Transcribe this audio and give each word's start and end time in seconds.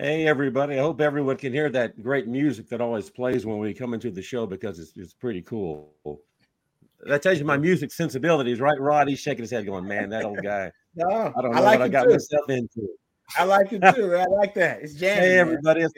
Hey, 0.00 0.28
everybody. 0.28 0.78
I 0.78 0.78
hope 0.78 1.00
everyone 1.00 1.38
can 1.38 1.52
hear 1.52 1.68
that 1.70 2.00
great 2.00 2.28
music 2.28 2.68
that 2.68 2.80
always 2.80 3.10
plays 3.10 3.44
when 3.44 3.58
we 3.58 3.74
come 3.74 3.94
into 3.94 4.12
the 4.12 4.22
show 4.22 4.46
because 4.46 4.78
it's, 4.78 4.92
it's 4.94 5.12
pretty 5.12 5.42
cool. 5.42 5.92
That 7.00 7.20
tells 7.20 7.40
you 7.40 7.44
my 7.44 7.56
music 7.56 7.90
sensibilities, 7.90 8.60
right, 8.60 8.78
Rod? 8.78 9.08
He's 9.08 9.18
shaking 9.18 9.42
his 9.42 9.50
head, 9.50 9.66
going, 9.66 9.88
"Man, 9.88 10.08
that 10.10 10.24
old 10.24 10.40
guy. 10.40 10.70
No, 10.94 11.32
I 11.36 11.42
don't 11.42 11.52
know 11.52 11.58
I 11.58 11.60
like 11.60 11.78
what 11.80 11.86
I 11.86 11.88
got 11.88 12.04
too. 12.04 12.10
myself 12.10 12.48
into." 12.48 12.88
I 13.36 13.42
like 13.42 13.72
it 13.72 13.82
too. 13.94 14.14
I 14.14 14.24
like 14.26 14.54
that. 14.54 14.82
It's 14.82 14.94
jamming. 15.00 15.22
Hey, 15.22 15.38
everybody! 15.38 15.80
It's 15.82 15.92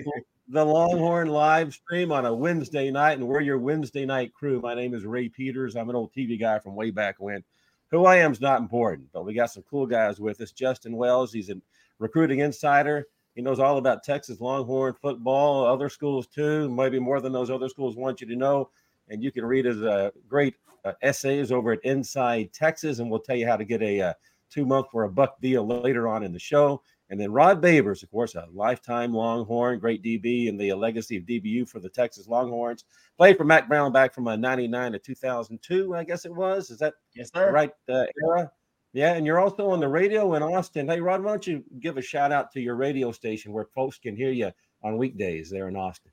the 0.48 0.64
Longhorn 0.64 1.29
live 1.29 1.75
stream 1.75 2.11
on 2.11 2.25
a 2.25 2.35
Wednesday 2.35 2.91
night, 2.91 3.19
and 3.19 3.29
we're 3.29 3.43
your 3.43 3.59
Wednesday 3.59 4.07
night 4.07 4.32
crew. 4.32 4.62
My 4.62 4.75
name 4.75 4.95
is 4.95 5.05
Ray 5.05 5.29
Peters. 5.29 5.77
I'm 5.77 5.91
an 5.91 5.96
old 5.96 6.14
TV 6.14 6.41
guy 6.41 6.59
from 6.59 6.75
way 6.75 6.91
back 6.91 7.17
when. 7.19 7.45
Who 7.91 8.07
I 8.07 8.17
am 8.17 8.32
is 8.32 8.41
not 8.41 8.62
important, 8.62 9.09
but 9.12 9.27
we 9.27 9.35
got 9.35 9.51
some 9.53 9.64
cool 9.69 9.87
guys 9.87 10.19
with 10.19 10.41
us. 10.41 10.53
Justin 10.53 10.96
Wells, 10.96 11.35
he's 11.35 11.51
a 11.51 11.57
recruiting 11.98 12.39
insider. 12.39 13.07
He 13.41 13.43
knows 13.43 13.59
all 13.59 13.79
about 13.79 14.04
Texas 14.04 14.39
Longhorn 14.39 14.93
football, 15.00 15.64
other 15.64 15.89
schools 15.89 16.26
too, 16.26 16.68
maybe 16.68 16.99
more 16.99 17.22
than 17.22 17.32
those 17.32 17.49
other 17.49 17.71
schools 17.71 17.96
want 17.96 18.21
you 18.21 18.26
to 18.26 18.36
know. 18.36 18.68
And 19.08 19.22
you 19.25 19.32
can 19.32 19.46
read 19.46 19.64
his 19.64 19.82
uh, 19.82 20.11
great 20.29 20.57
uh, 20.85 20.93
essays 21.00 21.50
over 21.50 21.72
at 21.72 21.82
Inside 21.82 22.53
Texas, 22.53 22.99
and 22.99 23.11
we'll 23.11 23.21
tell 23.21 23.36
you 23.36 23.46
how 23.46 23.57
to 23.57 23.64
get 23.64 23.80
a 23.80 23.99
uh, 24.03 24.13
two 24.50 24.66
month 24.66 24.89
for 24.93 25.04
a 25.04 25.08
buck 25.08 25.40
deal 25.40 25.66
later 25.66 26.07
on 26.07 26.22
in 26.22 26.35
the 26.35 26.39
show. 26.39 26.82
And 27.08 27.18
then 27.18 27.32
Rod 27.32 27.63
Babers, 27.63 28.03
of 28.03 28.11
course, 28.11 28.35
a 28.35 28.46
lifetime 28.53 29.14
Longhorn, 29.14 29.79
great 29.79 30.04
DB, 30.04 30.50
and 30.50 30.61
the 30.61 30.75
legacy 30.75 31.16
of 31.16 31.22
DBU 31.22 31.66
for 31.66 31.80
the 31.80 31.88
Texas 31.88 32.28
Longhorns. 32.28 32.84
Played 33.16 33.38
for 33.38 33.44
Mack 33.44 33.69
Brown 33.69 33.91
back 33.91 34.12
from 34.12 34.28
uh, 34.28 34.36
99 34.36 34.92
to 34.92 34.98
2002, 34.98 35.94
I 35.94 36.05
guess 36.05 36.27
it 36.27 36.34
was. 36.34 36.70
Is 36.70 36.78
that 36.80 36.92
Yes, 37.14 37.30
the 37.30 37.38
sir. 37.38 37.52
right 37.52 37.72
uh, 37.88 38.05
era? 38.22 38.52
Yeah, 38.92 39.14
and 39.14 39.25
you're 39.25 39.39
also 39.39 39.70
on 39.70 39.80
the 39.80 39.89
radio 39.89 40.34
in 40.34 40.42
Austin. 40.42 40.89
Hey, 40.89 41.00
Rod, 41.00 41.22
why 41.22 41.30
don't 41.30 41.47
you 41.47 41.64
give 41.78 41.97
a 41.97 42.03
shout 42.03 42.33
out 42.33 42.50
to 42.53 42.61
your 42.61 42.75
radio 42.75 43.12
station 43.12 43.53
where 43.53 43.66
folks 43.66 43.98
can 43.98 44.16
hear 44.16 44.33
you 44.33 44.50
on 44.83 44.97
weekdays 44.97 45.48
there 45.48 45.69
in 45.69 45.77
Austin? 45.77 46.10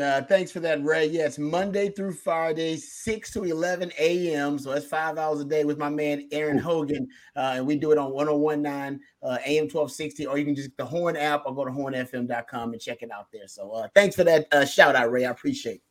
Uh, 0.00 0.20
thanks 0.22 0.50
for 0.50 0.58
that, 0.58 0.82
Ray. 0.82 1.06
Yes, 1.06 1.38
Monday 1.38 1.88
through 1.88 2.14
Friday, 2.14 2.76
6 2.76 3.32
to 3.32 3.44
11 3.44 3.92
a.m. 3.96 4.58
So 4.58 4.72
that's 4.72 4.86
five 4.86 5.18
hours 5.18 5.40
a 5.40 5.44
day 5.44 5.64
with 5.64 5.78
my 5.78 5.88
man 5.88 6.26
Aaron 6.32 6.58
Hogan. 6.58 7.06
Uh, 7.36 7.54
and 7.56 7.66
we 7.66 7.76
do 7.76 7.92
it 7.92 7.98
on 7.98 8.10
1019 8.10 9.00
uh, 9.22 9.38
AM 9.46 9.64
1260, 9.64 10.26
or 10.26 10.36
you 10.36 10.44
can 10.44 10.56
just 10.56 10.70
get 10.70 10.76
the 10.78 10.84
Horn 10.84 11.16
app 11.16 11.44
or 11.46 11.54
go 11.54 11.64
to 11.64 11.70
hornfm.com 11.70 12.72
and 12.72 12.80
check 12.80 13.02
it 13.02 13.12
out 13.12 13.28
there. 13.32 13.46
So 13.46 13.70
uh, 13.70 13.88
thanks 13.94 14.16
for 14.16 14.24
that 14.24 14.48
uh, 14.50 14.64
shout 14.64 14.96
out, 14.96 15.12
Ray. 15.12 15.26
I 15.26 15.30
appreciate 15.30 15.76
it. 15.76 15.82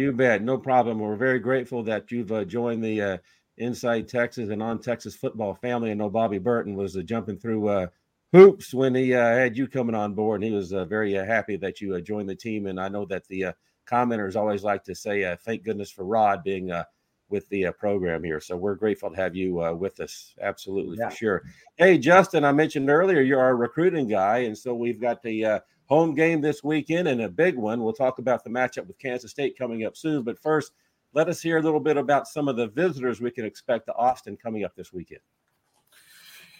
You 0.00 0.10
bet, 0.10 0.42
no 0.42 0.58
problem. 0.58 0.98
We're 0.98 1.14
very 1.14 1.38
grateful 1.38 1.84
that 1.84 2.10
you've 2.10 2.32
uh, 2.32 2.44
joined 2.44 2.82
the 2.82 3.00
uh, 3.00 3.18
Inside 3.58 4.08
Texas 4.08 4.50
and 4.50 4.62
on 4.62 4.80
Texas 4.80 5.14
football 5.14 5.54
family. 5.54 5.90
I 5.90 5.94
know 5.94 6.10
Bobby 6.10 6.38
Burton 6.38 6.74
was 6.74 6.96
uh, 6.96 7.02
jumping 7.02 7.36
through 7.38 7.68
uh, 7.68 7.86
hoops 8.32 8.74
when 8.74 8.94
he 8.94 9.14
uh, 9.14 9.22
had 9.24 9.56
you 9.56 9.68
coming 9.68 9.94
on 9.94 10.12
board, 10.14 10.42
and 10.42 10.50
he 10.50 10.56
was 10.56 10.72
uh, 10.72 10.84
very 10.84 11.16
uh, 11.16 11.24
happy 11.24 11.56
that 11.58 11.80
you 11.80 11.94
uh, 11.94 12.00
joined 12.00 12.28
the 12.28 12.34
team. 12.34 12.66
And 12.66 12.80
I 12.80 12.88
know 12.88 13.04
that 13.06 13.26
the 13.28 13.44
uh, 13.46 13.52
commenters 13.86 14.34
always 14.36 14.64
like 14.64 14.82
to 14.84 14.94
say, 14.94 15.24
uh, 15.24 15.36
"Thank 15.36 15.62
goodness 15.62 15.90
for 15.90 16.04
Rod 16.04 16.42
being 16.42 16.72
uh, 16.72 16.84
with 17.28 17.48
the 17.48 17.66
uh, 17.66 17.72
program 17.72 18.24
here." 18.24 18.40
So 18.40 18.56
we're 18.56 18.74
grateful 18.74 19.10
to 19.10 19.16
have 19.16 19.36
you 19.36 19.62
uh, 19.62 19.72
with 19.72 20.00
us. 20.00 20.34
Absolutely 20.40 20.96
Yeah. 20.98 21.10
for 21.10 21.14
sure. 21.16 21.42
Hey, 21.76 21.96
Justin, 21.96 22.44
I 22.44 22.50
mentioned 22.50 22.90
earlier 22.90 23.20
you're 23.20 23.40
our 23.40 23.56
recruiting 23.56 24.08
guy, 24.08 24.38
and 24.38 24.58
so 24.58 24.74
we've 24.74 25.00
got 25.00 25.22
the 25.22 25.44
uh, 25.44 25.60
home 25.86 26.14
game 26.14 26.40
this 26.40 26.64
weekend 26.64 27.06
and 27.06 27.22
a 27.22 27.28
big 27.28 27.56
one. 27.56 27.82
We'll 27.84 27.92
talk 27.92 28.18
about 28.18 28.42
the 28.42 28.50
matchup 28.50 28.86
with 28.86 28.98
Kansas 28.98 29.30
State 29.30 29.56
coming 29.56 29.84
up 29.84 29.96
soon, 29.96 30.22
but 30.24 30.38
first 30.40 30.72
let 31.14 31.28
us 31.28 31.40
hear 31.40 31.58
a 31.58 31.62
little 31.62 31.80
bit 31.80 31.96
about 31.96 32.28
some 32.28 32.48
of 32.48 32.56
the 32.56 32.66
visitors 32.66 33.20
we 33.20 33.30
can 33.30 33.44
expect 33.44 33.86
to 33.86 33.94
Austin 33.94 34.36
coming 34.36 34.64
up 34.64 34.74
this 34.74 34.92
weekend. 34.92 35.20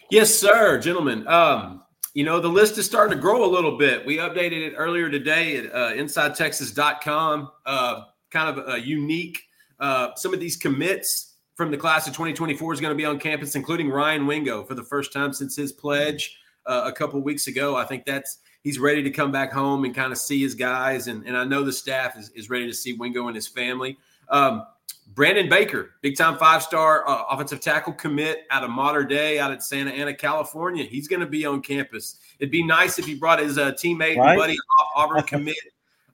Yes, 0.09 0.33
sir, 0.33 0.79
gentlemen. 0.79 1.27
Um, 1.27 1.83
you 2.13 2.23
know, 2.23 2.39
the 2.39 2.47
list 2.47 2.77
is 2.77 2.85
starting 2.85 3.15
to 3.15 3.21
grow 3.21 3.43
a 3.43 3.51
little 3.51 3.77
bit. 3.77 4.05
We 4.05 4.17
updated 4.17 4.65
it 4.67 4.73
earlier 4.77 5.09
today 5.09 5.57
at 5.57 5.65
uh, 5.73 5.91
InsideTexas.com. 5.93 7.51
Uh, 7.65 8.03
kind 8.31 8.57
of 8.57 8.69
a 8.69 8.79
unique. 8.79 9.41
Uh, 9.79 10.15
some 10.15 10.33
of 10.33 10.39
these 10.39 10.55
commits 10.55 11.33
from 11.55 11.71
the 11.71 11.77
class 11.77 12.07
of 12.07 12.13
2024 12.13 12.73
is 12.73 12.79
going 12.79 12.91
to 12.91 12.97
be 12.97 13.05
on 13.05 13.19
campus, 13.19 13.55
including 13.55 13.89
Ryan 13.89 14.25
Wingo 14.27 14.63
for 14.63 14.75
the 14.75 14.83
first 14.83 15.11
time 15.11 15.33
since 15.33 15.55
his 15.55 15.73
pledge 15.73 16.37
uh, 16.65 16.83
a 16.85 16.91
couple 16.91 17.19
weeks 17.21 17.47
ago. 17.47 17.75
I 17.75 17.83
think 17.83 18.05
that's 18.05 18.39
he's 18.63 18.79
ready 18.79 19.03
to 19.03 19.09
come 19.09 19.31
back 19.31 19.51
home 19.51 19.85
and 19.85 19.93
kind 19.93 20.11
of 20.11 20.17
see 20.17 20.41
his 20.41 20.55
guys, 20.55 21.07
and, 21.07 21.25
and 21.25 21.35
I 21.37 21.43
know 21.43 21.63
the 21.63 21.73
staff 21.73 22.17
is, 22.17 22.29
is 22.31 22.49
ready 22.49 22.67
to 22.67 22.73
see 22.73 22.93
Wingo 22.93 23.27
and 23.27 23.35
his 23.35 23.47
family. 23.47 23.97
Um, 24.29 24.65
Brandon 25.13 25.47
Baker, 25.47 25.91
big 26.01 26.17
time 26.17 26.37
five 26.37 26.61
star 26.61 27.07
uh, 27.07 27.23
offensive 27.29 27.61
tackle 27.61 27.93
commit 27.93 28.45
out 28.51 28.63
of 28.63 28.69
Mater 28.69 29.05
Dei, 29.05 29.39
out 29.39 29.51
at 29.51 29.63
Santa 29.63 29.91
Ana, 29.91 30.13
California. 30.13 30.83
He's 30.83 31.07
going 31.07 31.21
to 31.21 31.25
be 31.25 31.45
on 31.45 31.61
campus. 31.61 32.17
It'd 32.39 32.51
be 32.51 32.63
nice 32.63 32.99
if 32.99 33.05
he 33.05 33.15
brought 33.15 33.39
his 33.39 33.57
uh, 33.57 33.71
teammate 33.73 34.17
Right. 34.17 34.31
and 34.31 34.39
buddy 34.39 34.57
off 34.79 34.87
Auburn 34.95 35.23
commit, 35.27 35.55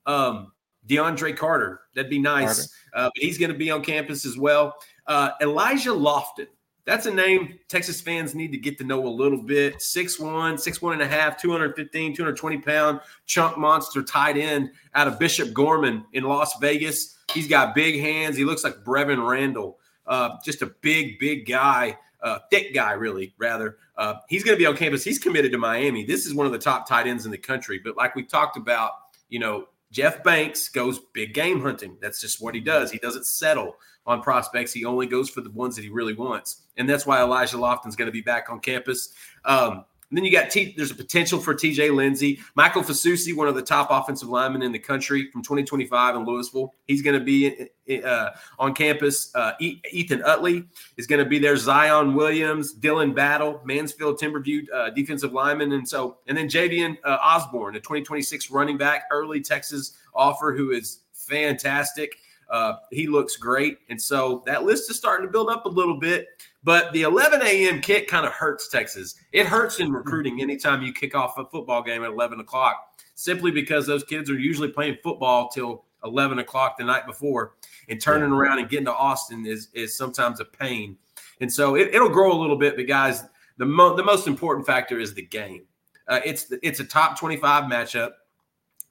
um, 0.06 0.52
DeAndre 0.88 1.36
Carter. 1.36 1.82
That'd 1.96 2.12
be 2.12 2.20
nice. 2.20 2.70
Uh, 2.94 3.10
but 3.16 3.24
he's 3.24 3.38
going 3.38 3.52
to 3.52 3.58
be 3.58 3.72
on 3.72 3.82
campus 3.84 4.26
as 4.26 4.38
well. 4.38 4.76
Uh, 5.08 5.32
Elijah 5.42 5.92
Lofton. 5.92 6.48
That's 6.84 7.06
a 7.06 7.14
name 7.14 7.60
Texas 7.70 8.02
fans 8.02 8.34
need 8.34 8.52
to 8.52 8.58
get 8.58 8.78
to 8.80 8.84
know 8.84 9.08
a 9.08 9.10
little 9.10 9.42
bit. 9.42 9.78
6'1, 9.78 10.20
6'1 10.56 10.94
and 10.94 11.02
a 11.02 11.08
half, 11.08 11.40
215, 11.40 12.16
220 12.16 12.58
pound 12.58 13.00
chunk 13.26 13.58
monster 13.58 14.02
tight 14.02 14.36
end 14.36 14.72
out 14.96 15.08
of 15.08 15.18
Bishop 15.20 15.54
Gorman 15.54 16.04
in 16.14 16.24
Las 16.24 16.58
Vegas. 16.60 17.18
He's 17.34 17.48
got 17.48 17.76
big 17.76 18.00
hands. 18.00 18.38
He 18.38 18.46
looks 18.46 18.64
like 18.64 18.84
Brevin 18.84 19.28
Randall. 19.28 19.80
Uh, 20.06 20.38
just 20.44 20.62
a 20.62 20.68
big, 20.82 21.20
big 21.20 21.48
guy, 21.48 21.98
uh, 22.22 22.40
thick 22.50 22.74
guy, 22.74 22.92
really, 22.94 23.34
rather. 23.38 23.78
Uh, 23.96 24.16
he's 24.28 24.44
going 24.44 24.56
to 24.56 24.60
be 24.60 24.66
on 24.66 24.76
campus. 24.76 25.04
He's 25.04 25.20
committed 25.20 25.52
to 25.52 25.58
Miami. 25.58 26.06
This 26.06 26.26
is 26.26 26.34
one 26.34 26.46
of 26.46 26.52
the 26.52 26.60
top 26.60 26.88
tight 26.88 27.08
ends 27.08 27.26
in 27.26 27.32
the 27.32 27.38
country. 27.38 27.80
But 27.84 27.96
like 27.96 28.16
we 28.16 28.24
talked 28.24 28.58
about, 28.58 28.92
you 29.30 29.40
know, 29.40 29.68
Jeff 29.92 30.24
Banks 30.24 30.70
goes 30.70 31.00
big 31.14 31.34
game 31.34 31.62
hunting. 31.62 31.98
That's 32.02 32.22
just 32.22 32.42
what 32.42 32.56
he 32.56 32.62
does. 32.62 32.92
He 32.92 32.98
doesn't 32.98 33.26
settle 33.26 33.76
on 34.06 34.22
prospects. 34.22 34.74
He 34.74 34.86
only 34.86 35.06
goes 35.06 35.30
for 35.30 35.42
the 35.42 35.52
ones 35.52 35.76
that 35.76 35.84
he 35.84 35.90
really 35.90 36.14
wants. 36.14 36.64
And 36.78 36.90
that's 36.90 37.06
why 37.06 37.22
Elijah 37.22 37.58
Lofton's 37.58 37.96
going 37.96 38.08
to 38.08 38.12
be 38.12 38.22
back 38.22 38.50
on 38.50 38.60
campus. 38.60 39.14
Um, 39.46 39.86
and 40.12 40.18
then 40.18 40.26
you 40.26 40.32
got 40.32 40.52
T, 40.52 40.74
there's 40.76 40.92
a 40.92 40.96
potential 40.96 41.40
for 41.40 41.54
TJ 41.54 41.96
Lindsey, 41.96 42.42
Michael 42.56 42.84
Fasusi, 42.84 43.34
one 43.34 43.48
of 43.48 43.56
the 43.56 43.62
top 43.62 43.88
offensive 43.90 44.28
linemen 44.28 44.62
in 44.62 44.74
the 44.74 44.80
country 44.80 45.32
from 45.32 45.42
2025 45.42 46.18
in 46.18 46.26
Lewisville. 46.26 46.68
He's 46.86 47.02
going 47.02 47.18
to 47.18 47.24
be 47.24 47.70
uh, 48.04 48.32
on 48.60 48.74
campus. 48.74 49.34
Uh, 49.34 49.54
Ethan 49.62 50.22
Utley 50.24 50.66
is 50.98 51.08
going 51.08 51.24
to 51.24 51.30
be 51.30 51.40
there. 51.40 51.56
Zion 51.56 52.14
Williams, 52.14 52.76
Dylan 52.76 53.16
Battle, 53.16 53.62
Mansfield 53.64 54.20
Timberview 54.20 54.66
uh, 54.74 54.90
defensive 54.90 55.32
lineman, 55.32 55.72
and 55.72 55.88
so 55.88 56.18
and 56.28 56.38
then 56.38 56.50
Javian 56.50 56.98
uh, 57.06 57.18
Osborne, 57.22 57.78
a 57.78 57.80
2026 57.80 58.52
running 58.52 58.78
back, 58.78 59.06
early 59.12 59.40
Texas 59.40 59.98
offer, 60.14 60.54
who 60.54 60.72
is 60.72 61.04
fantastic. 61.14 62.18
Uh, 62.50 62.74
he 62.92 63.08
looks 63.08 63.38
great, 63.38 63.78
and 63.88 64.02
so 64.02 64.44
that 64.46 64.64
list 64.64 64.90
is 64.90 64.98
starting 64.98 65.26
to 65.26 65.32
build 65.32 65.50
up 65.50 65.66
a 65.66 65.70
little 65.70 65.98
bit. 65.98 66.28
But 66.64 66.94
the 66.94 67.02
11 67.04 67.42
a.m. 67.42 67.82
kick 67.82 68.08
kind 68.08 68.26
of 68.26 68.34
hurts 68.34 68.68
Texas. 68.68 69.16
It 69.32 69.48
hurts 69.48 69.80
in 69.80 69.92
recruiting 69.92 70.42
anytime 70.42 70.84
you 70.84 70.94
kick 70.94 71.16
off 71.16 71.38
a 71.38 71.46
football 71.46 71.82
game 71.82 72.04
at 72.04 72.12
11 72.12 72.40
o'clock, 72.40 73.00
simply 73.16 73.50
because 73.50 73.88
those 73.88 74.04
kids 74.04 74.30
are 74.30 74.38
usually 74.38 74.68
playing 74.68 74.98
football 75.04 75.50
till 75.50 75.86
11 76.04 76.40
o'clock 76.40 76.78
the 76.78 76.84
night 76.84 77.06
before, 77.08 77.54
and 77.90 78.00
turning 78.00 78.32
around 78.32 78.60
and 78.60 78.70
getting 78.70 78.86
to 78.86 78.94
Austin 78.94 79.46
is 79.46 79.70
is 79.74 79.98
sometimes 79.98 80.40
a 80.40 80.46
pain. 80.46 80.98
And 81.40 81.52
so 81.52 81.76
it, 81.76 81.94
it'll 81.94 82.10
grow 82.10 82.32
a 82.32 82.40
little 82.40 82.58
bit, 82.58 82.76
but 82.76 82.88
guys, 82.88 83.24
the 83.58 83.66
mo- 83.66 83.96
the 83.96 84.04
most 84.04 84.28
important 84.28 84.66
factor 84.66 85.00
is 85.00 85.14
the 85.14 85.24
game. 85.24 85.64
Uh, 86.08 86.20
it's 86.26 86.52
it's 86.62 86.80
a 86.80 86.86
top 86.86 87.18
25 87.20 87.66
matchup. 87.66 88.12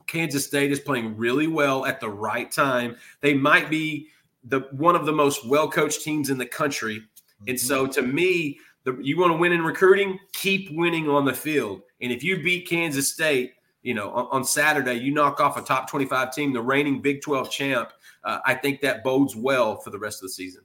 Kansas 0.06 0.44
State 0.44 0.72
is 0.72 0.80
playing 0.80 1.16
really 1.16 1.46
well 1.46 1.86
at 1.86 2.00
the 2.00 2.08
right 2.08 2.50
time. 2.50 2.96
They 3.20 3.34
might 3.34 3.70
be 3.70 4.08
the 4.44 4.60
one 4.72 4.96
of 4.96 5.06
the 5.06 5.12
most 5.12 5.46
well 5.46 5.68
coached 5.70 6.02
teams 6.02 6.30
in 6.30 6.38
the 6.38 6.46
country. 6.46 7.02
And 7.48 7.58
so, 7.58 7.86
to 7.86 8.02
me, 8.02 8.58
the, 8.84 8.98
you 9.00 9.18
want 9.18 9.32
to 9.32 9.36
win 9.36 9.52
in 9.52 9.62
recruiting, 9.62 10.18
keep 10.32 10.70
winning 10.72 11.08
on 11.08 11.24
the 11.24 11.34
field. 11.34 11.82
And 12.00 12.12
if 12.12 12.22
you 12.22 12.42
beat 12.42 12.68
Kansas 12.68 13.12
State, 13.12 13.52
you 13.82 13.94
know 13.94 14.10
on, 14.10 14.28
on 14.30 14.44
Saturday, 14.44 14.94
you 14.94 15.12
knock 15.12 15.40
off 15.40 15.56
a 15.56 15.62
top 15.62 15.88
twenty-five 15.88 16.34
team, 16.34 16.52
the 16.52 16.62
reigning 16.62 17.00
Big 17.00 17.22
Twelve 17.22 17.50
champ. 17.50 17.92
Uh, 18.24 18.38
I 18.44 18.54
think 18.54 18.80
that 18.82 19.02
bodes 19.02 19.34
well 19.34 19.76
for 19.76 19.90
the 19.90 19.98
rest 19.98 20.18
of 20.18 20.28
the 20.28 20.32
season. 20.32 20.62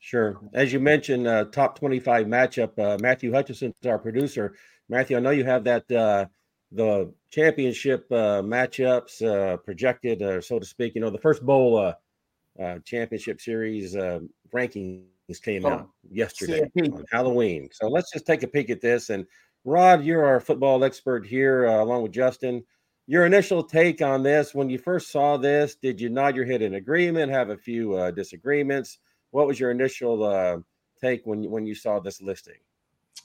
Sure. 0.00 0.40
As 0.54 0.72
you 0.72 0.80
mentioned, 0.80 1.26
uh, 1.26 1.44
top 1.44 1.78
25 1.78 2.26
matchup, 2.26 2.78
uh, 2.78 2.96
Matthew 3.02 3.36
is 3.36 3.62
our 3.84 3.98
producer. 3.98 4.54
Matthew, 4.88 5.18
I 5.18 5.20
know 5.20 5.30
you 5.30 5.44
have 5.44 5.62
that, 5.64 5.92
uh, 5.92 6.24
the 6.72 7.12
championship 7.30 8.10
uh, 8.10 8.40
matchups 8.40 9.22
uh, 9.22 9.58
projected, 9.58 10.22
uh, 10.22 10.40
so 10.40 10.58
to 10.58 10.64
speak. 10.64 10.94
You 10.94 11.02
know, 11.02 11.10
the 11.10 11.18
first 11.18 11.44
bowl 11.44 11.76
uh, 11.76 11.94
uh, 12.60 12.78
championship 12.84 13.40
series 13.40 13.94
uh, 13.94 14.20
rankings 15.30 15.42
came 15.42 15.64
Oh, 15.64 15.70
out 15.70 15.90
yesterday 16.10 16.70
CFP. 16.76 16.92
on 16.92 17.04
Halloween. 17.10 17.68
So 17.72 17.88
let's 17.88 18.12
just 18.12 18.26
take 18.26 18.42
a 18.42 18.48
peek 18.48 18.70
at 18.70 18.80
this. 18.80 19.10
And 19.10 19.26
Rod, 19.64 20.04
you're 20.04 20.24
our 20.24 20.40
football 20.40 20.84
expert 20.84 21.26
here, 21.26 21.66
uh, 21.66 21.82
along 21.82 22.02
with 22.02 22.12
Justin. 22.12 22.64
Your 23.06 23.26
initial 23.26 23.62
take 23.62 24.02
on 24.02 24.22
this 24.22 24.54
when 24.54 24.70
you 24.70 24.78
first 24.78 25.10
saw 25.10 25.36
this, 25.36 25.74
did 25.74 26.00
you 26.00 26.08
nod 26.08 26.36
your 26.36 26.44
head 26.44 26.62
in 26.62 26.74
agreement, 26.74 27.32
have 27.32 27.50
a 27.50 27.56
few 27.56 27.94
uh, 27.94 28.10
disagreements? 28.12 28.98
What 29.32 29.46
was 29.46 29.58
your 29.58 29.70
initial 29.70 30.24
uh, 30.24 30.58
take 31.00 31.26
when 31.26 31.50
when 31.50 31.66
you 31.66 31.74
saw 31.74 31.98
this 31.98 32.22
listing? 32.22 32.58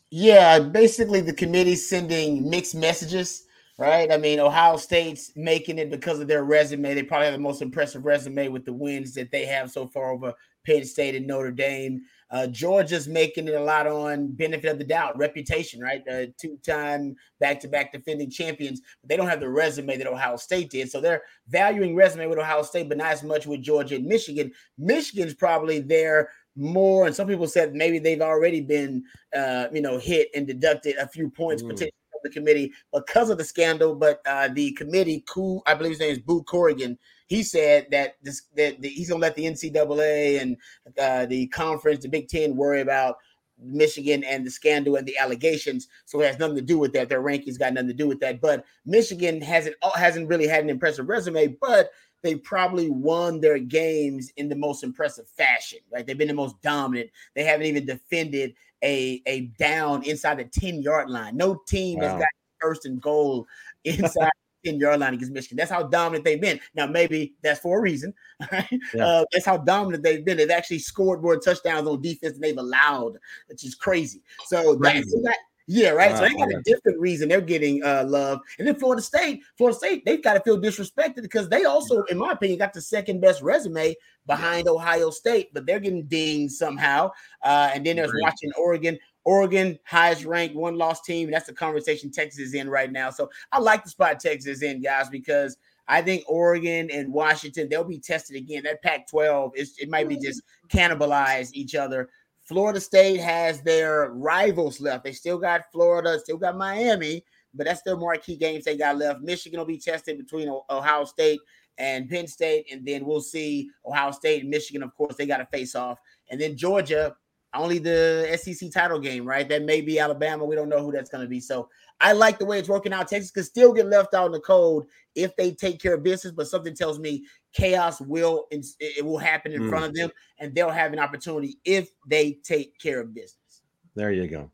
Yeah, 0.10 0.60
basically 0.60 1.22
the 1.22 1.34
committee 1.34 1.76
sending 1.76 2.50
mixed 2.50 2.76
messages 2.76 3.46
right? 3.78 4.12
I 4.12 4.18
mean, 4.18 4.40
Ohio 4.40 4.78
State's 4.78 5.32
making 5.36 5.80
it 5.80 5.92
because 5.92 6.20
of 6.20 6.28
their 6.28 6.44
resume. 6.44 6.94
They 6.94 7.04
probably 7.04 7.26
have 7.26 7.34
the 7.34 7.42
most 7.42 7.62
impressive 7.62 8.06
resume 8.06 8.48
with 8.48 8.66
the 8.66 8.74
wins 8.74 9.14
that 9.16 9.32
they 9.32 9.46
have 9.46 9.70
so 9.70 9.86
far 9.88 10.12
over 10.12 10.34
Penn 10.66 10.86
State 10.86 11.16
and 11.16 11.28
Notre 11.28 11.52
Dame. 11.52 12.02
Uh, 12.32 12.48
Georgia's 12.48 13.08
making 13.08 13.48
it 13.48 13.54
a 13.54 13.60
lot 13.64 13.86
on 13.86 14.28
benefit 14.28 14.72
of 14.72 14.80
the 14.80 14.84
doubt, 14.84 15.18
reputation, 15.18 15.80
right? 15.80 16.04
Uh, 16.12 16.26
two-time 16.38 17.16
back-to-back 17.40 17.94
defending 17.94 18.30
champions. 18.30 18.82
But 19.02 19.10
they 19.10 19.18
don't 19.18 19.30
have 19.30 19.40
the 19.40 19.50
resume 19.50 19.96
that 19.96 20.08
Ohio 20.08 20.36
State 20.36 20.72
did, 20.72 20.90
so 20.90 21.00
they're 21.00 21.22
valuing 21.48 21.96
resume 21.96 22.26
with 22.26 22.40
Ohio 22.40 22.64
State, 22.64 22.90
but 22.90 22.98
not 22.98 23.12
as 23.12 23.24
much 23.24 23.46
with 23.46 23.62
Georgia 23.62 23.96
and 23.96 24.06
Michigan. 24.06 24.52
Michigan's 24.78 25.36
probably 25.36 25.80
there 25.80 26.30
more, 26.56 27.06
and 27.06 27.16
some 27.16 27.28
people 27.28 27.48
said 27.48 27.74
maybe 27.74 28.00
they've 28.00 28.22
already 28.22 28.60
been, 28.60 29.04
uh, 29.36 29.68
you 29.72 29.82
know, 29.82 29.98
hit 30.00 30.30
and 30.34 30.48
deducted 30.48 30.96
a 30.98 31.08
few 31.08 31.30
points 31.30 31.62
mm. 31.62 31.68
potentially 31.68 31.92
from 32.12 32.22
the 32.24 32.30
committee 32.32 32.74
because 32.92 33.30
of 33.30 33.38
the 33.38 33.44
scandal. 33.44 33.94
But 33.94 34.20
uh, 34.26 34.48
the 34.48 34.72
committee, 34.72 35.24
cool, 35.28 35.62
I 35.68 35.76
believe 35.76 35.92
his 35.92 36.00
name 36.00 36.12
is 36.12 36.20
Boo 36.20 36.44
Corrigan, 36.44 36.98
he 37.28 37.44
said 37.44 37.88
that 37.92 38.16
this 38.22 38.44
that, 38.56 38.84
he's 38.84 39.10
gonna 39.10 39.22
let 39.22 39.36
the 39.36 39.46
NCAA 39.46 40.42
and 40.42 40.58
uh, 41.00 41.26
the 41.26 41.48
conference, 41.48 42.04
the 42.04 42.10
Big 42.10 42.28
Ten, 42.28 42.56
worry 42.56 42.82
about 42.82 43.18
Michigan 43.58 44.24
and 44.24 44.46
the 44.46 44.52
scandal 44.52 44.96
and 44.96 45.08
the 45.08 45.18
allegations. 45.18 45.88
So 46.06 46.22
it 46.22 46.28
has 46.28 46.40
nothing 46.40 46.58
to 46.58 46.62
do 46.62 46.78
with 46.78 46.94
that. 46.94 47.10
Their 47.10 47.22
rankings 47.22 47.58
got 47.58 47.74
nothing 47.74 47.88
to 47.88 47.94
do 47.94 48.08
with 48.08 48.20
that. 48.20 48.42
But 48.42 48.66
Michigan 48.86 49.42
hasn't 49.42 49.76
uh, 49.82 49.92
hasn't 49.92 50.28
really 50.28 50.48
had 50.48 50.64
an 50.64 50.70
impressive 50.70 51.10
resume, 51.10 51.56
but 51.62 51.92
they 52.22 52.36
probably 52.36 52.90
won 52.90 53.40
their 53.40 53.60
games 53.60 54.32
in 54.38 54.50
the 54.50 54.56
most 54.56 54.84
impressive 54.84 55.28
fashion. 55.30 55.80
Right? 55.92 56.06
They've 56.06 56.18
been 56.18 56.28
the 56.28 56.34
most 56.34 56.62
dominant. 56.62 57.10
They 57.36 57.44
haven't 57.44 57.68
even 57.68 57.86
defended 57.86 58.56
a, 58.84 59.22
a 59.26 59.42
down 59.60 60.04
inside 60.04 60.40
the 60.40 60.46
10 60.46 60.82
yard 60.82 61.10
line. 61.10 61.38
No 61.38 61.62
team 61.68 62.00
wow. 62.00 62.10
has 62.10 62.20
got 62.20 62.28
first 62.60 62.86
and 62.86 63.02
goal 63.02 63.48
inside 63.84 64.32
10 64.66 64.80
yard 64.80 65.00
line 65.00 65.14
against 65.14 65.34
Michigan. 65.34 65.58
That's 65.58 65.72
how 65.72 65.84
dominant 65.84 66.26
they've 66.26 66.42
been. 66.42 66.60
Now, 66.74 66.88
maybe 66.88 67.36
that's 67.42 67.60
for 67.60 67.80
a 67.80 67.82
reason. 67.82 68.14
Right? 68.52 68.68
Yeah. 68.94 69.06
Uh, 69.06 69.26
that's 69.32 69.46
how 69.46 69.58
dominant 69.58 70.04
they've 70.04 70.24
been. 70.24 70.38
They've 70.38 70.50
actually 70.50 70.80
scored 70.80 71.22
more 71.22 71.38
touchdowns 71.38 71.88
on 71.88 72.02
defense 72.02 72.34
than 72.34 72.42
they've 72.42 72.58
allowed, 72.58 73.18
which 73.48 73.64
is 73.64 73.76
crazy. 73.76 74.22
So 74.46 74.76
that's 74.76 75.12
that, 75.24 75.38
yeah, 75.68 75.90
right. 75.90 76.12
Wow. 76.12 76.18
So 76.18 76.24
they 76.24 76.34
got 76.36 76.50
a 76.50 76.62
different 76.64 77.00
reason 77.00 77.28
they're 77.28 77.42
getting 77.42 77.84
uh, 77.84 78.04
love. 78.06 78.40
And 78.60 78.68
then 78.68 78.76
Florida 78.76 79.02
State, 79.02 79.42
Florida 79.58 79.78
State, 79.78 80.06
they've 80.06 80.24
got 80.24 80.34
to 80.34 80.42
feel 80.42 80.60
disrespected 80.60 81.24
because 81.24 81.50
they 81.50 81.66
also, 81.66 82.04
in 82.04 82.18
my 82.20 82.34
opinion, 82.34 82.60
got 82.60 82.74
the 82.74 82.82
second 82.82 83.20
best 83.20 83.42
resume 83.42 83.96
behind 84.28 84.68
Ohio 84.68 85.10
State, 85.10 85.52
but 85.54 85.66
they're 85.66 85.80
getting 85.80 86.06
dinged 86.06 86.54
somehow. 86.54 87.10
Uh, 87.44 87.72
and 87.74 87.86
then 87.86 87.96
there's 87.96 88.12
Great. 88.12 88.24
watching 88.24 88.52
Oregon. 88.58 88.98
Oregon, 89.26 89.78
highest 89.86 90.24
ranked 90.24 90.56
one 90.56 90.78
loss 90.78 91.02
team. 91.02 91.32
That's 91.32 91.48
the 91.48 91.54
conversation 91.54 92.12
Texas 92.12 92.40
is 92.40 92.54
in 92.54 92.70
right 92.70 92.92
now. 92.92 93.10
So 93.10 93.30
I 93.52 93.60
like 93.60 93.84
the 93.84 93.90
spot 93.90 94.20
Texas 94.20 94.58
is 94.58 94.62
in, 94.62 94.82
guys, 94.82 95.10
because 95.10 95.58
I 95.88 96.02
think 96.02 96.24
Oregon 96.28 96.90
and 96.92 97.12
Washington, 97.12 97.68
they'll 97.68 97.84
be 97.84 98.00
tested 98.00 98.36
again. 98.38 98.64
That 98.64 98.84
Pac 98.84 99.08
12, 99.10 99.54
it 99.56 99.90
might 99.90 100.08
be 100.08 100.18
just 100.18 100.42
mm-hmm. 100.42 100.78
cannibalize 100.78 101.50
each 101.54 101.76
other. 101.76 102.10
Florida 102.44 102.80
State 102.80 103.20
has 103.20 103.62
their 103.62 104.12
rivals 104.12 104.80
left. 104.80 105.04
They 105.04 105.12
still 105.12 105.40
got 105.40 105.72
Florida, 105.72 106.20
still 106.20 106.38
got 106.38 106.56
Miami, 106.56 107.24
but 107.56 107.66
that's 107.66 107.82
their 107.82 107.98
marquee 107.98 108.36
games 108.36 108.66
they 108.66 108.78
got 108.78 108.98
left. 108.98 109.22
Michigan 109.22 109.60
will 109.60 109.66
be 109.66 109.80
tested 109.80 110.20
between 110.20 110.50
Ohio 110.70 111.06
State 111.06 111.40
and 111.80 112.08
Penn 112.08 112.28
State, 112.28 112.68
and 112.72 112.86
then 112.86 113.04
we'll 113.04 113.22
see 113.22 113.70
Ohio 113.86 114.12
State 114.12 114.42
and 114.42 114.50
Michigan. 114.52 114.84
Of 114.84 114.96
course, 114.96 115.16
they 115.16 115.26
got 115.26 115.38
to 115.38 115.46
face 115.48 115.74
off, 115.74 115.98
and 116.30 116.40
then 116.40 116.56
Georgia 116.56 117.16
only 117.56 117.80
the 117.80 118.38
SEC 118.42 118.72
title 118.72 119.00
game, 119.00 119.26
right? 119.26 119.48
That 119.48 119.64
may 119.64 119.82
be 119.82 120.00
Alabama. 120.00 120.46
We 120.46 120.56
don't 120.56 120.70
know 120.70 120.84
who 120.84 120.92
that's 120.92 121.10
going 121.10 121.24
to 121.24 121.28
be. 121.28 121.40
So 121.40 121.70
I 122.02 122.12
like 122.12 122.40
the 122.40 122.46
way 122.46 122.60
it's 122.60 122.70
working 122.70 122.94
out. 122.94 123.08
Texas 123.08 123.32
could 123.32 123.46
still 123.46 123.74
get 123.74 123.88
left 123.88 124.14
out 124.14 124.28
in 124.28 124.32
the 124.32 124.40
cold 124.40 124.88
if 125.16 125.36
they 125.36 125.52
take 125.52 125.82
care 125.82 125.94
of 125.94 126.04
business, 126.04 126.34
but 126.34 126.48
something 126.48 126.76
tells 126.76 127.00
me 127.00 127.26
chaos 127.54 128.02
will 128.02 128.48
it 128.52 129.04
will 129.04 129.18
happen 129.18 129.54
in 129.54 129.64
mm. 129.64 129.70
front 129.70 129.86
of 129.86 129.94
them, 129.94 130.10
and 130.40 130.54
they'll 130.54 130.70
have 130.70 130.94
an 130.94 131.00
opportunity 131.00 131.58
if 131.64 131.90
they 132.08 132.34
take 132.44 132.78
care 132.80 133.00
of 133.02 133.14
business. 133.14 133.62
There 133.96 134.12
you 134.12 134.28
go, 134.28 134.52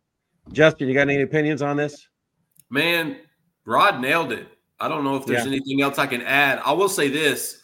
Justin. 0.51 0.87
You 0.87 0.93
got 0.93 1.09
any 1.09 1.21
opinions 1.21 1.61
on 1.61 1.77
this? 1.77 2.07
Man, 2.69 3.17
Rod 3.65 3.99
nailed 3.99 4.31
it. 4.31 4.47
I 4.79 4.87
don't 4.87 5.03
know 5.03 5.15
if 5.15 5.25
there's 5.25 5.45
yeah. 5.45 5.51
anything 5.51 5.81
else 5.81 5.97
I 5.97 6.07
can 6.07 6.21
add. 6.21 6.59
I 6.63 6.73
will 6.73 6.89
say 6.89 7.07
this: 7.07 7.63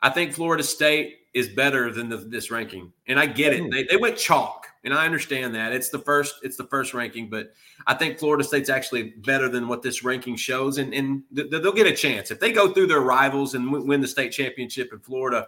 I 0.00 0.10
think 0.10 0.32
Florida 0.32 0.64
State 0.64 1.18
is 1.34 1.48
better 1.48 1.90
than 1.90 2.08
the, 2.08 2.16
this 2.16 2.50
ranking, 2.50 2.92
and 3.06 3.18
I 3.18 3.26
get 3.26 3.52
it. 3.52 3.70
They, 3.70 3.84
they 3.84 3.96
went 3.96 4.16
chalk 4.16 4.66
and 4.84 4.92
I 4.92 5.04
understand 5.04 5.54
that 5.54 5.72
it's 5.72 5.90
the 5.90 5.98
first 5.98 6.36
it's 6.42 6.56
the 6.56 6.64
first 6.64 6.92
ranking, 6.92 7.30
but 7.30 7.52
I 7.86 7.94
think 7.94 8.18
Florida 8.18 8.42
State's 8.42 8.68
actually 8.68 9.14
better 9.18 9.48
than 9.48 9.68
what 9.68 9.82
this 9.82 10.02
ranking 10.02 10.36
shows, 10.36 10.78
and 10.78 10.92
and 10.92 11.22
th- 11.34 11.50
they'll 11.50 11.72
get 11.72 11.86
a 11.86 11.94
chance 11.94 12.30
if 12.30 12.40
they 12.40 12.52
go 12.52 12.72
through 12.72 12.88
their 12.88 13.00
rivals 13.00 13.54
and 13.54 13.66
w- 13.66 13.86
win 13.86 14.00
the 14.00 14.08
state 14.08 14.32
championship 14.32 14.92
in 14.92 14.98
Florida. 14.98 15.46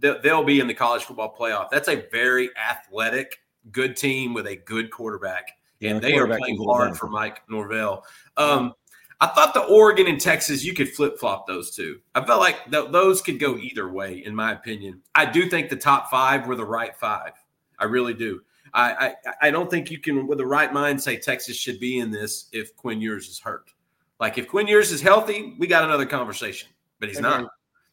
Th- 0.00 0.18
they'll 0.22 0.44
be 0.44 0.60
in 0.60 0.66
the 0.66 0.74
college 0.74 1.04
football 1.04 1.34
playoff. 1.34 1.70
That's 1.70 1.88
a 1.88 2.06
very 2.10 2.50
athletic, 2.56 3.40
good 3.72 3.96
team 3.96 4.34
with 4.34 4.46
a 4.46 4.56
good 4.56 4.90
quarterback, 4.90 5.56
and 5.80 6.02
they 6.02 6.18
are 6.18 6.26
playing 6.26 6.62
hard 6.62 6.96
for 6.96 7.08
Mike 7.08 7.42
Norvell. 7.48 8.04
Um, 8.36 8.74
I 9.20 9.26
thought 9.28 9.52
the 9.52 9.64
Oregon 9.64 10.06
and 10.06 10.20
Texas, 10.20 10.64
you 10.64 10.74
could 10.74 10.90
flip 10.90 11.18
flop 11.18 11.46
those 11.46 11.74
two. 11.74 12.00
I 12.14 12.24
felt 12.24 12.40
like 12.40 12.70
th- 12.70 12.92
those 12.92 13.20
could 13.20 13.40
go 13.40 13.56
either 13.56 13.88
way, 13.88 14.22
in 14.24 14.34
my 14.34 14.52
opinion. 14.52 15.02
I 15.14 15.26
do 15.26 15.48
think 15.48 15.68
the 15.68 15.76
top 15.76 16.08
five 16.08 16.46
were 16.46 16.54
the 16.54 16.64
right 16.64 16.94
five. 16.96 17.32
I 17.78 17.84
really 17.84 18.14
do. 18.14 18.42
I, 18.74 18.92
I, 18.92 19.48
I 19.48 19.50
don't 19.50 19.70
think 19.70 19.90
you 19.90 19.98
can, 19.98 20.26
with 20.26 20.38
the 20.38 20.46
right 20.46 20.72
mind, 20.72 21.02
say 21.02 21.16
Texas 21.16 21.56
should 21.56 21.80
be 21.80 21.98
in 21.98 22.10
this 22.10 22.48
if 22.52 22.76
Quinn 22.76 23.00
Ewers 23.00 23.28
is 23.28 23.38
hurt. 23.40 23.72
Like 24.20 24.38
if 24.38 24.48
Quinn 24.48 24.66
Ewers 24.66 24.92
is 24.92 25.00
healthy, 25.00 25.56
we 25.58 25.66
got 25.66 25.84
another 25.84 26.06
conversation, 26.06 26.68
but 27.00 27.08
he's 27.08 27.20
not. 27.20 27.48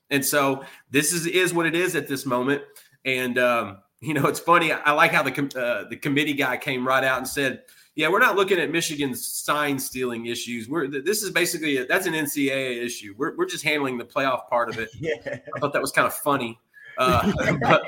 And 0.09 0.23
so 0.23 0.63
this 0.91 1.13
is 1.13 1.25
is 1.25 1.53
what 1.53 1.65
it 1.65 1.75
is 1.75 1.95
at 1.95 2.07
this 2.07 2.25
moment. 2.25 2.61
And 3.05 3.37
um, 3.37 3.77
you 4.01 4.13
know, 4.13 4.25
it's 4.27 4.39
funny. 4.39 4.71
I 4.71 4.91
like 4.91 5.11
how 5.11 5.23
the 5.23 5.31
uh, 5.59 5.87
the 5.89 5.95
committee 5.95 6.33
guy 6.33 6.57
came 6.57 6.87
right 6.87 7.03
out 7.03 7.17
and 7.19 7.27
said, 7.27 7.61
"Yeah, 7.95 8.09
we're 8.09 8.19
not 8.19 8.35
looking 8.35 8.59
at 8.59 8.71
Michigan's 8.71 9.25
sign 9.25 9.79
stealing 9.79 10.27
issues. 10.27 10.69
We're 10.69 10.87
this 10.87 11.23
is 11.23 11.31
basically 11.31 11.77
a, 11.77 11.85
that's 11.85 12.05
an 12.05 12.13
NCAA 12.13 12.83
issue. 12.83 13.15
We're 13.17 13.35
we're 13.35 13.47
just 13.47 13.63
handling 13.63 13.97
the 13.97 14.05
playoff 14.05 14.47
part 14.49 14.69
of 14.69 14.79
it." 14.79 14.89
Yeah. 14.99 15.39
I 15.55 15.59
thought 15.59 15.73
that 15.73 15.81
was 15.81 15.91
kind 15.91 16.07
of 16.07 16.13
funny. 16.13 16.59
Uh, 16.97 17.31
but, 17.61 17.83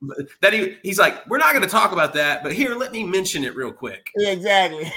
but 0.00 0.18
that 0.40 0.52
he 0.52 0.76
he's 0.82 0.98
like, 0.98 1.26
we're 1.28 1.38
not 1.38 1.52
going 1.52 1.62
to 1.62 1.68
talk 1.68 1.92
about 1.92 2.12
that, 2.14 2.42
but 2.42 2.52
here, 2.52 2.74
let 2.74 2.92
me 2.92 3.04
mention 3.04 3.44
it 3.44 3.54
real 3.54 3.72
quick. 3.72 4.10
Yeah, 4.16 4.30
exactly. 4.30 4.92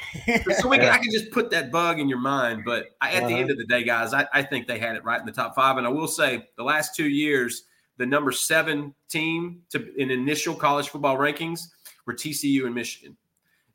so 0.55 0.67
we 0.67 0.77
can, 0.79 0.89
I 0.89 0.97
can 0.97 1.11
just 1.11 1.31
put 1.31 1.49
that 1.51 1.71
bug 1.71 1.99
in 1.99 2.09
your 2.09 2.19
mind. 2.19 2.63
But 2.65 2.87
I, 3.01 3.11
at 3.11 3.19
uh-huh. 3.19 3.27
the 3.27 3.35
end 3.35 3.51
of 3.51 3.57
the 3.57 3.65
day, 3.65 3.83
guys, 3.83 4.13
I, 4.13 4.27
I 4.33 4.41
think 4.41 4.67
they 4.67 4.79
had 4.79 4.95
it 4.95 5.03
right 5.03 5.19
in 5.19 5.25
the 5.25 5.31
top 5.31 5.55
five. 5.55 5.77
And 5.77 5.85
I 5.85 5.89
will 5.89 6.07
say, 6.07 6.47
the 6.57 6.63
last 6.63 6.95
two 6.95 7.09
years, 7.09 7.63
the 7.97 8.05
number 8.05 8.31
seven 8.31 8.93
team 9.09 9.61
to 9.69 9.93
in 9.95 10.11
initial 10.11 10.55
college 10.55 10.89
football 10.89 11.17
rankings 11.17 11.67
were 12.05 12.13
TCU 12.13 12.65
and 12.65 12.75
Michigan. 12.75 13.15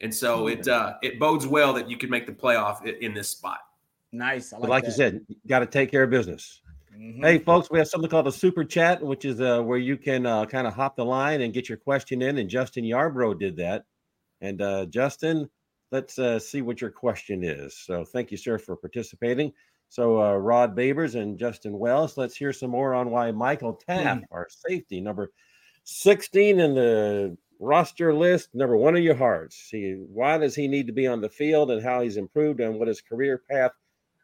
And 0.01 0.15
so 0.15 0.47
it 0.47 0.67
uh, 0.67 0.95
it 1.03 1.19
bodes 1.19 1.47
well 1.47 1.73
that 1.75 1.91
you 1.91 1.97
could 1.97 2.11
make 2.11 2.27
the 2.27 2.33
playoff 2.33 2.85
in, 2.87 2.95
in 3.03 3.15
this 3.15 3.29
spot. 3.29 3.59
Nice. 4.13 4.53
Like, 4.53 4.69
like 4.69 4.85
you 4.85 4.91
said, 4.91 5.21
you 5.29 5.37
got 5.47 5.61
to 5.61 5.67
take 5.67 5.91
care 5.91 6.03
of 6.03 6.11
business. 6.11 6.61
Mm-hmm. 6.97 7.23
Hey, 7.23 7.39
folks, 7.39 7.71
we 7.71 7.79
have 7.79 7.89
something 7.89 8.11
called 8.11 8.27
a 8.27 8.33
super 8.33 8.65
chat, 8.65 9.01
which 9.01 9.25
is 9.25 9.41
uh, 9.41 9.63
where 9.63 9.79
you 9.79 9.97
can 9.97 10.27
uh, 10.27 10.45
kind 10.47 10.67
of 10.67 10.75
hop 10.75 10.97
the 10.97 11.05
line 11.05 11.43
and 11.43 11.55
get 11.55 11.69
your 11.69 11.79
question 11.79 12.21
in. 12.21 12.39
And 12.39 12.51
Justin 12.51 12.85
Yarbrough 12.85 13.39
did 13.39 13.57
that. 13.57 13.85
And 14.41 14.61
uh, 14.61 14.87
Justin, 14.87 15.49
let's 15.93 16.19
uh, 16.19 16.39
see 16.39 16.63
what 16.63 16.81
your 16.81 16.91
question 16.91 17.45
is. 17.45 17.77
So 17.77 18.05
thank 18.05 18.31
you, 18.31 18.37
sir, 18.37 18.59
for 18.59 18.75
participating. 18.75 19.53
So 19.89 20.23
uh, 20.23 20.37
Rod 20.37 20.77
Babers 20.77 21.15
and 21.15 21.39
Justin 21.39 21.79
Wells, 21.79 22.17
let's 22.17 22.37
hear 22.37 22.53
some 22.53 22.71
more 22.71 22.95
on 22.95 23.11
why 23.11 23.31
Michael 23.31 23.81
Taaffe, 23.89 24.05
mm-hmm. 24.05 24.25
our 24.33 24.49
safety 24.49 25.01
number 25.01 25.33
16 25.85 26.61
in 26.61 26.75
the 26.75 27.37
roster 27.61 28.13
list, 28.13 28.49
number 28.55 28.77
one 28.77 28.97
in 28.97 29.05
your 29.05 29.15
hearts. 29.15 29.57
See, 29.57 29.93
why 29.93 30.39
does 30.39 30.57
he 30.57 30.67
need 30.67 30.89
to 30.89 30.93
be 30.93 31.07
on 31.07 31.21
the 31.21 31.29
field 31.29 31.71
and 31.71 31.81
how 31.83 32.01
he's 32.01 32.17
improved 32.17 32.59
and 32.59 32.79
what 32.79 32.89
his 32.89 33.01
career 33.01 33.43
path– 33.49 33.71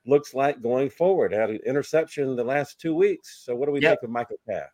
looks 0.06 0.34
like 0.34 0.62
going 0.62 0.88
forward. 0.88 1.32
Had 1.32 1.50
an 1.50 1.60
interception 1.66 2.36
the 2.36 2.44
last 2.44 2.80
two 2.80 2.94
weeks. 2.94 3.42
So 3.44 3.54
what 3.54 3.66
do 3.66 3.72
we 3.72 3.80
yep. 3.80 3.92
think 3.92 4.04
of 4.04 4.10
Michael 4.10 4.36
Taaffe? 4.48 4.68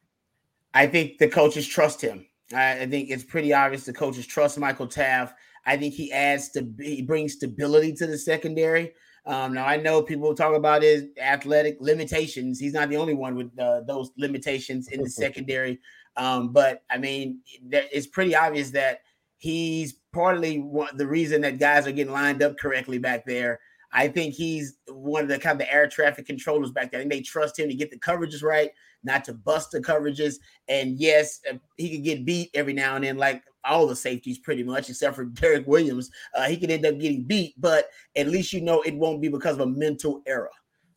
I 0.75 0.87
think 0.87 1.19
the 1.19 1.29
coaches 1.29 1.67
trust 1.67 2.01
him. 2.01 2.27
I, 2.55 2.87
think 2.87 3.11
it's 3.11 3.25
pretty 3.25 3.53
obvious 3.53 3.85
the 3.85 3.93
coaches 3.93 4.27
trust 4.27 4.59
Michael 4.59 4.87
Taaffe. 4.87 5.33
I 5.65 5.77
think 5.77 5.95
he 5.95 6.13
adds 6.13 6.51
to 6.51 6.69
he 6.81 7.03
brings 7.03 7.35
stability 7.35 7.95
to 7.95 8.07
the 8.07 8.19
secondary. 8.19 8.93
Um, 9.25 9.55
now 9.55 9.65
I 9.65 9.77
know 9.77 10.03
people 10.03 10.35
talk 10.35 10.55
about 10.55 10.83
his 10.83 11.07
athletic 11.21 11.79
limitations. 11.81 12.59
He's 12.59 12.75
not 12.75 12.89
the 12.89 12.97
only 12.97 13.15
one 13.15 13.37
with 13.37 13.57
uh, 13.59 13.83
those 13.87 14.11
limitations 14.19 14.89
in 14.89 15.03
the 15.03 15.11
secondary. 15.25 15.81
Um, 16.17 16.53
but 16.53 16.83
I 16.91 16.99
mean, 16.99 17.41
it's 17.71 18.07
pretty 18.07 18.37
obvious 18.37 18.71
that 18.71 19.01
he's 19.39 19.95
partly 20.13 20.65
the 20.95 21.07
reason 21.07 21.41
that 21.43 21.59
guys 21.59 21.87
are 21.87 21.93
getting 21.93 22.13
lined 22.13 22.43
up 22.43 22.59
correctly 22.59 22.99
back 22.99 23.25
there. 23.25 23.61
I 23.93 24.09
think 24.09 24.35
he's 24.35 24.79
one 24.89 25.23
of 25.23 25.29
the 25.29 25.39
kind 25.39 25.61
of 25.61 25.67
the 25.67 25.73
air 25.73 25.87
traffic 25.87 26.27
controllers 26.27 26.71
back 26.71 26.91
there. 26.91 27.01
I 27.01 27.03
think 27.03 27.13
they 27.13 27.21
trust 27.21 27.59
him 27.59 27.69
to 27.69 27.75
get 27.75 27.91
the 27.91 27.99
coverages 27.99 28.43
right, 28.43 28.71
not 29.05 29.25
to 29.25 29.35
bust 29.35 29.71
the 29.71 29.81
coverages. 29.81 30.37
And 30.69 30.99
yes, 30.99 31.41
uh, 31.51 31.59
he 31.77 31.91
could 31.91 32.05
get 32.05 32.25
beat 32.25 32.51
every 32.55 32.73
now 32.73 32.95
and 32.97 33.05
then, 33.05 33.19
like 33.19 33.43
all 33.65 33.87
the 33.87 33.97
safeties 33.97 34.39
pretty 34.39 34.63
much, 34.63 34.89
except 34.89 35.15
for 35.15 35.25
Derek 35.25 35.67
Williams. 35.67 36.11
Uh, 36.35 36.45
he 36.45 36.57
could 36.57 36.71
end 36.71 36.87
up 36.87 36.99
getting 36.99 37.25
beat, 37.25 37.55
but 37.61 37.87
at 38.17 38.29
least 38.29 38.53
you 38.53 38.61
know 38.61 38.81
it 38.83 38.95
won't 38.95 39.21
be 39.21 39.29
because 39.29 39.55
of 39.55 39.61
a 39.61 39.67
mental 39.67 40.23
error. 40.27 40.51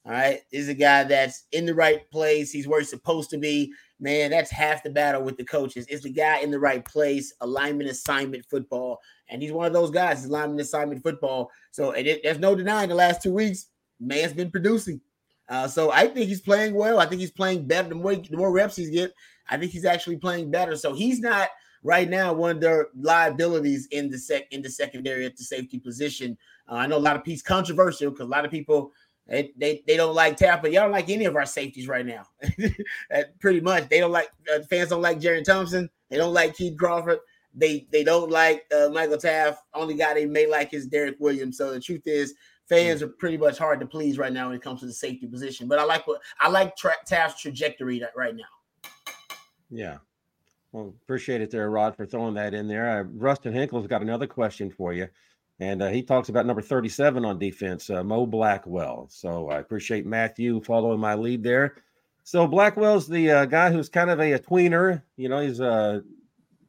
All 0.06 0.12
right, 0.12 0.42
is 0.52 0.70
a 0.70 0.74
guy 0.76 1.04
that's 1.04 1.46
in 1.52 1.66
the 1.66 1.74
right 1.74 2.10
place. 2.12 2.52
He's 2.52 2.68
where 2.68 2.80
he's 2.80 2.92
supposed 2.92 3.32
to 3.32 3.40
be. 3.40 3.74
Man, 4.00 4.32
that's 4.32 4.52
half 4.52 4.84
the 4.84 4.90
battle 4.90 5.24
with 5.24 5.38
the 5.38 5.46
coaches. 5.46 5.88
Is 5.88 6.02
the 6.02 6.12
guy 6.12 6.40
in 6.40 6.52
the 6.52 6.60
right 6.60 6.84
place? 6.84 7.34
Alignment, 7.40 7.90
assignment, 7.90 8.46
football, 8.46 9.00
and 9.30 9.42
he's 9.42 9.54
one 9.54 9.68
of 9.68 9.74
those 9.74 9.90
guys. 9.90 10.26
Alignment, 10.26 10.60
assignment, 10.60 11.02
football. 11.02 11.50
So, 11.72 11.92
and 11.92 12.06
it, 12.06 12.22
there's 12.24 12.40
no 12.40 12.56
denying 12.56 12.90
the 12.90 12.96
last 12.96 13.22
two 13.22 13.34
weeks, 13.34 13.68
man's 14.00 14.34
been 14.34 14.52
producing. 14.52 15.00
Uh, 15.48 15.68
so 15.68 15.92
I 15.92 16.08
think 16.08 16.28
he's 16.28 16.42
playing 16.42 16.74
well. 16.74 17.00
I 17.00 17.06
think 17.06 17.22
he's 17.22 17.32
playing 17.32 17.68
better. 17.68 17.90
The 17.90 17.96
more 17.96 18.16
the 18.16 18.38
more 18.38 18.52
reps 18.52 18.76
he's 18.76 18.90
get, 18.90 19.14
I 19.50 19.58
think 19.58 19.72
he's 19.72 19.86
actually 19.86 20.18
playing 20.18 20.52
better. 20.52 20.76
So 20.76 20.94
he's 20.94 21.20
not 21.20 21.50
right 21.84 22.10
now 22.10 22.34
one 22.34 22.56
of 22.56 22.62
their 22.62 22.88
liabilities 23.00 23.88
in 23.92 24.10
the 24.10 24.18
sec 24.18 24.52
in 24.52 24.62
the 24.62 24.70
secondary 24.70 25.26
at 25.26 25.38
the 25.38 25.44
safety 25.44 25.80
position. 25.80 26.38
Uh, 26.70 26.76
I 26.76 26.88
know 26.88 26.98
a 26.98 27.00
lot 27.00 27.16
of 27.16 27.24
people 27.24 27.44
controversial 27.46 28.10
because 28.10 28.26
a 28.26 28.30
lot 28.30 28.44
of 28.44 28.52
people 28.52 28.92
they, 29.28 29.52
they, 29.58 29.84
they 29.88 29.98
don't 29.98 30.14
like 30.14 30.38
Tapper. 30.38 30.68
Y'all 30.68 30.84
don't 30.84 30.92
like 30.92 31.10
any 31.10 31.26
of 31.26 31.36
our 31.36 31.46
safeties 31.46 31.88
right 31.88 32.06
now. 32.06 32.24
Pretty 33.40 33.62
much, 33.62 33.90
they 33.90 34.00
don't 34.00 34.12
like 34.12 34.30
uh, 34.54 34.60
fans 34.70 34.90
don't 34.90 35.02
like 35.02 35.20
Jerrin 35.20 35.44
Thompson. 35.44 35.90
They 36.10 36.18
don't 36.18 36.34
like 36.34 36.56
Kitan 36.56 36.78
Crawford. 36.78 37.20
They 37.54 37.88
they 37.92 38.04
don't 38.04 38.30
like 38.30 38.66
uh, 38.76 38.90
Michael 38.90 39.18
Taaffe. 39.18 39.58
Only 39.74 39.96
guy 39.96 40.14
they 40.14 40.26
may 40.26 40.46
like 40.46 40.74
is 40.74 40.88
Derek 40.88 41.16
Williams. 41.20 41.58
So 41.58 41.72
the 41.72 41.80
truth 41.80 42.06
is, 42.06 42.36
fans 42.68 43.02
are 43.02 43.08
pretty 43.08 43.38
much 43.38 43.58
hard 43.58 43.80
to 43.80 43.86
please 43.86 44.18
right 44.18 44.34
now 44.34 44.48
when 44.48 44.58
it 44.58 44.62
comes 44.62 44.82
to 44.82 44.86
the 44.86 44.94
safety 44.94 45.26
position. 45.28 45.68
But 45.68 45.80
I 45.80 45.86
like 45.86 46.06
what 46.06 46.22
I 46.40 46.50
like 46.50 46.76
tra- 46.76 46.94
Taaffe's 47.10 47.42
trajectory 47.42 48.04
right 48.16 48.36
now. 48.36 48.92
Yeah. 49.70 49.98
Well, 50.72 50.94
appreciate 51.04 51.42
it 51.42 51.52
there, 51.52 51.70
Rod, 51.70 51.96
for 51.96 52.06
throwing 52.06 52.34
that 52.34 52.54
in 52.54 52.68
there. 52.68 53.00
Uh, 53.00 53.04
Rustin 53.14 53.54
Hinkle's 53.54 53.88
got 53.88 54.02
another 54.02 54.28
question 54.28 54.70
for 54.70 54.92
you. 54.94 55.08
And 55.60 55.82
uh, 55.82 55.90
he 55.90 56.04
talks 56.04 56.30
about 56.30 56.46
number 56.46 56.62
37 56.62 57.24
on 57.24 57.40
defense, 57.40 57.90
uh, 57.90 58.04
Mo 58.04 58.26
Blackwell. 58.26 59.08
So 59.10 59.50
I 59.50 59.60
appreciate 59.60 60.06
Matthew 60.06 60.62
following 60.62 61.00
my 61.00 61.16
lead 61.16 61.44
there. 61.44 61.76
So 62.24 62.46
Blackwell's 62.48 63.08
the 63.08 63.32
uh, 63.32 63.46
guy 63.46 63.72
who's 63.72 63.88
kind 63.88 64.10
of 64.10 64.20
a, 64.20 64.34
a 64.34 64.40
tweener. 64.40 65.04
You 65.16 65.30
know, 65.30 65.40
he's 65.40 65.62
uh, 65.62 66.02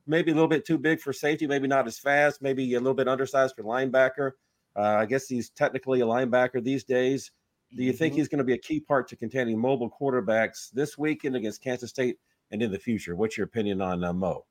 maybe 0.07 0.31
a 0.31 0.35
little 0.35 0.49
bit 0.49 0.65
too 0.65 0.79
big 0.79 1.01
for 1.01 1.13
safety, 1.13 1.47
maybe 1.47 1.67
not 1.67 1.87
as 1.87 1.99
fast, 1.99 2.43
maybe 2.43 2.75
a 2.75 2.79
little 2.79 2.95
bit 2.95 3.09
undersized 3.09 3.57
for 3.57 3.65
linebacker. 3.65 4.33
Uh, 4.77 4.99
I 5.01 5.07
guess 5.07 5.27
he's 5.27 5.51
technically 5.51 6.01
a 6.03 6.07
linebacker 6.07 6.63
these 6.63 6.85
days. 6.85 7.33
Do 7.75 7.83
you 7.83 7.93
think 7.93 8.13
mm-hmm. 8.13 8.19
he's 8.19 8.29
going 8.29 8.39
to 8.39 8.45
be 8.45 8.53
a 8.53 8.59
key 8.59 8.79
part 8.79 9.09
to 9.09 9.17
containing 9.17 9.59
mobile 9.59 9.91
quarterbacks 9.91 10.71
this 10.71 10.97
weekend 10.97 11.35
against 11.35 11.63
Kansas 11.63 11.91
State 11.91 12.19
and 12.51 12.63
in 12.63 12.71
the 12.71 12.79
future? 12.79 13.17
What's 13.17 13.37
your 13.37 13.47
opinion 13.47 13.81
on 13.81 14.05
uh, 14.05 14.13
Mo? 14.13 14.45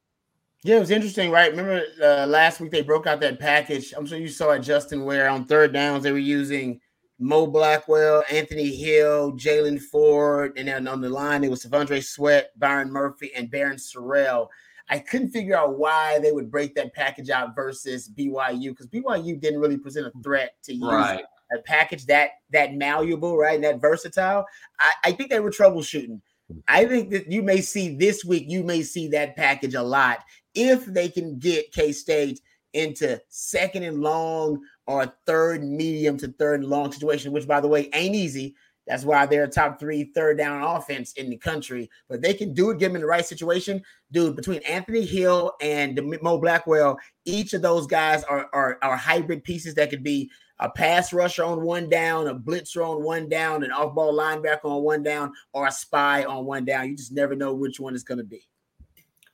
Yeah, 0.66 0.78
it 0.78 0.80
was 0.80 0.90
interesting, 0.90 1.30
right? 1.30 1.52
Remember 1.52 1.84
uh, 2.02 2.26
last 2.26 2.60
week 2.60 2.72
they 2.72 2.82
broke 2.82 3.06
out 3.06 3.20
that 3.20 3.40
package. 3.40 3.94
I'm 3.96 4.08
sure 4.08 4.18
you 4.18 4.28
saw 4.28 4.50
it, 4.50 4.62
Justin, 4.62 5.06
where 5.06 5.30
on 5.30 5.46
third 5.46 5.74
downs 5.74 6.02
they 6.02 6.12
were 6.12 6.18
using 6.18 6.82
Mo 7.20 7.46
Blackwell, 7.46 8.24
Anthony 8.32 8.76
Hill, 8.76 9.34
Jaylan 9.34 9.80
Ford, 9.80 10.54
and 10.58 10.68
then 10.68 10.88
on 10.88 11.02
the 11.02 11.10
line 11.10 11.44
it 11.44 11.52
was 11.52 11.64
T'Vondre 11.64 12.04
Sweat, 12.04 12.50
Byron 12.58 12.92
Murphy, 12.92 13.30
and 13.36 13.52
Barryn 13.52 13.76
Sorrell. 13.76 14.48
I 14.90 14.98
couldn't 14.98 15.30
figure 15.30 15.56
out 15.56 15.78
why 15.78 16.18
they 16.18 16.32
would 16.32 16.50
break 16.50 16.74
that 16.74 16.96
package 16.96 17.30
out 17.30 17.54
versus 17.56 18.10
BYU 18.10 18.72
because 18.72 18.88
BYU 18.88 19.40
didn't 19.40 19.60
really 19.60 19.78
present 19.78 20.08
a 20.08 20.22
threat 20.24 20.56
to 20.64 20.74
use 20.74 20.92
right. 20.92 21.26
a 21.56 21.60
package 21.60 22.08
that 22.08 22.30
that 22.50 22.74
malleable, 22.74 23.38
right, 23.38 23.54
and 23.54 23.64
that 23.64 23.80
versatile. 23.80 24.48
I, 24.80 24.94
I 25.04 25.12
think 25.12 25.30
they 25.30 25.42
were 25.42 25.52
troubleshooting. 25.52 26.22
I 26.68 26.86
think 26.86 27.12
that 27.12 27.32
you 27.32 27.44
may 27.44 27.62
see 27.62 27.96
this 27.96 28.26
week, 28.26 28.46
you 28.48 28.64
may 28.64 28.82
see 28.82 29.08
that 29.10 29.36
package 29.36 29.76
a 29.76 29.84
lot 29.84 30.20
if 30.56 30.86
they 30.86 31.10
can 31.10 31.38
get 31.38 31.72
K 31.72 31.92
State 31.92 32.40
into 32.74 33.20
second 33.30 33.84
and 33.84 34.02
long 34.02 34.60
or 34.86 35.14
third 35.26 35.64
medium 35.64 36.18
to 36.18 36.28
third 36.34 36.62
and 36.62 36.70
long 36.70 36.92
situation, 36.92 37.32
which 37.32 37.48
by 37.48 37.60
the 37.62 37.68
way 37.68 37.90
ain't 37.94 38.16
easy. 38.16 38.56
That's 38.86 39.04
why 39.04 39.26
they're 39.26 39.46
a 39.46 39.50
top 39.50 39.80
three 39.80 40.12
third 40.14 40.38
down 40.38 40.62
offense 40.62 41.14
in 41.14 41.32
the 41.32 41.38
country. 41.38 41.90
But 42.08 42.22
they 42.22 42.36
can 42.36 42.54
do 42.54 42.70
it, 42.70 42.78
give 42.78 42.92
them 42.92 42.98
in 42.98 43.02
the 43.02 43.08
right 43.08 43.26
situation. 43.26 43.82
Dude, 44.12 44.36
between 44.36 44.62
Anthony 44.62 45.06
Hill 45.06 45.54
and 45.60 46.00
Mo 46.22 46.38
Blackwell, 46.38 47.00
each 47.26 47.54
of 47.54 47.64
those 47.64 47.88
guys 47.88 48.24
are, 48.26 48.48
are, 48.54 48.78
are 48.84 48.96
hybrid 48.96 49.44
pieces 49.44 49.74
that 49.76 49.90
could 49.90 50.04
be 50.04 50.30
a 50.60 50.70
pass 50.70 51.12
rusher 51.12 51.44
on 51.44 51.64
one 51.64 51.90
down, 51.90 52.28
a 52.28 52.36
blitzer 52.36 52.86
on 52.86 53.04
one 53.04 53.28
down, 53.28 53.64
an 53.64 53.72
off 53.72 53.96
ball 53.96 54.16
linebacker 54.16 54.66
on 54.66 54.84
one 54.84 55.02
down, 55.02 55.34
or 55.54 55.66
a 55.66 55.72
spy 55.72 56.24
on 56.24 56.46
one 56.46 56.64
down. 56.64 56.88
You 56.88 56.96
just 56.96 57.12
never 57.12 57.36
know 57.36 57.54
which 57.56 57.80
one 57.80 57.96
is 57.96 58.04
going 58.04 58.20
to 58.20 58.24
be. 58.24 58.48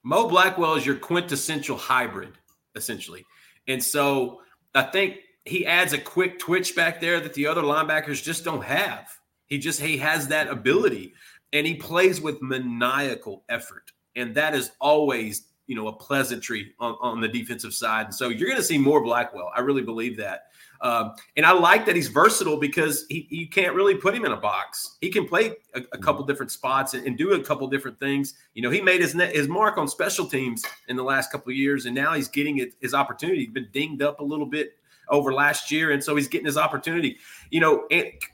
Mo 0.04 0.28
Blackwell 0.28 0.76
is 0.76 0.86
your 0.86 0.96
quintessential 0.96 1.78
hybrid, 1.78 2.34
essentially. 2.76 3.26
And 3.68 3.84
so 3.84 4.42
I 4.74 4.84
think 4.84 5.18
he 5.46 5.66
adds 5.66 5.94
a 5.94 5.98
quick 5.98 6.40
twitch 6.40 6.76
back 6.76 7.02
there 7.02 7.20
that 7.20 7.34
the 7.34 7.48
other 7.48 7.62
linebackers 7.62 8.24
just 8.24 8.44
don't 8.44 8.64
have. 8.64 9.08
He 9.46 9.58
just 9.58 9.82
he 9.82 9.98
has 9.98 10.30
that 10.30 10.48
ability 10.48 11.14
and 11.54 11.68
he 11.68 11.76
plays 11.76 12.22
with 12.22 12.42
maniacal 12.42 13.44
effort. 13.50 13.92
And 14.16 14.36
that 14.36 14.56
is 14.56 14.72
always, 14.80 15.48
you 15.68 15.76
know, 15.76 15.88
a 15.88 15.94
pleasantry 15.94 16.74
on, 16.80 16.96
on 17.02 17.22
the 17.22 17.28
defensive 17.28 17.74
side. 17.74 18.08
And 18.08 18.16
so 18.16 18.30
you're 18.30 18.48
going 18.48 18.62
to 18.62 18.64
see 18.64 18.78
more 18.78 19.04
Blackwell. 19.04 19.52
I 19.56 19.62
really 19.62 19.82
believe 19.84 20.18
that. 20.18 20.46
Um, 20.82 21.14
and 21.38 21.46
I 21.46 21.52
like 21.52 21.86
that 21.86 21.96
he's 21.96 22.08
versatile 22.08 22.58
because 22.58 23.06
he, 23.08 23.28
you 23.30 23.48
can't 23.48 23.76
really 23.76 23.94
put 23.94 24.16
him 24.16 24.26
in 24.26 24.32
a 24.32 24.38
box. 24.38 24.98
He 25.00 25.12
can 25.12 25.28
play 25.28 25.48
a, 25.48 25.52
a 25.78 25.82
mm-hmm. 25.82 26.02
couple 26.02 26.26
different 26.26 26.52
spots 26.52 26.96
and, 26.96 27.06
and, 27.06 27.18
do 27.18 27.34
a 27.34 27.44
couple 27.44 27.68
different 27.68 28.00
things. 28.00 28.34
You 28.56 28.64
know, 28.64 28.72
he 28.72 28.82
made 28.82 29.00
his 29.00 29.14
his 29.14 29.48
mark 29.48 29.78
on 29.78 29.88
special 29.88 30.26
teams 30.26 30.66
in 30.88 30.96
the 30.96 31.04
last 31.04 31.32
couple 31.32 31.52
of 31.52 31.56
years, 31.56 31.86
and 31.86 31.94
now 31.94 32.14
he's 32.14 32.28
getting 32.28 32.72
his 32.80 32.94
opportunity. 32.96 33.42
He's 33.42 33.54
been 33.54 33.70
dinged 33.72 34.02
up 34.02 34.20
a 34.20 34.24
little 34.24 34.48
bit 34.48 34.74
over 35.10 35.32
last 35.34 35.70
year, 35.70 35.92
and 35.92 36.04
so 36.04 36.16
he's 36.16 36.28
getting 36.28 36.48
his 36.48 36.58
opportunity. 36.58 37.18
You 37.52 37.60
know, 37.60 37.88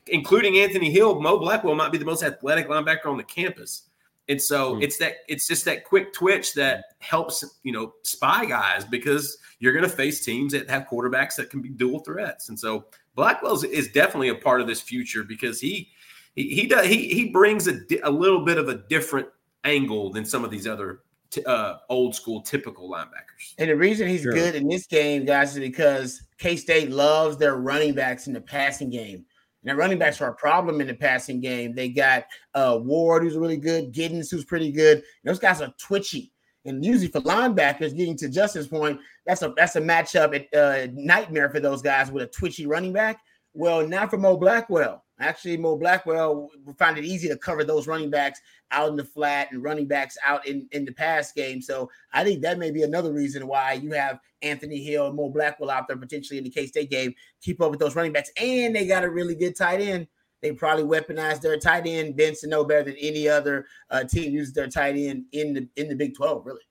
including 0.08 0.60
Anthony 0.60 0.90
Hill, 0.90 1.20
Mo 1.20 1.40
Blackwell 1.40 1.76
might 1.76 1.92
be 1.92 1.98
the 1.98 2.06
most 2.06 2.24
athletic 2.24 2.70
linebacker 2.70 3.08
on 3.08 3.18
the 3.18 3.24
campus. 3.24 3.84
And 4.30 4.42
so 4.42 4.76
mm. 4.76 4.84
it's 4.84 4.98
that 4.98 5.14
it's 5.28 5.48
just 5.48 5.66
that 5.66 5.86
quick 5.86 6.14
twitch 6.14 6.54
that 6.56 6.86
helps 7.00 7.44
you 7.64 7.72
know 7.72 7.94
spy 8.04 8.46
guys 8.46 8.86
because 8.86 9.38
you're 9.60 9.74
going 9.74 9.86
to 9.86 9.90
face 9.90 10.24
teams 10.24 10.54
that 10.54 10.70
have 10.70 10.88
quarterbacks 10.88 11.36
that 11.36 11.50
can 11.50 11.62
be 11.62 11.70
dual 11.70 12.00
threats. 12.00 12.50
And 12.50 12.60
so 12.60 12.86
Blackwell 13.16 13.64
is 13.66 13.88
definitely 13.90 14.30
a 14.30 14.36
part 14.36 14.62
of 14.62 14.68
this 14.68 14.82
future 14.82 15.24
because 15.24 15.60
he 15.60 15.90
he 16.36 16.50
he 16.50 16.68
does 16.68 16.86
he 16.86 17.08
he 17.08 17.30
brings 17.30 17.68
a, 17.68 17.80
a 18.04 18.12
little 18.12 18.44
bit 18.46 18.58
of 18.58 18.70
a 18.70 18.76
different 18.76 19.28
angle 19.64 20.12
than 20.12 20.26
some 20.26 20.44
of 20.44 20.52
these 20.52 20.68
other 20.68 21.00
t- 21.30 21.44
uh, 21.46 21.76
old 21.90 22.16
school 22.16 22.42
typical 22.42 22.90
linebackers. 22.90 23.56
And 23.58 23.70
the 23.70 23.76
reason 23.76 24.08
he's 24.08 24.22
sure. 24.22 24.34
good 24.34 24.56
in 24.56 24.68
this 24.68 24.86
game, 24.88 25.26
guys, 25.26 25.54
is 25.54 25.60
because 25.60 26.22
K 26.38 26.56
State 26.56 26.92
loves 26.92 27.38
their 27.38 27.58
running 27.58 27.94
backs 27.94 28.28
in 28.28 28.34
the 28.34 28.42
passing 28.42 28.90
game. 28.90 29.26
Now, 29.68 29.74
running 29.74 30.00
backs 30.00 30.22
are 30.22 30.30
a 30.30 30.34
problem 30.34 30.80
in 30.80 30.88
the 30.88 30.94
passing 30.94 31.42
game. 31.42 31.76
They 31.76 31.90
got 31.90 32.24
uh, 32.54 32.80
Ward, 32.82 33.24
who's 33.24 33.36
really 33.36 33.58
good, 33.58 33.94
Giddens, 33.94 34.32
who's 34.32 34.46
pretty 34.46 34.72
good. 34.72 35.04
Those 35.26 35.40
guys 35.40 35.62
are 35.62 35.74
twitchy. 35.78 36.32
And 36.64 36.86
usually 36.86 37.10
for 37.10 37.20
linebackers, 37.20 37.94
getting 37.94 38.16
to 38.20 38.30
Justin's 38.30 38.68
point, 38.68 38.98
that's 39.26 39.42
a 39.42 39.54
that's 39.58 39.76
a 39.76 39.82
matchup 39.82 40.34
at, 40.34 40.58
uh, 40.58 40.90
nightmare 40.94 41.50
for 41.50 41.60
those 41.60 41.82
guys 41.82 42.10
with 42.10 42.24
a 42.24 42.28
twitchy 42.28 42.66
running 42.66 42.94
back. 42.94 43.20
Well, 43.54 43.86
not 43.86 44.10
for 44.10 44.18
Mo 44.18 44.38
Blackwell. 44.38 45.04
Actually, 45.20 45.58
Mo 45.58 45.76
Blackwell 45.76 46.50
find 46.78 46.98
it 46.98 47.04
easy 47.04 47.28
to 47.28 47.38
cover 47.38 47.64
those 47.64 47.88
running 47.88 48.10
backs 48.10 48.40
out 48.72 48.90
in 48.90 48.96
the 48.96 49.04
flat 49.04 49.52
and 49.52 49.64
running 49.64 49.88
backs 49.88 50.18
out 50.24 50.46
in, 50.48 50.68
in 50.72 50.86
the 50.86 50.92
pass 50.92 51.32
game. 51.32 51.62
So 51.62 51.90
I 52.14 52.24
think 52.24 52.42
that 52.42 52.60
may 52.60 52.70
be 52.70 52.84
another 52.84 53.12
reason 53.12 53.48
why 53.48 53.74
you 53.74 53.92
have 53.92 54.20
Anthony 54.44 54.84
Hill 54.84 55.08
and 55.08 55.16
Mo 55.16 55.30
Blackwell 55.30 55.72
out 55.72 55.88
there 55.88 55.98
potentially 55.98 56.38
in 56.38 56.44
the 56.44 56.50
K 56.52 56.68
State 56.68 56.92
game. 56.92 57.14
Keep 57.42 57.62
up 57.62 57.72
with 57.72 57.80
those 57.80 57.96
running 57.96 58.14
backs. 58.14 58.32
And 58.40 58.76
they 58.76 58.86
got 58.86 59.04
a 59.04 59.10
really 59.10 59.36
good 59.36 59.56
tight 59.56 59.82
end. 59.82 60.08
They 60.42 60.52
probably 60.52 60.84
weaponized 60.84 61.42
their 61.42 61.58
tight 61.58 61.88
end. 61.88 62.16
Benson 62.16 62.52
know 62.52 62.64
better 62.64 62.84
than 62.84 62.96
any 63.00 63.28
other 63.28 63.66
uh, 63.90 64.04
team 64.04 64.32
uses 64.32 64.54
their 64.54 64.68
tight 64.68 64.96
end 64.96 65.26
in 65.32 65.54
the 65.54 65.68
in 65.76 65.90
the 65.90 65.96
Big 65.96 66.16
12, 66.16 66.46
really. 66.46 66.62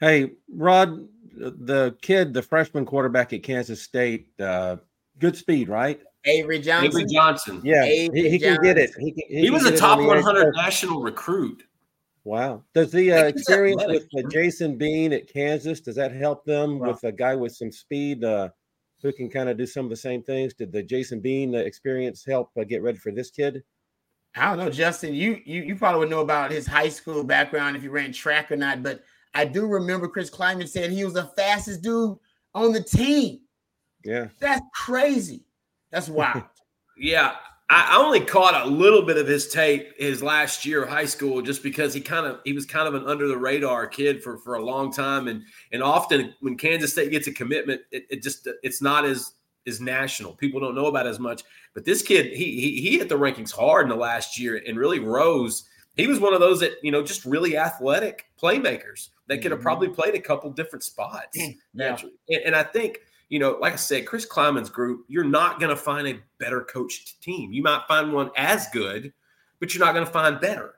Hey, 0.00 0.32
Rod, 0.50 1.06
the 1.36 1.96
kid, 2.00 2.32
the 2.32 2.42
freshman 2.42 2.86
quarterback 2.86 3.32
at 3.32 3.42
Kansas 3.42 3.82
State, 3.82 4.28
uh, 4.40 4.76
good 5.18 5.36
speed, 5.36 5.68
right? 5.68 6.00
Avery 6.24 6.60
Johnson. 6.60 6.86
Avery 6.86 7.12
Johnson. 7.12 7.60
Yeah, 7.64 7.84
Avery 7.84 8.22
he, 8.22 8.30
he 8.30 8.38
can 8.38 8.62
get 8.62 8.78
it. 8.78 8.90
He, 8.98 9.12
can, 9.12 9.24
he, 9.28 9.40
he 9.42 9.50
was 9.50 9.64
a 9.64 9.76
top 9.76 9.98
100 9.98 10.54
national 10.54 11.02
recruit. 11.02 11.64
Wow. 12.24 12.62
Does 12.74 12.92
the 12.92 13.12
uh, 13.12 13.24
experience 13.24 13.82
with 13.86 14.06
uh, 14.16 14.28
Jason 14.30 14.76
Bean 14.76 15.12
at 15.12 15.32
Kansas 15.32 15.80
does 15.80 15.96
that 15.96 16.12
help 16.12 16.44
them 16.44 16.78
wow. 16.78 16.88
with 16.88 17.02
a 17.04 17.12
guy 17.12 17.34
with 17.34 17.54
some 17.54 17.72
speed 17.72 18.22
uh, 18.22 18.50
who 19.02 19.12
can 19.12 19.28
kind 19.28 19.48
of 19.48 19.56
do 19.58 19.66
some 19.66 19.84
of 19.84 19.90
the 19.90 19.96
same 19.96 20.22
things? 20.22 20.54
Did 20.54 20.70
the 20.70 20.82
Jason 20.82 21.20
Bean 21.20 21.54
uh, 21.54 21.58
experience 21.58 22.24
help 22.24 22.50
uh, 22.58 22.64
get 22.64 22.82
ready 22.82 22.98
for 22.98 23.10
this 23.10 23.30
kid? 23.30 23.64
I 24.36 24.48
don't 24.48 24.58
know, 24.58 24.70
Justin. 24.70 25.14
You 25.14 25.42
you 25.44 25.62
you 25.62 25.76
probably 25.76 26.00
would 26.00 26.10
know 26.10 26.20
about 26.20 26.52
his 26.52 26.66
high 26.66 26.88
school 26.88 27.22
background 27.22 27.76
if 27.76 27.82
he 27.82 27.88
ran 27.88 28.12
track 28.12 28.50
or 28.50 28.56
not, 28.56 28.82
but 28.82 29.02
I 29.34 29.44
do 29.44 29.66
remember 29.66 30.08
Chris 30.08 30.30
Klieman 30.30 30.66
saying 30.66 30.90
he 30.90 31.04
was 31.04 31.14
the 31.14 31.30
fastest 31.36 31.82
dude 31.82 32.16
on 32.54 32.72
the 32.72 32.82
team. 32.82 33.40
Yeah, 34.04 34.28
that's 34.38 34.62
crazy. 34.74 35.44
That's 35.92 36.08
wild. 36.08 36.42
yeah. 36.96 37.36
I 37.70 37.96
only 37.96 38.20
caught 38.20 38.66
a 38.66 38.68
little 38.68 39.00
bit 39.00 39.16
of 39.16 39.26
his 39.26 39.48
tape 39.48 39.92
his 39.98 40.22
last 40.22 40.66
year 40.66 40.82
of 40.82 40.90
high 40.90 41.06
school 41.06 41.40
just 41.40 41.62
because 41.62 41.94
he 41.94 42.02
kind 42.02 42.26
of 42.26 42.40
he 42.44 42.52
was 42.52 42.66
kind 42.66 42.86
of 42.86 42.94
an 42.94 43.06
under 43.08 43.26
the 43.28 43.38
radar 43.38 43.86
kid 43.86 44.22
for 44.22 44.36
for 44.36 44.56
a 44.56 44.62
long 44.62 44.92
time 44.92 45.26
and 45.28 45.42
and 45.72 45.82
often 45.82 46.34
when 46.40 46.58
Kansas 46.58 46.92
State 46.92 47.10
gets 47.12 47.28
a 47.28 47.32
commitment 47.32 47.80
it, 47.90 48.04
it 48.10 48.22
just 48.22 48.46
it's 48.62 48.82
not 48.82 49.06
as 49.06 49.32
is 49.64 49.80
national. 49.80 50.32
People 50.34 50.60
don't 50.60 50.74
know 50.74 50.86
about 50.86 51.06
as 51.06 51.18
much. 51.20 51.44
But 51.72 51.84
this 51.86 52.02
kid, 52.02 52.26
he, 52.32 52.60
he 52.60 52.80
he 52.82 52.98
hit 52.98 53.08
the 53.08 53.16
rankings 53.18 53.52
hard 53.52 53.84
in 53.84 53.88
the 53.90 53.96
last 53.96 54.38
year 54.38 54.60
and 54.66 54.76
really 54.76 54.98
rose. 54.98 55.62
He 55.96 56.06
was 56.08 56.18
one 56.20 56.34
of 56.34 56.40
those 56.40 56.60
that 56.60 56.72
you 56.82 56.90
know 56.90 57.02
just 57.02 57.24
really 57.24 57.56
athletic 57.56 58.26
playmakers 58.42 59.08
that 59.28 59.40
could 59.40 59.50
have 59.50 59.60
Mhm. 59.60 59.64
probably 59.64 59.88
played 59.88 60.14
a 60.14 60.20
couple 60.20 60.50
different 60.50 60.82
spots 60.82 61.28
Yeah. 61.36 61.52
naturally. 61.72 62.14
And, 62.28 62.42
and 62.46 62.56
I 62.56 62.64
think 62.64 62.98
you 63.32 63.38
know, 63.38 63.56
like 63.62 63.72
I 63.72 63.76
said, 63.76 64.04
Chris 64.04 64.26
Klieman's 64.26 64.68
group, 64.68 65.06
you're 65.08 65.24
not 65.24 65.58
going 65.58 65.70
to 65.70 65.76
find 65.76 66.06
a 66.06 66.20
better 66.36 66.60
coached 66.60 67.22
team. 67.22 67.50
You 67.50 67.62
might 67.62 67.80
find 67.88 68.12
one 68.12 68.30
as 68.36 68.68
good, 68.74 69.10
but 69.58 69.72
you're 69.72 69.82
not 69.82 69.94
going 69.94 70.04
to 70.04 70.12
find 70.12 70.38
better. 70.38 70.74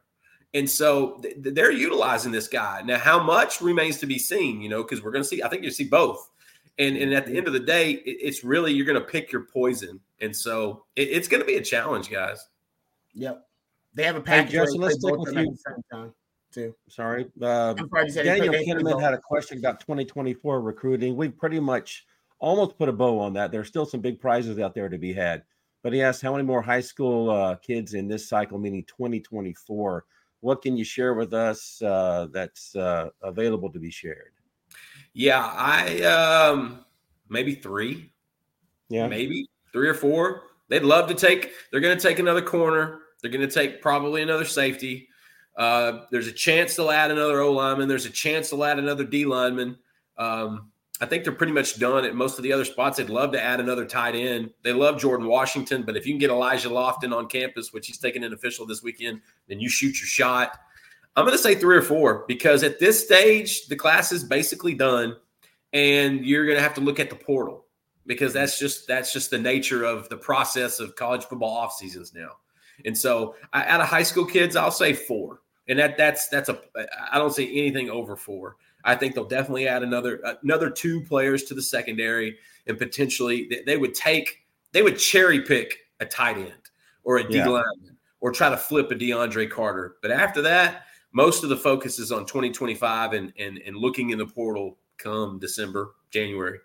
And 0.55 0.71
so 0.71 1.19
th- 1.21 1.43
th- 1.43 1.53
they're 1.53 1.73
utilizing 1.73 2.31
this 2.31 2.47
guy. 2.47 2.81
Now, 2.83 2.99
how 2.99 3.21
much 3.21 3.61
remains 3.61 3.99
to 3.99 4.07
be 4.07 4.21
seen, 4.21 4.61
you 4.61 4.69
know, 4.69 4.85
because 4.85 5.03
we're 5.03 5.11
going 5.11 5.25
to 5.25 5.29
see, 5.29 5.43
I 5.43 5.49
think 5.49 5.65
you 5.65 5.71
see 5.73 5.83
both. 5.83 6.31
And, 6.79 6.97
and 6.97 7.13
at 7.13 7.27
the 7.27 7.37
end 7.37 7.49
of 7.49 7.55
the 7.55 7.59
day, 7.59 7.91
it, 7.91 8.19
it's 8.21 8.45
really, 8.45 8.73
you're 8.73 8.87
going 8.87 9.01
to 9.01 9.05
pick 9.05 9.33
your 9.33 9.47
poison. 9.47 9.99
And 10.21 10.35
so 10.35 10.85
it, 10.95 11.09
it's 11.09 11.27
going 11.27 11.41
to 11.41 11.47
be 11.47 11.57
a 11.57 11.63
challenge, 11.63 12.09
guys. 12.09 12.47
Yep. 13.15 13.49
They 13.95 14.05
have 14.05 14.15
a 14.15 14.21
package. 14.21 14.53
Justin, 14.53 14.81
let's 14.81 14.99
play 14.99 15.11
stick 15.11 15.19
both 15.19 15.27
with 15.27 15.35
you. 15.35 15.41
at 15.41 15.51
the 15.51 15.57
same 15.57 15.83
time, 15.91 16.15
too. 16.53 16.73
Sorry. 16.89 17.27
Uh, 17.43 17.75
I'm 17.77 17.89
sorry 17.89 18.07
to 18.07 18.13
say 18.13 18.23
they 18.23 18.29
play- 18.29 18.39
Daniel 18.39 18.53
they 18.53 18.65
play 18.65 18.93
Kinnaman 18.93 19.03
had 19.03 19.13
a 19.13 19.19
question 19.19 19.59
about 19.59 19.81
2024 19.81 20.61
recruiting. 20.61 21.17
We've 21.17 21.37
pretty 21.37 21.59
much 21.59 22.07
almost 22.45 22.77
put 22.77 22.89
a 22.89 22.93
bow 22.93 23.19
on 23.19 23.33
that. 23.33 23.51
There's 23.51 23.69
still 23.69 23.87
some 23.87 24.01
big 24.01 24.21
prizes 24.21 24.59
out 24.59 24.75
there 24.75 24.89
to 24.89 24.99
be 24.99 25.13
had. 25.13 25.43
But 25.83 25.93
he 25.93 26.03
asked 26.03 26.23
how 26.23 26.33
many 26.33 26.45
more 26.45 26.63
high 26.63 26.81
school 26.81 27.31
uh, 27.31 27.57
kids 27.57 27.95
in 27.95 28.07
this 28.09 28.29
cycle, 28.29 28.59
meaning 28.59 28.85
2024. 28.85 30.05
What 30.41 30.63
can 30.63 30.77
you 30.77 30.85
share 30.85 31.15
with 31.15 31.35
us 31.35 31.81
uh, 31.83 32.29
that's 32.33 32.77
uh, 32.77 33.11
available 33.23 33.71
to 33.71 33.79
be 33.79 33.91
shared? 33.91 34.33
Yeah, 35.15 35.45
I, 35.45 36.03
um, 36.03 36.85
maybe 37.29 37.55
three, 37.55 38.13
Yeah. 38.89 39.09
maybe 39.09 39.49
three 39.73 39.89
or 39.89 39.95
four. 39.95 40.43
They'd 40.69 40.83
love 40.83 41.09
to 41.09 41.15
take. 41.15 41.53
They're 41.71 41.81
going 41.81 41.97
to 41.97 42.03
take 42.03 42.19
another 42.19 42.43
corner. 42.43 43.01
They're 43.21 43.31
going 43.31 43.47
to 43.47 43.55
take 43.55 43.81
probably 43.81 44.23
another 44.23 44.45
safety. 44.45 45.09
Uh, 45.57 46.01
there's 46.11 46.27
a 46.27 46.33
chance 46.33 46.75
they'll 46.77 46.91
add 46.91 47.11
another 47.11 47.41
O 47.41 47.53
lineman. 47.53 47.89
There's 47.89 48.07
a 48.07 48.11
chance 48.11 48.51
they'll 48.51 48.65
add 48.65 48.79
another 48.79 49.05
D 49.05 49.25
lineman. 49.25 49.79
Um, 50.19 50.71
I 51.01 51.07
think 51.07 51.25
they're 51.25 51.33
pretty 51.33 51.53
much 51.53 51.79
done 51.81 52.05
at 52.05 52.15
most 52.15 52.39
of 52.39 52.45
the 52.45 52.53
other 52.53 52.65
spots. 52.65 52.99
They'd 52.99 53.11
love 53.11 53.33
to 53.33 53.43
add 53.43 53.59
another 53.59 53.85
tight 53.85 54.15
end. 54.15 54.51
They 54.63 54.73
love 54.73 55.01
Jordan 55.01 55.27
Washington, 55.27 55.83
but 55.83 55.97
if 55.97 56.07
you 56.07 56.13
can 56.13 56.21
get 56.21 56.31
Elijah 56.31 56.69
Lofton 56.69 57.15
on 57.15 57.27
campus, 57.29 57.73
which 57.73 57.89
he's 57.89 57.99
taking 57.99 58.23
an 58.23 58.33
official 58.33 58.65
this 58.65 58.83
weekend, 58.83 59.21
then 59.49 59.59
you 59.59 59.69
shoot 59.69 59.99
your 59.99 60.07
shot. 60.07 60.57
I'm 61.17 61.25
going 61.25 61.37
to 61.37 61.43
say 61.43 61.57
three 61.57 61.77
or 61.77 61.83
four 61.83 62.25
because 62.29 62.63
at 62.63 62.79
this 62.79 63.05
stage, 63.05 63.67
the 63.67 63.77
class 63.77 64.13
is 64.13 64.23
basically 64.23 64.75
done, 64.75 65.17
and 65.73 66.25
you're 66.25 66.45
going 66.47 66.57
to 66.57 66.63
have 66.63 66.75
to 66.75 66.81
look 66.81 67.01
at 67.01 67.11
the 67.11 67.17
portal 67.17 67.67
because 68.07 68.33
that's 68.33 68.59
just 68.59 68.87
that's 68.87 69.13
just 69.13 69.31
the 69.31 69.39
nature 69.39 69.85
of 69.85 70.09
the 70.09 70.17
process 70.17 70.81
of 70.81 70.95
college 70.97 71.25
football 71.25 71.57
off 71.57 71.73
seasons 71.73 72.13
now. 72.15 72.31
And 72.85 72.97
so, 72.97 73.37
out 73.53 73.81
of 73.81 73.87
high 73.87 74.03
school 74.03 74.25
kids, 74.25 74.57
I'll 74.57 74.71
say 74.71 74.93
four, 74.93 75.41
and 75.69 75.79
that 75.79 75.97
that's 75.97 76.29
that's 76.29 76.49
a 76.49 76.61
I 77.11 77.19
don't 77.19 77.33
see 77.33 77.61
anything 77.61 77.91
over 77.91 78.17
four. 78.17 78.57
I 78.85 78.95
think 78.95 79.14
they'll 79.14 79.25
definitely 79.25 79.67
add 79.67 79.83
another 79.83 80.23
another 80.43 80.71
two 80.71 81.00
players 81.03 81.45
to 81.45 81.55
the 81.55 81.62
secondary, 81.62 82.37
and 82.67 82.79
potentially 82.79 83.49
they, 83.50 83.62
they 83.67 83.76
would 83.76 83.95
take 83.95 84.45
they 84.73 84.83
would 84.83 84.99
cherry 84.99 85.41
pick 85.41 85.79
a 86.00 86.07
tight 86.07 86.37
end 86.37 86.53
or 87.03 87.19
a 87.19 87.29
D 87.29 87.38
Yeah. 87.38 87.49
lineman 87.49 87.97
or 88.21 88.33
try 88.33 88.49
to 88.49 88.57
flip 88.57 88.91
a 88.91 88.95
DeAndre 88.95 89.50
Carter. 89.50 89.97
But 90.03 90.11
after 90.11 90.43
that, 90.43 90.85
most 91.12 91.43
of 91.45 91.49
the 91.49 91.57
focus 91.57 91.99
is 91.99 92.12
on 92.12 92.26
2025 92.26 93.12
and 93.14 93.33
and 93.38 93.59
and 93.59 93.76
looking 93.76 94.11
in 94.11 94.19
the 94.19 94.26
portal 94.26 94.79
come 94.99 95.38
December, 95.38 95.95
January. 96.11 96.59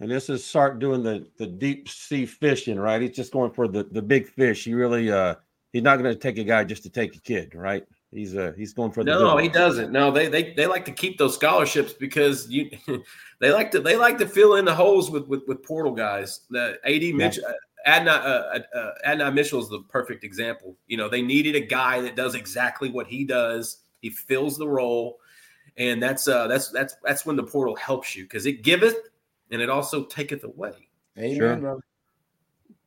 And 0.00 0.10
this 0.10 0.30
is 0.30 0.44
Sark 0.44 0.80
doing 0.80 1.02
the 1.02 1.26
the 1.36 1.46
deep 1.46 1.88
sea 1.88 2.26
fishing, 2.26 2.78
right? 2.78 3.02
He's 3.02 3.16
just 3.16 3.32
going 3.32 3.52
for 3.52 3.68
the 3.68 3.84
the 3.84 4.02
big 4.02 4.26
fish. 4.26 4.64
He 4.64 4.74
really 4.74 5.10
uh 5.12 5.36
he's 5.72 5.82
not 5.82 5.98
going 5.98 6.12
to 6.12 6.18
take 6.18 6.38
a 6.38 6.44
guy 6.44 6.64
just 6.64 6.82
to 6.84 6.90
take 6.90 7.14
a 7.14 7.20
kid, 7.20 7.54
right? 7.54 7.84
He's 8.12 8.34
uh 8.34 8.52
he's 8.56 8.72
going 8.72 8.90
for 8.90 9.04
the 9.04 9.12
No, 9.12 9.36
big 9.36 9.44
he 9.44 9.48
doesn't. 9.50 9.92
No, 9.92 10.10
they 10.10 10.28
they 10.28 10.52
they 10.54 10.66
like 10.66 10.84
to 10.86 10.92
keep 10.92 11.16
those 11.16 11.34
scholarships 11.34 11.92
because 11.92 12.48
you 12.48 12.68
they 13.38 13.52
like 13.52 13.70
to 13.70 13.80
they 13.80 13.96
like 13.96 14.18
to 14.18 14.26
fill 14.26 14.56
in 14.56 14.64
the 14.64 14.74
holes 14.74 15.10
with 15.10 15.28
with, 15.28 15.42
with 15.46 15.62
portal 15.62 15.92
guys. 15.92 16.40
The 16.50 16.78
AD 16.84 17.14
Mitchell, 17.14 17.44
Adna 17.86 18.10
uh, 18.10 18.58
uh, 18.76 18.90
Adna 19.04 19.30
Mitchell 19.30 19.60
is 19.60 19.68
the 19.68 19.82
perfect 19.88 20.24
example. 20.24 20.76
You 20.88 20.96
know, 20.96 21.08
they 21.08 21.22
needed 21.22 21.54
a 21.54 21.60
guy 21.60 22.00
that 22.00 22.16
does 22.16 22.34
exactly 22.34 22.90
what 22.90 23.06
he 23.06 23.24
does. 23.24 23.84
He 24.02 24.10
fills 24.10 24.58
the 24.58 24.66
role, 24.68 25.20
and 25.76 26.02
that's 26.02 26.26
uh 26.26 26.48
that's 26.48 26.68
that's 26.70 26.96
that's 27.04 27.24
when 27.24 27.36
the 27.36 27.44
portal 27.44 27.76
helps 27.76 28.16
you 28.16 28.24
because 28.24 28.44
it 28.44 28.62
giveth 28.62 28.96
and 29.52 29.62
it 29.62 29.70
also 29.70 30.04
taketh 30.04 30.42
away. 30.42 30.88
Amen, 31.16 31.36
Sure. 31.60 31.80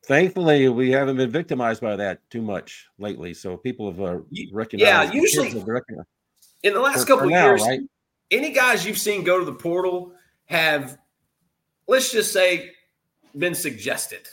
Brother. 0.06 0.20
Thankfully, 0.20 0.68
we 0.68 0.90
haven't 0.90 1.16
been 1.16 1.30
victimized 1.30 1.80
by 1.80 1.96
that 1.96 2.20
too 2.30 2.42
much 2.42 2.86
lately. 2.98 3.34
So 3.34 3.56
people 3.56 3.90
have 3.90 4.00
uh, 4.00 4.18
recognized. 4.52 5.12
yeah, 5.12 5.12
usually- 5.12 5.62
recognized- 5.64 6.08
In 6.62 6.72
the 6.74 6.80
last 6.80 7.00
for- 7.00 7.06
couple 7.06 7.18
for 7.20 7.24
of 7.26 7.30
now, 7.30 7.46
years, 7.48 7.62
right? 7.62 7.80
any 8.30 8.50
guys 8.52 8.86
you've 8.86 8.98
seen 8.98 9.22
go 9.24 9.38
to 9.38 9.44
the 9.44 9.52
portal 9.54 10.12
have, 10.46 10.98
let's 11.86 12.10
just 12.10 12.32
say, 12.32 12.72
been 13.36 13.54
suggested. 13.54 14.26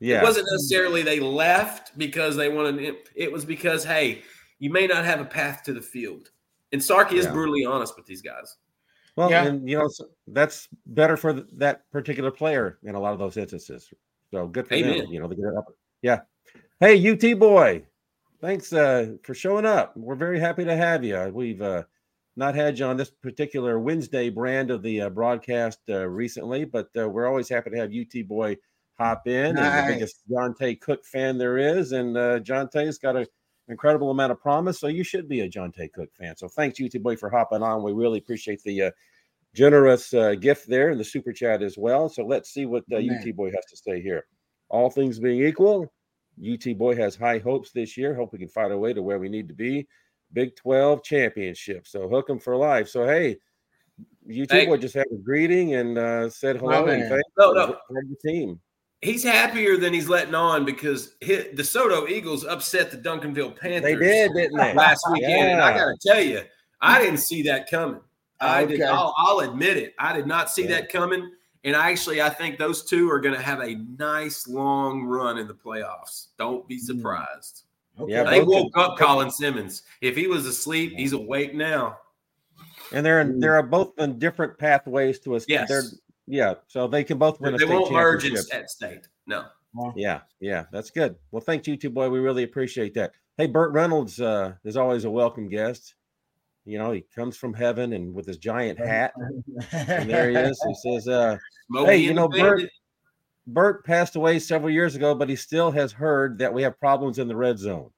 Yeah, 0.00 0.20
It 0.20 0.24
wasn't 0.24 0.48
necessarily 0.50 1.02
they 1.02 1.20
left 1.20 1.96
because 1.96 2.34
they 2.36 2.48
wanted 2.48 2.80
it. 2.82 3.08
It 3.14 3.30
was 3.30 3.44
because, 3.44 3.84
hey, 3.84 4.22
you 4.58 4.70
may 4.70 4.86
not 4.86 5.04
have 5.04 5.20
a 5.20 5.24
path 5.24 5.62
to 5.64 5.72
the 5.72 5.80
field. 5.82 6.30
And 6.72 6.80
Sarky 6.80 7.12
is 7.12 7.26
brutally 7.26 7.64
honest 7.64 7.96
with 7.96 8.06
these 8.06 8.22
guys. 8.22 8.56
Well, 9.14 9.30
Yeah. 9.30 9.44
and 9.44 9.68
you 9.68 9.78
know 9.78 9.88
so 9.88 10.06
that's 10.26 10.68
better 10.86 11.16
for 11.18 11.34
that 11.34 11.88
particular 11.92 12.30
player 12.30 12.78
in 12.82 12.94
a 12.94 13.00
lot 13.00 13.12
of 13.12 13.18
those 13.18 13.36
instances. 13.36 13.92
So 14.32 14.46
good 14.46 14.66
for 14.66 14.76
them. 14.76 15.06
You 15.10 15.20
know, 15.20 15.28
they 15.28 15.36
get 15.36 15.44
it 15.44 15.56
up. 15.56 15.66
Yeah. 16.00 16.20
Hey, 16.80 17.10
UT 17.10 17.38
boy, 17.38 17.84
thanks 18.40 18.72
uh, 18.72 19.12
for 19.22 19.34
showing 19.34 19.66
up. 19.66 19.96
We're 19.96 20.16
very 20.16 20.40
happy 20.40 20.64
to 20.64 20.74
have 20.74 21.04
you. 21.04 21.30
We've 21.32 21.60
uh, 21.60 21.84
not 22.34 22.54
had 22.54 22.78
you 22.78 22.86
on 22.86 22.96
this 22.96 23.10
particular 23.10 23.78
Wednesday 23.78 24.30
brand 24.30 24.70
of 24.70 24.82
the 24.82 25.02
uh, 25.02 25.10
broadcast 25.10 25.80
uh, 25.90 26.08
recently, 26.08 26.64
but 26.64 26.88
uh, 26.98 27.08
we're 27.08 27.26
always 27.26 27.48
happy 27.48 27.70
to 27.70 27.76
have 27.76 27.92
UT 27.92 28.26
boy 28.26 28.56
hop 28.98 29.26
in. 29.26 29.46
And 29.46 29.58
the 29.58 29.62
Nice. 29.62 29.92
biggest 29.92 30.16
Johntay 30.30 30.80
Cook 30.80 31.04
fan 31.04 31.36
there 31.36 31.58
is, 31.58 31.92
and 31.92 32.16
uh, 32.16 32.40
Johntay's 32.40 32.98
got 32.98 33.16
an 33.16 33.26
incredible 33.68 34.10
amount 34.10 34.32
of 34.32 34.40
promise. 34.40 34.80
So 34.80 34.86
you 34.86 35.04
should 35.04 35.28
be 35.28 35.40
a 35.40 35.48
Johntay 35.48 35.92
Cook 35.92 36.08
fan. 36.18 36.36
So 36.36 36.48
thanks, 36.48 36.80
UT 36.80 37.00
boy, 37.02 37.16
for 37.16 37.28
hopping 37.28 37.62
on. 37.62 37.82
We 37.82 37.92
really 37.92 38.18
appreciate 38.18 38.62
the 38.62 38.82
uh, 38.82 38.90
generous 39.54 40.14
uh, 40.14 40.34
gift 40.34 40.66
there 40.68 40.90
in 40.90 40.98
the 40.98 41.04
super 41.04 41.32
chat 41.32 41.62
as 41.62 41.76
well. 41.76 42.08
So 42.08 42.24
let's 42.24 42.50
see 42.52 42.66
what 42.66 42.84
uh, 42.92 42.96
UT 42.96 43.34
boy 43.36 43.50
has 43.54 43.64
to 43.66 43.76
say 43.76 44.00
here. 44.00 44.26
All 44.68 44.90
things 44.90 45.18
being 45.18 45.42
equal, 45.44 45.92
UT 46.42 46.76
boy 46.78 46.96
has 46.96 47.14
high 47.14 47.38
hopes 47.38 47.72
this 47.72 47.96
year. 47.96 48.14
Hope 48.14 48.32
we 48.32 48.38
can 48.38 48.48
find 48.48 48.72
our 48.72 48.78
way 48.78 48.92
to 48.92 49.02
where 49.02 49.18
we 49.18 49.28
need 49.28 49.48
to 49.48 49.54
be. 49.54 49.86
Big 50.32 50.56
12 50.56 51.02
championship. 51.04 51.86
So 51.86 52.08
hook 52.08 52.30
'em 52.30 52.38
for 52.38 52.56
life. 52.56 52.88
So 52.88 53.06
hey, 53.06 53.36
UT 54.26 54.50
Hey. 54.50 54.66
boy 54.66 54.78
just 54.78 54.94
had 54.94 55.06
a 55.12 55.16
greeting 55.16 55.74
and 55.74 55.98
uh, 55.98 56.30
said 56.30 56.56
My 56.56 56.60
hello 56.76 56.86
and 56.86 57.00
man. 57.02 57.10
thanks 57.10 57.28
No, 57.38 57.52
no. 57.52 57.66
for 57.86 58.02
the 58.02 58.16
team. 58.30 58.58
He's 59.02 59.24
happier 59.24 59.76
than 59.76 59.92
he's 59.92 60.08
letting 60.08 60.34
on 60.36 60.64
because 60.64 61.16
his, 61.20 61.46
DeSoto 61.56 62.08
Eagles 62.08 62.44
upset 62.44 62.92
the 62.92 62.96
Duncanville 62.96 63.56
Panthers. 63.58 63.82
They 63.82 63.96
did, 63.96 64.32
didn't 64.32 64.56
they? 64.56 64.74
last 64.74 65.04
weekend. 65.12 65.50
And 65.50 65.60
I 65.60 65.76
got 65.76 65.86
to 65.86 65.96
tell 66.00 66.20
you, 66.22 66.42
I 66.80 67.00
didn't 67.00 67.18
see 67.18 67.42
that 67.42 67.68
coming. 67.68 68.00
I 68.48 68.64
did. 68.64 68.80
Okay. 68.80 68.90
I'll, 68.90 69.14
I'll 69.16 69.40
admit 69.40 69.76
it. 69.76 69.94
I 69.98 70.12
did 70.14 70.26
not 70.26 70.50
see 70.50 70.62
Yeah. 70.64 70.70
that 70.80 70.88
coming. 70.90 71.30
And 71.64 71.76
actually, 71.76 72.20
I 72.20 72.28
think 72.28 72.58
those 72.58 72.84
two 72.84 73.08
are 73.10 73.20
going 73.20 73.34
to 73.36 73.40
have 73.40 73.60
a 73.60 73.76
nice 73.96 74.48
long 74.48 75.04
run 75.04 75.38
in 75.38 75.46
the 75.46 75.54
playoffs. 75.54 76.28
Don't 76.36 76.66
be 76.66 76.78
surprised. 76.78 77.62
Okay. 78.00 78.12
Yeah, 78.12 78.24
They 78.24 78.40
both 78.40 78.48
woke 78.74 78.78
up 78.78 78.98
Colin 78.98 79.30
Simmons. 79.30 79.82
If 80.00 80.16
he 80.16 80.26
was 80.26 80.46
asleep, 80.46 80.94
he's 80.96 81.12
awake 81.12 81.54
now. 81.54 81.98
And 82.92 83.06
they're 83.06 83.20
in, 83.20 83.34
Mm. 83.34 83.40
they're 83.40 83.62
both 83.62 83.92
in 83.98 84.18
different 84.18 84.58
pathways 84.58 85.20
to 85.20 85.36
us. 85.36 85.44
Yes. 85.46 85.68
They're, 85.68 85.84
yeah. 86.26 86.54
So 86.66 86.88
they 86.88 87.04
can 87.04 87.18
both 87.18 87.40
win 87.40 87.54
a 87.54 87.58
They 87.58 87.64
state 87.64 87.74
won't 87.74 87.92
merge 87.92 88.24
in 88.24 88.36
at 88.52 88.70
state. 88.70 89.06
No. 89.26 89.44
Yeah, 89.96 90.20
yeah, 90.40 90.66
that's 90.70 90.90
good. 90.90 91.16
Well, 91.30 91.40
thanks, 91.40 91.66
you 91.66 91.76
two, 91.78 91.88
boy. 91.88 92.10
We 92.10 92.18
really 92.18 92.42
appreciate 92.42 92.92
that. 92.94 93.12
Hey, 93.38 93.46
Burt 93.46 93.72
Reynolds 93.72 94.20
uh, 94.20 94.52
is 94.64 94.76
always 94.76 95.04
a 95.06 95.10
welcome 95.10 95.48
guest. 95.48 95.94
You 96.64 96.78
know, 96.78 96.92
he 96.92 97.04
comes 97.14 97.36
from 97.36 97.54
heaven 97.54 97.92
and 97.92 98.14
with 98.14 98.26
his 98.26 98.38
giant 98.38 98.78
hat, 98.78 99.12
and 99.72 100.08
there 100.08 100.30
he 100.30 100.36
is. 100.36 100.62
He 100.66 100.74
says, 100.90 101.08
uh, 101.08 101.36
Hey, 101.74 101.96
you 101.96 102.14
know, 102.14 102.28
Bert- 102.28 102.70
Burt 103.46 103.84
passed 103.84 104.14
away 104.14 104.38
several 104.38 104.70
years 104.70 104.94
ago, 104.94 105.14
but 105.14 105.28
he 105.28 105.34
still 105.36 105.72
has 105.72 105.90
heard 105.90 106.38
that 106.38 106.54
we 106.54 106.62
have 106.62 106.78
problems 106.78 107.18
in 107.18 107.26
the 107.26 107.34
red 107.34 107.58
zone. 107.58 107.90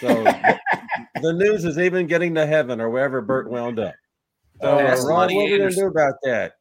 So 0.00 0.24
the, 0.24 0.58
the 1.20 1.32
news 1.34 1.64
is 1.66 1.78
even 1.78 2.06
getting 2.06 2.34
to 2.36 2.46
heaven 2.46 2.80
or 2.80 2.88
wherever 2.88 3.20
Burt 3.20 3.50
wound 3.50 3.78
up. 3.78 3.94
So, 4.62 4.78
Oh, 4.78 5.06
Ron, 5.06 5.06
what 5.08 5.30
are 5.32 5.36
we 5.36 5.58
going 5.58 5.70
to 5.70 5.74
do 5.74 5.86
about 5.86 6.14
that? 6.22 6.54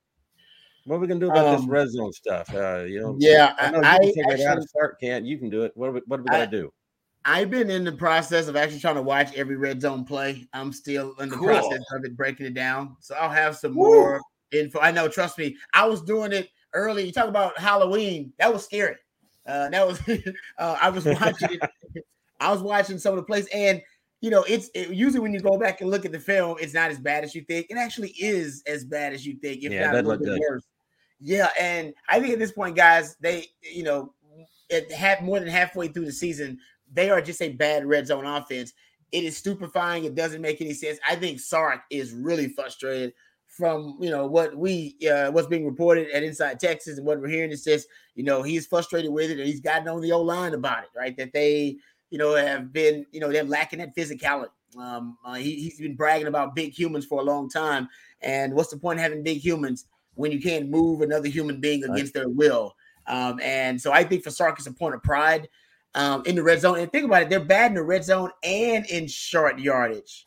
What 0.85 0.95
are 0.95 0.99
we 0.99 1.07
to 1.07 1.15
do 1.15 1.29
about 1.29 1.51
this 1.51 1.61
Um, 1.61 1.69
red 1.69 1.89
zone 1.89 2.11
stuff? 2.11 2.53
Uh, 2.53 2.79
you 2.79 2.99
know, 2.99 3.15
Yeah, 3.19 3.53
I 3.57 3.67
I, 3.67 3.71
know 3.71 3.77
you 3.79 3.85
I 3.85 3.97
can 3.99 4.07
figure 4.07 4.31
it 4.33 4.41
out. 4.41 4.47
actually, 4.57 4.67
Start 4.67 4.99
can't. 4.99 5.25
You 5.25 5.37
can 5.37 5.49
do 5.49 5.63
it. 5.63 5.71
What 5.75 5.89
are 5.89 5.91
we, 5.93 6.01
what 6.07 6.19
are 6.19 6.23
we 6.23 6.29
gonna 6.29 6.47
do? 6.47 6.73
I've 7.23 7.51
been 7.51 7.69
in 7.69 7.83
the 7.83 7.91
process 7.91 8.47
of 8.47 8.55
actually 8.55 8.79
trying 8.79 8.95
to 8.95 9.01
watch 9.01 9.33
every 9.35 9.55
red 9.55 9.81
zone 9.81 10.05
play. 10.05 10.47
I'm 10.53 10.73
still 10.73 11.13
in 11.19 11.29
the 11.29 11.35
Cool. 11.35 11.47
process 11.47 11.83
of 11.93 12.03
it, 12.03 12.17
breaking 12.17 12.47
it 12.47 12.53
down. 12.53 12.97
So 12.99 13.15
I'll 13.15 13.29
have 13.29 13.57
some 13.57 13.73
more 13.73 14.19
info. 14.51 14.79
I 14.79 14.91
know, 14.91 15.07
trust 15.07 15.37
me, 15.37 15.55
I 15.73 15.85
was 15.85 16.01
doing 16.01 16.31
it 16.31 16.49
early. 16.73 17.05
You 17.05 17.11
talk 17.11 17.27
about 17.27 17.57
Halloween. 17.59 18.33
That 18.39 18.51
was 18.51 18.65
scary. 18.65 18.95
Uh, 19.45 19.69
that 19.69 19.87
was 19.87 19.99
uh, 20.57 20.77
I 20.81 20.89
was 20.89 21.05
watching 21.05 21.49
it. 21.51 22.03
I 22.39 22.51
was 22.51 22.61
watching 22.61 22.97
some 22.97 23.13
of 23.13 23.17
the 23.17 23.23
plays, 23.23 23.47
and 23.53 23.81
you 24.21 24.29
know, 24.29 24.43
it's 24.47 24.69
it, 24.73 24.89
usually 24.89 25.19
when 25.19 25.33
you 25.33 25.39
go 25.39 25.57
back 25.57 25.81
and 25.81 25.89
look 25.89 26.05
at 26.05 26.11
the 26.11 26.19
film, 26.19 26.57
it's 26.59 26.73
not 26.73 26.89
as 26.91 26.99
bad 26.99 27.23
as 27.23 27.35
you 27.35 27.41
think. 27.41 27.67
It 27.69 27.77
actually 27.77 28.15
is 28.19 28.63
as 28.65 28.83
bad 28.83 29.13
as 29.13 29.25
you 29.25 29.35
think, 29.35 29.63
if 29.63 29.71
yeah, 29.71 29.91
not 29.91 29.95
a 29.95 30.07
little 30.07 30.25
bit 30.25 30.41
worse. 30.49 30.63
Yeah, 31.19 31.49
and 31.59 31.93
I 32.09 32.19
think 32.19 32.33
at 32.33 32.39
this 32.39 32.51
point, 32.51 32.75
guys, 32.75 33.15
they 33.19 33.47
you 33.61 33.83
know, 33.83 34.13
it 34.69 34.91
had 34.91 35.23
more 35.23 35.39
than 35.39 35.49
halfway 35.49 35.87
through 35.87 36.05
the 36.05 36.11
season, 36.11 36.59
they 36.93 37.09
are 37.09 37.21
just 37.21 37.41
a 37.41 37.49
bad 37.49 37.85
red 37.85 38.07
zone 38.07 38.25
offense. 38.25 38.73
It 39.11 39.23
is 39.23 39.37
stupefying. 39.37 40.05
It 40.05 40.15
doesn't 40.15 40.41
make 40.41 40.61
any 40.61 40.73
sense. 40.73 40.99
I 41.07 41.15
think 41.15 41.39
Sark 41.39 41.81
is 41.89 42.13
really 42.13 42.49
frustrated 42.49 43.13
from 43.47 43.97
you 43.99 44.09
know 44.09 44.25
what 44.25 44.55
we 44.55 44.95
uh, 45.11 45.29
what's 45.31 45.47
being 45.47 45.65
reported 45.65 46.09
at 46.11 46.23
Inside 46.23 46.59
Texas 46.59 46.97
and 46.97 47.05
what 47.05 47.19
we're 47.19 47.27
hearing 47.27 47.51
is 47.51 47.63
just 47.63 47.87
you 48.15 48.23
know 48.23 48.41
he's 48.41 48.65
frustrated 48.65 49.11
with 49.11 49.29
it 49.29 49.39
and 49.39 49.47
he's 49.47 49.59
gotten 49.59 49.87
on 49.89 50.01
the 50.01 50.11
old 50.11 50.27
line 50.27 50.53
about 50.53 50.83
it, 50.83 50.89
right? 50.95 51.15
That 51.17 51.33
they 51.33 51.77
you 52.09 52.17
know 52.17 52.35
have 52.35 52.71
been 52.71 53.05
you 53.11 53.19
know 53.19 53.31
they're 53.31 53.43
lacking 53.43 53.79
that 53.79 53.95
physicality. 53.95 54.49
Um, 54.79 55.17
uh, 55.25 55.33
he, 55.33 55.65
has 55.65 55.79
been 55.79 55.97
bragging 55.97 56.27
about 56.27 56.55
big 56.55 56.71
humans 56.71 57.05
for 57.05 57.19
a 57.19 57.23
long 57.23 57.49
time, 57.49 57.89
and 58.21 58.53
what's 58.53 58.69
the 58.69 58.77
point 58.77 58.99
of 58.99 59.03
having 59.03 59.21
big 59.21 59.39
humans 59.39 59.85
when 60.15 60.31
you 60.31 60.39
can't 60.39 60.69
move 60.69 61.01
another 61.01 61.27
human 61.27 61.59
being 61.59 61.83
against 61.83 62.15
right. 62.15 62.21
their 62.21 62.29
will? 62.29 62.73
Um, 63.07 63.39
and 63.41 63.81
so 63.81 63.91
I 63.91 64.05
think 64.05 64.23
for 64.23 64.31
Sark, 64.31 64.59
it's 64.59 64.67
a 64.67 64.73
point 64.73 64.95
of 64.95 65.03
pride 65.03 65.49
um, 65.95 66.23
in 66.25 66.35
the 66.35 66.43
red 66.43 66.61
zone. 66.61 66.79
And 66.79 66.91
think 66.91 67.05
about 67.05 67.23
it, 67.23 67.29
they're 67.29 67.39
bad 67.39 67.71
in 67.71 67.75
the 67.75 67.83
red 67.83 68.03
zone 68.03 68.31
and 68.43 68.85
in 68.87 69.07
short 69.07 69.59
yardage 69.59 70.25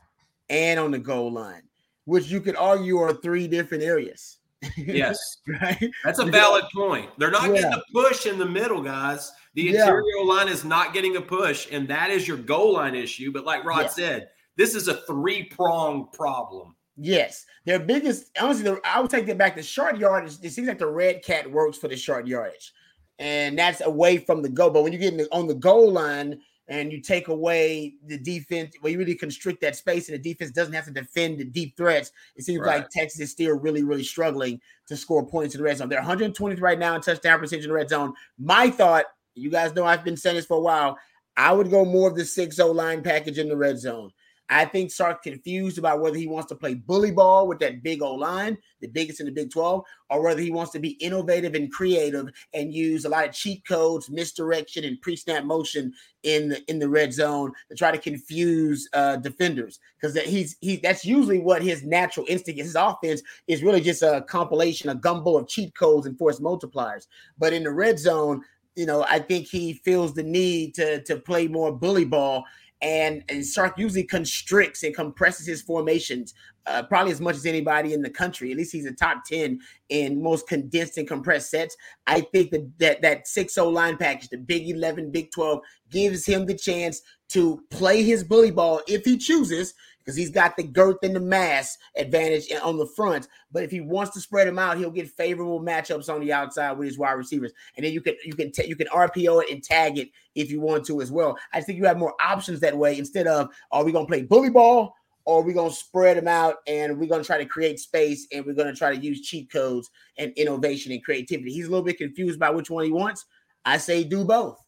and 0.49 0.79
on 0.79 0.91
the 0.91 0.99
goal 0.99 1.33
line 1.33 1.63
which 2.05 2.27
you 2.27 2.41
could 2.41 2.57
argue 2.57 2.99
are 2.99 3.13
three 3.13 3.49
different 3.49 3.83
areas. 3.83 4.39
Yes. 4.79 5.19
right? 5.61 5.91
That's 6.05 6.21
a 6.21 6.25
valid 6.25 6.65
point. 6.75 7.11
They're 7.19 7.31
not 7.31 7.51
yeah. 7.51 7.61
getting 7.61 7.73
a 7.75 7.83
push 7.93 8.25
in 8.25 8.39
the 8.39 8.47
middle, 8.47 8.81
guys. 8.81 9.31
The 9.53 9.69
interior 9.69 10.03
yeah. 10.19 10.25
line 10.25 10.49
is 10.49 10.65
not 10.65 10.95
getting 10.95 11.17
a 11.17 11.21
push, 11.21 11.69
and 11.71 11.87
that 11.89 12.11
is 12.11 12.27
your 12.27 12.39
goal 12.39 12.73
line 12.73 12.95
issue. 12.95 13.31
But 13.31 13.45
like 13.45 13.63
Rod 13.65 13.91
said, 13.91 14.31
this 14.57 14.75
is 14.75 14.89
a 14.89 15.03
three 15.03 15.45
prong 15.45 16.09
problem. 16.15 16.75
Yes, 16.97 17.45
their 17.67 17.79
biggest 17.79 18.31
honestly, 18.41 18.75
I 18.85 19.01
would 19.01 19.11
take 19.11 19.27
that 19.27 19.37
back. 19.37 19.55
The 19.55 19.63
short 19.63 19.99
yardage, 19.99 20.39
it 20.43 20.51
seems 20.51 20.67
like 20.67 20.79
the 20.79 20.87
red 20.87 21.23
cat 21.23 21.51
works 21.51 21.77
for 21.77 21.89
the 21.89 21.97
short 21.97 22.27
yardage, 22.27 22.73
and 23.19 23.59
that's 23.59 23.81
away 23.81 24.19
from 24.19 24.43
the 24.43 24.49
goal. 24.49 24.71
But 24.71 24.83
when 24.83 24.93
you 24.93 24.99
get 24.99 25.17
the, 25.17 25.29
on 25.33 25.47
the 25.47 25.55
goal 25.55 25.91
line, 25.93 26.41
and 26.69 26.91
you 26.91 27.01
take 27.01 27.29
away 27.29 27.95
the 28.07 28.19
defense, 28.19 28.75
well, 28.83 28.91
you 28.91 28.99
really 28.99 29.15
constrict 29.15 29.61
that 29.61 29.77
space, 29.77 30.09
and 30.09 30.19
the 30.19 30.33
defense 30.33 30.51
doesn't 30.51 30.73
have 30.73 30.87
to 30.87 30.91
defend 30.91 31.39
the 31.39 31.45
deep 31.45 31.77
threats. 31.77 32.11
It 32.37 32.45
seems 32.45 32.61
right. 32.61 32.79
like 32.79 32.89
Texas 32.91 33.21
is 33.21 33.31
still 33.31 33.59
really, 33.59 33.83
really 33.83 34.05
struggling 34.05 34.61
to 34.89 34.97
score 34.97 35.27
points 35.27 35.55
in 35.55 35.59
the 35.61 35.65
red 35.65 35.77
zone. 35.77 35.89
They're 35.89 36.03
120th 36.03 36.61
right 36.61 36.79
now 36.79 36.95
in 36.95 37.03
touchdown 37.03 37.39
percentage 37.39 37.65
in 37.65 37.71
the 37.71 37.75
red 37.75 37.91
zone. 37.91 38.15
My 38.39 38.71
thought, 38.71 39.05
you 39.35 39.51
guys 39.51 39.75
know 39.75 39.85
I've 39.85 40.05
been 40.05 40.17
saying 40.17 40.37
this 40.37 40.47
for 40.47 40.57
a 40.57 40.61
while. 40.61 40.97
I 41.37 41.53
would 41.53 41.71
go 41.71 41.85
more 41.85 42.09
of 42.09 42.17
the 42.17 42.25
6 42.25 42.57
0 42.57 42.69
line 42.73 43.03
package 43.03 43.39
in 43.39 43.49
the 43.49 43.57
red 43.57 43.79
zone. 43.79 44.11
I 44.51 44.67
think 44.67 44.91
Sark 44.91 45.23
confused 45.23 45.79
about 45.79 46.01
whether 46.01 46.17
he 46.17 46.27
wants 46.27 46.49
to 46.49 46.55
play 46.55 46.75
bully 46.75 47.11
ball 47.11 47.49
with 47.49 47.59
that 47.61 47.83
big 47.83 48.03
old 48.03 48.21
line, 48.21 48.59
the 48.81 48.89
biggest 48.89 49.21
in 49.21 49.27
the 49.27 49.33
Big 49.33 49.51
12, 49.51 49.83
or 50.11 50.23
whether 50.23 50.41
he 50.41 50.51
wants 50.51 50.71
to 50.73 50.79
be 50.79 50.91
innovative 51.01 51.55
and 51.55 51.73
creative 51.73 52.29
and 52.53 52.73
use 52.73 53.05
a 53.05 53.09
lot 53.09 53.27
of 53.27 53.33
cheat 53.33 53.67
codes, 53.67 54.11
misdirection, 54.11 54.85
and 54.85 55.01
pre-snap 55.01 55.45
motion 55.45 55.93
in 56.25 56.51
the 56.51 56.63
in 56.71 56.79
the 56.79 56.89
red 56.89 57.13
zone 57.13 57.53
to 57.71 57.75
try 57.75 57.91
to 57.91 57.99
confuse 57.99 58.87
uh, 58.93 59.17
defenders. 59.17 59.81
Because 59.97 60.15
that 60.15 60.27
he's 60.27 60.57
he 60.61 60.77
that's 60.77 61.07
usually 61.07 61.39
what 61.39 61.63
his 61.63 61.83
natural 61.83 62.27
instinct 62.29 62.61
is. 62.61 62.67
His 62.67 62.77
offense 62.77 63.23
is 63.49 63.63
really 63.63 63.81
just 63.81 64.03
a 64.03 64.25
compilation, 64.29 64.91
a 64.91 64.95
gumbo 64.95 65.39
of 65.39 65.49
cheat 65.49 65.75
codes 65.75 66.07
and 66.07 66.19
force 66.19 66.39
multipliers. 66.39 67.07
But 67.39 67.55
in 67.55 67.65
the 67.65 67.73
red 67.73 67.99
zone, 67.99 68.43
you 68.77 68.85
know, 68.85 69.07
I 69.09 69.21
think 69.21 69.47
he 69.47 69.75
feels 69.85 70.13
the 70.13 70.23
need 70.23 70.75
to 70.75 71.03
to 71.05 71.17
play 71.17 71.49
more 71.49 71.73
bully 71.73 72.05
ball 72.05 72.45
and, 72.83 73.25
and 73.29 73.45
Sark 73.45 73.79
usually 73.79 74.05
constricts 74.05 74.83
and 74.83 74.95
compresses 74.95 75.47
his 75.47 75.63
formations 75.63 76.35
uh, 76.67 76.83
probably 76.83 77.13
as 77.13 77.21
much 77.21 77.37
as 77.37 77.47
anybody 77.47 77.93
in 77.93 78.03
the 78.03 78.11
country. 78.11 78.51
At 78.51 78.57
least 78.57 78.73
he's 78.73 78.87
a 78.87 78.93
top 78.93 79.25
10 79.27 79.61
in 79.91 80.23
most 80.23 80.49
condensed 80.49 80.97
and 80.97 81.07
compressed 81.07 81.51
sets. 81.51 81.77
I 82.07 82.21
think 82.21 82.51
that 82.53 82.79
that, 82.79 83.03
that 83.03 83.27
6-0 83.27 83.73
line 83.73 83.97
package, 83.97 84.31
the 84.31 84.39
Big 84.39 84.69
11, 84.69 85.11
Big 85.11 85.31
12, 85.31 85.61
gives 85.91 86.25
him 86.25 86.47
the 86.47 86.57
chance 86.57 87.03
to 87.31 87.63
play 87.71 88.03
his 88.03 88.25
bully 88.25 88.51
ball 88.51 88.81
if 88.87 89.05
he 89.05 89.19
chooses 89.19 89.75
because 90.05 90.17
he's 90.17 90.31
got 90.31 90.57
the 90.57 90.63
girth 90.63 90.99
and 91.03 91.17
the 91.17 91.21
mass 91.21 91.79
advantage 91.97 92.53
on 92.63 92.77
the 92.77 92.87
front. 92.87 93.29
But 93.51 93.63
if 93.63 93.71
he 93.71 93.81
wants 93.81 94.13
to 94.15 94.21
spread 94.21 94.47
them 94.47 94.59
out, 94.59 94.77
he'll 94.77 94.91
get 94.91 95.09
favorable 95.11 95.61
matchups 95.61 96.13
on 96.13 96.21
the 96.21 96.33
outside 96.33 96.73
with 96.73 96.89
his 96.89 96.99
wide 96.99 97.13
receivers, 97.13 97.53
and 97.77 97.85
then 97.85 97.93
you 97.93 98.01
can 98.01 98.17
you 98.25 98.35
can 98.35 98.53
t- 98.53 98.67
you 98.67 98.77
can 98.77 98.89
RPO 98.89 99.45
it 99.45 99.51
and 99.51 99.63
tag 99.63 99.99
it 99.99 100.11
if 100.35 100.51
you 100.51 100.61
want 100.61 100.85
to 100.87 101.01
as 101.01 101.11
well. 101.11 101.39
I 101.53 101.61
think 101.61 101.79
you 101.79 101.85
have 101.87 101.99
more 101.99 102.15
options 102.21 102.61
that 102.61 102.77
way 102.77 102.99
instead 102.99 103.27
of 103.27 103.49
are 103.71 103.85
we 103.85 103.93
to 103.93 104.05
play 104.05 104.23
bully 104.23 104.51
ball 104.51 104.95
or 105.25 105.41
are 105.41 105.43
we 105.43 105.55
to 105.55 105.71
spread 105.71 106.17
them 106.17 106.29
out 106.29 106.57
and 106.67 106.99
we're 106.99 107.07
to 107.07 107.25
try 107.25 107.39
to 107.39 107.47
create 107.47 107.81
space 107.81 108.27
and 108.33 108.45
we're 108.45 108.55
to 108.55 108.75
try 108.75 108.95
to 108.95 109.01
use 109.01 109.23
cheat 109.23 109.51
codes 109.51 109.91
and 110.19 110.33
innovation 110.37 110.93
and 110.93 111.03
creativity. 111.03 111.53
He's 111.53 111.67
a 111.67 111.71
little 111.71 111.85
bit 111.85 111.99
confused 111.99 112.39
by 112.39 112.51
which 112.51 112.71
one 112.71 112.85
he 112.85 112.93
wants. 112.93 113.25
I 113.65 113.79
say 113.79 114.05
do 114.05 114.25
both. 114.25 114.59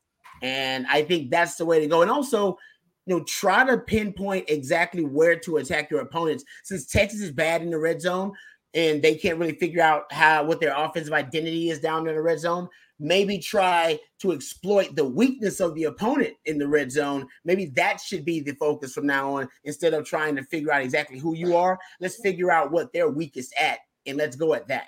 And 0.43 0.87
I 0.89 1.03
think 1.03 1.31
that's 1.31 1.57
the 1.57 1.67
way 1.67 1.81
to 1.81 1.87
go. 1.87 2.03
And 2.03 2.11
also, 2.11 2.59
you 3.07 3.17
know, 3.17 3.25
try 3.25 3.65
to 3.65 3.79
pinpoint 3.79 4.51
exactly 4.51 5.05
where 5.05 5.39
to 5.39 5.59
attack 5.59 5.91
your 5.91 6.01
opponents. 6.01 6.45
Since 6.65 6.87
Texas 6.87 7.21
is 7.21 7.33
bad 7.33 7.63
in 7.63 7.71
the 7.71 7.79
red 7.79 8.01
zone 8.01 8.33
and 8.75 9.01
they 9.01 9.15
can't 9.15 9.39
really 9.39 9.55
figure 9.55 9.81
out 9.81 10.13
how 10.13 10.45
what 10.45 10.61
their 10.61 10.75
offensive 10.77 11.13
identity 11.13 11.71
is 11.71 11.81
down 11.81 12.09
in 12.09 12.15
the 12.15 12.23
red 12.23 12.41
zone, 12.41 12.69
maybe 12.99 13.39
try 13.39 13.99
to 14.19 14.33
exploit 14.33 14.97
the 14.97 15.05
weakness 15.05 15.61
of 15.61 15.75
the 15.75 15.85
opponent 15.85 16.35
in 16.47 16.59
the 16.59 16.67
red 16.67 16.91
zone. 16.91 17.27
Maybe 17.45 17.67
that 17.77 18.01
should 18.01 18.25
be 18.25 18.41
the 18.41 18.53
focus 18.53 18.93
from 18.93 19.07
now 19.07 19.37
on 19.37 19.49
instead 19.65 19.95
of 19.95 20.05
trying 20.05 20.35
to 20.37 20.43
figure 20.43 20.73
out 20.73 20.83
exactly 20.83 21.19
who 21.19 21.35
you 21.35 21.57
are. 21.57 21.79
Let's 22.01 22.21
figure 22.21 22.51
out 22.51 22.73
what 22.73 22.93
they're 22.93 23.11
weakest 23.11 23.55
at 23.61 23.79
and 24.07 24.19
let's 24.19 24.37
go 24.37 24.55
at 24.55 24.67
that. 24.69 24.87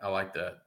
I 0.00 0.08
like 0.08 0.34
that. 0.34 0.58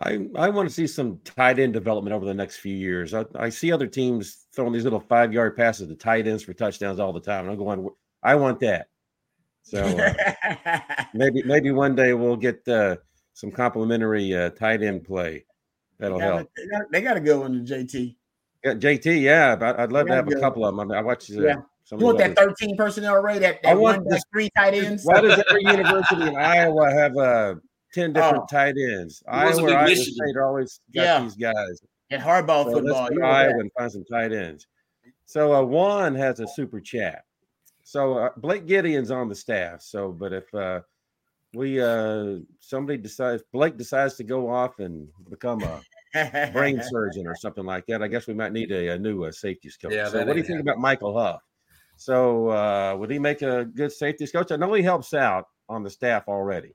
I, 0.00 0.28
I 0.36 0.48
want 0.48 0.68
to 0.68 0.74
see 0.74 0.86
some 0.86 1.18
tight 1.24 1.58
end 1.58 1.72
development 1.72 2.14
over 2.14 2.24
the 2.24 2.34
next 2.34 2.58
few 2.58 2.74
years. 2.74 3.14
I, 3.14 3.24
I 3.34 3.48
see 3.48 3.72
other 3.72 3.88
teams 3.88 4.46
throwing 4.54 4.72
these 4.72 4.84
little 4.84 5.00
five 5.00 5.32
yard 5.32 5.56
passes 5.56 5.88
to 5.88 5.96
tight 5.96 6.28
ends 6.28 6.44
for 6.44 6.52
touchdowns 6.52 7.00
all 7.00 7.12
the 7.12 7.20
time. 7.20 7.44
And 7.44 7.50
I'm 7.50 7.58
going, 7.58 7.88
I 8.22 8.36
want 8.36 8.60
that. 8.60 8.88
So 9.62 9.82
uh, 9.84 10.80
maybe 11.14 11.42
maybe 11.42 11.72
one 11.72 11.94
day 11.94 12.14
we'll 12.14 12.36
get 12.36 12.66
uh, 12.68 12.96
some 13.34 13.50
complimentary 13.50 14.34
uh, 14.34 14.50
tight 14.50 14.82
end 14.82 15.04
play. 15.04 15.44
That'll 15.98 16.18
they 16.18 16.24
gotta, 16.24 16.36
help. 16.36 16.50
They 16.56 16.66
got, 16.66 16.82
they 16.92 17.00
got 17.02 17.14
to 17.14 17.20
go 17.20 17.44
into 17.44 17.74
JT. 17.74 18.16
Yeah, 18.64 18.74
JT, 18.74 19.20
yeah, 19.20 19.56
but 19.56 19.78
I'd 19.78 19.92
love 19.92 20.06
to 20.06 20.14
have 20.14 20.28
a 20.28 20.36
couple 20.36 20.64
of 20.64 20.72
them. 20.72 20.80
I, 20.80 20.84
mean, 20.84 20.98
I 20.98 21.02
watch. 21.02 21.30
Uh, 21.30 21.42
yeah. 21.42 21.56
You 21.92 22.04
want 22.04 22.18
that 22.18 22.36
13 22.36 22.76
personnel 22.76 23.14
array? 23.14 23.38
That, 23.38 23.62
that 23.62 23.70
I 23.70 23.74
want 23.74 24.04
one, 24.04 24.18
three 24.32 24.50
tight 24.54 24.74
ends. 24.74 25.04
Why 25.04 25.22
does 25.22 25.42
every 25.48 25.64
university 25.64 26.22
in 26.22 26.36
Iowa 26.36 26.90
have 26.92 27.16
a 27.16 27.20
uh, 27.20 27.54
10 27.94 28.12
different 28.12 28.44
oh. 28.44 28.46
tight 28.50 28.74
ends. 28.76 29.22
Iowa 29.28 29.72
Iowa 29.72 29.96
State 29.96 30.36
always 30.42 30.80
got 30.94 31.02
yeah. 31.02 31.20
these 31.22 31.36
guys. 31.36 31.80
And 32.10 32.22
hardball 32.22 32.64
so 32.64 32.72
football. 32.72 33.08
Let's 33.10 33.22
Iowa 33.22 33.60
and 33.60 33.70
find 33.76 33.92
some 33.92 34.04
tight 34.04 34.32
ends. 34.32 34.66
So 35.26 35.54
uh, 35.54 35.62
Juan 35.62 36.14
has 36.14 36.40
a 36.40 36.46
super 36.48 36.80
chat. 36.80 37.24
So 37.82 38.18
uh, 38.18 38.30
Blake 38.36 38.66
Gideon's 38.66 39.10
on 39.10 39.28
the 39.28 39.34
staff. 39.34 39.82
So, 39.82 40.10
but 40.12 40.32
if 40.32 40.52
uh, 40.54 40.80
we 41.54 41.80
uh, 41.80 42.36
somebody 42.60 42.98
decides 42.98 43.42
Blake 43.52 43.76
decides 43.76 44.16
to 44.16 44.24
go 44.24 44.48
off 44.48 44.78
and 44.78 45.08
become 45.30 45.62
a 45.62 46.50
brain 46.52 46.80
surgeon 46.90 47.26
or 47.26 47.34
something 47.34 47.64
like 47.64 47.86
that, 47.86 48.02
I 48.02 48.08
guess 48.08 48.26
we 48.26 48.34
might 48.34 48.52
need 48.52 48.72
a, 48.72 48.94
a 48.94 48.98
new 48.98 49.24
uh, 49.24 49.32
safety 49.32 49.70
coach. 49.80 49.92
Yeah, 49.92 50.08
so 50.08 50.24
what 50.24 50.32
do 50.32 50.38
you 50.38 50.44
think 50.44 50.60
about 50.60 50.78
Michael 50.78 51.18
Huff? 51.18 51.40
So 51.96 52.48
uh, 52.50 52.96
would 52.98 53.10
he 53.10 53.18
make 53.18 53.42
a 53.42 53.64
good 53.64 53.92
safety 53.92 54.26
coach? 54.26 54.52
I 54.52 54.56
know 54.56 54.72
he 54.74 54.82
helps 54.82 55.14
out 55.14 55.46
on 55.68 55.82
the 55.82 55.90
staff 55.90 56.24
already. 56.28 56.74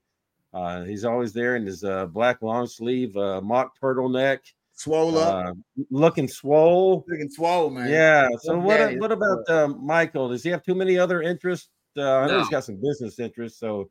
Uh, 0.53 0.83
he's 0.83 1.03
always 1.03 1.33
there 1.33 1.55
in 1.55 1.65
his 1.65 1.83
uh, 1.83 2.05
black 2.07 2.41
long 2.41 2.67
sleeve 2.67 3.15
uh, 3.17 3.41
mock 3.41 3.79
turtleneck, 3.79 4.39
swole 4.73 5.17
up, 5.17 5.47
uh, 5.47 5.53
looking 5.89 6.27
swole, 6.27 7.03
looking 7.07 7.29
swole, 7.29 7.69
man. 7.69 7.89
Yeah. 7.89 8.27
So 8.41 8.57
what? 8.57 8.97
What 8.97 9.11
about 9.11 9.49
uh, 9.49 9.67
Michael? 9.67 10.29
Does 10.29 10.43
he 10.43 10.49
have 10.49 10.63
too 10.63 10.75
many 10.75 10.97
other 10.97 11.21
interests? 11.21 11.69
Uh, 11.97 12.01
I 12.01 12.27
know 12.27 12.33
no. 12.33 12.39
he's 12.39 12.49
got 12.49 12.63
some 12.63 12.79
business 12.81 13.19
interests. 13.19 13.59
So, 13.59 13.89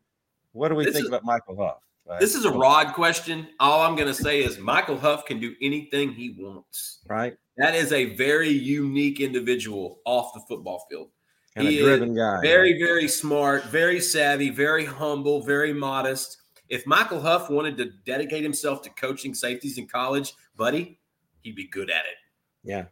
what 0.52 0.68
do 0.68 0.74
we 0.74 0.84
this 0.84 0.94
think 0.94 1.04
is, 1.04 1.08
about 1.08 1.24
Michael 1.24 1.56
Huff? 1.56 1.78
This 2.20 2.34
is 2.34 2.44
a 2.44 2.50
rod 2.50 2.94
question. 2.94 3.48
All 3.60 3.82
I'm 3.82 3.94
going 3.94 4.08
to 4.08 4.14
say 4.14 4.42
is 4.42 4.58
Michael 4.58 4.98
Huff 4.98 5.24
can 5.24 5.40
do 5.40 5.54
anything 5.62 6.12
he 6.12 6.36
wants. 6.38 6.98
Right. 7.08 7.36
That 7.56 7.74
is 7.74 7.92
a 7.92 8.16
very 8.16 8.48
unique 8.48 9.20
individual 9.20 10.00
off 10.04 10.34
the 10.34 10.40
football 10.48 10.86
field. 10.90 11.10
And 11.54 11.68
he 11.68 11.80
a 11.80 11.82
driven 11.82 12.14
guy. 12.14 12.40
Very, 12.40 12.72
right? 12.72 12.80
very 12.80 13.08
smart, 13.08 13.64
very 13.64 14.00
savvy, 14.00 14.50
very 14.50 14.84
humble, 14.84 15.42
very 15.42 15.72
modest. 15.72 16.41
If 16.72 16.86
Michael 16.86 17.20
Huff 17.20 17.50
wanted 17.50 17.76
to 17.76 17.90
dedicate 18.06 18.42
himself 18.42 18.80
to 18.82 18.90
coaching 18.90 19.34
safeties 19.34 19.76
in 19.76 19.86
college, 19.86 20.32
buddy, 20.56 20.98
he'd 21.42 21.54
be 21.54 21.68
good 21.68 21.90
at 21.90 22.06
it. 22.06 22.16
Yeah. 22.64 22.84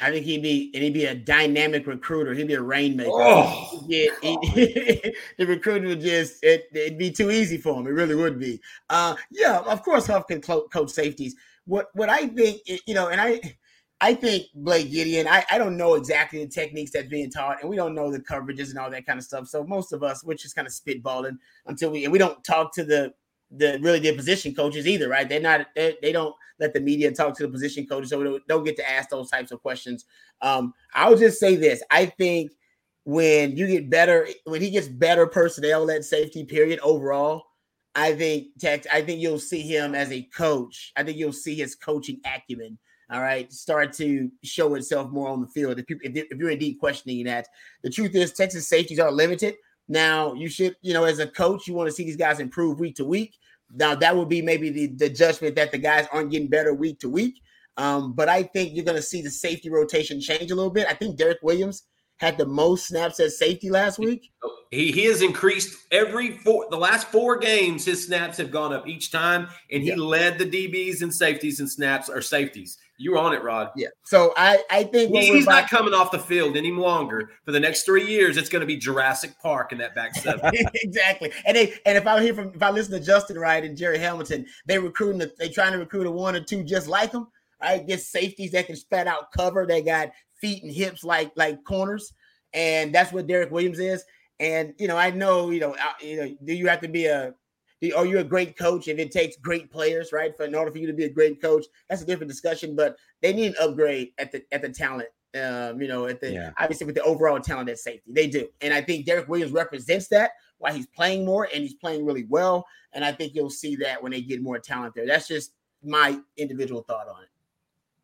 I 0.00 0.12
think 0.12 0.24
he'd 0.24 0.40
be 0.40 0.70
and 0.72 0.84
he'd 0.84 0.94
be 0.94 1.06
a 1.06 1.16
dynamic 1.16 1.88
recruiter. 1.88 2.32
He'd 2.32 2.46
be 2.46 2.54
a 2.54 2.62
rainmaker. 2.62 3.10
Oh. 3.12 3.84
He'd, 3.88 4.08
he, 4.22 4.36
the 5.38 5.46
recruiting 5.48 5.88
would 5.88 6.00
just 6.00 6.44
it, 6.44 6.66
would 6.72 6.96
be 6.96 7.10
too 7.10 7.32
easy 7.32 7.58
for 7.58 7.80
him. 7.80 7.88
It 7.88 7.90
really 7.90 8.14
would 8.14 8.38
be. 8.38 8.60
Uh, 8.88 9.16
yeah, 9.32 9.58
of 9.66 9.82
course, 9.82 10.06
Huff 10.06 10.28
can 10.28 10.40
coach 10.40 10.90
safeties. 10.90 11.34
What 11.64 11.88
what 11.94 12.08
I 12.08 12.28
think, 12.28 12.60
you 12.86 12.94
know, 12.94 13.08
and 13.08 13.20
I 13.20 13.40
I 14.00 14.14
think 14.14 14.46
Blake 14.54 14.92
Gideon. 14.92 15.26
I, 15.26 15.44
I 15.50 15.58
don't 15.58 15.76
know 15.76 15.94
exactly 15.94 16.44
the 16.44 16.50
techniques 16.50 16.92
that's 16.92 17.08
being 17.08 17.30
taught, 17.30 17.60
and 17.62 17.70
we 17.70 17.74
don't 17.74 17.96
know 17.96 18.12
the 18.12 18.20
coverages 18.20 18.70
and 18.70 18.78
all 18.78 18.90
that 18.90 19.06
kind 19.06 19.18
of 19.18 19.24
stuff. 19.24 19.48
So 19.48 19.64
most 19.64 19.92
of 19.92 20.04
us, 20.04 20.22
we're 20.24 20.34
just 20.34 20.54
kind 20.54 20.68
of 20.68 20.72
spitballing 20.72 21.38
until 21.66 21.90
we 21.90 22.04
and 22.04 22.12
we 22.12 22.18
don't 22.18 22.44
talk 22.44 22.72
to 22.74 22.84
the 22.84 23.12
the 23.50 23.78
really 23.80 23.98
the 23.98 24.14
position 24.14 24.54
coaches 24.54 24.86
either, 24.86 25.08
right? 25.08 25.28
They're 25.28 25.40
not 25.40 25.66
they, 25.74 25.96
they 26.02 26.12
don't 26.12 26.34
let 26.58 26.72
the 26.72 26.80
media 26.80 27.12
talk 27.12 27.36
to 27.36 27.46
the 27.46 27.52
position 27.52 27.86
coaches, 27.86 28.10
so 28.10 28.22
don't, 28.22 28.46
don't 28.46 28.64
get 28.64 28.76
to 28.76 28.90
ask 28.90 29.10
those 29.10 29.30
types 29.30 29.50
of 29.50 29.62
questions. 29.62 30.04
Um, 30.40 30.72
I'll 30.94 31.16
just 31.16 31.40
say 31.40 31.56
this: 31.56 31.82
I 31.90 32.06
think 32.06 32.52
when 33.04 33.56
you 33.56 33.66
get 33.66 33.90
better, 33.90 34.28
when 34.44 34.60
he 34.60 34.70
gets 34.70 34.88
better 34.88 35.26
personnel 35.26 35.90
at 35.90 36.04
safety, 36.04 36.44
period, 36.44 36.80
overall, 36.80 37.44
I 37.94 38.14
think 38.14 38.58
Tex, 38.58 38.86
I 38.92 39.02
think 39.02 39.20
you'll 39.20 39.38
see 39.38 39.62
him 39.62 39.94
as 39.94 40.10
a 40.10 40.22
coach. 40.22 40.92
I 40.96 41.02
think 41.02 41.18
you'll 41.18 41.32
see 41.32 41.54
his 41.54 41.74
coaching 41.74 42.20
acumen. 42.24 42.78
All 43.10 43.20
right, 43.20 43.52
start 43.52 43.92
to 43.94 44.30
show 44.42 44.74
itself 44.74 45.10
more 45.10 45.28
on 45.28 45.42
the 45.42 45.46
field. 45.48 45.78
If, 45.78 45.86
people, 45.86 46.10
if 46.10 46.38
you're 46.38 46.50
indeed 46.50 46.76
questioning 46.80 47.24
that, 47.26 47.46
the 47.82 47.90
truth 47.90 48.14
is 48.14 48.32
Texas 48.32 48.66
safeties 48.66 48.98
are 48.98 49.12
limited. 49.12 49.56
Now, 49.88 50.34
you 50.34 50.48
should, 50.48 50.76
you 50.82 50.94
know, 50.94 51.04
as 51.04 51.18
a 51.18 51.26
coach, 51.26 51.66
you 51.66 51.74
want 51.74 51.88
to 51.88 51.94
see 51.94 52.04
these 52.04 52.16
guys 52.16 52.40
improve 52.40 52.80
week 52.80 52.96
to 52.96 53.04
week. 53.04 53.36
Now 53.72 53.94
that 53.94 54.16
would 54.16 54.28
be 54.28 54.40
maybe 54.40 54.70
the, 54.70 54.86
the 54.86 55.10
judgment 55.10 55.56
that 55.56 55.72
the 55.72 55.78
guys 55.78 56.06
aren't 56.12 56.30
getting 56.30 56.48
better 56.48 56.74
week 56.74 57.00
to 57.00 57.08
week. 57.08 57.40
Um, 57.76 58.12
but 58.12 58.28
I 58.28 58.44
think 58.44 58.74
you're 58.74 58.84
going 58.84 58.96
to 58.96 59.02
see 59.02 59.20
the 59.20 59.30
safety 59.30 59.68
rotation 59.68 60.20
change 60.20 60.50
a 60.50 60.54
little 60.54 60.70
bit. 60.70 60.86
I 60.88 60.94
think 60.94 61.16
Derek 61.16 61.38
Williams 61.42 61.84
had 62.18 62.38
the 62.38 62.46
most 62.46 62.86
snaps 62.86 63.18
at 63.18 63.32
safety 63.32 63.70
last 63.70 63.98
week. 63.98 64.30
He, 64.70 64.92
he 64.92 65.04
has 65.06 65.22
increased 65.22 65.76
every 65.90 66.38
four 66.38 66.66
the 66.70 66.76
last 66.76 67.08
four 67.08 67.36
games. 67.38 67.84
His 67.84 68.06
snaps 68.06 68.38
have 68.38 68.52
gone 68.52 68.72
up 68.72 68.86
each 68.86 69.10
time, 69.10 69.48
and 69.70 69.82
he 69.82 69.88
yeah. 69.88 69.96
led 69.96 70.38
the 70.38 70.46
DBs 70.46 71.02
and 71.02 71.12
safeties 71.12 71.58
and 71.58 71.70
snaps 71.70 72.08
or 72.08 72.22
safeties. 72.22 72.78
You're 73.04 73.18
on 73.18 73.34
it, 73.34 73.42
Rod. 73.42 73.68
Yeah. 73.76 73.88
So 74.04 74.32
I, 74.34 74.62
I 74.70 74.84
think 74.84 75.14
he's 75.14 75.44
not 75.44 75.68
coming 75.68 75.92
off 75.92 76.10
the 76.10 76.18
field 76.18 76.56
any 76.56 76.72
longer 76.72 77.32
for 77.44 77.52
the 77.52 77.60
next 77.60 77.82
three 77.82 78.06
years. 78.06 78.38
It's 78.38 78.48
going 78.48 78.60
to 78.60 78.66
be 78.66 78.78
Jurassic 78.78 79.32
Park 79.42 79.72
in 79.72 79.78
that 79.78 79.94
back 79.94 80.14
seven. 80.22 80.50
exactly. 80.72 81.30
And 81.44 81.54
they 81.54 81.74
and 81.84 81.98
if 81.98 82.06
I 82.06 82.22
hear 82.22 82.32
from 82.32 82.54
if 82.54 82.62
I 82.62 82.70
listen 82.70 82.98
to 82.98 83.04
Justin 83.04 83.38
Wright 83.38 83.62
and 83.62 83.76
Jerry 83.76 83.98
Hamilton, 83.98 84.46
they 84.64 84.78
recruiting 84.78 85.30
they 85.38 85.50
trying 85.50 85.72
to 85.72 85.78
recruit 85.78 86.06
a 86.06 86.10
one 86.10 86.34
or 86.34 86.40
two 86.40 86.64
just 86.64 86.88
like 86.88 87.12
them. 87.12 87.28
Right, 87.60 87.86
get 87.86 88.00
safeties 88.00 88.52
that 88.52 88.66
can 88.66 88.76
spat 88.76 89.06
out 89.06 89.32
cover. 89.32 89.66
They 89.66 89.82
got 89.82 90.10
feet 90.40 90.62
and 90.62 90.72
hips 90.72 91.04
like 91.04 91.30
like 91.36 91.62
corners, 91.64 92.10
and 92.54 92.94
that's 92.94 93.12
what 93.12 93.26
Derek 93.26 93.50
Williams 93.50 93.80
is. 93.80 94.02
And 94.40 94.72
you 94.78 94.88
know, 94.88 94.96
I 94.96 95.10
know 95.10 95.50
you 95.50 95.60
know, 95.60 95.76
you 96.00 96.16
know, 96.16 96.36
do 96.42 96.54
you 96.54 96.68
have 96.68 96.80
to 96.80 96.88
be 96.88 97.04
a 97.04 97.34
are 97.92 98.06
you 98.06 98.18
a 98.18 98.24
great 98.24 98.56
coach 98.56 98.88
if 98.88 98.98
it 98.98 99.10
takes 99.10 99.36
great 99.36 99.70
players, 99.70 100.12
right? 100.12 100.36
For 100.36 100.44
in 100.44 100.54
order 100.54 100.70
for 100.70 100.78
you 100.78 100.86
to 100.86 100.92
be 100.92 101.04
a 101.04 101.10
great 101.10 101.40
coach, 101.40 101.66
that's 101.88 102.02
a 102.02 102.06
different 102.06 102.30
discussion. 102.30 102.74
But 102.74 102.96
they 103.20 103.32
need 103.32 103.48
an 103.48 103.56
upgrade 103.60 104.12
at 104.18 104.32
the 104.32 104.44
at 104.52 104.62
the 104.62 104.68
talent. 104.68 105.08
Um, 105.34 105.82
you 105.82 105.88
know, 105.88 106.06
at 106.06 106.20
the 106.20 106.32
yeah. 106.32 106.52
obviously 106.58 106.86
with 106.86 106.94
the 106.94 107.02
overall 107.02 107.40
talent 107.40 107.68
at 107.68 107.78
safety, 107.78 108.12
they 108.12 108.28
do, 108.28 108.48
and 108.60 108.72
I 108.72 108.80
think 108.80 109.04
Derek 109.04 109.28
Williams 109.28 109.52
represents 109.52 110.08
that. 110.08 110.32
Why 110.58 110.72
he's 110.72 110.86
playing 110.86 111.24
more 111.24 111.48
and 111.52 111.62
he's 111.62 111.74
playing 111.74 112.06
really 112.06 112.24
well, 112.28 112.64
and 112.92 113.04
I 113.04 113.10
think 113.10 113.34
you'll 113.34 113.50
see 113.50 113.74
that 113.76 114.00
when 114.00 114.12
they 114.12 114.22
get 114.22 114.40
more 114.40 114.60
talent 114.60 114.94
there. 114.94 115.06
That's 115.06 115.26
just 115.26 115.52
my 115.82 116.20
individual 116.36 116.82
thought 116.82 117.08
on 117.08 117.24
it. 117.24 117.28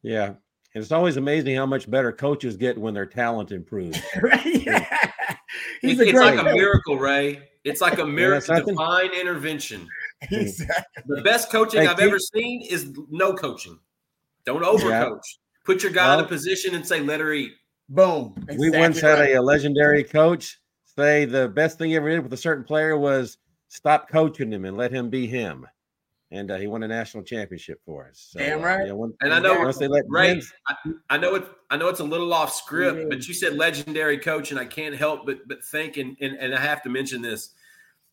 Yeah, 0.02 0.34
and 0.74 0.82
it's 0.82 0.92
always 0.92 1.16
amazing 1.16 1.56
how 1.56 1.66
much 1.66 1.90
better 1.90 2.12
coaches 2.12 2.56
get 2.56 2.78
when 2.78 2.94
their 2.94 3.06
talent 3.06 3.50
improves. 3.50 4.00
right? 4.22 4.44
Yeah. 4.44 4.86
He's 5.80 5.98
it's, 5.98 6.12
like 6.12 6.38
a 6.38 6.44
miracle, 6.44 6.96
Ray. 6.96 7.49
It's 7.64 7.80
like 7.80 7.98
a 7.98 8.06
miracle, 8.06 8.56
yeah, 8.56 8.62
divine 8.64 9.12
intervention. 9.12 9.86
Exactly. 10.30 11.02
The 11.06 11.22
best 11.22 11.50
coaching 11.50 11.86
I've 11.86 11.98
ever 11.98 12.18
seen 12.18 12.60
is 12.68 12.92
no 13.08 13.32
coaching. 13.32 13.78
Don't 14.44 14.62
overcoach. 14.62 14.82
Yeah. 14.84 15.64
Put 15.64 15.82
your 15.82 15.92
guy 15.92 16.08
well, 16.08 16.18
in 16.18 16.24
a 16.26 16.28
position 16.28 16.74
and 16.74 16.86
say, 16.86 17.00
"Let 17.00 17.20
her 17.20 17.32
eat." 17.32 17.52
Boom. 17.88 18.34
Exactly 18.36 18.70
we 18.70 18.78
once 18.78 19.00
had 19.00 19.18
a, 19.18 19.38
a 19.38 19.40
legendary 19.40 20.04
coach 20.04 20.60
say 20.94 21.24
the 21.24 21.48
best 21.48 21.78
thing 21.78 21.90
he 21.90 21.96
ever 21.96 22.10
did 22.10 22.22
with 22.22 22.32
a 22.34 22.36
certain 22.36 22.64
player 22.64 22.98
was 22.98 23.38
stop 23.68 24.10
coaching 24.10 24.52
him 24.52 24.66
and 24.66 24.76
let 24.76 24.92
him 24.92 25.08
be 25.08 25.26
him 25.26 25.66
and 26.32 26.50
uh, 26.50 26.56
he 26.56 26.66
won 26.66 26.82
a 26.82 26.88
national 26.88 27.24
championship 27.24 27.80
for 27.84 28.06
us. 28.08 28.28
So, 28.30 28.38
Damn 28.38 28.60
uh, 28.60 28.64
right. 28.64 28.90
Uh, 28.90 28.94
when, 28.94 29.12
and 29.20 29.32
I 29.32 29.40
know 29.40 29.58
once 29.58 29.78
they 29.78 29.88
let 29.88 30.04
right. 30.08 30.42
I, 30.68 30.74
I, 31.10 31.16
know 31.18 31.34
it. 31.34 31.44
I 31.70 31.76
know 31.76 31.88
it's 31.88 32.00
a 32.00 32.04
little 32.04 32.32
off 32.32 32.54
script, 32.54 32.98
mm-hmm. 32.98 33.08
but 33.08 33.26
you 33.26 33.34
said 33.34 33.54
legendary 33.56 34.18
coach, 34.18 34.50
and 34.50 34.60
I 34.60 34.64
can't 34.64 34.94
help 34.94 35.26
but 35.26 35.46
but 35.48 35.64
think, 35.64 35.96
and, 35.96 36.16
and 36.20 36.36
and 36.36 36.54
I 36.54 36.60
have 36.60 36.82
to 36.84 36.88
mention 36.88 37.20
this: 37.22 37.50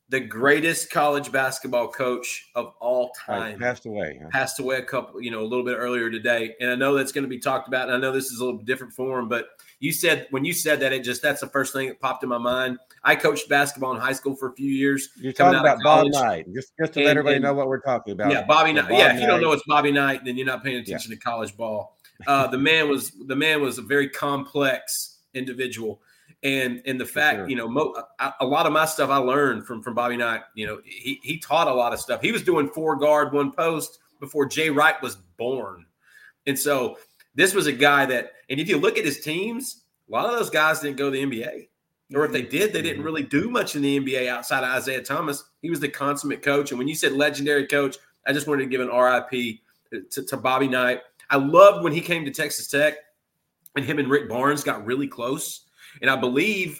the 0.10 0.20
greatest 0.20 0.90
college 0.90 1.32
basketball 1.32 1.90
coach 1.90 2.50
of 2.56 2.74
all 2.80 3.12
time 3.26 3.42
right, 3.42 3.60
passed 3.60 3.86
away. 3.86 4.20
Huh? 4.22 4.30
Passed 4.32 4.60
away 4.60 4.78
a 4.78 4.84
couple, 4.84 5.22
you 5.22 5.30
know, 5.30 5.42
a 5.42 5.48
little 5.48 5.66
bit 5.66 5.76
earlier 5.78 6.10
today, 6.10 6.56
and 6.60 6.72
I 6.72 6.76
know 6.76 6.96
that's 6.96 7.12
going 7.12 7.26
to 7.26 7.30
be 7.30 7.40
talked 7.40 7.68
about. 7.68 7.88
And 7.88 7.98
I 7.98 8.00
know 8.00 8.12
this 8.12 8.32
is 8.32 8.40
a 8.40 8.46
little 8.46 8.62
different 8.62 8.94
form, 8.94 9.28
but 9.28 9.48
you 9.80 9.92
said 9.92 10.28
when 10.32 10.44
you 10.44 10.54
said 10.54 10.80
that, 10.80 10.92
it 10.92 11.04
just 11.04 11.22
that's 11.22 11.42
the 11.42 11.48
first 11.48 11.74
thing 11.74 11.88
that 11.88 12.00
popped 12.00 12.24
in 12.24 12.30
my 12.30 12.38
mind. 12.38 12.78
I 13.04 13.16
coached 13.16 13.48
basketball 13.48 13.94
in 13.94 14.02
high 14.02 14.14
school 14.14 14.36
for 14.36 14.50
a 14.50 14.54
few 14.54 14.70
years. 14.70 15.10
You're 15.20 15.34
talking 15.34 15.60
about 15.60 15.80
Bobby 15.84 16.10
Knight, 16.10 16.46
just, 16.54 16.74
just 16.80 16.94
to 16.94 17.00
and, 17.00 17.06
let 17.06 17.12
everybody 17.12 17.36
and, 17.36 17.44
know 17.44 17.54
what 17.54 17.68
we're 17.68 17.82
talking 17.82 18.14
about. 18.14 18.32
Yeah, 18.32 18.46
Bobby 18.46 18.74
Knight. 18.74 18.90
Yeah, 18.90 19.14
if 19.14 19.22
you 19.22 19.28
don't 19.28 19.42
know 19.42 19.52
it's 19.52 19.64
Bobby 19.68 19.92
Knight, 19.92 20.26
then 20.26 20.36
you're 20.36 20.48
not 20.48 20.64
paying 20.64 20.78
attention 20.78 21.12
yeah. 21.12 21.18
to 21.18 21.22
college 21.22 21.56
ball. 21.56 21.98
Uh, 22.26 22.48
the 22.48 22.58
man 22.58 22.90
was 22.90 23.12
the 23.28 23.36
man 23.36 23.62
was 23.62 23.78
a 23.78 23.84
very 23.84 24.10
complex 24.10 25.20
individual, 25.36 26.02
and 26.42 26.82
and 26.88 27.00
the 27.00 27.06
fact 27.06 27.38
sure. 27.38 27.50
you 27.50 27.56
know 27.56 27.68
mo- 27.68 27.94
a 28.40 28.46
lot 28.46 28.66
of 28.66 28.74
my 28.74 28.86
stuff 28.86 29.12
I 29.12 29.18
learned 29.18 29.68
from 29.68 29.84
from 29.84 29.94
Bobby 29.94 30.18
Knight. 30.18 30.42
You 30.56 30.66
know, 30.66 30.82
he 30.84 31.20
he 31.22 31.38
taught 31.38 31.68
a 31.68 31.74
lot 31.74 31.94
of 31.94 32.00
stuff. 32.00 32.22
He 32.22 32.32
was 32.32 32.42
doing 32.42 32.68
four 32.70 32.96
guard, 32.96 33.32
one 33.32 33.52
post 33.52 34.00
before 34.20 34.48
Jay 34.48 34.72
Wright 34.72 35.00
was 35.04 35.18
born, 35.38 35.86
and 36.48 36.58
so 36.58 36.98
this 37.38 37.54
was 37.54 37.68
a 37.68 37.72
guy 37.72 38.06
that. 38.08 38.34
And 38.50 38.60
if 38.60 38.68
you 38.68 38.78
look 38.78 38.98
at 38.98 39.06
his 39.06 39.22
teams, 39.22 39.84
a 40.10 40.12
lot 40.12 40.26
of 40.26 40.38
those 40.38 40.50
guys 40.50 40.82
didn't 40.82 40.98
go 40.98 41.10
to 41.10 41.12
the 41.12 41.24
NBA. 41.24 41.70
Or 42.14 42.26
if 42.26 42.32
they 42.32 42.42
did, 42.42 42.74
they 42.74 42.82
didn't 42.82 43.04
really 43.04 43.24
do 43.24 43.50
much 43.50 43.76
in 43.76 43.82
the 43.82 44.00
NBA 44.00 44.28
outside 44.28 44.64
of 44.64 44.78
Isiah 44.78 45.04
Thomas. 45.04 45.44
He 45.62 45.70
was 45.70 45.80
the 45.80 45.90
consummate 45.90 46.42
coach. 46.42 46.72
And 46.72 46.80
when 46.80 46.88
you 46.88 46.96
said 46.96 47.12
legendary 47.12 47.68
coach, 47.68 47.98
I 48.26 48.34
just 48.34 48.48
wanted 48.48 48.64
to 48.64 48.70
give 48.70 48.82
an 48.82 48.88
RIP 48.88 49.60
to, 50.12 50.24
to 50.24 50.38
Bobby 50.38 50.68
Knight. 50.68 51.02
I 51.30 51.36
loved 51.36 51.84
when 51.84 51.94
he 51.94 52.02
came 52.02 52.24
to 52.26 52.32
Texas 52.32 52.70
Tech 52.70 52.96
and 53.76 53.86
him 53.86 54.00
and 54.00 54.10
Rick 54.10 54.30
Barnes 54.30 54.64
got 54.64 54.86
really 54.86 55.08
close. 55.08 55.66
And 56.02 56.10
I 56.10 56.16
believe 56.16 56.80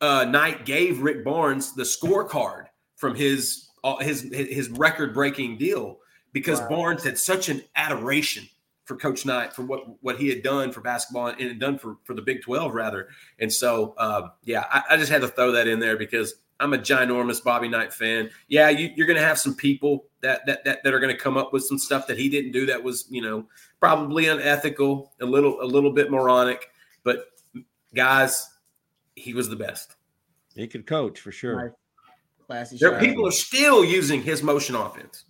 uh, 0.00 0.24
Knight 0.24 0.64
gave 0.64 1.02
Rick 1.02 1.24
Barnes 1.24 1.74
the 1.74 1.82
scorecard 1.82 2.66
from 2.96 3.14
his 3.14 3.68
uh, 3.84 3.96
his 3.96 4.22
his 4.32 4.70
record 4.70 5.12
breaking 5.12 5.58
deal 5.58 5.98
because 6.32 6.60
wow. 6.60 6.68
Barnes 6.68 7.04
had 7.04 7.18
such 7.18 7.48
an 7.48 7.62
adoration 7.76 8.48
for 8.92 8.98
Coach 8.98 9.24
Knight 9.24 9.54
for 9.54 9.62
what 9.62 10.02
what 10.02 10.18
he 10.18 10.28
had 10.28 10.42
done 10.42 10.70
for 10.70 10.80
basketball 10.82 11.28
and 11.28 11.40
had 11.40 11.58
done 11.58 11.78
for 11.78 11.96
for 12.04 12.14
the 12.14 12.22
Big 12.22 12.42
Twelve 12.42 12.74
rather. 12.74 13.08
And 13.38 13.50
so, 13.50 13.94
uh, 13.96 14.28
yeah, 14.44 14.66
I, 14.70 14.82
I, 14.90 14.96
just 14.98 15.10
had 15.10 15.22
to 15.22 15.28
throw 15.28 15.52
that 15.52 15.66
in 15.66 15.80
there 15.80 15.96
because 15.96 16.34
I'm 16.60 16.74
a 16.74 16.78
ginormous 16.78 17.42
Bobby 17.42 17.68
Knight 17.68 17.92
fan. 17.92 18.30
Yeah, 18.48 18.68
you, 18.68 18.90
are 19.02 19.06
going 19.06 19.18
to 19.18 19.24
have 19.24 19.38
some 19.38 19.54
people 19.54 20.04
that 20.20 20.44
that 20.46 20.64
that, 20.64 20.84
that 20.84 20.92
are 20.92 21.00
going 21.00 21.14
to 21.14 21.18
come 21.20 21.38
up 21.38 21.52
with 21.54 21.64
some 21.64 21.78
stuff 21.78 22.06
that 22.06 22.18
he 22.18 22.28
didn't 22.28 22.52
do 22.52 22.66
that 22.66 22.82
was 22.82 23.06
you 23.08 23.22
know 23.22 23.46
probably 23.80 24.28
unethical, 24.28 25.12
a 25.20 25.26
little 25.26 25.62
a 25.62 25.64
little 25.64 25.92
bit 25.92 26.10
moronic, 26.10 26.68
but 27.02 27.26
guys, 27.94 28.46
he 29.16 29.32
was 29.32 29.48
the 29.48 29.56
best. 29.56 29.96
He 30.54 30.66
could 30.66 30.86
coach 30.86 31.18
for 31.20 31.32
sure. 31.32 31.74
Classy 32.46 32.76
there, 32.78 32.98
people 32.98 33.26
are 33.26 33.32
still 33.32 33.84
using 33.84 34.22
his 34.22 34.42
motion 34.42 34.74
offense. 34.74 35.24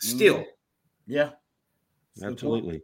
Still. 0.00 0.38
Mm. 0.38 0.44
Yeah. 1.06 1.30
Absolutely. 2.22 2.82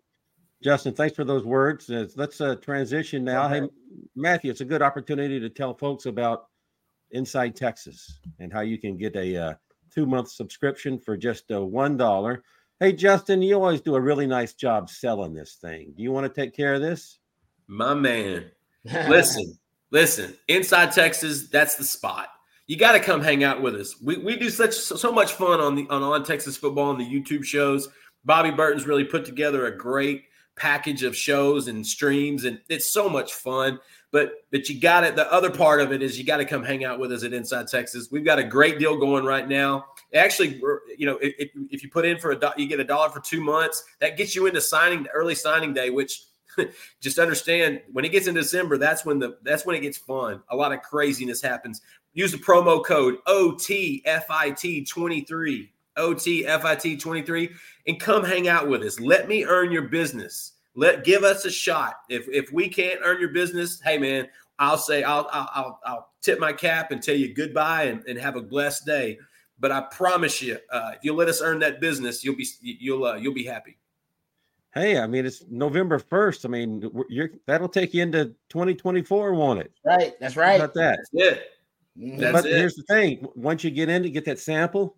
Justin, 0.63 0.95
thanks 0.95 1.15
for 1.15 1.25
those 1.25 1.45
words. 1.45 1.91
Uh, 1.91 2.07
let's 2.17 2.41
uh, 2.41 2.57
transition 2.57 3.23
now. 3.23 3.49
Hey, 3.49 3.69
Matthew, 4.15 4.51
it's 4.51 4.63
a 4.63 4.65
good 4.65 4.83
opportunity 4.83 5.39
to 5.39 5.51
tell 5.51 5.75
folks 5.75 6.07
about 6.07 6.47
Inside 7.11 7.55
Texas 7.55 8.19
and 8.41 8.53
how 8.53 8.61
you 8.61 8.79
can 8.79 8.97
get 8.97 9.15
a 9.17 9.37
uh, 9.37 9.55
two 9.95 10.07
month 10.07 10.31
subscription 10.31 10.99
for 10.99 11.17
just 11.17 11.51
uh, 11.51 11.61
$1. 11.61 12.41
Hey, 12.81 12.93
Justin, 12.93 13.43
you 13.43 13.55
always 13.55 13.81
do 13.81 13.95
a 13.95 14.01
really 14.01 14.27
nice 14.27 14.55
job 14.55 14.91
selling 14.91 15.33
this 15.33 15.55
thing. 15.55 15.95
Do 15.97 16.03
you 16.03 16.13
want 16.13 16.27
to 16.27 16.41
take 16.41 16.55
care 16.55 16.75
of 16.75 16.83
this? 16.83 17.19
My 17.69 17.95
man. 17.95 18.51
listen, 18.85 19.59
listen, 19.91 20.37
Inside 20.49 20.93
Texas, 20.93 21.49
that's 21.49 21.77
the 21.77 21.85
spot. 21.85 22.29
You 22.67 22.77
got 22.77 22.93
to 22.93 23.01
come 23.01 23.23
hang 23.23 23.45
out 23.45 23.63
with 23.63 23.77
us. 23.77 24.01
We, 24.03 24.17
we 24.19 24.37
do 24.37 24.51
such 24.51 24.75
so 24.75 25.13
much 25.13 25.33
fun 25.33 25.61
on 25.61 25.77
the 25.77 25.87
on 25.89 26.03
on 26.03 26.25
Texas 26.25 26.57
football 26.57 26.91
and 26.91 27.01
the 27.01 27.05
YouTube 27.05 27.45
shows. 27.45 27.89
Bobby 28.27 28.51
Burton's 28.51 28.87
really 28.87 29.05
put 29.05 29.25
together 29.25 29.67
a 29.67 29.77
great 29.77 30.25
package 30.57 31.03
of 31.03 31.17
shows 31.17 31.69
and 31.69 31.87
streams, 31.87 32.45
and 32.45 32.61
it's 32.69 32.91
so 32.91 33.09
much 33.09 33.33
fun. 33.33 33.79
But 34.11 34.33
but 34.51 34.69
you 34.69 34.81
got 34.81 35.05
it. 35.05 35.15
The 35.15 35.33
other 35.33 35.51
part 35.51 35.81
of 35.81 35.93
it 35.93 36.03
is 36.03 36.19
you 36.19 36.25
got 36.25 36.39
to 36.39 36.45
come 36.45 36.65
hang 36.65 36.85
out 36.85 36.99
with 36.99 37.13
us 37.13 37.23
at 37.23 37.33
Inside 37.33 37.69
Texas. 37.69 38.09
We've 38.11 38.25
got 38.25 38.41
a 38.41 38.45
great 38.45 38.79
deal 38.79 38.97
going 38.97 39.25
right 39.25 39.49
now. 39.49 39.87
Actually, 40.15 40.61
you 40.99 41.07
know, 41.07 41.19
if, 41.23 41.51
if 41.71 41.83
you 41.83 41.89
put 41.89 42.05
in 42.05 42.19
for 42.19 42.33
a 42.33 42.55
you 42.57 42.67
get 42.67 42.81
a 42.81 42.85
dollar 42.85 43.11
for 43.11 43.21
two 43.21 43.41
months. 43.41 43.85
That 44.01 44.17
gets 44.17 44.35
you 44.35 44.47
into 44.47 44.61
signing 44.61 45.07
early 45.15 45.37
signing 45.37 45.73
day, 45.73 45.91
which 45.91 46.25
just 47.01 47.19
understand 47.19 47.83
when 47.93 48.05
it 48.05 48.11
gets 48.11 48.27
in 48.27 48.35
December, 48.35 48.79
that's 48.79 49.05
when 49.05 49.21
the 49.21 49.39
that's 49.43 49.65
when 49.65 49.77
it 49.77 49.81
gets 49.81 49.99
fun. 49.99 50.43
A 50.51 50.57
lot 50.57 50.73
of 50.73 50.83
craziness 50.83 51.41
happens. 51.41 51.81
Use 52.13 52.33
the 52.33 52.39
promo 52.39 52.85
code 52.85 53.19
OTFIT23. 53.29 55.69
OTFIT23 55.99 57.55
and 57.87 58.01
come 58.01 58.25
hang 58.25 58.49
out 58.49 58.69
with 58.69 58.83
us. 58.83 59.01
Let 59.01 59.29
me 59.29 59.45
earn 59.45 59.73
your 59.73 59.89
business. 59.89 60.53
Let 60.75 61.05
give 61.05 61.25
us 61.25 61.45
a 61.45 61.51
shot. 61.51 61.95
If 62.09 62.29
if 62.29 62.53
we 62.53 62.69
can't 62.69 63.01
earn 63.03 63.19
your 63.19 63.31
business, 63.31 63.81
hey 63.81 63.99
man, 63.99 64.29
I'll 64.59 64.79
say 64.79 65.03
I'll 65.03 65.29
I'll 65.33 65.81
I'll, 65.85 66.11
tip 66.23 66.41
my 66.41 66.53
cap 66.53 66.91
and 66.91 67.01
tell 67.01 67.15
you 67.15 67.33
goodbye 67.33 67.85
and, 67.85 68.03
and 68.09 68.19
have 68.19 68.35
a 68.35 68.43
blessed 68.43 68.85
day. 68.85 69.17
But 69.61 69.71
I 69.71 69.83
promise 69.83 70.43
you, 70.43 70.59
uh, 70.73 70.93
if 70.97 71.05
you 71.05 71.15
let 71.15 71.29
us 71.29 71.41
earn 71.41 71.61
that 71.61 71.81
business, 71.81 72.25
you'll 72.25 72.37
be 72.37 72.47
you'll 72.61 73.05
uh, 73.05 73.15
you'll 73.15 73.33
be 73.33 73.45
happy. 73.45 73.79
Hey, 74.75 74.99
I 74.99 75.07
mean 75.07 75.25
it's 75.25 75.45
November 75.49 75.99
first. 75.99 76.45
I 76.45 76.49
mean 76.49 76.91
you're 77.09 77.31
that'll 77.47 77.69
take 77.69 77.95
you 77.95 78.03
into 78.03 78.35
2024, 78.51 79.35
won't 79.35 79.61
it? 79.61 79.73
Right. 79.85 80.15
That's 80.21 80.37
right. 80.37 80.59
How 80.59 80.65
about 80.65 80.75
that. 80.75 80.99
That's 81.13 81.37
it. 81.39 81.51
Mhm. 81.99 82.19
That's 82.19 82.33
but 82.33 82.47
it. 82.47 82.57
here's 82.57 82.75
the 82.75 82.83
thing: 82.83 83.27
once 83.35 83.65
you 83.65 83.71
get 83.71 83.89
in 83.89 84.03
to 84.03 84.11
get 84.11 84.27
that 84.27 84.39
sample, 84.39 84.97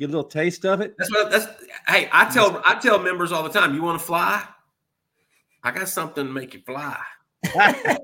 get 0.00 0.08
a 0.08 0.12
little 0.12 0.24
taste 0.24 0.64
of 0.66 0.80
it. 0.80 0.94
That's 0.98 1.10
what 1.10 1.30
that's 1.30 1.46
hey, 1.86 2.08
I 2.12 2.28
tell 2.30 2.60
I 2.66 2.74
tell 2.80 2.98
members 2.98 3.30
all 3.32 3.42
the 3.44 3.50
time, 3.50 3.74
you 3.74 3.82
want 3.82 4.00
to 4.00 4.04
fly? 4.04 4.42
I 5.62 5.70
got 5.70 5.88
something 5.88 6.26
to 6.26 6.32
make 6.32 6.54
you 6.54 6.60
fly. 6.66 6.98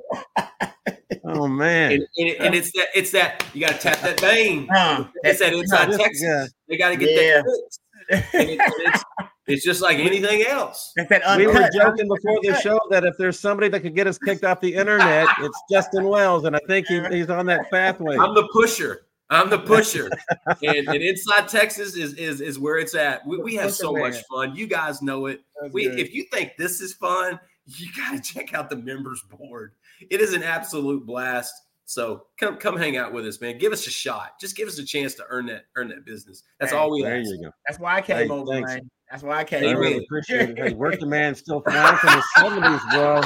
Oh 1.29 1.49
man, 1.49 1.93
And, 1.93 2.07
and, 2.19 2.37
and 2.41 2.55
it's 2.55 2.71
that 2.73 2.87
it's 2.95 3.11
that 3.11 3.45
you 3.53 3.61
got 3.61 3.73
to 3.73 3.79
tap 3.79 4.01
that 4.03 4.21
vein. 4.21 4.69
Huh. 4.71 5.07
It's 5.25 5.41
that 5.41 5.53
inside 5.53 5.87
Just- 5.87 5.99
Texas. 6.01 6.23
yeah. 6.23 6.47
They 6.69 6.77
got 6.77 6.91
to 6.91 6.97
get 6.97 7.11
Yeah. 7.11 7.43
that. 7.43 8.25
it- 8.35 8.61
it's, 8.61 9.05
it's 9.49 9.65
just 9.65 9.81
like 9.83 9.99
anything 9.99 10.43
else. 10.47 10.93
That 10.97 11.37
we 11.37 11.47
were 11.49 11.69
joking 11.75 12.07
before 12.09 12.39
the 12.43 12.59
show 12.61 12.79
that 12.91 13.05
if 13.05 13.15
there's 13.19 13.39
somebody 13.41 13.69
that 13.71 13.81
could 13.81 13.95
get 13.97 14.07
us 14.07 14.19
kicked 14.19 14.45
off 14.45 14.61
the 14.61 14.75
internet, 14.75 15.27
it's 15.41 15.63
Justin 15.71 16.05
Wells, 16.05 16.45
and 16.45 16.55
I 16.55 16.61
think 16.69 16.87
he, 16.87 17.01
he's 17.11 17.29
on 17.31 17.47
that 17.47 17.71
pathway. 17.73 18.17
I'm 18.17 18.35
the 18.35 18.49
pusher. 18.53 19.06
I'm 19.31 19.51
the 19.51 19.59
pusher. 19.59 20.11
and, 20.62 20.89
and 20.89 21.03
inside 21.03 21.49
Texas 21.49 21.97
is 21.97 22.15
is 22.15 22.41
is 22.41 22.59
where 22.59 22.79
it's 22.79 22.95
at. 22.95 23.27
We, 23.27 23.39
we 23.39 23.55
have 23.57 23.73
so 23.75 23.93
Pusher 23.93 24.01
much 24.01 24.23
fun. 24.31 24.55
You 24.55 24.67
guys 24.67 25.03
know 25.03 25.27
it. 25.27 25.43
That's 25.61 25.75
We 25.75 25.89
good. 25.89 25.99
if 25.99 26.15
you 26.15 26.25
think 26.33 26.53
this 26.57 26.81
is 26.81 26.95
fun, 26.95 27.41
you 27.67 27.89
got 27.97 28.23
to 28.23 28.35
check 28.35 28.55
out 28.55 28.71
the 28.71 28.77
members 28.77 29.23
board. 29.23 29.73
It 30.11 30.21
is 30.21 30.33
an 30.33 30.43
absolute 30.43 31.05
blast. 31.07 31.53
So 31.87 32.27
come 32.39 32.57
come 32.57 32.77
hang 32.77 32.97
out 32.97 33.12
with 33.12 33.27
us, 33.27 33.41
man. 33.41 33.59
Give 33.59 33.73
us 33.73 33.87
a 33.87 33.91
shot. 33.91 34.41
Just 34.41 34.57
give 34.57 34.69
us 34.69 34.79
a 34.79 34.85
chance 34.85 35.15
to 35.15 35.25
earn 35.29 35.47
that 35.47 35.67
earn 35.77 35.89
that 35.89 36.05
business. 36.05 36.43
That's 36.59 36.73
Hey, 36.73 36.79
all 36.79 36.91
we 36.91 37.03
there 37.03 37.19
ask. 37.21 37.31
you 37.31 37.43
go. 37.45 37.51
That's 37.67 37.79
why 37.79 37.97
I 37.97 38.01
came 38.03 38.17
Hey, 38.17 38.29
over, 38.29 38.53
thanks. 38.53 38.75
man. 38.75 38.91
That's 39.11 39.23
why 39.23 39.39
I 39.39 39.45
came 39.45 39.62
I 39.62 39.67
Amen. 39.67 39.77
over. 39.77 39.83
really 39.85 40.05
appreciate 40.05 40.51
it. 40.51 40.59
Hey, 40.59 40.75
working 40.75 41.09
man 41.09 41.35
still 41.37 41.61
flying 41.61 41.97
from 41.97 42.12
the 42.12 42.23
seventies, 42.37 42.81
bro. 42.93 43.23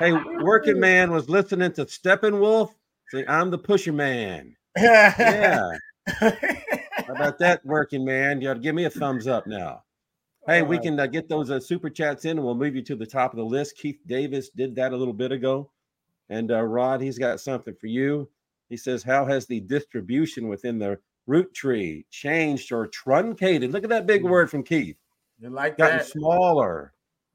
Hey, 0.00 0.12
working 0.40 0.80
man 0.80 1.12
was 1.12 1.28
listening 1.28 1.72
to 1.74 1.84
Steppenwolf. 1.84 2.70
Say, 3.10 3.24
I'm 3.28 3.50
the 3.50 3.58
pusher 3.58 3.92
man. 3.92 4.56
Yeah. 4.76 5.70
How 6.08 7.14
about 7.14 7.38
that, 7.38 7.64
working 7.64 8.04
man? 8.04 8.40
You 8.40 8.52
to 8.54 8.60
give 8.60 8.74
me 8.74 8.84
a 8.84 8.90
thumbs 8.90 9.26
up 9.26 9.46
now. 9.46 9.82
Hey, 10.46 10.62
we 10.62 10.78
Uh, 10.78 10.82
can 10.82 11.00
uh, 11.00 11.06
get 11.06 11.28
those 11.28 11.50
uh, 11.50 11.58
super 11.58 11.90
chats 11.90 12.24
in, 12.24 12.32
and 12.38 12.44
we'll 12.44 12.54
move 12.54 12.76
you 12.76 12.82
to 12.82 12.94
the 12.96 13.06
top 13.06 13.32
of 13.32 13.38
the 13.38 13.44
list. 13.44 13.76
Keith 13.76 13.98
Davis 14.06 14.50
did 14.50 14.74
that 14.76 14.92
a 14.92 14.96
little 14.96 15.14
bit 15.14 15.32
ago, 15.32 15.70
and 16.28 16.50
uh, 16.52 16.62
Rod, 16.62 17.00
he's 17.00 17.18
got 17.18 17.40
something 17.40 17.74
for 17.74 17.88
you. 17.88 18.28
He 18.68 18.76
says, 18.76 19.02
"How 19.02 19.24
has 19.26 19.46
the 19.46 19.60
distribution 19.60 20.46
within 20.48 20.78
the 20.78 20.98
route 21.26 21.52
tree 21.54 22.06
changed 22.10 22.70
or 22.72 22.86
truncated?" 22.86 23.72
Look 23.72 23.82
at 23.84 23.90
that 23.90 24.06
big 24.06 24.22
Mm. 24.22 24.30
word 24.30 24.50
from 24.50 24.62
Keith. 24.62 24.96
You 25.38 25.50
like 25.50 25.76
Gotten 25.78 25.98
that? 25.98 26.06
smaller 26.06 26.92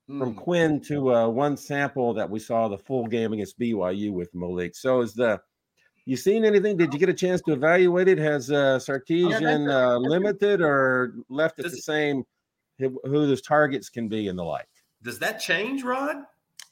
from 0.08 0.34
Mm. 0.34 0.38
Quinn 0.38 0.82
to 0.82 1.14
uh, 1.14 1.28
one 1.30 1.56
sample 1.58 2.14
that 2.14 2.30
we 2.30 2.40
saw 2.40 2.68
the 2.68 2.78
full 2.78 3.08
game 3.08 3.34
against 3.34 3.60
BYU 3.60 4.12
with 4.14 4.34
Maalik. 4.34 4.76
So 4.76 5.02
is 5.02 5.14
the 5.14 5.42
you 6.06 6.18
seen 6.18 6.46
anything? 6.46 6.78
Did 6.78 6.94
you 6.94 7.00
get 7.00 7.10
a 7.10 7.14
chance 7.14 7.42
to 7.42 7.54
evaluate 7.54 8.08
it? 8.08 8.18
Has 8.18 8.52
uh, 8.52 8.80
Sarkisian 8.80 9.70
a- 9.70 9.96
uh, 9.96 9.98
limited 9.98 10.62
or 10.62 11.14
left 11.30 11.60
it 11.60 11.64
Does 11.64 11.74
the 11.74 11.82
same? 11.82 12.24
Who 12.80 13.00
who 13.04 13.28
those 13.28 13.42
targets 13.42 13.90
can 13.90 14.08
be 14.08 14.28
and 14.28 14.38
the 14.38 14.44
like. 14.44 14.68
Does 15.04 15.20
that 15.20 15.40
change, 15.40 15.84
Rod? 15.84 16.26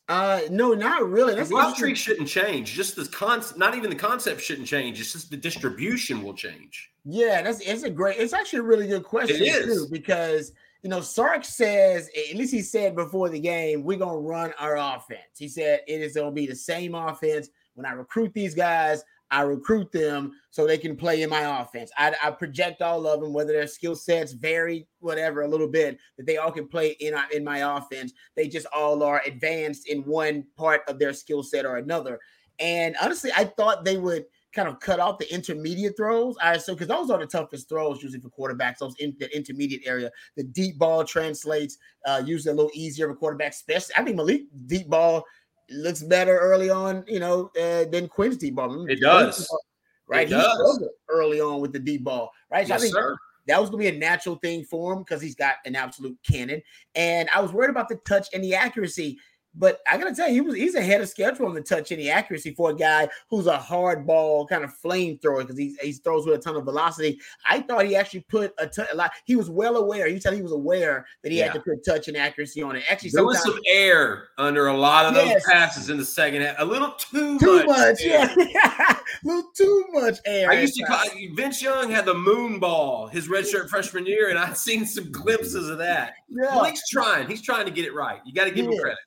Uh, 0.08 0.42
no, 0.50 0.74
not 0.74 1.08
really. 1.08 1.34
The 1.34 1.42
That's 1.42 1.52
route 1.52 1.68
interesting. 1.70 1.86
tree 1.86 1.96
shouldn't 1.96 2.28
change. 2.28 2.74
Just 2.74 2.96
the 2.96 3.06
concept, 3.06 3.60
not 3.60 3.76
even 3.76 3.92
the 3.92 3.96
concept 3.96 4.42
shouldn't 4.42 4.68
change. 4.68 5.00
It's 5.00 5.14
just 5.14 5.30
the 5.30 5.38
distribution 5.38 6.24
will 6.24 6.34
change. 6.34 6.90
Yeah, 7.06 7.44
that's 7.44 7.60
it's 7.62 7.84
a 7.84 7.92
great. 7.92 8.18
It's 8.18 8.34
actually 8.34 8.60
a 8.60 8.64
really 8.64 8.88
good 8.88 9.04
question 9.04 9.38
is. 9.44 9.66
too 9.66 9.88
because 9.92 10.52
you 10.82 10.90
know 10.90 11.02
Sark 11.02 11.46
says 11.46 12.10
at 12.32 12.36
least 12.36 12.52
he 12.52 12.64
said 12.64 12.96
before 12.96 13.30
the 13.30 13.40
game 13.40 13.84
we're 13.84 14.00
gonna 14.00 14.18
run 14.18 14.52
our 14.58 14.78
offense. 14.78 15.38
He 15.38 15.48
said 15.48 15.82
it 15.88 16.02
is 16.02 16.16
gonna 16.16 16.32
be 16.32 16.48
the 16.48 16.56
same 16.56 16.96
offense 16.96 17.50
when 17.76 17.86
I 17.86 17.92
recruit 17.92 18.34
these 18.34 18.56
guys. 18.56 19.04
I 19.32 19.42
recruit 19.42 19.92
them 19.92 20.34
so 20.50 20.66
they 20.66 20.78
can 20.78 20.96
play 20.96 21.22
in 21.22 21.30
my 21.30 21.62
offense. 21.62 21.92
I, 21.98 22.14
I 22.24 22.32
project 22.32 22.82
all 22.82 23.06
of 23.08 23.22
them, 23.22 23.34
whether 23.34 23.54
their 23.54 23.68
skill 23.68 23.96
sets 23.96 24.34
vary, 24.34 24.88
whatever, 25.00 25.42
a 25.42 25.48
little 25.48 25.68
bit, 25.68 26.00
that 26.18 26.26
they 26.26 26.38
all 26.38 26.52
can 26.52 26.68
play 26.68 26.96
in 27.00 27.16
in 27.34 27.44
my 27.44 27.78
offense. 27.78 28.14
They 28.36 28.48
just 28.48 28.68
all 28.74 29.04
are 29.04 29.22
advanced 29.26 29.88
in 29.88 30.00
one 30.02 30.46
part 30.58 30.82
of 30.88 31.00
their 31.00 31.14
skill 31.14 31.44
set 31.44 31.66
or 31.66 31.78
another. 31.78 32.20
And 32.60 32.96
honestly, 33.02 33.32
I 33.36 33.46
thought 33.46 33.86
they 33.86 33.98
would 33.98 34.26
kind 34.54 34.68
of 34.68 34.80
cut 34.80 35.00
off 35.00 35.20
the 35.20 35.32
intermediate 35.34 35.96
throws. 35.96 36.36
I 36.42 36.58
so 36.58 36.74
because 36.74 36.88
those 36.88 37.10
are 37.10 37.20
the 37.20 37.28
toughest 37.28 37.70
throws 37.70 38.02
usually 38.02 38.22
for 38.22 38.30
quarterbacks. 38.30 38.80
Those 38.80 38.96
in 39.00 39.16
the 39.20 39.34
intermediate 39.36 39.84
area, 39.86 40.12
the 40.36 40.44
deep 40.44 40.80
ball 40.80 41.04
translates 41.04 41.78
uh, 42.06 42.22
usually 42.26 42.54
a 42.54 42.56
little 42.56 42.72
easier 42.74 43.14
for 43.14 43.16
quarterbacks. 43.16 43.56
Especially, 43.56 43.96
I 43.96 44.04
think 44.04 44.18
Maalik 44.18 44.48
deep 44.66 44.90
ball 44.90 45.24
looks 45.72 46.02
better 46.02 46.38
early 46.38 46.70
on, 46.70 47.04
you 47.08 47.20
know, 47.20 47.52
uh, 47.60 47.86
than 47.86 48.08
Quinn's 48.08 48.38
deep 48.38 48.56
ball. 48.56 48.88
It 48.90 49.00
does. 49.00 49.48
Ball, 49.48 49.60
right? 50.08 50.32
It 50.32 50.36
he 50.36 50.42
does. 50.42 50.84
early 51.10 51.42
on 51.42 51.62
with 51.62 51.74
the 51.74 51.80
deep 51.80 52.04
ball, 52.04 52.32
right? 52.52 52.68
So 52.68 52.76
I 52.76 52.78
think 52.78 52.94
sir. 52.94 53.16
that 53.48 53.60
was 53.60 53.70
gonna 53.70 53.82
be 53.82 53.88
a 53.88 53.98
natural 53.98 54.36
thing 54.38 54.64
for 54.64 54.94
him 54.94 55.00
because 55.00 55.22
he's 55.22 55.36
got 55.36 55.56
an 55.66 55.76
absolute 55.76 56.18
cannon. 56.24 56.62
And 56.96 57.30
I 57.34 57.42
was 57.42 57.54
worried 57.54 57.70
about 57.70 57.90
the 57.90 57.96
touch 58.08 58.28
and 58.34 58.44
the 58.44 58.56
accuracy. 58.56 59.18
But 59.56 59.80
I 59.92 59.98
gotta 59.98 60.14
tell 60.16 60.28
you, 60.28 60.34
he 60.36 60.42
was 60.42 60.56
he's 60.56 60.76
ahead 60.76 61.02
of 61.02 61.10
schedule 61.10 61.48
on 61.48 61.56
the 61.56 61.62
touch 61.62 61.92
and 61.92 62.00
the 62.00 62.10
accuracy 62.12 62.54
for 62.54 62.70
a 62.70 62.76
guy 62.76 63.10
who's 63.30 63.48
a 63.48 63.58
hard 63.58 64.06
ball 64.06 64.46
kind 64.46 64.64
of 64.64 64.72
flamethrower 64.80 65.40
because 65.40 65.58
he, 65.58 65.76
he 65.82 65.92
throws 65.92 66.26
with 66.26 66.36
a 66.36 66.38
ton 66.42 66.56
of 66.56 66.66
velocity. 66.66 67.20
I 67.46 67.62
thought 67.62 67.86
he 67.88 67.96
actually 67.96 68.22
put 68.30 68.54
a 68.60 68.68
ton 68.68 68.86
a 68.94 68.96
lot. 68.96 69.12
He 69.26 69.36
was 69.36 69.50
well 69.50 69.78
aware. 69.78 70.08
He 70.08 70.20
said 70.20 70.34
he 70.36 70.44
was 70.44 70.52
aware 70.52 71.06
that 71.24 71.32
he 71.32 71.40
Yeah. 71.40 71.46
had 71.46 71.54
to 71.56 71.60
put 71.62 71.84
touch 71.84 72.08
and 72.08 72.16
accuracy 72.16 72.62
on 72.62 72.76
it. 72.76 72.84
Actually, 72.90 73.10
There 73.10 73.26
was 73.26 73.42
some 73.42 73.58
air 73.68 74.28
under 74.38 74.68
a 74.68 74.78
lot 74.78 75.06
of 75.08 75.16
those 75.16 75.28
Yes. 75.30 75.44
passes 75.50 75.90
in 75.90 75.98
the 75.98 76.06
second 76.06 76.44
half. 76.44 76.56
A 76.60 76.66
little 76.66 76.92
too, 76.92 77.40
too 77.40 77.64
much, 77.66 78.02
air. 78.04 78.30
yeah, 78.38 78.92
a 78.92 78.98
little 79.24 79.50
too 79.58 79.86
much 79.94 80.20
air. 80.28 80.52
I 80.52 80.62
used 80.62 80.76
to 80.76 80.84
call. 80.86 81.04
Vince 81.34 81.60
Young 81.62 81.90
had 81.90 82.06
the 82.06 82.14
moon 82.14 82.60
ball 82.60 83.08
his 83.08 83.28
redshirt 83.28 83.68
freshman 83.70 84.06
year, 84.06 84.30
and 84.30 84.38
I've 84.38 84.58
seen 84.58 84.86
some 84.86 85.12
glimpses 85.12 85.70
of 85.70 85.80
that. 85.80 86.14
yeah. 86.30 86.52
Maalik's 86.52 86.88
trying. 86.88 87.28
He's 87.28 87.42
trying 87.42 87.66
to 87.66 87.72
get 87.72 87.86
it 87.86 87.96
right. 87.96 88.20
You 88.26 88.34
got 88.34 88.46
to 88.46 88.52
give 88.52 88.66
him 88.68 88.78
credit. 88.78 89.00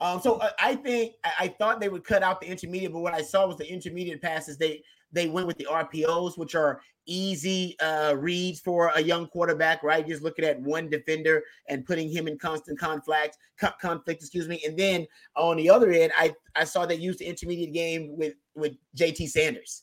Um, 0.00 0.20
so 0.20 0.36
uh, 0.36 0.50
I 0.58 0.76
think 0.76 1.14
I, 1.38 1.48
thought 1.48 1.80
they 1.80 1.90
would 1.90 2.04
cut 2.04 2.22
out 2.22 2.40
the 2.40 2.46
intermediate, 2.46 2.92
but 2.92 3.00
what 3.00 3.14
I 3.14 3.20
saw 3.20 3.46
was 3.46 3.56
the 3.56 3.70
intermediate 3.70 4.22
passes. 4.22 4.56
They 4.56 4.82
they 5.12 5.28
went 5.28 5.46
with 5.46 5.58
the 5.58 5.66
RPOs, 5.70 6.38
which 6.38 6.54
are 6.54 6.80
easy 7.06 7.76
uh, 7.80 8.14
reads 8.16 8.60
for 8.60 8.92
a 8.94 9.00
young 9.02 9.26
quarterback, 9.26 9.82
right? 9.82 10.06
Just 10.06 10.22
looking 10.22 10.44
at 10.44 10.60
one 10.60 10.88
defender 10.88 11.42
and 11.68 11.84
putting 11.84 12.08
him 12.08 12.28
in 12.28 12.38
constant 12.38 12.78
conflict, 12.78 13.36
co- 13.60 13.72
conflict, 13.80 14.22
excuse 14.22 14.48
me. 14.48 14.62
And 14.64 14.78
then 14.78 15.06
on 15.36 15.56
the 15.56 15.68
other 15.68 15.90
end, 15.90 16.12
I 16.16 16.32
I 16.54 16.64
saw 16.64 16.86
they 16.86 16.94
used 16.94 17.18
the 17.18 17.26
intermediate 17.26 17.74
game 17.74 18.16
with 18.16 18.34
with 18.54 18.76
JT 18.96 19.28
Sanders. 19.28 19.82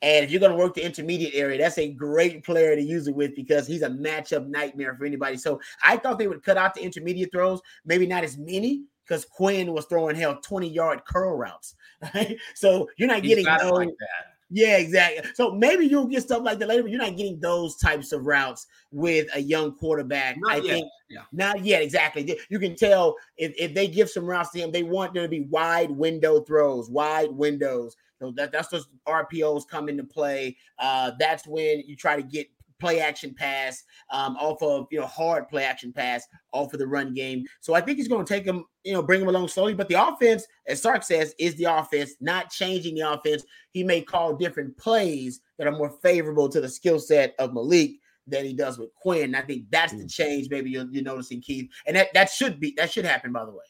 And 0.00 0.24
if 0.24 0.30
you're 0.30 0.40
going 0.40 0.52
to 0.52 0.58
work 0.58 0.74
the 0.74 0.84
intermediate 0.84 1.34
area, 1.34 1.58
that's 1.58 1.76
a 1.76 1.92
great 1.92 2.44
player 2.44 2.76
to 2.76 2.80
use 2.80 3.08
it 3.08 3.16
with 3.16 3.34
because 3.34 3.66
he's 3.66 3.82
a 3.82 3.90
matchup 3.90 4.46
nightmare 4.46 4.94
for 4.94 5.04
anybody. 5.04 5.36
So 5.36 5.60
I 5.82 5.96
thought 5.96 6.20
they 6.20 6.28
would 6.28 6.44
cut 6.44 6.56
out 6.56 6.74
the 6.74 6.82
intermediate 6.82 7.32
throws, 7.32 7.60
maybe 7.84 8.06
not 8.06 8.22
as 8.22 8.38
many, 8.38 8.84
because 9.08 9.24
Quinn 9.24 9.72
was 9.72 9.86
throwing 9.86 10.16
hell 10.16 10.38
20 10.40 10.68
yard 10.68 11.04
curl 11.06 11.36
routes. 11.36 11.74
Right? 12.14 12.36
So 12.54 12.88
you're 12.96 13.08
not 13.08 13.24
He's 13.24 13.34
getting 13.34 13.52
it 13.52 13.60
those. 13.60 13.72
like 13.72 13.88
that. 13.88 14.38
Yeah, 14.50 14.78
exactly. 14.78 15.30
So 15.34 15.50
maybe 15.50 15.86
you'll 15.86 16.06
get 16.06 16.22
stuff 16.22 16.42
like 16.42 16.58
that 16.58 16.68
later, 16.68 16.82
but 16.82 16.90
you're 16.90 17.00
not 17.00 17.16
getting 17.16 17.38
those 17.38 17.76
types 17.76 18.12
of 18.12 18.24
routes 18.24 18.66
with 18.92 19.26
a 19.34 19.40
young 19.40 19.74
quarterback. 19.74 20.36
Not 20.38 20.52
I 20.52 20.56
yet, 20.56 20.64
think 20.64 20.88
yeah. 21.10 21.22
not 21.32 21.64
yet, 21.64 21.82
exactly. 21.82 22.38
You 22.48 22.58
can 22.58 22.74
tell 22.74 23.16
if, 23.36 23.52
if 23.58 23.74
they 23.74 23.88
give 23.88 24.08
some 24.08 24.24
routes 24.24 24.50
to 24.52 24.60
him, 24.60 24.70
they 24.70 24.84
want 24.84 25.12
there 25.12 25.24
to 25.24 25.28
be 25.28 25.42
wide 25.42 25.90
window 25.90 26.40
throws, 26.40 26.88
wide 26.88 27.30
windows. 27.30 27.96
So 28.18 28.32
that, 28.32 28.52
that's 28.52 28.68
those 28.68 28.88
RPOs 29.06 29.68
come 29.68 29.88
into 29.88 30.04
play. 30.04 30.56
Uh, 30.78 31.12
that's 31.18 31.46
when 31.46 31.82
you 31.86 31.94
try 31.94 32.16
to 32.16 32.22
get 32.22 32.48
play 32.78 33.00
action 33.00 33.34
pass 33.34 33.82
um, 34.10 34.36
off 34.36 34.62
of 34.62 34.86
you 34.90 35.00
know 35.00 35.06
hard 35.06 35.48
play 35.48 35.64
action 35.64 35.92
pass 35.92 36.26
off 36.52 36.72
of 36.72 36.78
the 36.78 36.86
run 36.86 37.14
game. 37.14 37.44
So 37.60 37.74
I 37.74 37.80
think 37.80 37.98
he's 37.98 38.08
going 38.08 38.24
to 38.24 38.32
take 38.32 38.44
him, 38.44 38.64
you 38.84 38.92
know, 38.92 39.02
bring 39.02 39.20
him 39.20 39.28
along 39.28 39.48
slowly. 39.48 39.74
But 39.74 39.88
the 39.88 40.02
offense, 40.02 40.46
as 40.66 40.82
Sark 40.82 41.02
says, 41.02 41.34
is 41.38 41.54
the 41.56 41.64
offense, 41.64 42.14
not 42.20 42.50
changing 42.50 42.94
the 42.94 43.12
offense. 43.12 43.44
He 43.72 43.84
may 43.84 44.00
call 44.00 44.34
different 44.34 44.76
plays 44.76 45.40
that 45.58 45.66
are 45.66 45.76
more 45.76 45.90
favorable 46.02 46.48
to 46.48 46.60
the 46.60 46.68
skill 46.68 46.98
set 46.98 47.34
of 47.38 47.50
Maalik 47.50 47.98
than 48.26 48.44
he 48.44 48.52
does 48.52 48.78
with 48.78 48.94
Quinn. 48.94 49.34
I 49.34 49.42
think 49.42 49.64
that's 49.70 49.92
the 49.92 50.06
change. 50.06 50.48
Maybe 50.50 50.70
you're, 50.70 50.86
you're 50.90 51.02
noticing 51.02 51.40
Keith, 51.40 51.68
and 51.86 51.96
that 51.96 52.12
that 52.14 52.30
should 52.30 52.60
be 52.60 52.74
that 52.76 52.90
should 52.90 53.04
happen. 53.04 53.32
By 53.32 53.44
the 53.44 53.52
way, 53.52 53.64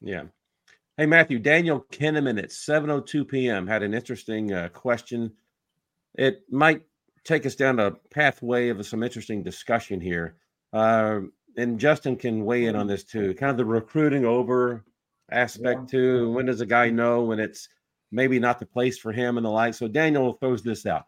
Yeah. 0.00 0.24
Hey, 0.96 1.06
Matthew, 1.06 1.38
Daniel 1.38 1.86
Kinneman 1.92 2.42
at 2.42 2.50
7.02 2.50 3.28
p.m. 3.28 3.68
had 3.68 3.84
an 3.84 3.94
interesting 3.94 4.52
uh, 4.52 4.68
question. 4.70 5.30
It 6.14 6.42
might 6.50 6.82
take 7.28 7.44
us 7.44 7.54
down 7.54 7.78
a 7.78 7.90
pathway 8.10 8.70
of 8.70 8.84
some 8.86 9.02
interesting 9.02 9.42
discussion 9.42 10.00
here. 10.00 10.36
Uh, 10.72 11.20
and 11.58 11.78
Justin 11.78 12.16
can 12.16 12.44
weigh 12.44 12.64
in 12.64 12.74
on 12.74 12.86
this 12.86 13.04
too. 13.04 13.34
Kind 13.34 13.50
of 13.50 13.58
the 13.58 13.64
recruiting 13.64 14.24
over 14.24 14.84
aspect 15.30 15.80
yeah. 15.82 15.86
too. 15.90 16.32
When 16.32 16.46
does 16.46 16.62
a 16.62 16.66
guy 16.66 16.88
know 16.88 17.22
when 17.22 17.38
it's 17.38 17.68
maybe 18.10 18.38
not 18.38 18.58
the 18.58 18.66
place 18.66 18.96
for 18.96 19.12
him 19.12 19.36
and 19.36 19.44
the 19.44 19.50
like? 19.50 19.74
So 19.74 19.86
Daniel 19.86 20.32
throws 20.34 20.62
this 20.62 20.86
out. 20.86 21.04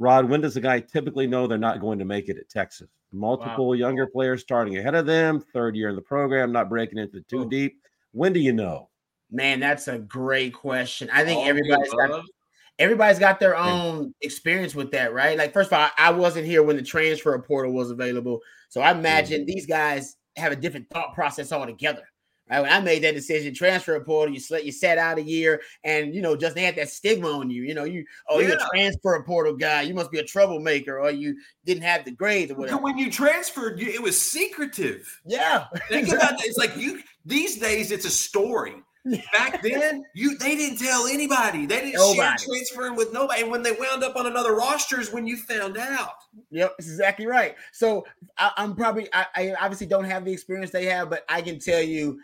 Rod, 0.00 0.28
when 0.28 0.40
does 0.40 0.56
a 0.56 0.60
guy 0.60 0.80
typically 0.80 1.26
know 1.26 1.46
they're 1.46 1.58
not 1.58 1.80
going 1.80 1.98
to 2.00 2.04
make 2.04 2.28
it 2.28 2.38
at 2.38 2.48
Texas? 2.48 2.88
Multiple 3.12 3.68
wow. 3.68 3.74
younger 3.74 4.06
players 4.06 4.40
starting 4.40 4.76
ahead 4.76 4.94
of 4.94 5.06
them, 5.06 5.40
third 5.52 5.76
year 5.76 5.88
in 5.88 5.96
the 5.96 6.02
program, 6.02 6.52
not 6.52 6.68
breaking 6.68 6.98
into 6.98 7.20
too 7.22 7.42
oh. 7.42 7.48
deep. 7.48 7.80
When 8.12 8.32
do 8.32 8.40
you 8.40 8.52
know? 8.52 8.88
Man, 9.30 9.60
that's 9.60 9.86
a 9.86 9.98
great 9.98 10.52
question. 10.54 11.08
I 11.12 11.24
think 11.24 11.40
All 11.40 11.48
everybody's 11.48 11.92
got 11.92 12.24
everybody's 12.80 13.18
got 13.18 13.38
their 13.38 13.56
own 13.56 14.14
experience 14.22 14.74
with 14.74 14.90
that, 14.90 15.12
right? 15.12 15.38
Like, 15.38 15.52
first 15.52 15.70
of 15.70 15.78
all, 15.78 15.88
I 15.98 16.10
wasn't 16.10 16.46
here 16.46 16.62
when 16.62 16.76
the 16.76 16.82
transfer 16.82 17.38
portal 17.38 17.72
was 17.72 17.90
available. 17.90 18.40
So 18.70 18.80
I 18.80 18.90
imagine 18.90 19.42
mm-hmm. 19.42 19.52
these 19.52 19.66
guys 19.66 20.16
have 20.36 20.50
a 20.50 20.56
different 20.56 20.88
thought 20.90 21.14
process 21.14 21.52
altogether. 21.52 22.08
Right? 22.50 22.62
When 22.62 22.72
I 22.72 22.80
made 22.80 23.04
that 23.04 23.14
decision, 23.14 23.54
transfer 23.54 24.00
portal, 24.00 24.34
you 24.34 24.40
slet, 24.40 24.64
you 24.64 24.72
sat 24.72 24.98
out 24.98 25.18
a 25.18 25.22
year, 25.22 25.60
and 25.84 26.12
you 26.12 26.20
know, 26.20 26.34
just 26.34 26.56
they 26.56 26.64
had 26.64 26.74
that 26.76 26.88
stigma 26.88 27.28
on 27.28 27.48
you. 27.48 27.62
You 27.62 27.74
know, 27.74 27.84
you 27.84 28.04
oh, 28.28 28.40
yeah. 28.40 28.48
you're 28.48 28.56
a 28.56 28.68
transfer 28.72 29.22
portal 29.24 29.54
guy, 29.54 29.82
you 29.82 29.94
must 29.94 30.10
be 30.10 30.18
a 30.18 30.24
troublemaker, 30.24 30.98
or 30.98 31.12
you 31.12 31.36
didn't 31.64 31.84
have 31.84 32.04
the 32.04 32.10
grades 32.10 32.50
or 32.50 32.56
whatever. 32.56 32.78
When 32.78 32.98
you 32.98 33.08
transferred, 33.08 33.80
it 33.80 34.02
was 34.02 34.20
secretive. 34.20 35.20
Yeah, 35.24 35.66
think 35.88 36.08
about 36.08 36.32
it. 36.32 36.46
It's 36.46 36.58
like 36.58 36.76
you 36.76 37.02
these 37.24 37.56
days, 37.58 37.92
it's 37.92 38.04
a 38.04 38.10
story. 38.10 38.74
Back 39.32 39.62
then, 39.62 40.04
you 40.14 40.36
they 40.36 40.56
didn't 40.56 40.78
tell 40.78 41.06
anybody. 41.06 41.64
They 41.64 41.80
didn't 41.80 41.94
nobody. 41.94 42.16
share 42.16 42.36
transferring 42.46 42.96
with 42.96 43.12
nobody. 43.12 43.42
And 43.42 43.50
when 43.50 43.62
they 43.62 43.72
wound 43.72 44.04
up 44.04 44.16
on 44.16 44.26
another 44.26 44.54
roster 44.54 45.00
is 45.00 45.10
when 45.12 45.26
you 45.26 45.36
found 45.36 45.78
out. 45.78 46.14
Yep, 46.50 46.74
that's 46.78 46.88
exactly 46.88 47.26
right. 47.26 47.56
So 47.72 48.04
I, 48.36 48.52
am 48.58 48.76
probably 48.76 49.08
I, 49.12 49.26
I 49.34 49.54
obviously 49.60 49.86
don't 49.86 50.04
have 50.04 50.24
the 50.24 50.32
experience 50.32 50.70
they 50.70 50.84
have, 50.86 51.08
but 51.08 51.24
I 51.28 51.40
can 51.40 51.58
tell 51.58 51.80
you, 51.80 52.20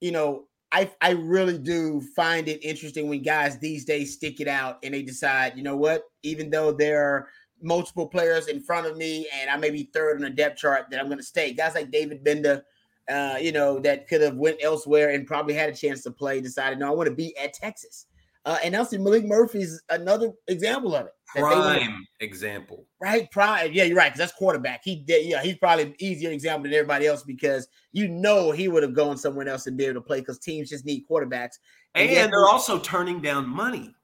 you 0.00 0.12
know, 0.12 0.44
I 0.70 0.90
I 1.00 1.12
really 1.12 1.56
do 1.56 2.02
find 2.14 2.46
it 2.46 2.62
interesting 2.62 3.08
when 3.08 3.22
guys 3.22 3.58
these 3.58 3.86
days 3.86 4.12
stick 4.12 4.40
it 4.40 4.48
out 4.48 4.78
and 4.82 4.92
they 4.92 5.02
decide, 5.02 5.56
you 5.56 5.62
know 5.62 5.76
what, 5.76 6.02
even 6.22 6.50
though 6.50 6.72
there 6.72 7.02
are 7.02 7.28
multiple 7.62 8.06
players 8.06 8.48
in 8.48 8.60
front 8.60 8.86
of 8.86 8.96
me 8.96 9.26
and 9.34 9.50
I 9.50 9.56
may 9.56 9.70
be 9.70 9.90
third 9.94 10.16
on 10.16 10.22
the 10.22 10.30
depth 10.30 10.58
chart, 10.58 10.86
that 10.90 11.00
I'm 11.00 11.06
going 11.06 11.18
to 11.18 11.24
stay. 11.24 11.52
Guys 11.52 11.74
like 11.74 11.90
David 11.90 12.22
Gbenda 12.22 12.62
uh, 13.08 13.36
you 13.40 13.52
know, 13.52 13.78
that 13.80 14.08
could 14.08 14.20
have 14.20 14.36
went 14.36 14.58
elsewhere 14.62 15.10
and 15.10 15.26
probably 15.26 15.54
had 15.54 15.70
a 15.70 15.74
chance 15.74 16.02
to 16.02 16.10
play, 16.10 16.40
decided, 16.40 16.78
no, 16.78 16.88
I 16.88 16.90
want 16.90 17.08
to 17.08 17.14
be 17.14 17.36
at 17.36 17.52
Texas. 17.52 18.06
Uh, 18.44 18.56
and 18.64 18.74
also 18.74 18.96
Maalik 18.96 19.26
Murphy's 19.26 19.82
another 19.90 20.32
example 20.46 20.94
of 20.94 21.06
it. 21.06 21.12
Prime 21.36 22.06
example. 22.20 22.86
Right. 23.00 23.30
Prime. 23.30 23.72
Yeah, 23.72 23.84
you're 23.84 23.96
right. 23.96 24.08
Because 24.08 24.18
that's 24.18 24.32
quarterback. 24.32 24.80
He 24.82 24.96
did, 24.96 25.26
yeah, 25.26 25.42
he's 25.42 25.58
probably 25.58 25.84
an 25.84 25.94
easier 25.98 26.30
example 26.30 26.62
than 26.62 26.72
everybody 26.72 27.06
else 27.06 27.22
because 27.22 27.68
you 27.92 28.08
know 28.08 28.50
he 28.50 28.68
would 28.68 28.82
have 28.82 28.94
gone 28.94 29.18
somewhere 29.18 29.46
else 29.48 29.66
and 29.66 29.76
be 29.76 29.84
able 29.84 29.96
to 29.96 30.00
play 30.00 30.20
because 30.20 30.38
teams 30.38 30.70
just 30.70 30.86
need 30.86 31.04
quarterbacks. 31.10 31.58
And, 31.94 32.08
and 32.08 32.32
they're 32.32 32.48
also 32.48 32.78
turning 32.78 33.20
down 33.20 33.46
money. 33.46 33.94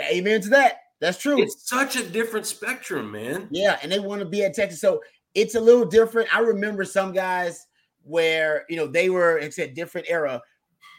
Amen 0.00 0.40
to 0.40 0.48
that. 0.50 0.78
That's 1.00 1.18
true. 1.18 1.40
It's 1.40 1.68
such 1.68 1.96
a 1.96 2.08
different 2.08 2.46
spectrum, 2.46 3.12
man. 3.12 3.48
Yeah, 3.50 3.78
and 3.82 3.92
they 3.92 4.00
want 4.00 4.20
to 4.20 4.26
be 4.26 4.44
at 4.44 4.54
Texas. 4.54 4.80
So 4.80 5.00
it's 5.34 5.54
a 5.54 5.60
little 5.60 5.84
different. 5.84 6.34
I 6.34 6.40
remember 6.40 6.84
some 6.84 7.12
guys 7.12 7.66
where 8.04 8.64
you 8.68 8.76
know 8.76 8.86
they 8.86 9.10
were 9.10 9.38
it's 9.38 9.58
a 9.58 9.68
different 9.68 10.06
era. 10.10 10.40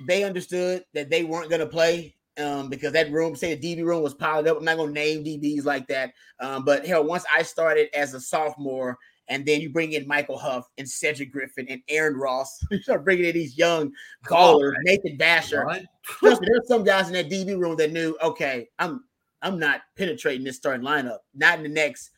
They 0.07 0.23
understood 0.23 0.83
that 0.93 1.09
they 1.09 1.23
weren't 1.23 1.49
going 1.49 1.61
to 1.61 1.67
play 1.67 2.15
um, 2.37 2.69
because 2.69 2.93
that 2.93 3.11
room, 3.11 3.35
say 3.35 3.55
the 3.55 3.75
DB 3.75 3.85
room 3.85 4.01
was 4.01 4.13
piled 4.13 4.47
up. 4.47 4.57
I'm 4.57 4.65
not 4.65 4.77
going 4.77 4.93
to 4.93 4.99
name 4.99 5.23
DBs 5.23 5.65
like 5.65 5.87
that, 5.87 6.13
um, 6.39 6.65
but 6.65 6.85
hell, 6.85 7.03
once 7.03 7.25
I 7.33 7.43
started 7.43 7.89
as 7.93 8.13
a 8.13 8.19
sophomore, 8.19 8.97
and 9.27 9.45
then 9.45 9.61
you 9.61 9.69
bring 9.69 9.93
in 9.93 10.07
Michael 10.07 10.37
Huff 10.37 10.67
and 10.77 10.89
Cedric 10.89 11.31
Griffin 11.31 11.67
and 11.69 11.81
Aaron 11.87 12.17
Ross, 12.17 12.59
you 12.71 12.81
start 12.81 13.05
bringing 13.05 13.25
in 13.25 13.33
these 13.33 13.57
young 13.57 13.91
callers, 14.25 14.75
Nathan 14.83 15.17
Vasher. 15.17 15.85
Trust 16.05 16.41
me, 16.41 16.47
there's 16.51 16.67
some 16.67 16.83
guys 16.83 17.07
in 17.07 17.13
that 17.13 17.29
DB 17.29 17.57
room 17.57 17.77
that 17.77 17.91
knew, 17.91 18.17
okay, 18.21 18.67
I'm 18.79 19.03
I'm 19.41 19.59
not 19.59 19.81
penetrating 19.97 20.43
this 20.43 20.55
starting 20.55 20.85
lineup, 20.85 21.19
not 21.35 21.57
in 21.57 21.63
the 21.63 21.69
next 21.69 22.11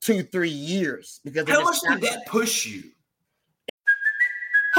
two, 0.00 0.22
three 0.22 0.48
years. 0.50 1.20
Because 1.24 1.48
how 1.48 1.62
much 1.62 1.80
did 1.80 2.00
that 2.02 2.26
push 2.26 2.66
you? 2.66 2.84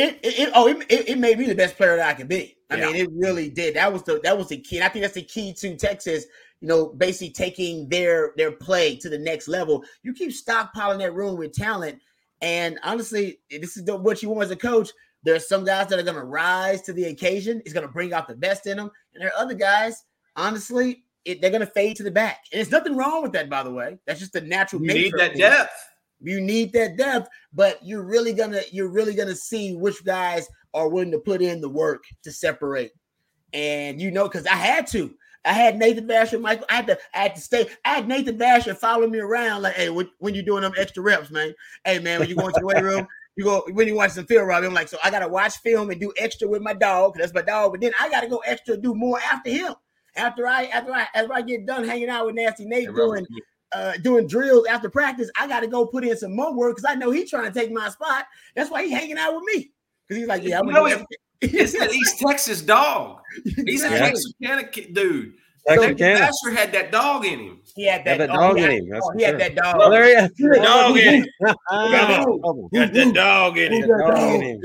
It, 0.00 0.18
it, 0.22 0.38
it 0.38 0.52
oh 0.54 0.68
it, 0.68 0.86
it, 0.88 1.18
made 1.18 1.38
me 1.38 1.46
the 1.46 1.54
best 1.54 1.76
player 1.76 1.96
that 1.96 2.08
I 2.08 2.14
could 2.14 2.28
be. 2.28 2.56
I 2.70 2.76
yeah. 2.76 2.86
mean, 2.86 2.96
it 2.96 3.08
really 3.12 3.50
did. 3.50 3.74
That 3.74 3.92
was 3.92 4.02
the 4.02 4.20
that 4.24 4.36
was 4.36 4.48
the 4.48 4.58
key. 4.58 4.76
And 4.76 4.84
I 4.84 4.88
think 4.88 5.02
that's 5.02 5.14
the 5.14 5.22
key 5.22 5.52
to 5.54 5.76
Texas. 5.76 6.24
You 6.60 6.68
know, 6.68 6.88
basically 6.88 7.32
taking 7.32 7.88
their 7.88 8.32
their 8.36 8.52
play 8.52 8.96
to 8.96 9.08
the 9.08 9.18
next 9.18 9.48
level. 9.48 9.84
You 10.02 10.12
keep 10.12 10.30
stockpiling 10.30 10.98
that 10.98 11.14
room 11.14 11.36
with 11.36 11.52
talent, 11.52 12.00
and 12.40 12.78
honestly, 12.82 13.40
this 13.50 13.76
is 13.76 13.84
the, 13.84 13.96
what 13.96 14.22
you 14.22 14.30
want 14.30 14.44
as 14.44 14.50
a 14.50 14.56
coach. 14.56 14.90
There's 15.22 15.48
some 15.48 15.64
guys 15.64 15.88
that 15.88 15.98
are 15.98 16.02
going 16.02 16.16
to 16.16 16.24
rise 16.24 16.80
to 16.82 16.94
the 16.94 17.04
occasion. 17.04 17.60
It's 17.64 17.74
going 17.74 17.86
to 17.86 17.92
bring 17.92 18.14
out 18.14 18.26
the 18.26 18.36
best 18.36 18.66
in 18.66 18.78
them, 18.78 18.90
and 19.14 19.22
there 19.22 19.28
are 19.28 19.42
other 19.42 19.54
guys. 19.54 20.04
Honestly, 20.36 21.04
it, 21.24 21.40
they're 21.40 21.50
going 21.50 21.60
to 21.60 21.66
fade 21.66 21.96
to 21.96 22.02
the 22.02 22.10
back, 22.10 22.44
and 22.52 22.58
there's 22.58 22.70
nothing 22.70 22.96
wrong 22.96 23.22
with 23.22 23.32
that. 23.32 23.50
By 23.50 23.62
the 23.62 23.72
way, 23.72 23.98
that's 24.06 24.20
just 24.20 24.32
the 24.32 24.40
natural. 24.40 24.82
You 24.82 24.94
need 24.94 25.14
that 25.18 25.36
depth. 25.36 25.72
You 26.20 26.40
need 26.40 26.72
that 26.74 26.96
depth, 26.96 27.28
but 27.52 27.78
you're 27.82 28.02
really 28.02 28.32
gonna 28.32 28.60
you're 28.70 28.90
really 28.90 29.14
gonna 29.14 29.34
see 29.34 29.74
which 29.74 30.04
guys 30.04 30.48
are 30.74 30.88
willing 30.88 31.10
to 31.12 31.18
put 31.18 31.42
in 31.42 31.60
the 31.60 31.68
work 31.68 32.04
to 32.22 32.32
separate. 32.32 32.92
And 33.52 34.00
you 34.00 34.10
know, 34.10 34.24
because 34.24 34.46
I 34.46 34.56
had 34.56 34.86
to. 34.88 35.14
I 35.42 35.54
had 35.54 35.78
Nathan 35.78 36.06
Vasher, 36.06 36.38
Michael. 36.38 36.66
I 36.68 36.74
had 36.74 36.86
to, 36.88 36.98
I 37.14 37.18
had 37.22 37.34
to 37.34 37.40
stay. 37.40 37.66
I 37.86 37.94
had 37.94 38.06
Nathan 38.06 38.38
Vasher 38.38 38.76
follow 38.76 39.06
me 39.06 39.20
around, 39.20 39.62
like, 39.62 39.74
hey, 39.74 39.88
when, 39.88 40.10
when 40.18 40.34
you 40.34 40.42
doing 40.42 40.60
them 40.60 40.74
extra 40.76 41.02
reps, 41.02 41.30
man? 41.30 41.54
Hey, 41.82 41.98
man, 41.98 42.20
when 42.20 42.28
you 42.28 42.34
going 42.36 42.52
to 42.52 42.60
the 42.60 42.66
weight 42.66 42.82
room, 42.82 43.08
you 43.36 43.44
go 43.44 43.64
when 43.72 43.88
you 43.88 43.94
watch 43.94 44.10
some 44.10 44.26
film, 44.26 44.46
Robbie. 44.46 44.66
I'm 44.66 44.74
like, 44.74 44.88
so 44.88 44.98
I 45.02 45.10
gotta 45.10 45.28
watch 45.28 45.56
film 45.58 45.90
and 45.90 45.98
do 45.98 46.12
extra 46.18 46.46
with 46.46 46.60
my 46.60 46.74
dog, 46.74 47.14
that's 47.16 47.32
my 47.32 47.40
dog. 47.40 47.72
But 47.72 47.80
then 47.80 47.92
I 47.98 48.10
gotta 48.10 48.28
go 48.28 48.42
extra, 48.44 48.76
do 48.76 48.94
more 48.94 49.18
after 49.18 49.48
him. 49.48 49.74
After 50.16 50.46
I, 50.46 50.64
after 50.64 50.92
I, 50.92 51.06
after 51.14 51.32
I 51.32 51.40
get 51.40 51.64
done 51.64 51.84
hanging 51.84 52.10
out 52.10 52.26
with 52.26 52.34
Nasty 52.34 52.66
Nate 52.66 52.94
doing 52.94 53.26
uh, 53.72 53.92
doing 54.02 54.26
drills 54.26 54.66
after 54.66 54.90
practice, 54.90 55.30
I 55.36 55.46
got 55.46 55.60
to 55.60 55.66
go 55.66 55.86
put 55.86 56.04
in 56.04 56.16
some 56.16 56.34
more 56.34 56.54
work 56.54 56.76
because 56.76 56.90
I 56.90 56.94
know 56.94 57.10
he's 57.10 57.30
trying 57.30 57.50
to 57.50 57.58
take 57.58 57.72
my 57.72 57.88
spot. 57.88 58.26
That's 58.54 58.70
why 58.70 58.84
he's 58.84 58.92
hanging 58.92 59.18
out 59.18 59.34
with 59.34 59.44
me 59.44 59.70
because 60.06 60.20
he's 60.20 60.28
like, 60.28 60.42
yeah, 60.42 60.58
I'm 60.58 60.66
know, 60.66 60.86
it's, 60.86 61.04
it's 61.40 61.78
that 61.78 61.92
East 61.92 62.18
Texas 62.18 62.62
dog. 62.62 63.20
He's 63.64 63.84
a 63.84 63.88
Texarkana 63.88 64.70
dude. 64.92 65.34
Texarkana. 65.66 66.28
So 66.32 66.50
had 66.52 66.72
that 66.72 66.90
dog 66.90 67.24
in 67.24 67.38
him. 67.38 67.60
He 67.76 67.86
had 67.86 68.04
that, 68.04 68.18
that 68.18 68.26
dog 68.26 68.58
in 68.58 68.70
him. 68.70 68.88
That's 68.88 69.08
he 69.16 69.22
had 69.22 69.38
that 69.38 69.54
dog. 69.54 69.76
Oh, 69.78 69.90
there 69.90 70.04
he 70.04 70.10
is. 70.10 70.30
The 70.36 70.60
dog 70.60 70.96
in 70.96 71.14
him. 71.14 71.26
Got 71.70 72.92
that 72.92 73.14
dog 73.14 73.58
in 73.58 73.72
him. 73.72 73.88
Dog 73.88 74.42
in 74.42 74.42
him. 74.42 74.60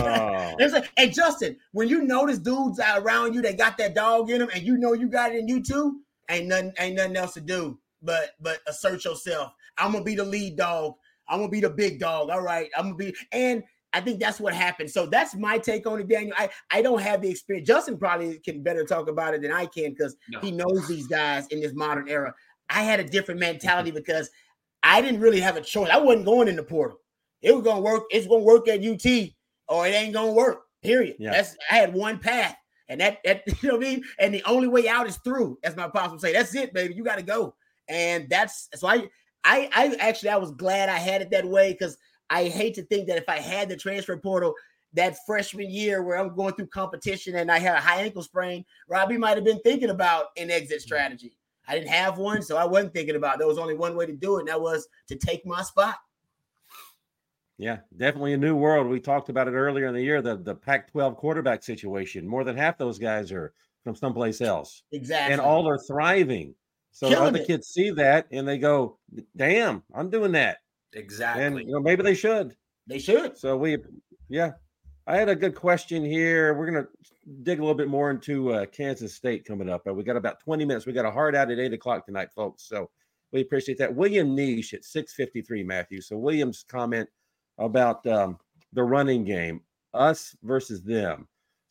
oh. 0.00 0.82
Hey, 0.96 1.10
Justin, 1.10 1.56
when 1.72 1.88
you 1.88 2.02
notice 2.02 2.38
dudes 2.38 2.80
around 2.80 3.34
you 3.34 3.42
that 3.42 3.56
got 3.56 3.78
that 3.78 3.94
dog 3.94 4.30
in 4.30 4.40
them, 4.40 4.48
and 4.52 4.64
you 4.64 4.76
know 4.76 4.92
you 4.92 5.08
got 5.08 5.32
it 5.32 5.38
in 5.38 5.46
you 5.46 5.62
too, 5.62 6.00
ain't 6.28 6.48
nothing, 6.48 6.72
ain't 6.80 6.96
nothing 6.96 7.16
else 7.16 7.34
to 7.34 7.40
do 7.40 7.78
but 8.02 8.30
but 8.40 8.60
assert 8.66 9.04
yourself. 9.04 9.52
I'm 9.76 9.92
gonna 9.92 10.04
be 10.04 10.14
the 10.14 10.24
lead 10.24 10.56
dog. 10.56 10.94
I'm 11.28 11.38
gonna 11.40 11.50
be 11.50 11.60
the 11.60 11.70
big 11.70 11.98
dog. 12.00 12.30
All 12.30 12.40
right. 12.42 12.68
I'm 12.76 12.84
gonna 12.84 12.96
be 12.96 13.14
and 13.32 13.62
I 13.92 14.00
think 14.02 14.20
that's 14.20 14.38
what 14.38 14.52
happened. 14.52 14.90
So 14.90 15.06
that's 15.06 15.34
my 15.34 15.56
take 15.58 15.86
on 15.86 16.00
it, 16.00 16.08
Daniel. 16.08 16.34
I, 16.38 16.50
I 16.70 16.82
don't 16.82 17.00
have 17.00 17.22
the 17.22 17.30
experience. 17.30 17.66
Justin 17.66 17.96
probably 17.96 18.38
can 18.40 18.62
better 18.62 18.84
talk 18.84 19.08
about 19.08 19.32
it 19.34 19.40
than 19.42 19.50
I 19.50 19.64
can 19.66 19.90
because 19.90 20.14
No. 20.28 20.40
he 20.40 20.50
knows 20.50 20.86
these 20.86 21.06
guys 21.06 21.46
in 21.48 21.60
this 21.60 21.72
modern 21.74 22.06
era. 22.08 22.34
I 22.68 22.82
had 22.82 23.00
a 23.00 23.04
different 23.04 23.40
mentality 23.40 23.90
because 23.92 24.30
I 24.82 25.00
didn't 25.00 25.20
really 25.20 25.40
have 25.40 25.56
a 25.56 25.62
choice. 25.62 25.90
I 25.90 25.98
wasn't 25.98 26.26
going 26.26 26.48
in 26.48 26.56
the 26.56 26.62
portal. 26.62 26.98
It 27.40 27.54
was 27.54 27.64
gonna 27.64 27.80
work. 27.80 28.04
It's 28.10 28.26
gonna 28.26 28.42
work 28.44 28.68
at 28.68 28.84
UT, 28.84 29.06
or 29.68 29.86
it 29.86 29.90
ain't 29.94 30.12
gonna 30.12 30.32
work. 30.32 30.64
Period. 30.82 31.16
Yeah. 31.18 31.30
That's 31.30 31.56
I 31.70 31.76
had 31.76 31.94
one 31.94 32.18
path, 32.18 32.56
and 32.88 33.00
that 33.00 33.18
that 33.24 33.42
you 33.62 33.68
know 33.70 33.76
what 33.76 33.86
I 33.86 33.90
mean. 33.90 34.04
And 34.18 34.34
the 34.34 34.42
only 34.44 34.68
way 34.68 34.86
out 34.88 35.06
is 35.06 35.16
through. 35.18 35.58
As 35.64 35.76
my 35.76 35.88
pops 35.88 36.10
would 36.12 36.20
say, 36.20 36.32
that's 36.32 36.54
it, 36.54 36.74
baby. 36.74 36.94
You 36.94 37.04
got 37.04 37.16
to 37.16 37.22
go. 37.22 37.54
And 37.88 38.28
that's 38.28 38.68
so 38.74 38.86
I 38.88 39.08
I 39.44 39.68
I 39.74 39.96
actually 40.00 40.30
I 40.30 40.36
was 40.36 40.52
glad 40.52 40.88
I 40.88 40.98
had 40.98 41.22
it 41.22 41.30
that 41.30 41.44
way 41.44 41.72
because 41.72 41.96
I 42.30 42.44
hate 42.44 42.74
to 42.74 42.82
think 42.82 43.08
that 43.08 43.18
if 43.18 43.28
I 43.28 43.38
had 43.38 43.68
the 43.68 43.76
transfer 43.76 44.16
portal 44.16 44.54
that 44.94 45.16
freshman 45.26 45.70
year 45.70 46.02
where 46.02 46.18
I'm 46.18 46.34
going 46.34 46.54
through 46.54 46.68
competition 46.68 47.36
and 47.36 47.50
I 47.50 47.58
had 47.58 47.76
a 47.76 47.80
high 47.80 48.02
ankle 48.02 48.22
sprain, 48.22 48.64
Robbie 48.88 49.18
might 49.18 49.36
have 49.36 49.44
been 49.44 49.60
thinking 49.60 49.90
about 49.90 50.26
an 50.36 50.50
exit 50.50 50.78
mm-hmm. 50.78 50.82
strategy. 50.82 51.36
I 51.66 51.74
didn't 51.74 51.90
have 51.90 52.16
one, 52.16 52.40
so 52.40 52.56
I 52.56 52.64
wasn't 52.64 52.94
thinking 52.94 53.16
about. 53.16 53.38
There 53.38 53.46
was 53.46 53.58
only 53.58 53.74
one 53.74 53.94
way 53.94 54.06
to 54.06 54.16
do 54.16 54.36
it, 54.36 54.40
and 54.40 54.48
that 54.48 54.60
was 54.60 54.88
to 55.08 55.16
take 55.16 55.44
my 55.44 55.62
spot. 55.62 55.96
Yeah, 57.58 57.78
definitely 57.96 58.32
a 58.32 58.38
new 58.38 58.56
world. 58.56 58.86
We 58.86 59.00
talked 59.00 59.28
about 59.28 59.48
it 59.48 59.52
earlier 59.52 59.86
in 59.86 59.94
the 59.94 60.02
year, 60.02 60.22
the, 60.22 60.36
the 60.36 60.54
Pac 60.54 60.90
12 60.92 61.16
quarterback 61.16 61.62
situation. 61.62 62.26
More 62.26 62.44
than 62.44 62.56
half 62.56 62.78
those 62.78 62.98
guys 62.98 63.32
are 63.32 63.52
from 63.84 63.96
someplace 63.96 64.40
else, 64.40 64.82
Exactly. 64.92 65.32
and 65.32 65.42
all 65.42 65.68
are 65.68 65.78
thriving. 65.78 66.54
So 66.92 67.08
Killing 67.08 67.28
other 67.28 67.38
it. 67.40 67.46
kids 67.46 67.68
see 67.68 67.90
that 67.90 68.26
and 68.32 68.46
they 68.46 68.58
go, 68.58 68.98
damn, 69.36 69.82
I'm 69.94 70.10
doing 70.10 70.32
that. 70.32 70.58
Exactly. 70.94 71.44
And 71.44 71.58
you 71.58 71.72
know, 71.72 71.80
maybe 71.80 72.02
they 72.02 72.14
should. 72.14 72.56
they 72.86 72.98
should. 72.98 73.38
So 73.38 73.56
we, 73.56 73.78
yeah, 74.28 74.52
I 75.06 75.16
had 75.16 75.28
a 75.28 75.36
good 75.36 75.54
question 75.54 76.04
here. 76.04 76.54
We're 76.54 76.66
gonna 76.66 76.86
dig 77.42 77.58
a 77.58 77.62
little 77.62 77.74
bit 77.74 77.88
more 77.88 78.10
into 78.10 78.52
uh, 78.52 78.66
Kansas 78.66 79.14
State 79.14 79.44
coming 79.44 79.68
up. 79.68 79.86
Uh, 79.86 79.94
we 79.94 80.02
got 80.02 80.16
about 80.16 80.40
20 80.40 80.64
minutes. 80.64 80.86
We 80.86 80.92
got 80.92 81.04
a 81.04 81.10
hard 81.10 81.36
out 81.36 81.50
at 81.50 81.58
eight 81.58 81.72
o'clock 81.72 82.06
tonight, 82.06 82.28
folks. 82.34 82.66
So 82.68 82.90
we 83.32 83.40
appreciate 83.42 83.78
that. 83.78 83.94
William 83.94 84.34
Niche 84.34 84.74
at 84.74 84.82
6:53, 84.82 85.64
Matthew. 85.64 86.00
So 86.00 86.16
William's 86.16 86.64
comment 86.68 87.08
about 87.58 88.06
um, 88.06 88.38
the 88.72 88.82
running 88.82 89.24
game, 89.24 89.60
us 89.94 90.34
versus 90.42 90.82
them. 90.82 91.28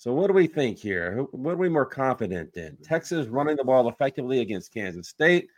So 0.08 0.14
what 0.14 0.28
do 0.28 0.34
we 0.34 0.48
think 0.48 0.80
here? 0.80 1.28
What 1.32 1.56
are 1.56 1.58
we 1.58 1.68
more 1.68 1.86
confident 1.86 2.56
in? 2.56 2.78
Texas 2.82 3.28
running 3.28 3.58
the 3.58 3.66
ball 3.66 3.90
effectively 3.90 4.40
against 4.40 4.74
Kansas 4.74 5.10
State, 5.10 5.50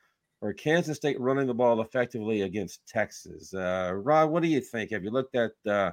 or 0.41 0.53
Kansas 0.53 0.97
State 0.97 1.19
running 1.19 1.45
the 1.45 1.53
ball 1.53 1.81
effectively 1.81 2.41
against 2.41 2.81
Texas? 2.87 3.53
Uh, 3.53 3.91
Rod, 3.93 4.31
what 4.31 4.41
do 4.41 4.49
you 4.49 4.59
think? 4.59 4.89
Have 4.89 5.03
you 5.03 5.11
looked 5.11 5.35
at 5.35 5.51
uh, 5.67 5.91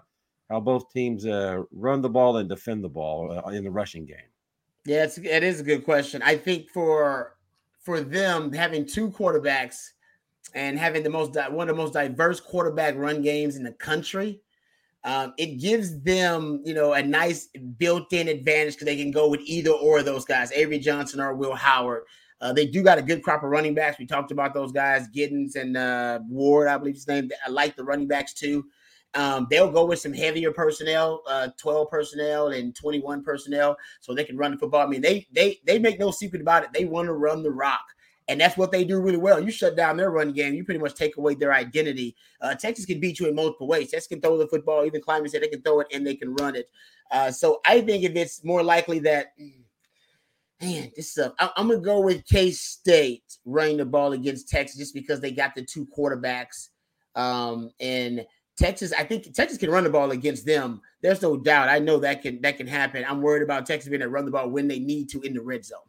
how 0.48 0.60
both 0.60 0.90
teams 0.90 1.26
uh, 1.26 1.64
run 1.70 2.00
the 2.00 2.08
ball 2.08 2.38
and 2.38 2.48
defend 2.48 2.82
the 2.82 2.88
ball 2.88 3.30
uh, 3.30 3.50
in 3.50 3.62
the 3.62 3.70
rushing 3.70 4.06
game? 4.06 4.30
Yeah, 4.86 5.04
it's 5.04 5.18
it 5.18 5.42
is 5.42 5.60
a 5.60 5.62
good 5.62 5.84
question. 5.84 6.22
I 6.22 6.38
think 6.38 6.70
for 6.70 7.36
for 7.78 8.00
them 8.00 8.54
having 8.54 8.86
two 8.86 9.10
quarterbacks 9.10 9.90
and 10.54 10.78
having 10.78 11.02
the 11.02 11.10
most 11.10 11.36
one 11.50 11.68
of 11.68 11.76
the 11.76 11.82
most 11.82 11.92
diverse 11.92 12.40
quarterback 12.40 12.96
run 12.96 13.20
games 13.20 13.56
in 13.56 13.64
the 13.64 13.72
country, 13.72 14.40
um, 15.06 15.32
it 15.38 15.58
gives 15.58 16.02
them 16.02 16.60
you 16.64 16.74
know 16.74 16.92
a 16.92 17.02
nice 17.02 17.48
built-in 17.78 18.28
advantage 18.28 18.74
because 18.74 18.86
they 18.86 18.96
can 18.96 19.12
go 19.12 19.28
with 19.28 19.40
either 19.44 19.70
or 19.70 20.02
those 20.02 20.24
guys, 20.24 20.52
Avery 20.52 20.78
Johnson 20.78 21.20
or 21.20 21.34
Will 21.34 21.54
Howard. 21.54 22.02
Uh, 22.40 22.52
they 22.52 22.66
do 22.66 22.82
got 22.82 22.98
a 22.98 23.02
good 23.02 23.22
crop 23.22 23.42
of 23.42 23.50
running 23.50 23.74
backs. 23.74 23.98
We 23.98 24.04
talked 24.04 24.30
about 24.30 24.52
those 24.52 24.72
guys, 24.72 25.08
Giddens 25.08 25.56
and 25.56 25.76
uh, 25.76 26.18
Ward, 26.28 26.68
I 26.68 26.76
believe 26.76 26.96
his 26.96 27.08
name. 27.08 27.30
I 27.46 27.48
like 27.48 27.76
the 27.76 27.84
running 27.84 28.08
backs 28.08 28.34
too. 28.34 28.66
Um, 29.14 29.46
they'll 29.48 29.70
go 29.70 29.86
with 29.86 30.00
some 30.00 30.12
heavier 30.12 30.52
personnel, 30.52 31.22
uh, 31.26 31.48
12 31.56 31.88
personnel 31.88 32.48
and 32.48 32.74
21 32.74 33.22
personnel, 33.22 33.76
so 34.00 34.12
they 34.12 34.24
can 34.24 34.36
run 34.36 34.50
the 34.50 34.58
football. 34.58 34.86
I 34.86 34.90
mean, 34.90 35.00
they 35.00 35.26
they 35.32 35.60
they 35.64 35.78
make 35.78 35.98
no 35.98 36.10
secret 36.10 36.42
about 36.42 36.64
it. 36.64 36.70
They 36.74 36.84
want 36.84 37.06
to 37.06 37.14
run 37.14 37.42
the 37.42 37.50
rock, 37.50 37.84
and 38.28 38.40
that's 38.40 38.56
what 38.56 38.72
they 38.72 38.84
do 38.84 39.00
really 39.00 39.18
well. 39.18 39.40
You 39.40 39.50
shut 39.50 39.76
down 39.76 39.96
their 39.96 40.10
run 40.10 40.32
game, 40.32 40.54
you 40.54 40.64
pretty 40.64 40.80
much 40.80 40.94
take 40.94 41.16
away 41.16 41.34
their 41.34 41.52
identity. 41.52 42.16
Uh, 42.40 42.54
Texas 42.54 42.84
can 42.84 43.00
beat 43.00 43.20
you 43.20 43.28
in 43.28 43.34
multiple 43.34 43.68
ways. 43.68 43.90
Texas 43.90 44.08
can 44.08 44.20
throw 44.20 44.36
the 44.36 44.48
football. 44.48 44.84
Even 44.84 45.00
Klieman 45.00 45.30
said 45.30 45.42
they 45.42 45.48
can 45.48 45.62
throw 45.62 45.80
it 45.80 45.88
and 45.92 46.06
they 46.06 46.16
can 46.16 46.34
run 46.34 46.56
it. 46.56 46.68
Uh, 47.10 47.30
so 47.30 47.60
I 47.64 47.80
think 47.80 48.04
if 48.04 48.14
it's 48.16 48.44
more 48.44 48.62
likely 48.62 48.98
that. 49.00 49.28
Man, 50.62 50.90
this 50.96 51.18
is 51.18 51.28
I, 51.38 51.50
I'm 51.58 51.68
gonna 51.68 51.80
go 51.80 52.00
with 52.00 52.26
K 52.26 52.50
State 52.50 53.36
running 53.44 53.76
the 53.76 53.84
ball 53.84 54.12
against 54.12 54.48
Texas 54.48 54.78
just 54.78 54.94
because 54.94 55.20
they 55.20 55.30
got 55.30 55.54
the 55.54 55.62
two 55.62 55.86
quarterbacks. 55.86 56.70
Um, 57.14 57.70
and 57.78 58.24
Texas, 58.56 58.92
I 58.98 59.04
think 59.04 59.34
Texas 59.34 59.58
can 59.58 59.70
run 59.70 59.84
the 59.84 59.90
ball 59.90 60.12
against 60.12 60.46
them. 60.46 60.80
There's 61.02 61.20
no 61.20 61.36
doubt. 61.36 61.68
I 61.68 61.78
know 61.78 61.98
that 61.98 62.22
can 62.22 62.40
that 62.40 62.56
can 62.56 62.66
happen. 62.66 63.04
I'm 63.06 63.20
worried 63.20 63.42
about 63.42 63.66
Texas 63.66 63.90
being 63.90 64.00
able 64.00 64.10
to 64.10 64.14
run 64.14 64.24
the 64.24 64.30
ball 64.30 64.48
when 64.48 64.66
they 64.66 64.78
need 64.78 65.10
to 65.10 65.20
in 65.20 65.34
the 65.34 65.42
red 65.42 65.64
zone. 65.64 65.80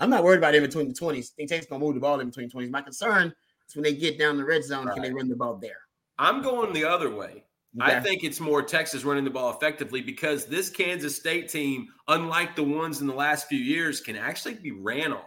I'm 0.00 0.10
not 0.10 0.24
worried 0.24 0.38
about 0.38 0.54
in 0.54 0.62
between 0.62 0.88
the 0.88 0.94
20s. 0.94 1.32
I 1.32 1.34
think 1.36 1.48
Texas 1.48 1.68
gonna 1.68 1.84
move 1.84 1.94
the 1.94 2.00
ball 2.00 2.20
in 2.20 2.28
between 2.28 2.50
20s. 2.50 2.70
My 2.70 2.82
concern 2.82 3.32
is 3.68 3.74
when 3.76 3.84
they 3.84 3.94
get 3.94 4.18
down 4.18 4.36
the 4.36 4.44
red 4.44 4.64
zone, 4.64 4.88
can 4.92 5.02
they 5.02 5.12
run 5.12 5.28
the 5.28 5.36
ball 5.36 5.56
there? 5.56 5.78
I'm 6.18 6.42
going 6.42 6.72
the 6.72 6.84
other 6.84 7.10
way. 7.10 7.44
I 7.80 7.98
think 7.98 8.22
it's 8.22 8.38
more 8.38 8.62
Texas 8.62 9.04
running 9.04 9.24
the 9.24 9.30
ball 9.30 9.50
effectively 9.50 10.00
because 10.00 10.46
this 10.46 10.70
Kansas 10.70 11.16
State 11.16 11.48
team, 11.48 11.88
unlike 12.06 12.54
the 12.54 12.62
ones 12.62 13.00
in 13.00 13.08
the 13.08 13.14
last 13.14 13.48
few 13.48 13.58
years, 13.58 14.00
can 14.00 14.14
actually 14.14 14.54
be 14.54 14.70
ran 14.70 15.12
on. 15.12 15.22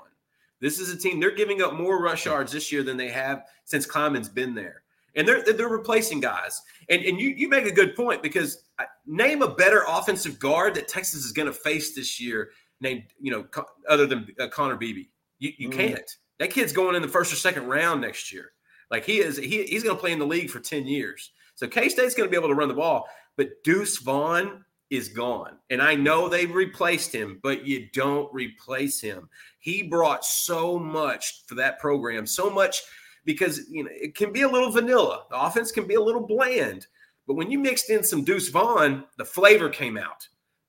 This 0.62 0.80
is 0.80 0.90
a 0.90 0.98
team 0.98 1.20
they're 1.20 1.36
giving 1.36 1.62
up 1.62 1.74
more 1.74 2.02
rush 2.02 2.26
yards 2.26 2.54
this 2.54 2.72
year 2.72 2.84
than 2.84 2.96
they 2.96 3.10
have 3.10 3.44
since 3.66 3.86
Klieman's 3.86 4.30
been 4.30 4.56
there, 4.56 4.84
and 5.16 5.28
they're 5.28 5.44
they're 5.44 5.68
replacing 5.68 6.22
guys. 6.22 6.62
And 6.90 7.04
and 7.04 7.20
you 7.20 7.30
you 7.30 7.50
make 7.50 7.66
a 7.66 7.72
good 7.72 7.96
point 7.96 8.24
because 8.24 8.64
I- 8.80 8.86
name 9.06 9.42
a 9.42 9.54
better 9.54 9.84
offensive 9.88 10.40
guard 10.40 10.74
that 10.76 10.88
Texas 10.88 11.26
is 11.26 11.32
going 11.34 11.48
to 11.48 11.54
face 11.54 11.94
this 11.96 12.20
year. 12.20 12.52
Named 12.82 13.04
you 13.20 13.32
know 13.32 13.46
other 13.90 14.06
than 14.06 14.28
uh, 14.40 14.48
Cooper 14.50 14.76
Beebe, 14.76 15.06
you 15.40 15.52
you 15.58 15.70
Mm. 15.70 15.74
can't. 15.74 16.12
That 16.40 16.52
kid's 16.52 16.72
going 16.72 16.96
in 16.96 17.02
the 17.02 17.08
first 17.08 17.34
or 17.34 17.36
second 17.36 17.68
round 17.68 18.02
next 18.02 18.32
year. 18.32 18.52
Like 18.92 19.04
he 19.06 19.18
is, 19.20 19.38
he, 19.38 19.64
he's 19.64 19.84
going 19.84 19.96
to 19.96 20.00
play 20.00 20.12
in 20.12 20.20
the 20.20 20.26
league 20.26 20.50
for 20.52 20.60
10 20.60 20.86
years. 20.88 21.32
So 21.56 21.68
K 21.68 21.90
State's 21.90 22.14
going 22.14 22.28
to 22.28 22.32
be 22.32 22.38
able 22.38 22.50
to 22.50 22.54
run 22.56 22.68
the 22.68 22.76
ball, 22.76 23.08
but 23.36 23.50
Deuce 23.64 23.98
Vaughn 23.98 24.64
is 24.92 25.10
gone. 25.10 25.58
And 25.72 25.82
I 25.82 25.96
know 25.96 26.30
they 26.30 26.46
replaced 26.46 27.12
him, 27.14 27.40
but 27.42 27.66
you 27.66 27.88
don't 27.92 28.32
replace 28.34 29.02
him. 29.02 29.28
He 29.60 29.82
brought 29.84 30.24
so 30.24 30.78
much 30.80 31.44
for 31.48 31.56
that 31.56 31.80
program, 31.80 32.26
so 32.28 32.50
much 32.50 32.84
because 33.26 33.68
you 33.70 33.84
know 33.84 33.90
it 33.92 34.16
can 34.16 34.32
be 34.32 34.44
a 34.44 34.48
little 34.50 34.72
vanilla. 34.72 35.24
The 35.32 35.42
offense 35.42 35.72
can 35.72 35.88
be 35.88 35.96
a 35.96 36.02
little 36.02 36.26
bland, 36.26 36.86
but 37.26 37.34
when 37.34 37.50
you 37.52 37.58
mixed 37.60 37.90
in 37.90 38.04
some 38.04 38.24
Deuce 38.24 38.48
Vaughn, 38.50 39.04
the 39.18 39.26
flavor 39.26 39.68
came 39.70 39.98
out. 39.98 40.26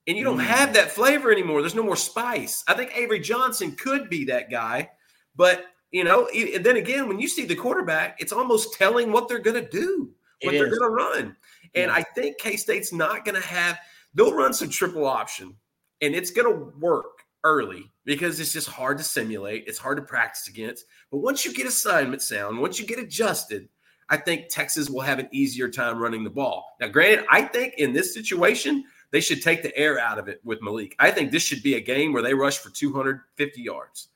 And 0.09 0.17
you 0.17 0.25
don't 0.25 0.39
Mm. 0.39 0.45
have 0.45 0.73
that 0.73 0.91
flavor 0.91 1.31
anymore. 1.31 1.61
There's 1.61 1.75
no 1.75 1.83
more 1.85 1.95
spice. 1.97 2.65
I 2.67 2.75
think 2.75 2.97
Avery 2.97 3.21
Johnson 3.21 3.77
could 3.77 4.09
be 4.11 4.25
that 4.25 4.51
guy, 4.51 4.91
but 5.37 5.67
you 5.91 6.05
know, 6.05 6.27
and 6.29 6.65
then 6.65 6.77
again, 6.77 7.09
when 7.09 7.19
you 7.21 7.29
see 7.29 7.47
the 7.47 7.55
quarterback, 7.55 8.21
it's 8.21 8.33
almost 8.33 8.75
telling 8.75 9.11
what 9.13 9.29
they're 9.29 9.39
going 9.39 9.63
to 9.63 9.71
do, 9.71 10.11
what 10.43 10.55
It 10.55 10.59
they're 10.59 10.69
going 10.69 10.83
to 10.83 10.89
run. 10.91 11.37
And 11.75 11.87
Yeah. 11.89 11.95
I 11.95 12.03
think 12.15 12.39
K 12.39 12.57
State's 12.57 12.93
not 12.93 13.25
going 13.25 13.41
to 13.41 13.47
have. 13.47 13.79
They'll 14.15 14.35
run 14.35 14.53
some 14.53 14.69
triple 14.71 15.07
option, 15.07 15.57
and 16.01 16.15
it's 16.15 16.31
going 16.31 16.53
to 16.53 16.77
work 16.79 17.23
early 17.45 17.91
because 18.05 18.41
it's 18.41 18.53
just 18.53 18.69
hard 18.69 18.99
to 18.99 19.05
simulate. 19.05 19.65
It's 19.67 19.79
hard 19.79 19.97
to 19.99 20.03
practice 20.03 20.49
against. 20.49 20.87
But 21.11 21.19
once 21.19 21.45
you 21.45 21.53
get 21.55 21.67
assignment 21.67 22.21
sound, 22.23 22.59
once 22.59 22.81
you 22.81 22.87
get 22.87 22.99
adjusted, 22.99 23.69
I 24.11 24.17
think 24.17 24.49
Texas 24.49 24.89
will 24.91 25.03
have 25.03 25.19
an 25.19 25.29
easier 25.33 25.69
time 25.69 25.99
running 25.99 26.25
the 26.25 26.31
ball. 26.31 26.75
Now, 26.81 26.89
granted, 26.89 27.27
I 27.31 27.43
think 27.43 27.75
in 27.75 27.93
this 27.93 28.13
situation, 28.15 28.85
they 29.11 29.21
should 29.21 29.43
take 29.43 29.63
the 29.63 29.77
air 29.77 29.99
out 29.99 30.19
of 30.19 30.29
it 30.29 30.41
with 30.45 30.61
Maalik. 30.61 30.93
I 30.99 31.11
think 31.11 31.31
this 31.31 31.43
should 31.43 31.63
be 31.63 31.75
a 31.75 31.81
game 31.81 32.13
where 32.13 32.23
they 32.23 32.35
rush 32.35 32.59
for 32.59 32.71
250 32.71 33.63
yards. 33.63 34.09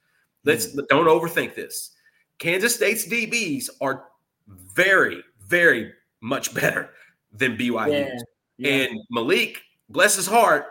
Let's 0.44 0.72
hmm. 0.72 0.80
don't 0.88 1.06
overthink 1.06 1.54
this. 1.54 1.92
Kansas 2.38 2.74
State's 2.74 3.06
DBs 3.06 3.70
are 3.80 4.04
very, 4.48 5.22
very 5.46 5.92
much 6.20 6.54
better 6.54 6.90
than 7.32 7.56
BYU. 7.56 7.90
Yeah. 7.90 8.18
Yeah. 8.58 8.70
And 8.70 9.00
Maalik, 9.14 9.56
bless 9.88 10.16
his 10.16 10.26
heart, 10.26 10.66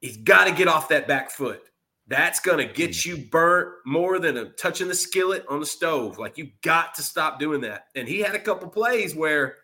he's 0.00 0.18
got 0.18 0.44
to 0.44 0.52
get 0.52 0.68
off 0.68 0.88
that 0.90 1.08
back 1.08 1.30
foot. 1.30 1.62
That's 2.06 2.38
going 2.38 2.58
to 2.58 2.70
get 2.70 2.94
hmm. 2.94 3.10
you 3.10 3.16
burnt 3.30 3.70
more 3.86 4.18
than 4.18 4.36
a 4.36 4.50
touching 4.50 4.88
the 4.88 4.94
skillet 4.94 5.46
on 5.48 5.60
the 5.60 5.66
stove. 5.66 6.18
Like 6.18 6.36
you 6.36 6.50
got 6.62 6.94
to 6.96 7.02
stop 7.02 7.38
doing 7.38 7.62
that. 7.62 7.86
And 7.94 8.06
he 8.06 8.20
had 8.20 8.34
a 8.34 8.40
couple 8.40 8.68
plays 8.68 9.14
where 9.14 9.56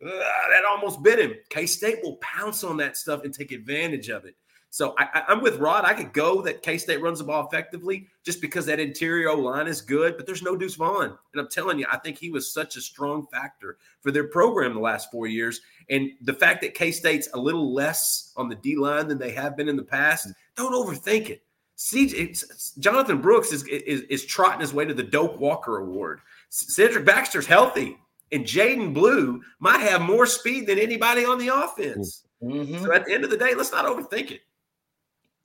that 0.00 0.64
almost 0.68 1.02
bit 1.02 1.18
him. 1.18 1.34
K 1.48 1.66
State 1.66 1.98
will 2.02 2.16
pounce 2.16 2.64
on 2.64 2.76
that 2.78 2.96
stuff 2.96 3.24
and 3.24 3.34
take 3.34 3.52
advantage 3.52 4.08
of 4.08 4.24
it. 4.24 4.34
So 4.72 4.94
I, 4.98 5.24
I'm 5.26 5.42
with 5.42 5.58
Rod. 5.58 5.84
I 5.84 5.94
could 5.94 6.12
go 6.12 6.40
that 6.42 6.62
K 6.62 6.78
State 6.78 7.02
runs 7.02 7.18
the 7.18 7.24
ball 7.24 7.46
effectively 7.46 8.06
just 8.24 8.40
because 8.40 8.66
that 8.66 8.78
interior 8.78 9.34
line 9.34 9.66
is 9.66 9.80
good, 9.80 10.16
but 10.16 10.26
there's 10.26 10.42
no 10.42 10.56
Deuce 10.56 10.76
Vaughn. 10.76 11.18
And 11.32 11.40
I'm 11.40 11.48
telling 11.48 11.78
you, 11.78 11.86
I 11.90 11.98
think 11.98 12.18
he 12.18 12.30
was 12.30 12.52
such 12.52 12.76
a 12.76 12.80
strong 12.80 13.26
factor 13.26 13.78
for 14.00 14.12
their 14.12 14.28
program 14.28 14.74
the 14.74 14.80
last 14.80 15.10
four 15.10 15.26
years. 15.26 15.60
And 15.90 16.10
the 16.22 16.32
fact 16.32 16.62
that 16.62 16.74
K 16.74 16.92
State's 16.92 17.28
a 17.34 17.38
little 17.38 17.74
less 17.74 18.32
on 18.36 18.48
the 18.48 18.54
D 18.54 18.76
line 18.76 19.08
than 19.08 19.18
they 19.18 19.32
have 19.32 19.56
been 19.56 19.68
in 19.68 19.76
the 19.76 19.82
past, 19.82 20.28
don't 20.56 20.72
overthink 20.72 21.30
it. 21.30 21.42
CJ, 21.76 22.78
Jonathon 22.78 23.22
Brooks 23.22 23.52
is, 23.52 23.64
is 23.64 24.02
is 24.02 24.26
trotting 24.26 24.60
his 24.60 24.74
way 24.74 24.84
to 24.84 24.92
the 24.92 25.02
Doak 25.02 25.40
Walker 25.40 25.78
Award. 25.78 26.20
Cedric 26.50 27.06
Baxter's 27.06 27.46
healthy, 27.46 27.96
and 28.32 28.44
Jaydon 28.44 28.94
Blue 28.94 29.42
might 29.58 29.80
have 29.80 30.00
more 30.00 30.26
speed 30.26 30.66
than 30.66 30.78
anybody 30.78 31.24
on 31.24 31.38
the 31.38 31.48
offense. 31.48 32.24
Mhm. 32.42 32.82
So 32.82 32.92
at 32.92 33.04
the 33.04 33.12
end 33.12 33.24
of 33.24 33.30
the 33.30 33.36
day, 33.36 33.54
let's 33.54 33.72
not 33.72 33.86
overthink 33.86 34.30
it. 34.30 34.40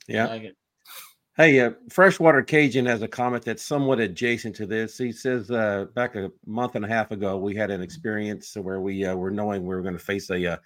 Yeah. 0.07 0.27
Like 0.27 0.43
it. 0.43 0.57
Hey, 1.37 1.59
uh, 1.59 1.71
Freshwater 1.89 2.41
Cajun 2.41 2.85
has 2.85 3.01
a 3.01 3.09
comment 3.09 3.43
that's 3.43 3.63
somewhat 3.63 3.99
adjacent 3.99 4.55
to 4.55 4.65
this. 4.65 4.97
He 4.97 5.11
says 5.11 5.51
uh, 5.51 5.87
back 5.93 6.15
a 6.15 6.31
month 6.45 6.75
and 6.75 6.85
a 6.85 6.87
half 6.87 7.11
ago, 7.11 7.37
we 7.37 7.53
had 7.53 7.71
an 7.71 7.81
experience 7.81 8.55
where 8.55 8.79
we 8.79 9.03
uh, 9.03 9.15
were 9.15 9.31
knowing 9.31 9.63
we 9.63 9.75
were 9.75 9.81
going 9.81 9.97
to 9.97 10.03
face 10.03 10.29
a 10.29 10.53
uh, 10.53 10.57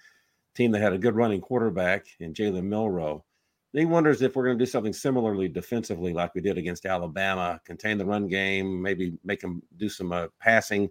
team 0.54 0.70
that 0.70 0.80
had 0.80 0.92
a 0.92 0.98
good 0.98 1.16
running 1.16 1.40
quarterback 1.40 2.06
in 2.20 2.32
Jalen 2.32 2.64
Milroe. 2.64 3.24
He 3.72 3.84
wonders 3.84 4.22
if 4.22 4.36
we're 4.36 4.44
going 4.44 4.58
to 4.58 4.64
do 4.64 4.70
something 4.70 4.92
similarly 4.92 5.48
defensively, 5.48 6.12
like 6.12 6.34
we 6.34 6.40
did 6.40 6.58
against 6.58 6.86
Alabama, 6.86 7.60
contain 7.64 7.98
the 7.98 8.06
run 8.06 8.28
game, 8.28 8.80
maybe 8.80 9.18
make 9.24 9.40
them 9.40 9.62
do 9.76 9.88
some 9.88 10.12
uh, 10.12 10.28
passing. 10.40 10.88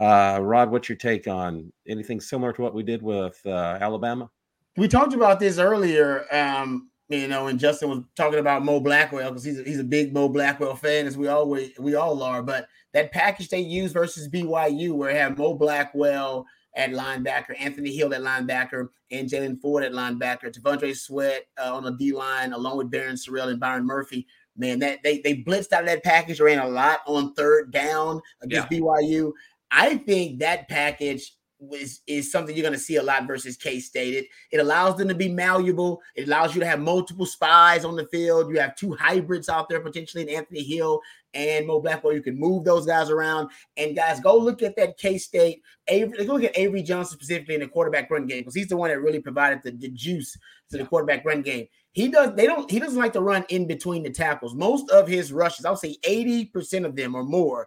Uh, 0.00 0.38
Rod, 0.42 0.70
what's 0.70 0.88
your 0.88 0.96
take 0.96 1.28
on 1.28 1.72
anything 1.86 2.20
similar 2.20 2.52
to 2.52 2.62
what 2.62 2.74
we 2.74 2.82
did 2.82 3.02
with 3.02 3.40
uh, 3.46 3.78
Alabama? 3.80 4.30
we 4.76 4.88
talked 4.88 5.14
about 5.14 5.40
this 5.40 5.58
earlier. 5.58 6.26
Um, 6.34 6.90
you 7.08 7.28
know, 7.28 7.48
and 7.48 7.60
Justin 7.60 7.90
was 7.90 8.02
talking 8.16 8.38
about 8.38 8.64
Mo 8.64 8.80
Blackwell 8.80 9.30
because 9.30 9.44
he's 9.44 9.60
a, 9.60 9.62
he's 9.62 9.78
a 9.78 9.84
big 9.84 10.12
Mo 10.12 10.28
Blackwell 10.28 10.74
fan, 10.74 11.06
as 11.06 11.16
we 11.16 11.28
always 11.28 11.72
we 11.78 11.94
all 11.94 12.22
are. 12.22 12.42
But 12.42 12.66
that 12.92 13.12
package 13.12 13.50
they 13.50 13.60
used 13.60 13.92
versus 13.92 14.28
BYU, 14.28 14.92
where 14.92 15.10
it 15.10 15.16
had 15.16 15.38
Mo 15.38 15.54
Blackwell 15.54 16.46
at 16.74 16.90
linebacker, 16.90 17.54
Anthony 17.60 17.94
Hill 17.94 18.14
at 18.14 18.22
linebacker, 18.22 18.88
and 19.10 19.28
Jaylan 19.28 19.60
Ford 19.60 19.84
at 19.84 19.92
linebacker, 19.92 20.50
T'Vondre 20.50 20.96
Sweat 20.96 21.46
uh, 21.58 21.74
on 21.74 21.84
the 21.84 21.92
D 21.92 22.12
line, 22.12 22.52
along 22.52 22.78
with 22.78 22.90
Barryn 22.90 23.12
Sorrell 23.12 23.50
and 23.50 23.60
Byron 23.60 23.84
Murphy. 23.84 24.26
Man, 24.56 24.78
that 24.78 25.02
they 25.02 25.18
they 25.18 25.36
blitzed 25.36 25.72
out 25.72 25.82
of 25.82 25.88
that 25.88 26.04
package, 26.04 26.40
ran 26.40 26.60
a 26.60 26.68
lot 26.68 27.00
on 27.06 27.34
third 27.34 27.70
down 27.70 28.20
against 28.40 28.70
BYU. 28.70 29.32
I 29.76 29.96
think 29.96 30.38
that 30.38 30.68
package 30.68 31.34
is, 31.72 32.02
is 32.06 32.30
something 32.30 32.54
you're 32.54 32.62
going 32.62 32.74
to 32.74 32.78
see 32.78 32.96
a 32.96 33.02
lot 33.02 33.26
versus 33.26 33.56
K 33.56 33.80
State. 33.80 34.14
It, 34.14 34.26
it 34.52 34.58
allows 34.58 34.96
them 34.96 35.08
to 35.08 35.14
be 35.14 35.28
malleable. 35.28 36.00
It 36.14 36.28
allows 36.28 36.54
you 36.54 36.60
to 36.60 36.66
have 36.66 36.78
multiple 36.78 37.26
spies 37.26 37.84
on 37.84 37.96
the 37.96 38.06
field. 38.06 38.50
You 38.50 38.60
have 38.60 38.76
two 38.76 38.94
hybrids 38.94 39.48
out 39.48 39.68
there 39.68 39.80
potentially 39.80 40.22
in 40.22 40.28
Anthony 40.28 40.62
Hill 40.62 41.00
and 41.32 41.66
Mo 41.66 41.80
Blackwell. 41.80 42.12
You 42.12 42.22
can 42.22 42.38
move 42.38 42.64
those 42.64 42.86
guys 42.86 43.10
around. 43.10 43.50
And 43.76 43.96
guys, 43.96 44.20
go 44.20 44.36
look 44.36 44.62
at 44.62 44.76
that 44.76 44.96
K 44.98 45.18
State. 45.18 45.62
Avery, 45.88 46.24
go 46.24 46.34
look 46.34 46.44
at 46.44 46.56
Avery 46.56 46.82
Johnson 46.82 47.18
specifically 47.18 47.54
in 47.54 47.60
the 47.60 47.68
quarterback 47.68 48.10
run 48.10 48.26
game 48.26 48.42
because 48.42 48.54
he's 48.54 48.68
the 48.68 48.76
one 48.76 48.90
that 48.90 49.00
really 49.00 49.20
provided 49.20 49.60
the, 49.64 49.72
the 49.72 49.88
juice 49.88 50.36
to 50.70 50.78
the 50.78 50.84
quarterback 50.84 51.24
run 51.24 51.42
game. 51.42 51.66
He 51.92 52.08
does. 52.08 52.34
They 52.34 52.46
don't. 52.46 52.70
He 52.70 52.78
doesn't 52.78 52.98
like 52.98 53.12
to 53.14 53.20
run 53.20 53.44
in 53.48 53.66
between 53.66 54.02
the 54.02 54.10
tackles. 54.10 54.54
Most 54.54 54.90
of 54.90 55.08
his 55.08 55.32
rushes, 55.32 55.64
I'll 55.64 55.76
say, 55.76 55.96
eighty 56.04 56.44
percent 56.44 56.84
of 56.84 56.96
them 56.96 57.14
or 57.14 57.22
more, 57.22 57.66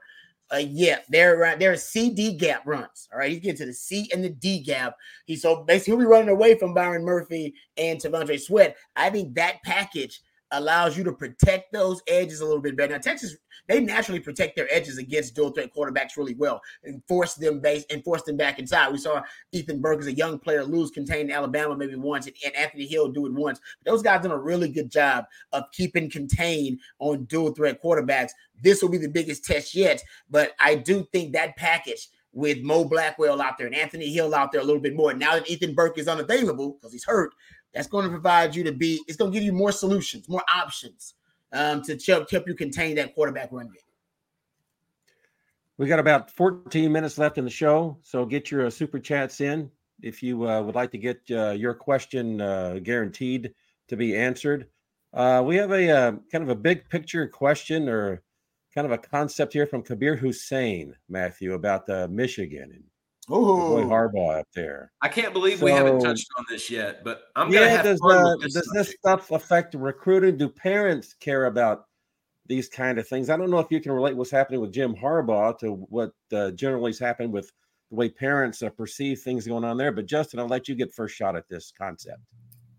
uh, 0.54 0.58
yeah, 0.58 1.00
they're 1.10 1.44
uh, 1.44 1.56
they're 1.58 1.76
CD 1.76 2.34
gap 2.34 2.66
runs. 2.66 3.10
All 3.12 3.20
right, 3.20 3.32
he's 3.32 3.40
getting 3.40 3.58
to 3.58 3.66
the 3.66 3.74
C 3.74 4.10
and 4.14 4.24
the 4.24 4.30
D 4.30 4.62
gap. 4.62 4.96
He 5.26 5.36
so 5.36 5.64
basically 5.64 5.92
he'll 5.92 6.00
be 6.00 6.06
running 6.06 6.30
away 6.30 6.58
from 6.58 6.74
Byron 6.74 7.04
Murphy 7.04 7.54
and 7.76 8.00
T'Vondre 8.00 8.40
Sweat. 8.40 8.78
I 8.96 9.10
think 9.10 9.36
that 9.36 9.62
package 9.64 10.22
allows 10.52 10.98
you 10.98 11.04
to 11.04 11.14
protect 11.14 11.74
those 11.74 12.02
edges 12.08 12.42
a 12.42 12.46
little 12.46 12.62
bit 12.62 12.78
better. 12.78 12.94
Now, 12.94 13.00
Texas, 13.00 13.36
they 13.68 13.80
naturally 13.80 14.20
protect 14.20 14.56
their 14.56 14.72
edges 14.74 14.98
against 14.98 15.36
dual 15.36 15.52
threat 15.52 15.72
quarterbacks 15.76 16.16
really 16.16 16.36
well 16.36 16.62
and 16.84 17.02
force 17.08 17.34
them 17.34 17.60
base 17.60 17.86
and 17.90 18.04
force 18.04 18.24
them 18.24 18.38
back 18.38 18.60
inside. 18.60 18.92
We 18.92 18.98
saw 18.98 19.22
Ethan 19.52 19.82
Burke 19.82 20.00
as 20.00 20.08
a 20.08 20.14
young 20.14 20.40
player 20.40 20.64
lose 20.64 20.92
contained 20.92 21.32
Alabama 21.32 21.76
maybe 21.76 21.96
once, 21.96 22.28
and, 22.28 22.56
Anthony 22.56 22.86
Hill 22.86 23.10
do 23.10 23.26
it 23.26 23.34
once. 23.34 23.60
But 23.84 23.92
those 23.92 24.02
guys 24.02 24.24
done 24.24 24.32
a 24.32 24.38
really 24.38 24.70
good 24.70 24.90
job 24.90 25.26
of 25.52 25.66
keeping 25.74 26.10
contained 26.10 26.80
on 27.00 27.26
dual 27.26 27.54
threat 27.54 27.82
quarterbacks. 27.84 28.32
This 28.62 28.82
will 28.82 28.90
be 28.90 28.98
the 28.98 29.10
biggest 29.10 29.44
test 29.44 29.76
yet, 29.76 30.02
but 30.30 30.54
I 30.60 30.76
do 30.76 31.06
think 31.12 31.34
that 31.34 31.58
package 31.58 32.10
with 32.34 32.62
Mo 32.62 32.86
Blackwell 32.86 33.42
out 33.42 33.58
there 33.58 33.66
and 33.66 33.76
Anthony 33.76 34.14
Hill 34.14 34.36
out 34.36 34.52
there 34.52 34.62
a 34.62 34.64
little 34.64 34.82
bit 34.82 34.96
more. 34.96 35.12
Now 35.12 35.34
that 35.34 35.50
Ethan 35.50 35.74
Burke 35.74 35.98
is 35.98 36.08
unavailable 36.08 36.74
because 36.74 36.94
he's 36.94 37.04
hurt, 37.04 37.34
that's 37.78 37.88
going 37.88 38.06
to 38.06 38.10
provide 38.10 38.56
you 38.56 38.64
to 38.64 38.72
be. 38.72 39.00
It's 39.08 39.18
going 39.18 39.32
to 39.32 39.36
give 39.38 39.46
you 39.46 39.54
more 39.54 39.72
solutions, 39.72 40.28
more 40.28 40.42
options 40.54 41.14
um, 41.54 41.84
to 41.84 41.96
help, 42.08 42.30
help 42.30 42.48
you 42.48 42.56
contain 42.56 42.96
that 42.96 43.14
quarterback 43.14 43.52
run 43.52 43.68
game. 43.68 43.76
We 45.78 45.86
got 45.86 46.00
about 46.00 46.32
14 46.32 46.92
minutes 46.92 47.20
left 47.20 47.38
in 47.38 47.44
the 47.44 47.52
show, 47.52 48.00
so 48.02 48.26
get 48.26 48.50
your 48.50 48.66
uh, 48.66 48.70
super 48.72 48.98
chats 48.98 49.42
in 49.42 49.70
if 50.02 50.24
you 50.24 50.50
uh, 50.50 50.64
would 50.64 50.74
like 50.74 50.90
to 50.92 50.98
get 50.98 51.22
uh, 51.30 51.52
your 51.52 51.76
question 51.76 52.42
uh, 52.42 52.80
guaranteed 52.82 53.54
to 53.90 53.96
be 53.96 54.18
answered. 54.18 54.68
Uh, 55.14 55.44
we 55.46 55.56
have 55.56 55.72
a 55.72 55.90
uh, 55.90 56.12
kind 56.32 56.44
of 56.44 56.50
a 56.50 56.56
big 56.56 56.90
picture 56.90 57.28
question 57.28 57.88
or 57.88 58.24
kind 58.74 58.86
of 58.86 58.92
a 58.92 58.98
concept 58.98 59.54
here 59.54 59.68
from 59.68 59.84
Kabir 59.84 60.16
Hussein, 60.16 60.96
Matthew, 61.10 61.54
about 61.54 61.88
Michigan 62.10 62.72
and 62.74 62.84
your 63.30 63.40
boy 63.40 63.84
Oh, 63.84 63.88
Harbaugh 63.88 64.40
up 64.40 64.48
there. 64.54 64.92
I 65.02 65.10
can't 65.10 65.34
believe 65.34 65.62
we 65.62 65.72
haven't 65.72 66.00
touched 66.00 66.28
on 66.38 66.46
this 66.50 66.70
yet, 66.70 67.04
but 67.04 67.24
I'm 67.36 67.52
gonna 67.52 67.66
Yeah, 67.66 67.72
have 67.78 67.84
does 67.86 68.00
fun 68.00 68.26
uh, 68.26 68.36
with 68.38 68.42
this 68.44 68.54
does 68.54 68.70
this 68.74 68.90
stuff 68.92 69.32
affect 69.32 69.74
recruiting? 69.74 70.38
Do 70.38 70.50
parents 70.50 71.14
care 71.14 71.46
about 71.46 71.86
these 72.46 72.70
kind 72.70 72.98
of 72.98 73.08
things? 73.08 73.30
I 73.30 73.38
don't 73.38 73.50
know 73.50 73.60
if 73.60 73.68
you 73.72 73.82
can 73.82 73.92
relate 73.92 74.16
what's 74.16 74.32
happening 74.32 74.62
with 74.62 74.72
Jim 74.72 74.96
Harbaugh 74.96 75.58
to 75.60 75.74
what 75.74 76.12
uh, 76.32 76.52
generally 76.52 76.92
has 76.92 77.00
happened 77.00 77.34
with 77.34 77.52
the 77.90 77.96
way 77.96 78.10
parents 78.10 78.62
uh, 78.64 78.70
perceive 78.70 79.20
things 79.20 79.46
going 79.48 79.64
on 79.64 79.78
there. 79.78 79.92
But 79.92 80.06
Justin, 80.06 80.40
I'll 80.40 80.48
let 80.48 80.68
you 80.68 80.76
get 80.76 80.94
first 80.94 81.16
shot 81.16 81.36
at 81.36 81.48
this 81.50 81.72
concept. 81.78 82.22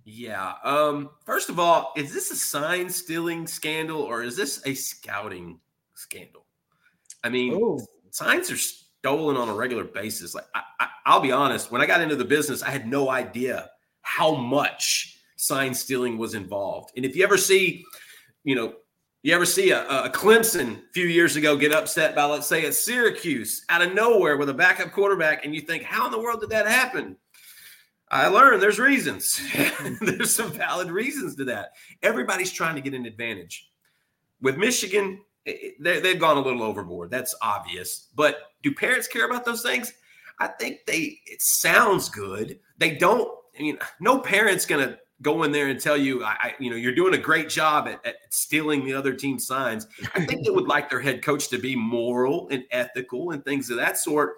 Yeah. 0.05 0.55
Um, 0.65 1.11
first 1.27 1.51
of 1.51 1.59
all, 1.59 1.93
is 1.95 2.15
this 2.15 2.31
a 2.31 2.37
sign 2.37 2.89
stealing 2.89 3.47
scandal 3.47 4.01
or 4.01 4.23
is 4.23 4.37
this 4.37 4.63
a 4.65 4.73
scouting 4.73 5.61
scandal? 5.95 6.47
I 7.23 7.29
mean, 7.29 7.53
Oh. 7.55 7.79
signs 8.11 8.51
are 8.51 8.57
stolen 9.01 9.37
on 9.37 9.49
a 9.49 9.55
regular 9.55 9.85
basis. 9.85 10.35
Like, 10.35 10.47
I, 10.55 10.63
I, 10.81 10.89
I'll 11.07 11.21
be 11.21 11.33
honest, 11.33 11.71
when 11.71 11.81
I 11.81 11.87
got 11.87 12.01
into 12.01 12.17
the 12.17 12.25
business, 12.25 12.63
I 12.63 12.71
had 12.71 12.87
no 12.87 13.11
idea 13.11 13.71
how 14.03 14.35
much 14.35 15.19
sign 15.37 15.73
stealing 15.73 16.19
was 16.19 16.35
involved. 16.35 16.93
And 16.97 17.05
if 17.05 17.15
you 17.15 17.23
ever 17.25 17.37
see, 17.37 17.85
you 18.45 18.55
know, 18.55 18.75
you 19.23 19.35
ever 19.35 19.47
see 19.47 19.71
a, 19.71 19.87
a 19.87 20.11
Clemson 20.11 20.79
a 20.79 20.93
few 20.93 21.07
years 21.07 21.37
ago 21.37 21.57
get 21.57 21.73
upset 21.73 22.15
by, 22.15 22.25
let's 22.25 22.47
say, 22.47 22.65
a 22.65 22.73
Syracuse 22.73 23.65
out 23.69 23.83
of 23.83 23.95
nowhere 23.95 24.37
with 24.37 24.49
a 24.49 24.55
backup 24.55 24.93
quarterback, 24.93 25.45
and 25.45 25.55
you 25.55 25.61
think, 25.61 25.83
how 25.83 26.07
in 26.07 26.13
the 26.13 26.21
world 26.21 26.41
did 26.41 26.51
that 26.51 26.67
happen? 26.67 27.17
I 28.11 28.29
learned 28.29 28.63
there's 28.63 28.79
reasons. 28.79 29.41
there's 30.01 30.35
some 30.35 30.51
valid 30.53 30.91
reasons 30.91 31.37
to 31.37 31.45
that. 31.47 31.73
Everybody's 32.03 32.51
trying 32.51 32.77
to 32.77 32.81
get 32.81 32.95
an 32.95 33.07
advantage. 33.07 33.69
With 34.41 34.57
Michigan, 34.57 35.21
they, 35.81 36.01
they've 36.01 36.19
gone 36.19 36.37
a 36.37 36.41
little 36.41 36.63
overboard. 36.63 37.11
That's 37.11 37.35
obvious. 37.43 38.09
But 38.15 38.39
do 38.63 38.75
parents 38.75 39.09
care 39.09 39.27
about 39.27 39.45
those 39.45 39.63
things? 39.63 39.93
I 40.41 40.49
think 40.49 40.81
they. 40.87 41.21
It 41.27 41.41
sounds 41.41 42.09
good. 42.09 42.59
They 42.79 42.97
don't. 42.97 43.31
I 43.59 43.63
mean, 43.63 43.79
no 44.01 44.19
parent's 44.19 44.67
gonna 44.67 44.99
go 45.23 45.43
in 45.43 45.53
there 45.53 45.69
and 45.69 45.81
tell 45.81 45.97
you, 45.97 46.25
I, 46.25 46.37
I 46.41 46.55
you 46.61 46.71
know, 46.71 46.77
you're 46.77 46.95
doing 46.95 47.15
a 47.15 47.19
great 47.19 47.49
job 47.49 47.89
at, 47.89 48.05
at 48.07 48.17
stealing 48.31 48.85
the 48.85 48.95
other 48.95 49.15
team's 49.15 49.47
signs. 49.47 49.87
I 50.15 50.25
think 50.25 50.45
they 50.45 50.51
would 50.51 50.69
like 50.69 50.91
their 50.91 51.01
head 51.01 51.23
coach 51.23 51.49
to 51.49 51.59
be 51.59 51.75
moral 51.75 52.49
and 52.51 52.65
ethical 52.71 53.33
and 53.33 53.45
things 53.45 53.71
of 53.71 53.77
that 53.79 53.99
sort. 53.99 54.35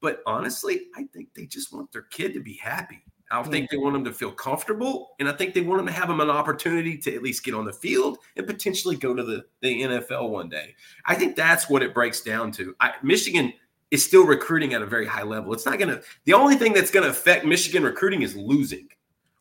But 0.00 0.22
honestly, 0.26 0.86
I 0.96 1.04
think 1.12 1.34
they 1.34 1.46
just 1.46 1.72
want 1.72 1.92
their 1.92 2.02
kid 2.02 2.34
to 2.34 2.40
be 2.40 2.54
happy. 2.54 3.02
I 3.30 3.42
think 3.42 3.70
they 3.70 3.76
want 3.76 3.94
them 3.94 4.04
to 4.04 4.12
feel 4.12 4.30
comfortable, 4.30 5.16
and 5.18 5.28
I 5.28 5.32
think 5.32 5.52
they 5.52 5.60
want 5.60 5.80
them 5.80 5.86
to 5.86 5.92
have 5.92 6.08
them 6.08 6.20
an 6.20 6.30
opportunity 6.30 6.96
to 6.98 7.14
at 7.14 7.22
least 7.22 7.44
get 7.44 7.54
on 7.54 7.64
the 7.64 7.72
field 7.72 8.18
and 8.36 8.46
potentially 8.46 8.96
go 8.96 9.14
to 9.14 9.22
the, 9.22 9.44
the 9.62 9.82
NFL 9.82 10.30
one 10.30 10.48
day. 10.48 10.74
I 11.04 11.16
think 11.16 11.34
that's 11.34 11.68
what 11.68 11.82
it 11.82 11.92
breaks 11.92 12.20
down 12.20 12.52
to. 12.52 12.74
I, 12.80 12.94
Michigan 13.02 13.52
is 13.90 14.04
still 14.04 14.26
recruiting 14.26 14.74
at 14.74 14.82
a 14.82 14.86
very 14.86 15.06
high 15.06 15.22
level. 15.22 15.52
It's 15.52 15.66
not 15.66 15.78
going 15.78 15.90
to, 15.90 16.02
the 16.24 16.34
only 16.34 16.56
thing 16.56 16.72
that's 16.72 16.90
going 16.90 17.04
to 17.04 17.10
affect 17.10 17.44
Michigan 17.44 17.82
recruiting 17.82 18.22
is 18.22 18.36
losing 18.36 18.88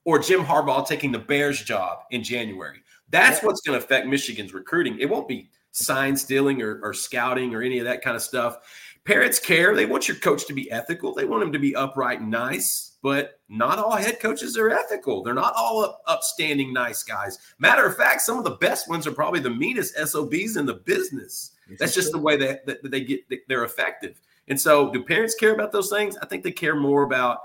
or 0.04 0.20
Jim 0.20 0.44
Harbaugh 0.44 0.88
taking 0.88 1.12
the 1.12 1.20
Bears 1.20 1.62
job 1.64 2.00
in 2.12 2.24
January. 2.24 2.82
That's 3.10 3.44
what's 3.44 3.62
going 3.62 3.78
to 3.78 3.84
affect 3.84 4.08
Michigan's 4.08 4.54
recruiting. 4.54 5.00
It 5.00 5.10
won't 5.10 5.28
be 5.28 5.50
sign 5.72 6.16
stealing 6.16 6.62
or, 6.62 6.80
or 6.82 6.94
scouting 6.94 7.54
or 7.54 7.62
any 7.62 7.80
of 7.80 7.86
that 7.86 8.02
kind 8.02 8.16
of 8.16 8.22
stuff. 8.22 8.58
Parents 9.04 9.40
care. 9.40 9.76
They 9.76 9.86
want 9.86 10.08
your 10.08 10.18
coach 10.18 10.46
to 10.48 10.54
be 10.54 10.72
ethical. 10.72 11.14
They 11.14 11.26
want 11.26 11.44
him 11.44 11.52
to 11.52 11.60
be 11.60 11.76
upright 11.76 12.22
and 12.22 12.32
nice, 12.32 12.95
but 13.06 13.39
not 13.49 13.78
all 13.78 13.95
head 13.95 14.20
coaches 14.20 14.58
are 14.58 14.72
ethical. 14.72 15.22
They're 15.22 15.36
not 15.36 15.53
all 15.56 15.84
up, 15.84 16.01
upstanding, 16.08 16.74
nice 16.74 17.03
guys. 17.03 17.38
Matter 17.60 17.86
of 17.86 17.95
fact, 17.95 18.22
some 18.22 18.39
of 18.39 18.43
the 18.43 18.56
best 18.56 18.89
ones 18.89 19.06
are 19.06 19.12
probably 19.12 19.39
the 19.39 19.51
meanest 19.51 19.93
SOBs 19.95 20.58
in 20.58 20.66
the 20.66 20.74
business. 20.74 21.51
That's 21.78 21.93
just 21.93 22.12
the 22.12 22.18
way 22.18 22.36
that, 22.38 22.66
that 22.66 22.80
they 22.89 23.01
get, 23.01 23.20
they're 23.47 23.64
effective. 23.64 24.20
And 24.47 24.60
so, 24.60 24.91
do 24.91 25.03
parents 25.03 25.36
care 25.36 25.53
about 25.53 25.72
those 25.72 25.91
things? 25.91 26.18
I 26.18 26.26
think 26.26 26.43
they 26.43 26.51
care 26.51 26.76
more 26.76 27.03
about 27.03 27.41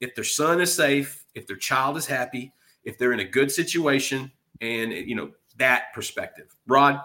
if 0.00 0.14
their 0.14 0.22
son 0.22 0.60
is 0.60 0.72
safe, 0.72 1.24
if 1.34 1.48
their 1.48 1.56
child 1.56 1.96
is 1.96 2.06
happy, 2.06 2.52
if 2.84 2.96
they're 2.96 3.12
in 3.12 3.18
a 3.18 3.24
good 3.24 3.50
situation, 3.50 4.30
and 4.60 4.92
you 4.92 5.16
know 5.16 5.32
that 5.56 5.92
perspective. 5.94 6.46
Rod, 6.68 7.00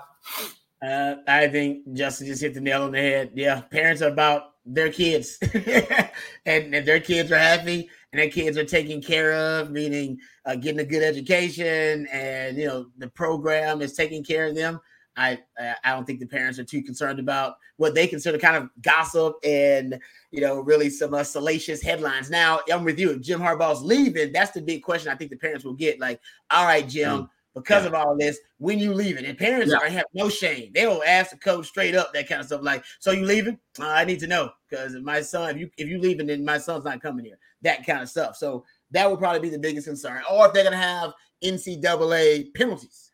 Uh, 0.84 1.16
I 1.28 1.48
think 1.48 1.92
Justin 1.94 2.28
just 2.28 2.44
hit 2.44 2.54
the 2.54 2.62
nail 2.62 2.84
on 2.84 2.92
the 2.92 3.00
head. 3.00 3.32
Yeah, 3.34 3.62
parents 3.62 4.04
are 4.04 4.12
about 4.12 4.52
their 4.68 4.92
kids, 4.92 5.38
and 5.42 6.76
if 6.76 6.86
their 6.86 7.00
kids 7.00 7.32
are 7.32 7.38
happy 7.38 7.90
and 8.12 8.20
their 8.20 8.30
kids 8.30 8.58
are 8.58 8.66
taken 8.66 9.02
care 9.02 9.34
of, 9.34 9.72
meaning 9.72 10.20
uh, 10.46 10.56
getting 10.56 10.80
a 10.80 10.86
good 10.86 11.04
education, 11.04 12.08
and 12.12 12.58
you 12.58 12.68
know 12.68 12.88
the 12.98 13.08
program 13.08 13.82
is 13.82 13.94
taking 13.94 14.24
care 14.24 14.48
of 14.48 14.56
them. 14.56 14.80
I 15.16 15.40
I 15.58 15.92
don't 15.92 16.06
think 16.06 16.20
the 16.20 16.28
parents 16.28 16.60
are 16.60 16.64
too 16.64 16.84
concerned 16.84 17.20
about 17.20 17.56
what 17.78 17.96
they 17.96 18.08
consider 18.08 18.38
kind 18.38 18.58
of 18.58 18.70
gossip 18.82 19.36
and 19.44 20.00
you 20.32 20.42
know 20.42 20.60
really 20.60 20.90
some 20.90 21.14
uh, 21.14 21.24
salacious 21.24 21.82
headlines. 21.82 22.30
Now 22.30 22.60
I'm 22.72 22.84
with 22.84 23.00
you. 23.00 23.12
If 23.12 23.22
Jim 23.22 23.40
Harbaugh's 23.40 23.82
leaving, 23.82 24.32
that's 24.32 24.52
the 24.52 24.62
big 24.62 24.84
question. 24.84 25.12
I 25.12 25.16
think 25.16 25.32
the 25.32 25.38
parents 25.38 25.66
will 25.66 25.74
get 25.74 26.00
like, 26.00 26.20
all 26.52 26.66
right, 26.66 26.88
Jim. 26.88 27.24
Mm 27.24 27.30
because 27.58 27.84
yeah. 27.84 27.90
of 27.90 27.94
all 27.94 28.18
this, 28.18 28.40
when 28.58 28.80
you 28.80 28.94
leaving, 28.94 29.26
and 29.26 29.38
parents 29.38 29.72
yeah. 29.72 29.78
are 29.78 29.90
have 29.90 30.06
no 30.14 30.30
shame. 30.30 30.72
They 30.74 30.88
will 30.88 31.04
ask 31.04 31.32
the 31.32 31.38
coach 31.38 31.68
straight 31.68 31.96
up 31.96 32.14
that 32.14 32.28
kind 32.28 32.42
of 32.42 32.48
stuff. 32.48 32.62
Like, 32.64 32.84
so 33.00 33.12
you 33.12 33.26
leaving? 33.26 33.60
Uh, 33.80 33.88
I 33.88 34.06
need 34.06 34.20
to 34.20 34.28
know 34.28 34.52
because 34.70 34.94
my 34.96 35.22
son, 35.22 35.52
if 35.52 35.58
you 35.58 35.70
if 35.78 35.88
you 35.88 36.00
leaving, 36.00 36.28
then 36.28 36.44
my 36.44 36.58
son's 36.58 36.86
not 36.86 37.02
coming 37.02 37.26
here. 37.26 37.38
That 37.62 37.86
kind 37.86 38.02
of 38.02 38.10
stuff. 38.10 38.36
So 38.36 38.66
that 38.92 39.10
would 39.10 39.20
probably 39.20 39.42
be 39.42 39.50
the 39.50 39.60
biggest 39.60 39.88
concern. 39.88 40.22
Or 40.32 40.48
if 40.48 40.54
they're 40.54 40.64
gonna 40.64 40.78
have 40.78 41.14
NCAA 41.44 42.54
penalties 42.54 43.12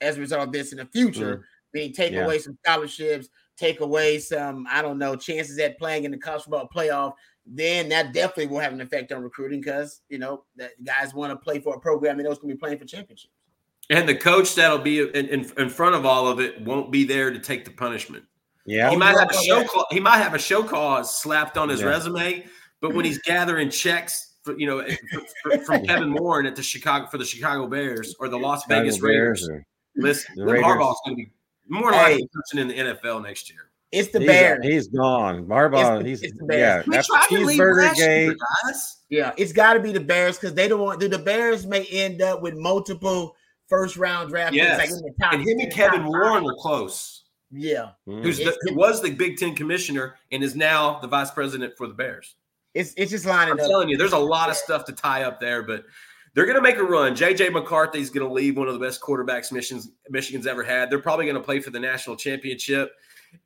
as 0.00 0.16
a 0.16 0.20
result 0.20 0.48
of 0.48 0.52
this 0.52 0.72
in 0.72 0.78
the 0.78 0.86
future, 0.86 1.46
being 1.72 1.92
take 1.92 2.12
yeah. 2.12 2.24
away 2.24 2.38
some 2.38 2.56
scholarships, 2.64 3.28
take 3.56 3.80
away 3.80 4.18
some, 4.18 4.66
I 4.70 4.82
don't 4.82 4.98
know, 4.98 5.16
chances 5.16 5.58
at 5.58 5.78
playing 5.78 6.04
in 6.04 6.10
the 6.10 6.18
college 6.18 6.42
football 6.42 6.68
playoff, 6.74 7.14
then 7.46 7.88
that 7.88 8.12
definitely 8.12 8.48
will 8.48 8.58
have 8.58 8.72
an 8.72 8.80
effect 8.80 9.12
on 9.12 9.22
recruiting 9.22 9.60
because 9.60 10.02
you 10.08 10.18
know 10.18 10.44
that 10.56 10.72
guys 10.84 11.14
want 11.14 11.32
to 11.32 11.36
play 11.36 11.60
for 11.60 11.76
a 11.76 11.80
program 11.80 12.16
they 12.16 12.24
know 12.24 12.32
is 12.32 12.38
going 12.38 12.50
to 12.50 12.54
be 12.56 12.58
playing 12.58 12.78
for 12.78 12.84
championships. 12.84 13.32
And 13.88 14.08
the 14.08 14.14
coach 14.14 14.54
that'll 14.56 14.78
be 14.78 15.00
in, 15.00 15.28
in, 15.28 15.52
in, 15.56 15.68
front 15.68 15.94
of 15.94 16.04
all 16.04 16.26
of 16.26 16.40
it 16.40 16.60
won't 16.60 16.90
be 16.90 17.04
there 17.04 17.30
to 17.30 17.38
take 17.38 17.64
the 17.64 17.70
punishment. 17.70 18.24
Yeah, 18.64 18.90
he 18.90 18.96
might 18.96 19.16
have 19.16 19.30
a 19.30 19.34
show. 19.34 19.64
Call, 19.64 19.86
he 19.90 20.00
might 20.00 20.18
have 20.18 20.34
a 20.34 20.40
show 20.40 20.64
cause 20.64 21.20
slapped 21.20 21.56
on 21.56 21.68
his 21.68 21.80
yeah. 21.80 21.86
resume, 21.86 22.46
but 22.80 22.94
when 22.94 23.04
he's 23.04 23.18
gathering 23.18 23.70
checks, 23.70 24.34
for, 24.42 24.58
you 24.58 24.66
know, 24.66 24.84
for, 25.12 25.20
for, 25.42 25.58
from 25.64 25.82
Kevin 25.86 26.14
Warren 26.14 26.46
at 26.46 26.56
the 26.56 26.62
Chicago 26.64 27.06
for 27.06 27.18
the 27.18 27.24
Chicago 27.24 27.68
Bears 27.68 28.16
or 28.18 28.28
the 28.28 28.38
Las 28.38 28.62
Chicago 28.62 28.80
Vegas 28.80 29.00
Raiders, 29.00 29.46
Bears 29.48 29.64
listen, 29.96 30.36
Harbaugh's 30.36 31.00
going 31.04 31.16
to 31.16 31.24
be 31.24 31.30
more 31.68 31.92
likely 31.92 32.22
hey. 32.22 32.28
coaching 32.34 32.60
in 32.60 32.68
the 32.68 32.94
NFL 32.94 33.22
next 33.22 33.50
year. 33.50 33.70
It's 33.92 34.08
the 34.10 34.18
he's, 34.18 34.28
Bears. 34.28 34.66
He's 34.66 34.88
gone. 34.88 35.46
Harbaugh. 35.46 36.00
It's 36.04 36.20
the, 36.20 36.26
he's 36.26 36.34
the 36.34 36.56
yeah. 36.56 36.82
That's 36.86 37.08
cheeseburger 37.08 37.94
gate. 37.94 38.36
Yeah, 39.08 39.32
it's 39.36 39.52
got 39.52 39.74
to 39.74 39.80
be 39.80 39.92
the 39.92 40.00
Bears 40.00 40.36
because 40.36 40.54
they 40.54 40.66
don't 40.66 40.80
want. 40.80 40.98
Do 40.98 41.08
The 41.08 41.18
Bears 41.18 41.66
may 41.66 41.84
end 41.86 42.20
up 42.20 42.42
with 42.42 42.54
multiple 42.54 43.35
first 43.68 43.96
round 43.96 44.30
draft 44.30 44.54
yes. 44.54 44.80
picks. 44.80 45.00
Like 45.00 45.12
top, 45.20 45.32
and 45.34 45.42
him 45.42 45.58
and 45.58 45.72
Kevin 45.72 46.06
Warren 46.06 46.44
were 46.44 46.54
close. 46.54 47.24
Yeah, 47.50 47.90
mm. 48.08 48.22
who's 48.22 48.38
the, 48.38 48.56
who 48.62 48.74
was 48.74 49.00
the 49.00 49.10
Big 49.10 49.36
Ten 49.36 49.54
commissioner 49.54 50.16
and 50.32 50.42
is 50.42 50.56
now 50.56 50.98
the 51.00 51.06
vice 51.06 51.30
president 51.30 51.76
for 51.76 51.86
the 51.86 51.94
Bears. 51.94 52.34
It's 52.74 52.92
it's 52.96 53.10
just 53.10 53.24
lining 53.24 53.52
I'm 53.52 53.60
up. 53.60 53.68
telling 53.68 53.88
you, 53.88 53.96
there's 53.96 54.12
a 54.12 54.18
lot 54.18 54.50
of 54.50 54.56
stuff 54.56 54.84
to 54.86 54.92
tie 54.92 55.22
up 55.22 55.40
there, 55.40 55.62
but 55.62 55.84
they're 56.34 56.44
going 56.44 56.56
to 56.56 56.62
make 56.62 56.76
a 56.76 56.82
run. 56.82 57.14
JJ 57.14 57.52
McCarthy's 57.52 58.10
going 58.10 58.26
to 58.26 58.32
leave 58.32 58.58
one 58.58 58.68
of 58.68 58.74
the 58.74 58.80
best 58.80 59.00
quarterbacks 59.00 59.50
Michigan's, 59.50 59.90
Michigan's 60.10 60.46
ever 60.46 60.62
had. 60.62 60.90
They're 60.90 60.98
probably 60.98 61.24
going 61.24 61.36
to 61.36 61.42
play 61.42 61.60
for 61.60 61.70
the 61.70 61.80
national 61.80 62.16
championship. 62.16 62.92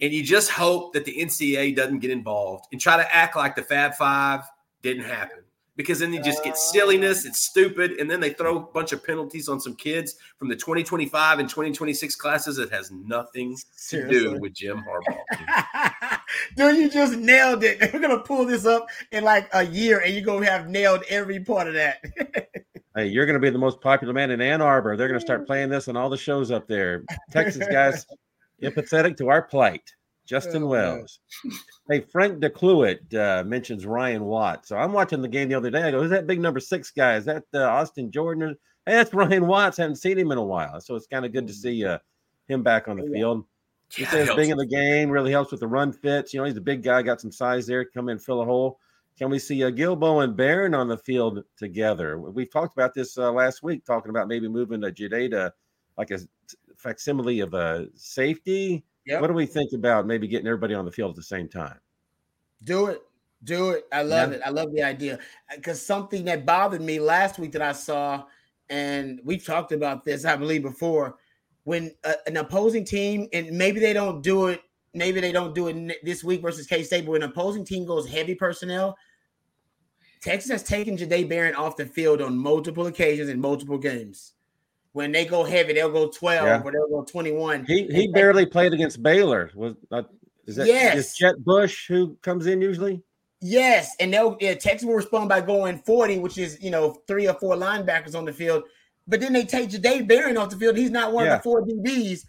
And 0.01 0.12
you 0.12 0.25
just 0.25 0.51
hope 0.51 0.93
that 0.95 1.05
the 1.05 1.14
NCAA 1.16 1.77
doesn't 1.77 2.01
get 2.01 2.11
involved 2.11 2.64
and 2.73 2.81
try 2.81 2.97
to 2.97 3.14
act 3.14 3.37
like 3.37 3.55
the 3.55 3.62
Fab 3.62 3.95
Five 3.95 4.43
didn't 4.83 5.05
happen 5.05 5.45
because 5.81 6.01
then 6.01 6.12
you 6.12 6.22
just 6.22 6.45
get 6.45 6.53
oh. 6.53 6.70
silliness. 6.72 7.24
It's 7.24 7.41
stupid. 7.41 7.93
And 7.93 8.11
then 8.11 8.20
they 8.20 8.35
throw 8.35 8.59
a 8.59 8.61
bunch 8.61 8.93
of 8.93 9.03
penalties 9.03 9.49
on 9.49 9.59
some 9.61 9.74
kids 9.74 10.16
from 10.39 10.51
the 10.51 10.55
2025 10.55 11.39
and 11.39 11.49
2026 11.49 12.16
classes 12.16 12.57
that 12.57 12.70
has 12.70 12.91
nothing 12.91 13.57
Seriously. 13.72 14.18
to 14.18 14.35
do 14.35 14.41
with 14.41 14.53
Jim 14.53 14.85
Harbaugh. 14.85 16.20
Dude, 16.57 16.76
you 16.76 16.91
just 16.91 17.16
nailed 17.16 17.64
it. 17.64 17.81
We're 17.95 17.99
going 17.99 18.14
to 18.14 18.22
pull 18.22 18.45
this 18.45 18.66
up 18.66 18.89
in 19.11 19.24
like 19.24 19.49
a 19.55 19.64
year 19.64 20.01
and 20.01 20.12
you're 20.12 20.22
going 20.22 20.45
to 20.45 20.51
have 20.51 20.68
nailed 20.68 21.03
every 21.09 21.41
part 21.41 21.66
of 21.66 21.72
that. 21.72 22.05
hey, 22.95 23.07
you're 23.07 23.24
going 23.24 23.41
to 23.41 23.41
be 23.41 23.49
the 23.49 23.59
most 23.59 23.81
popular 23.81 24.12
man 24.12 24.31
in 24.31 24.43
Ann 24.43 24.61
Arbor. 24.61 24.99
They're 24.99 25.09
going 25.09 25.18
to 25.18 25.24
start 25.24 25.47
playing 25.47 25.70
this 25.70 25.89
on 25.89 25.97
all 25.97 26.11
the 26.11 26.18
shows 26.18 26.51
up 26.51 26.68
there. 26.68 27.05
Texas 27.31 27.66
guys 27.70 28.05
empathetic 28.62 29.16
to 29.16 29.31
our 29.31 29.41
plight. 29.41 29.95
Justin 30.31 30.62
oh, 30.62 30.68
Wells. 30.68 31.18
hey, 31.89 32.03
Frank 32.03 32.39
DeCluet 32.39 33.12
uh, 33.16 33.43
mentions 33.43 33.85
Ryan 33.85 34.22
Watt. 34.22 34.64
So 34.64 34.76
I'm 34.76 34.93
watching 34.93 35.20
the 35.20 35.26
game 35.26 35.49
the 35.49 35.57
other 35.57 35.72
day. 35.72 35.83
I 35.83 35.91
go, 35.91 36.01
who's 36.01 36.11
that 36.11 36.28
big 36.28 36.41
number 36.41 36.61
six 36.61 36.93
guy? 36.93 37.16
Is 37.16 37.24
that 37.24 37.43
uh, 37.53 37.64
Austin 37.64 38.12
Jordan? 38.12 38.55
Hey, 38.87 38.93
that's 38.93 39.12
Ryan 39.12 39.49
Watts. 39.49 39.76
Haven't 39.76 39.97
seen 39.97 40.16
him 40.16 40.31
in 40.31 40.39
a 40.39 40.45
while. 40.45 40.81
So 40.81 40.95
it's 40.95 41.09
kind 41.09 41.24
of 41.24 41.33
good 41.33 41.49
to 41.49 41.53
see 41.53 41.85
uh, 41.85 41.99
him 42.47 42.62
back 42.62 42.87
on 42.87 42.99
the 42.99 43.11
field. 43.12 43.45
He 43.93 44.05
yeah, 44.05 44.11
says 44.11 44.31
being 44.37 44.51
in 44.51 44.57
the 44.57 44.66
game 44.66 45.11
really 45.11 45.33
helps 45.33 45.51
with 45.51 45.59
the 45.59 45.66
run 45.66 45.93
fits. 45.93 46.33
You 46.33 46.39
know, 46.39 46.47
he's 46.47 46.57
a 46.57 46.61
big 46.61 46.85
guy, 46.85 47.03
got 47.03 47.20
some 47.20 47.33
size 47.33 47.66
there, 47.66 47.85
come 47.85 48.09
in, 48.09 48.20
fill 48.20 48.41
a 48.41 48.45
hole. 48.45 48.78
Can 49.18 49.31
we 49.31 49.41
see 49.41 49.64
uh, 49.64 49.70
Guilbeau 49.72 50.22
and 50.22 50.37
Barron 50.37 50.74
on 50.74 50.87
the 50.87 50.97
field 50.97 51.43
together? 51.57 52.20
We've 52.20 52.53
talked 52.53 52.74
about 52.74 52.95
this 52.95 53.18
uh, 53.18 53.33
last 53.33 53.64
week, 53.64 53.85
talking 53.85 54.11
about 54.11 54.28
maybe 54.28 54.47
moving 54.47 54.81
to 54.83 54.93
Jada 54.93 55.51
like 55.99 56.12
a 56.12 56.20
facsimile 56.76 57.41
of 57.41 57.53
a 57.53 57.89
safety 57.97 58.85
Yep. 59.11 59.21
What 59.23 59.27
do 59.27 59.35
we 59.35 59.45
think 59.45 59.73
about 59.73 60.07
maybe 60.07 60.29
getting 60.29 60.47
everybody 60.47 60.73
on 60.73 60.85
the 60.85 60.93
field 60.93 61.11
at 61.11 61.17
the 61.17 61.23
same 61.25 61.49
time? 61.49 61.81
Do 62.63 62.87
it. 62.87 63.03
Do 63.43 63.71
it. 63.71 63.87
I 63.93 64.03
love 64.03 64.31
yeah. 64.31 64.37
it. 64.37 64.43
I 64.47 64.51
love 64.51 64.73
the 64.73 64.85
idea. 64.85 65.19
Because 65.53 65.85
something 65.85 66.25
that 66.27 66.47
bothered 66.47 66.81
me 66.81 67.01
last 67.01 67.37
week 67.37 67.51
that 67.53 67.63
I 67.63 67.73
saw, 67.73 68.23
and 68.69 69.21
we've 69.25 69.45
talked 69.45 69.73
about 69.73 70.05
this, 70.05 70.25
I 70.25 70.37
believe, 70.37 70.63
before, 70.63 71.17
when 71.65 71.91
a, 72.05 72.15
an 72.29 72.37
opposing 72.37 72.85
team, 72.85 73.27
and 73.33 73.51
maybe 73.51 73.81
they 73.81 73.93
don't 73.93 74.23
do 74.23 74.47
it, 74.47 74.61
maybe 74.95 75.21
they 75.21 75.33
don't 75.33 75.57
do 75.57 75.67
it 75.67 76.05
this 76.05 76.23
week 76.23 76.41
versus 76.41 76.69
K 76.69 76.85
State, 76.85 77.05
but 77.05 77.11
when 77.11 77.23
an 77.25 77.31
opposing 77.31 77.65
team 77.65 77.85
goes 77.85 78.09
heavy 78.09 78.37
personnel, 78.37 78.97
Texas 80.21 80.53
has 80.53 80.63
taken 80.63 80.97
Jahdae 80.97 81.29
Barron 81.29 81.57
off 81.57 81.77
the 81.77 81.87
field 81.87 82.23
on 82.23 82.39
multiple 82.39 82.87
occasions 82.87 83.29
in 83.29 83.41
multiple 83.41 83.79
games 83.79 84.35
when 84.93 85.12
they 85.12 85.24
go 85.24 85.45
heavy, 85.45 85.74
they'll 85.74 85.93
go 85.93 86.09
12 86.09 86.47
yeah. 86.47 86.62
or 86.64 86.72
they'll 86.72 86.88
go 86.88 87.05
21. 87.05 87.64
He 87.64 87.86
he 87.86 88.09
barely 88.09 88.47
played 88.47 88.72
against 88.72 89.03
Baylor. 89.03 89.51
Was 89.55 89.74
uh, 89.91 90.03
is 90.47 90.57
that 90.57 90.66
yes. 90.66 90.97
is 90.97 91.16
Jett 91.16 91.43
Bush 91.45 91.86
who 91.86 92.16
comes 92.22 92.47
in 92.47 92.61
usually? 92.61 93.03
Yes, 93.41 93.95
and 94.01 94.12
they'll 94.12 94.36
yeah, 94.41 94.55
Texas 94.55 94.86
will 94.86 94.95
respond 94.95 95.28
by 95.28 95.41
going 95.41 95.78
40, 95.78 96.18
which 96.18 96.38
is 96.38 96.59
you 96.61 96.70
know 96.70 97.03
three 97.07 97.28
or 97.28 97.34
four 97.34 97.57
linebackers 97.57 98.14
on 98.14 98.24
the 98.24 98.32
field. 98.32 98.64
But 99.07 99.20
then 99.20 99.32
they 99.32 99.45
take 99.45 99.70
Jahdae 99.70 100.07
Barron 100.07 100.36
off 100.36 100.51
the 100.51 100.57
field. 100.57 100.76
He's 100.76 100.91
not 100.91 101.12
one 101.12 101.24
yeah. 101.24 101.36
of 101.36 101.38
the 101.38 101.43
four 101.43 101.64
DBs. 101.64 102.24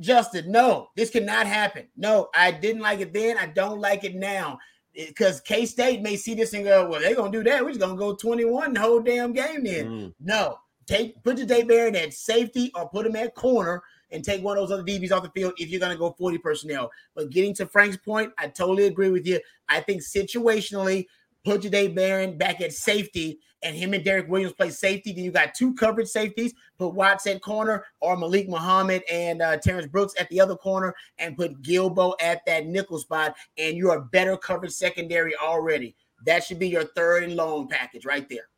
Justin, 0.00 0.50
no, 0.50 0.88
this 0.94 1.10
cannot 1.10 1.46
happen. 1.46 1.88
No, 1.96 2.28
I 2.34 2.50
didn't 2.50 2.82
like 2.82 3.00
it 3.00 3.12
then. 3.12 3.38
I 3.38 3.46
don't 3.46 3.80
like 3.80 4.04
it 4.04 4.14
now. 4.14 4.58
Because 4.94 5.40
K 5.42 5.66
State 5.66 6.00
may 6.00 6.16
see 6.16 6.34
this 6.34 6.54
and 6.54 6.64
go, 6.64 6.88
well, 6.88 7.00
they're 7.00 7.14
gonna 7.14 7.30
do 7.30 7.44
that. 7.44 7.62
We're 7.62 7.70
just 7.70 7.80
gonna 7.80 7.96
go 7.96 8.14
21 8.14 8.72
the 8.72 8.80
whole 8.80 9.00
damn 9.00 9.32
game 9.32 9.64
then. 9.64 9.86
Mm. 9.86 10.14
No, 10.20 10.58
Take 10.86 11.22
put 11.24 11.38
Jahdae 11.38 11.66
Barron 11.66 11.96
at 11.96 12.12
safety 12.12 12.70
or 12.74 12.88
put 12.88 13.06
him 13.06 13.16
at 13.16 13.34
corner 13.34 13.82
and 14.10 14.24
take 14.24 14.42
one 14.42 14.56
of 14.56 14.62
those 14.62 14.72
other 14.72 14.84
DBs 14.84 15.10
off 15.10 15.24
the 15.24 15.30
field 15.30 15.54
if 15.58 15.68
you're 15.68 15.80
going 15.80 15.92
to 15.92 15.98
go 15.98 16.14
40 16.16 16.38
personnel. 16.38 16.90
But 17.14 17.30
getting 17.30 17.54
to 17.54 17.66
Frank's 17.66 17.96
point, 17.96 18.32
I 18.38 18.48
totally 18.48 18.86
agree 18.86 19.10
with 19.10 19.26
you. 19.26 19.40
I 19.68 19.80
think 19.80 20.02
situationally, 20.02 21.06
put 21.44 21.62
Jahdae 21.62 21.94
Barron 21.94 22.36
back 22.36 22.60
at 22.60 22.72
safety 22.72 23.38
and 23.62 23.74
him 23.74 23.94
and 23.94 24.04
Derek 24.04 24.28
Williams 24.28 24.52
play 24.52 24.70
safety. 24.70 25.12
Then 25.12 25.24
you 25.24 25.30
got 25.30 25.54
two 25.54 25.74
coverage 25.74 26.08
safeties. 26.08 26.52
Put 26.78 26.94
Watts 26.94 27.26
at 27.26 27.40
corner 27.40 27.84
or 28.00 28.16
Malik 28.16 28.48
Muhammad 28.48 29.02
and 29.10 29.40
uh, 29.40 29.56
Terrance 29.56 29.86
Brooks 29.86 30.14
at 30.20 30.28
the 30.28 30.40
other 30.40 30.56
corner 30.56 30.94
and 31.18 31.36
put 31.36 31.62
Guilbeau 31.62 32.14
at 32.20 32.44
that 32.46 32.66
nickel 32.66 32.98
spot. 32.98 33.34
And 33.58 33.76
you're 33.76 33.96
a 33.96 34.02
better 34.02 34.36
coverage 34.36 34.72
secondary 34.72 35.34
already. 35.36 35.96
That 36.24 36.44
should 36.44 36.58
be 36.58 36.68
your 36.68 36.84
third 36.84 37.24
and 37.24 37.36
long 37.36 37.68
package 37.68 38.04
right 38.04 38.28
there. 38.28 38.48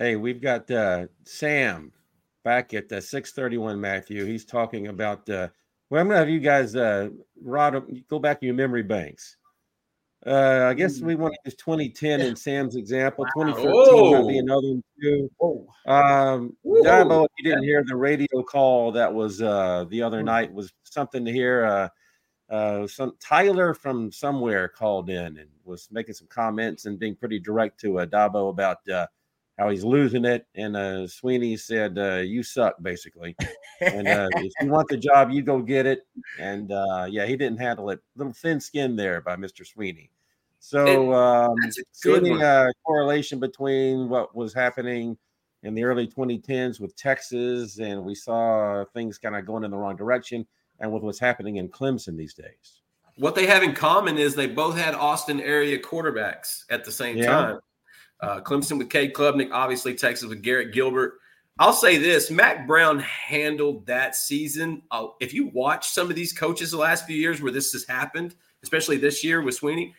Hey, 0.00 0.16
we've 0.16 0.40
got 0.40 0.70
uh, 0.70 1.08
Sam 1.24 1.92
back 2.42 2.72
at 2.72 2.88
the 2.88 3.02
631 3.02 3.78
Matthew. 3.78 4.24
He's 4.24 4.46
talking 4.46 4.86
about 4.86 5.28
uh, 5.28 5.48
well, 5.90 6.00
I'm 6.00 6.08
gonna 6.08 6.20
have 6.20 6.30
you 6.30 6.40
guys 6.40 6.74
uh 6.74 7.10
Rod 7.42 7.84
go 8.08 8.18
back 8.18 8.40
to 8.40 8.46
your 8.46 8.54
memory 8.54 8.82
banks. 8.82 9.36
Uh 10.24 10.68
I 10.70 10.72
guess 10.72 11.02
we 11.02 11.16
want 11.16 11.34
to 11.34 11.40
use 11.44 11.54
2010 11.56 12.22
in 12.22 12.34
Sam's 12.36 12.76
example. 12.76 13.26
2014 13.26 13.74
oh. 13.76 14.22
might 14.22 14.28
be 14.28 14.38
another 14.38 14.68
one 14.68 14.82
too. 15.02 15.30
Um 15.86 16.56
Dabo, 16.64 17.26
if 17.26 17.30
you 17.36 17.50
didn't 17.50 17.64
hear 17.64 17.84
the 17.86 17.94
radio 17.94 18.42
call 18.42 18.92
that 18.92 19.12
was 19.12 19.42
uh 19.42 19.84
the 19.90 20.00
other 20.00 20.22
night 20.22 20.50
was 20.50 20.72
something 20.84 21.26
to 21.26 21.30
hear. 21.30 21.66
Uh 21.66 21.88
uh 22.48 22.86
some 22.86 23.12
Tyler 23.20 23.74
from 23.74 24.10
somewhere 24.10 24.66
called 24.66 25.10
in 25.10 25.36
and 25.36 25.50
was 25.64 25.88
making 25.90 26.14
some 26.14 26.28
comments 26.28 26.86
and 26.86 26.98
being 26.98 27.16
pretty 27.16 27.38
direct 27.38 27.78
to 27.80 27.98
uh 27.98 28.06
Dabo 28.06 28.48
about 28.48 28.78
uh 28.88 29.06
how 29.60 29.68
he's 29.68 29.84
losing 29.84 30.24
it. 30.24 30.46
And 30.54 30.74
uh, 30.74 31.06
Swinney 31.06 31.60
said, 31.60 31.98
uh, 31.98 32.16
"You 32.16 32.42
suck," 32.42 32.76
basically. 32.82 33.36
and 33.80 34.08
uh, 34.08 34.28
if 34.36 34.52
you 34.60 34.70
want 34.70 34.88
the 34.88 34.96
job, 34.96 35.30
you 35.30 35.42
go 35.42 35.60
get 35.60 35.86
it. 35.86 36.06
And 36.38 36.72
uh, 36.72 37.06
yeah, 37.08 37.26
he 37.26 37.36
didn't 37.36 37.58
handle 37.58 37.90
it. 37.90 38.00
Little 38.16 38.32
thin 38.32 38.58
skin 38.58 38.96
there 38.96 39.20
by 39.20 39.36
Mr. 39.36 39.62
Swinney. 39.62 40.08
So 40.58 41.12
um, 41.12 41.56
seeing 41.92 42.42
a 42.42 42.70
correlation 42.84 43.38
between 43.38 44.08
what 44.08 44.34
was 44.34 44.52
happening 44.52 45.16
in 45.62 45.74
the 45.74 45.84
early 45.84 46.06
2010s 46.06 46.80
with 46.80 46.96
Texas, 46.96 47.78
and 47.78 48.02
we 48.04 48.14
saw 48.14 48.84
things 48.94 49.18
kind 49.18 49.36
of 49.36 49.46
going 49.46 49.64
in 49.64 49.70
the 49.70 49.76
wrong 49.76 49.96
direction, 49.96 50.46
and 50.80 50.90
with 50.90 51.02
what's 51.02 51.18
happening 51.18 51.56
in 51.56 51.68
Clemson 51.68 52.16
these 52.16 52.34
days. 52.34 52.80
What 53.16 53.34
they 53.34 53.46
have 53.46 53.62
in 53.62 53.74
common 53.74 54.16
is 54.16 54.34
they 54.34 54.46
both 54.46 54.76
had 54.76 54.94
Austin 54.94 55.40
area 55.40 55.78
quarterbacks 55.78 56.64
at 56.70 56.84
the 56.84 56.92
same 56.92 57.18
yeah. 57.18 57.26
time. 57.26 57.58
Uh, 58.22 58.40
Clemson 58.40 58.78
with 58.78 58.90
Cade 58.90 59.14
Klubnik, 59.14 59.50
obviously 59.52 59.94
Texas 59.94 60.28
with 60.28 60.42
Garrett 60.42 60.72
Gilbert. 60.72 61.14
I'll 61.58 61.72
say 61.72 61.98
this: 61.98 62.30
Mack 62.30 62.66
Brown 62.66 62.98
handled 63.00 63.86
that 63.86 64.16
season. 64.16 64.82
Uh, 64.90 65.08
if 65.20 65.34
you 65.34 65.48
watch 65.48 65.90
some 65.90 66.08
of 66.08 66.16
these 66.16 66.32
coaches 66.32 66.70
the 66.70 66.76
last 66.78 67.06
few 67.06 67.16
years 67.16 67.40
where 67.40 67.52
this 67.52 67.72
has 67.72 67.86
happened, 67.86 68.34
especially 68.62 68.96
this 68.96 69.24
year 69.24 69.42
with 69.42 69.60
Swinney, 69.60 69.92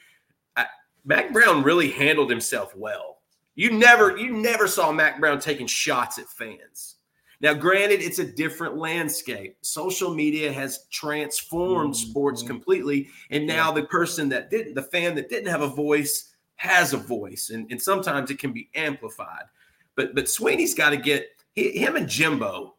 I, 0.55 0.65
Mack 1.05 1.34
Brown 1.34 1.63
really 1.63 1.91
handled 1.91 2.30
himself 2.30 2.76
well. 2.76 3.19
You 3.55 3.72
never, 3.72 4.17
you 4.17 4.32
never 4.32 4.67
saw 4.67 4.91
Mack 4.91 5.19
Brown 5.19 5.39
taking 5.39 5.67
shots 5.67 6.17
at 6.17 6.28
fans. 6.30 6.95
Now, 7.41 7.55
granted, 7.55 8.01
it's 8.01 8.19
a 8.19 8.32
different 8.32 8.78
landscape. 8.78 9.57
Social 9.61 10.13
media 10.13 10.53
has 10.53 10.86
transformed 10.91 11.95
mm-hmm. 11.95 12.09
sports 12.09 12.43
completely, 12.43 13.09
and 13.32 13.47
now 13.47 13.72
the 13.72 13.84
person 13.84 14.30
that 14.30 14.51
didn't, 14.51 14.76
the 14.76 14.84
fan 14.84 15.15
that 15.15 15.30
didn't 15.30 15.49
have 15.49 15.61
a 15.61 15.67
voice, 15.67 16.30
has 16.62 16.93
a 16.93 16.97
voice, 16.97 17.49
and, 17.51 17.66
and 17.72 17.82
sometimes 17.82 18.30
it 18.30 18.38
can 18.38 18.53
be 18.53 18.70
amplified. 18.76 19.45
But 19.95 20.14
but 20.14 20.26
Swinney's 20.26 20.76
got 20.76 20.91
to 20.91 20.97
get 20.97 21.28
he, 21.55 21.72
him 21.72 21.95
and 21.95 22.07
Jimbo, 22.07 22.76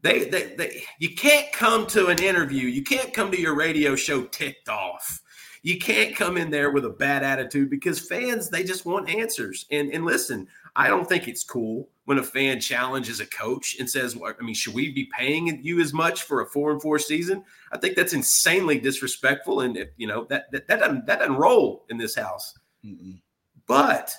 they, 0.00 0.24
they, 0.24 0.54
they, 0.54 0.82
you 0.98 1.14
can't 1.14 1.52
come 1.52 1.86
to 1.88 2.06
an 2.06 2.22
interview, 2.22 2.66
you 2.66 2.82
can't 2.82 3.12
come 3.12 3.30
to 3.30 3.40
your 3.40 3.54
radio 3.54 3.94
show 3.94 4.24
ticked 4.24 4.70
off. 4.70 5.22
You 5.62 5.78
can't 5.78 6.16
come 6.16 6.36
in 6.36 6.50
there 6.50 6.70
with 6.70 6.84
a 6.86 6.90
bad 6.90 7.24
attitude 7.24 7.68
because 7.68 7.98
fans 7.98 8.48
they 8.48 8.64
just 8.64 8.86
want 8.86 9.10
answers. 9.10 9.66
And 9.70 9.92
and 9.92 10.06
listen, 10.06 10.48
I 10.76 10.88
don't 10.88 11.06
think 11.06 11.28
it's 11.28 11.44
cool 11.44 11.90
when 12.06 12.18
a 12.18 12.22
fan 12.22 12.60
challenges 12.60 13.20
a 13.20 13.26
coach 13.26 13.76
and 13.78 13.90
says, 13.90 14.16
well, 14.16 14.32
I 14.38 14.42
mean, 14.42 14.54
should 14.54 14.74
we 14.74 14.92
be 14.92 15.10
paying 15.16 15.60
you 15.62 15.80
as 15.80 15.92
much 15.92 16.22
for 16.22 16.40
a 16.40 16.46
four 16.46 16.70
and 16.70 16.80
four 16.80 16.98
season? 16.98 17.44
I 17.72 17.78
think 17.78 17.96
that's 17.96 18.12
insanely 18.12 18.78
disrespectful. 18.78 19.60
And 19.60 19.76
if, 19.76 19.88
you 19.96 20.06
know, 20.06 20.24
that, 20.30 20.50
that, 20.52 20.68
that 20.68 20.78
doesn't, 20.78 21.06
that 21.06 21.18
doesn't 21.18 21.36
roll 21.36 21.84
in 21.90 21.98
this 21.98 22.14
house, 22.14 22.54
Mm-mm. 22.84 23.18
But 23.66 24.14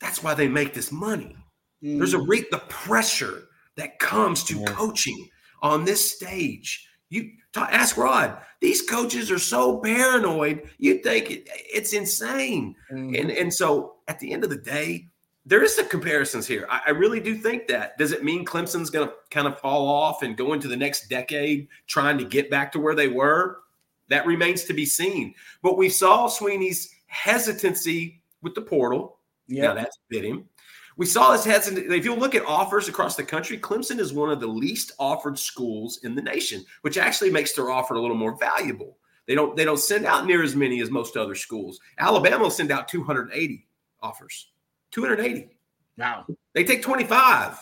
that's 0.00 0.22
why 0.22 0.34
they 0.34 0.48
make 0.48 0.74
this 0.74 0.92
money. 0.92 1.36
Mm. 1.82 1.98
There's 1.98 2.14
a 2.14 2.18
mm. 2.18 2.28
re- 2.28 2.46
the 2.50 2.62
pressure 2.68 3.48
that 3.76 3.98
comes 3.98 4.44
to 4.44 4.58
yeah. 4.58 4.66
coaching 4.66 5.28
on 5.62 5.84
this 5.84 6.14
stage. 6.14 6.88
You 7.10 7.30
ask 7.56 7.96
Rod. 7.96 8.38
These 8.60 8.82
coaches 8.82 9.30
are 9.30 9.38
so 9.38 9.78
paranoid. 9.78 10.68
You 10.78 10.98
think 10.98 11.30
it, 11.30 11.48
it's 11.52 11.92
insane. 11.92 12.76
Mm. 12.92 13.20
And 13.20 13.30
and 13.30 13.54
so 13.54 13.96
at 14.08 14.18
the 14.20 14.32
end 14.32 14.44
of 14.44 14.50
the 14.50 14.56
day, 14.56 15.08
there 15.46 15.62
is 15.62 15.76
some 15.76 15.88
comparisons 15.88 16.46
here. 16.46 16.66
I, 16.70 16.80
I 16.86 16.90
really 16.90 17.20
do 17.20 17.36
think 17.36 17.68
that. 17.68 17.98
Does 17.98 18.12
it 18.12 18.24
mean 18.24 18.44
Clemson's 18.44 18.90
going 18.90 19.08
to 19.08 19.14
kind 19.30 19.46
of 19.46 19.58
fall 19.60 19.88
off 19.88 20.22
and 20.22 20.36
go 20.36 20.52
into 20.52 20.68
the 20.68 20.76
next 20.76 21.08
decade 21.08 21.68
trying 21.86 22.18
to 22.18 22.24
get 22.24 22.50
back 22.50 22.72
to 22.72 22.80
where 22.80 22.94
they 22.94 23.08
were? 23.08 23.60
That 24.08 24.26
remains 24.26 24.64
to 24.64 24.74
be 24.74 24.86
seen. 24.86 25.34
But 25.62 25.78
we 25.78 25.88
saw 25.88 26.28
Swinney's 26.28 26.94
hesitancy 27.06 28.22
with 28.44 28.54
the 28.54 28.62
portal. 28.62 29.18
Yeah, 29.48 29.62
now 29.62 29.74
that's 29.74 29.98
bit 30.08 30.24
him. 30.24 30.48
We 30.96 31.06
saw 31.06 31.32
this 31.32 31.44
hesitant. 31.44 31.92
If 31.92 32.04
you 32.04 32.14
look 32.14 32.36
at 32.36 32.44
offers 32.46 32.88
across 32.88 33.16
the 33.16 33.24
country, 33.24 33.58
Clemson 33.58 33.98
is 33.98 34.12
one 34.12 34.30
of 34.30 34.38
the 34.38 34.46
least 34.46 34.92
offered 34.98 35.38
schools 35.38 35.98
in 36.04 36.14
the 36.14 36.22
nation, 36.22 36.64
which 36.82 36.98
actually 36.98 37.30
makes 37.30 37.52
their 37.52 37.70
offer 37.70 37.94
a 37.94 38.00
little 38.00 38.16
more 38.16 38.36
valuable. 38.38 38.98
They 39.26 39.34
don't 39.34 39.56
they 39.56 39.64
don't 39.64 39.78
send 39.78 40.06
out 40.06 40.26
near 40.26 40.42
as 40.42 40.54
many 40.54 40.80
as 40.80 40.90
most 40.90 41.16
other 41.16 41.34
schools. 41.34 41.80
Alabama 41.98 42.44
will 42.44 42.50
send 42.50 42.70
out 42.70 42.86
280 42.88 43.66
offers. 44.02 44.50
280. 44.92 45.48
Wow. 45.96 46.26
They 46.52 46.62
take 46.64 46.82
25. 46.82 47.58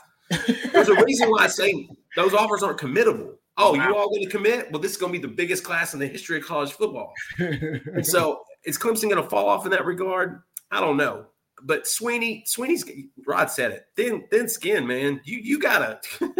There's 0.72 0.88
a 0.88 1.04
reason 1.04 1.30
why 1.30 1.44
I 1.44 1.46
say 1.46 1.88
those 2.16 2.34
offers 2.34 2.62
aren't 2.62 2.78
committable. 2.78 3.34
Oh, 3.58 3.76
wow. 3.76 3.88
you 3.88 3.96
all 3.96 4.08
going 4.08 4.24
to 4.24 4.30
commit? 4.30 4.72
Well, 4.72 4.80
this 4.80 4.92
is 4.92 4.96
going 4.96 5.12
to 5.12 5.18
be 5.18 5.26
the 5.26 5.32
biggest 5.32 5.62
class 5.62 5.92
in 5.92 6.00
the 6.00 6.06
history 6.06 6.38
of 6.38 6.44
college 6.44 6.72
football. 6.72 7.12
and 7.38 8.06
so, 8.06 8.40
is 8.64 8.78
Clemson 8.78 9.10
going 9.10 9.22
to 9.22 9.28
fall 9.28 9.46
off 9.46 9.66
in 9.66 9.70
that 9.72 9.84
regard? 9.84 10.42
I 10.72 10.80
don't 10.80 10.96
know 10.96 11.26
but 11.64 11.84
Swinney, 11.84 12.44
Swinney's 12.44 12.84
Rod 13.26 13.50
said 13.50 13.72
it. 13.72 13.86
Thin, 13.96 14.24
thin 14.30 14.48
skin, 14.48 14.86
man. 14.86 15.20
You 15.24 15.38
you 15.38 15.58
gotta. 15.58 16.00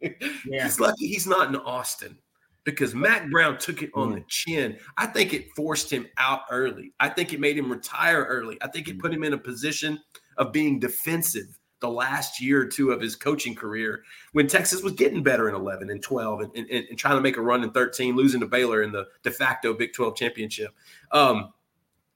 yeah. 0.00 0.64
He's 0.64 0.80
lucky 0.80 1.06
he's 1.06 1.26
not 1.26 1.48
in 1.48 1.56
Austin 1.56 2.18
because 2.64 2.94
Mack 2.94 3.30
Brown 3.30 3.58
took 3.58 3.82
it 3.82 3.90
on 3.94 4.12
mm. 4.12 4.14
the 4.16 4.24
chin. 4.28 4.78
I 4.96 5.06
think 5.06 5.32
it 5.32 5.48
forced 5.54 5.90
him 5.90 6.06
out 6.18 6.42
early. 6.50 6.92
I 7.00 7.08
think 7.08 7.32
it 7.32 7.40
made 7.40 7.56
him 7.56 7.70
retire 7.70 8.24
early. 8.24 8.58
I 8.62 8.68
think 8.68 8.88
it 8.88 8.98
mm. 8.98 9.00
put 9.00 9.12
him 9.12 9.24
in 9.24 9.34
a 9.34 9.38
position 9.38 10.00
of 10.36 10.52
being 10.52 10.78
defensive 10.78 11.58
the 11.80 11.88
last 11.88 12.40
year 12.40 12.62
or 12.62 12.66
two 12.66 12.90
of 12.90 13.00
his 13.00 13.14
coaching 13.14 13.54
career 13.54 14.02
when 14.32 14.48
Texas 14.48 14.82
was 14.82 14.94
getting 14.94 15.22
better 15.22 15.48
in 15.48 15.54
11 15.54 15.90
and 15.90 16.02
12 16.02 16.40
and, 16.40 16.52
and, 16.56 16.68
and 16.68 16.98
trying 16.98 17.14
to 17.14 17.20
make 17.20 17.36
a 17.36 17.40
run 17.40 17.62
in 17.62 17.70
13, 17.70 18.16
losing 18.16 18.40
to 18.40 18.46
Baylor 18.46 18.82
in 18.82 18.90
the 18.90 19.06
de 19.22 19.30
facto 19.30 19.72
Big 19.72 19.92
12 19.92 20.16
championship. 20.16 20.74
Um, 21.12 21.52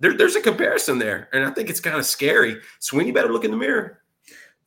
there, 0.02 0.12
there's 0.14 0.34
a 0.34 0.40
comparison 0.40 0.98
there, 0.98 1.28
and 1.32 1.44
I 1.44 1.50
think 1.50 1.70
it's 1.70 1.80
kind 1.80 1.96
of 1.96 2.04
scary. 2.04 2.56
Swinney 2.80 3.14
better 3.14 3.32
look 3.32 3.44
in 3.44 3.52
the 3.52 3.56
mirror. 3.56 4.02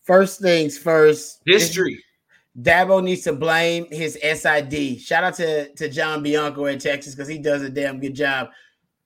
First 0.04 0.40
things 0.40 0.78
first. 0.78 1.42
History. 1.46 2.02
Dabo 2.62 3.04
needs 3.04 3.24
to 3.24 3.34
blame 3.34 3.86
his 3.92 4.18
SID. 4.24 5.02
Shout 5.02 5.26
out 5.26 5.34
to, 5.36 5.68
to 5.74 5.90
John 5.90 6.24
Bianco 6.24 6.66
in 6.68 6.80
Texas 6.80 7.14
because 7.14 7.28
he 7.28 7.38
does 7.38 7.64
a 7.64 7.70
damn 7.70 8.00
good 8.00 8.16
job. 8.16 8.48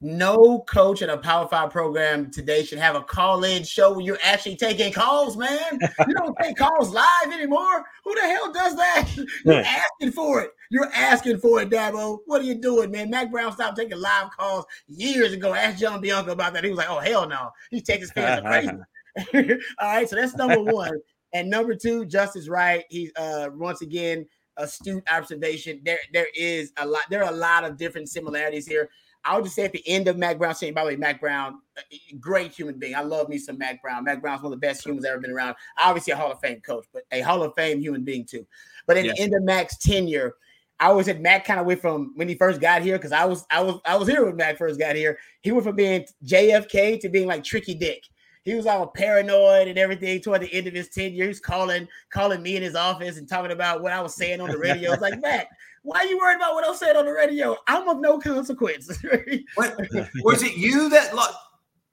No 0.01 0.59
coach 0.59 1.01
in 1.01 1.09
a 1.09 1.17
Power 1.17 1.45
Five 1.49 1.71
program 1.71 2.31
today 2.31 2.63
should 2.63 2.79
have 2.79 2.95
a 2.95 3.01
call 3.01 3.43
in 3.43 3.63
show 3.63 3.91
where 3.91 3.99
you're 3.99 4.19
actually 4.23 4.55
taking 4.55 4.93
calls, 4.93 5.35
man. 5.35 5.77
You 6.07 6.13
don't 6.13 6.37
take 6.41 6.55
calls 6.55 6.93
live 6.93 7.33
anymore. 7.33 7.83
Who 8.05 8.15
the 8.15 8.21
hell 8.21 8.53
does 8.53 8.77
that? 8.77 9.09
You're 9.45 9.61
asking 9.61 10.13
for 10.13 10.41
it. 10.41 10.51
You're 10.71 10.89
asking 10.93 11.39
for 11.39 11.61
it, 11.61 11.69
Dabo. 11.69 12.19
What 12.27 12.41
are 12.41 12.45
you 12.45 12.55
doing, 12.55 12.91
man? 12.91 13.09
Mack 13.09 13.29
Brown 13.29 13.51
stopped 13.51 13.75
taking 13.75 13.99
live 13.99 14.31
calls 14.31 14.65
years 14.87 15.33
ago. 15.33 15.53
Ask 15.53 15.79
John 15.79 15.99
Bianco 15.99 16.31
about 16.31 16.53
that. 16.53 16.63
He 16.63 16.69
was 16.69 16.77
like, 16.77 16.89
oh, 16.89 16.99
hell 16.99 17.27
no. 17.27 17.49
He 17.69 17.81
takes 17.81 18.03
his 18.03 18.11
fans 18.11 18.41
crazy. 19.33 19.59
All 19.79 19.93
right, 19.93 20.07
so 20.07 20.15
that's 20.15 20.35
number 20.35 20.61
one. 20.61 20.97
And 21.33 21.49
number 21.49 21.75
two, 21.75 22.05
Justice 22.05 22.47
right. 22.47 22.85
He 22.89 23.11
uh 23.17 23.49
once 23.53 23.81
again 23.81 24.25
astute 24.55 25.03
observation. 25.11 25.81
There, 25.83 25.99
there 26.13 26.27
is 26.35 26.71
a 26.77 26.85
lot, 26.85 27.03
there 27.09 27.23
are 27.23 27.31
a 27.31 27.35
lot 27.35 27.63
of 27.63 27.77
different 27.77 28.09
similarities 28.09 28.67
here. 28.67 28.89
I 29.25 29.35
would 29.35 29.43
just 29.43 29.55
say 29.55 29.65
at 29.65 29.73
the 29.73 29.87
end 29.87 30.07
of 30.07 30.17
Mack 30.17 30.37
Brown 30.37 30.55
saying, 30.55 30.73
by 30.73 30.83
the 30.83 30.87
way, 30.87 30.95
Mack 30.95 31.19
Brown, 31.19 31.59
uh, 31.77 31.81
great 32.19 32.53
human 32.53 32.79
being. 32.79 32.95
I 32.95 33.01
love 33.01 33.27
me 33.27 33.37
some 33.37 33.57
Mack 33.57 33.81
Brown. 33.81 34.03
Mack 34.03 34.21
Brown's 34.21 34.41
one 34.41 34.53
of 34.53 34.59
the 34.59 34.65
best 34.65 34.85
humans 34.85 35.05
ever 35.05 35.19
been 35.19 35.31
around. 35.31 35.55
Obviously, 35.77 36.13
a 36.13 36.15
Hall 36.15 36.31
of 36.31 36.39
Fame 36.39 36.61
coach, 36.61 36.85
but 36.93 37.03
a 37.11 37.21
Hall 37.21 37.43
of 37.43 37.53
Fame 37.55 37.79
human 37.79 38.03
being 38.03 38.25
too. 38.25 38.45
But 38.87 38.97
at 38.97 39.03
the 39.03 39.21
end 39.21 39.33
of 39.35 39.43
Mack's 39.43 39.77
tenure, 39.77 40.35
I 40.79 40.87
always 40.87 41.07
said 41.07 41.21
Mack 41.21 41.45
kind 41.45 41.59
of 41.59 41.65
went 41.65 41.81
from 41.81 42.13
when 42.15 42.29
he 42.29 42.35
first 42.35 42.61
got 42.61 42.81
here 42.81 42.97
because 42.97 43.11
I 43.11 43.25
was 43.25 43.45
I 43.51 43.61
was 43.61 43.79
I 43.85 43.97
was 43.97 44.07
here 44.07 44.25
when 44.25 44.37
Mack 44.37 44.57
first 44.57 44.79
got 44.79 44.95
here. 44.95 45.19
He 45.41 45.51
went 45.51 45.65
from 45.65 45.75
being 45.75 46.05
JFK 46.25 47.01
to 47.01 47.09
being 47.09 47.27
like 47.27 47.43
Tricky 47.43 47.75
Dick. 47.75 48.03
He 48.43 48.55
was 48.55 48.65
all 48.65 48.87
paranoid 48.87 49.67
and 49.67 49.77
everything 49.77 50.21
toward 50.21 50.41
the 50.41 50.53
end 50.53 50.67
of 50.67 50.73
his 50.73 50.89
tenure. 50.89 51.23
He 51.23 51.27
was 51.27 51.41
calling 51.41 51.87
calling 52.09 52.41
me 52.41 52.55
in 52.55 52.63
his 52.63 52.75
office 52.75 53.17
and 53.17 53.27
talking 53.27 53.51
about 53.51 53.81
what 53.81 53.91
I 53.91 54.01
was 54.01 54.15
saying 54.15 54.39
on 54.39 54.49
the 54.49 54.57
radio. 54.57 54.89
I 54.89 54.93
was 54.93 55.01
like, 55.01 55.21
Mack, 55.21 55.49
why 55.89 56.01
are 56.01 56.05
you 56.05 56.19
worried 56.19 56.35
about 56.35 56.53
what 56.53 56.67
I 56.67 56.73
said 56.75 56.95
on 56.95 57.05
the 57.05 57.11
radio? 57.11 57.57
I'm 57.67 57.87
of 57.89 57.99
no 57.99 58.19
consequence. 58.19 58.87
what, 59.55 59.75
was 60.23 60.43
it 60.43 60.55
you 60.55 60.87
that 60.89 61.13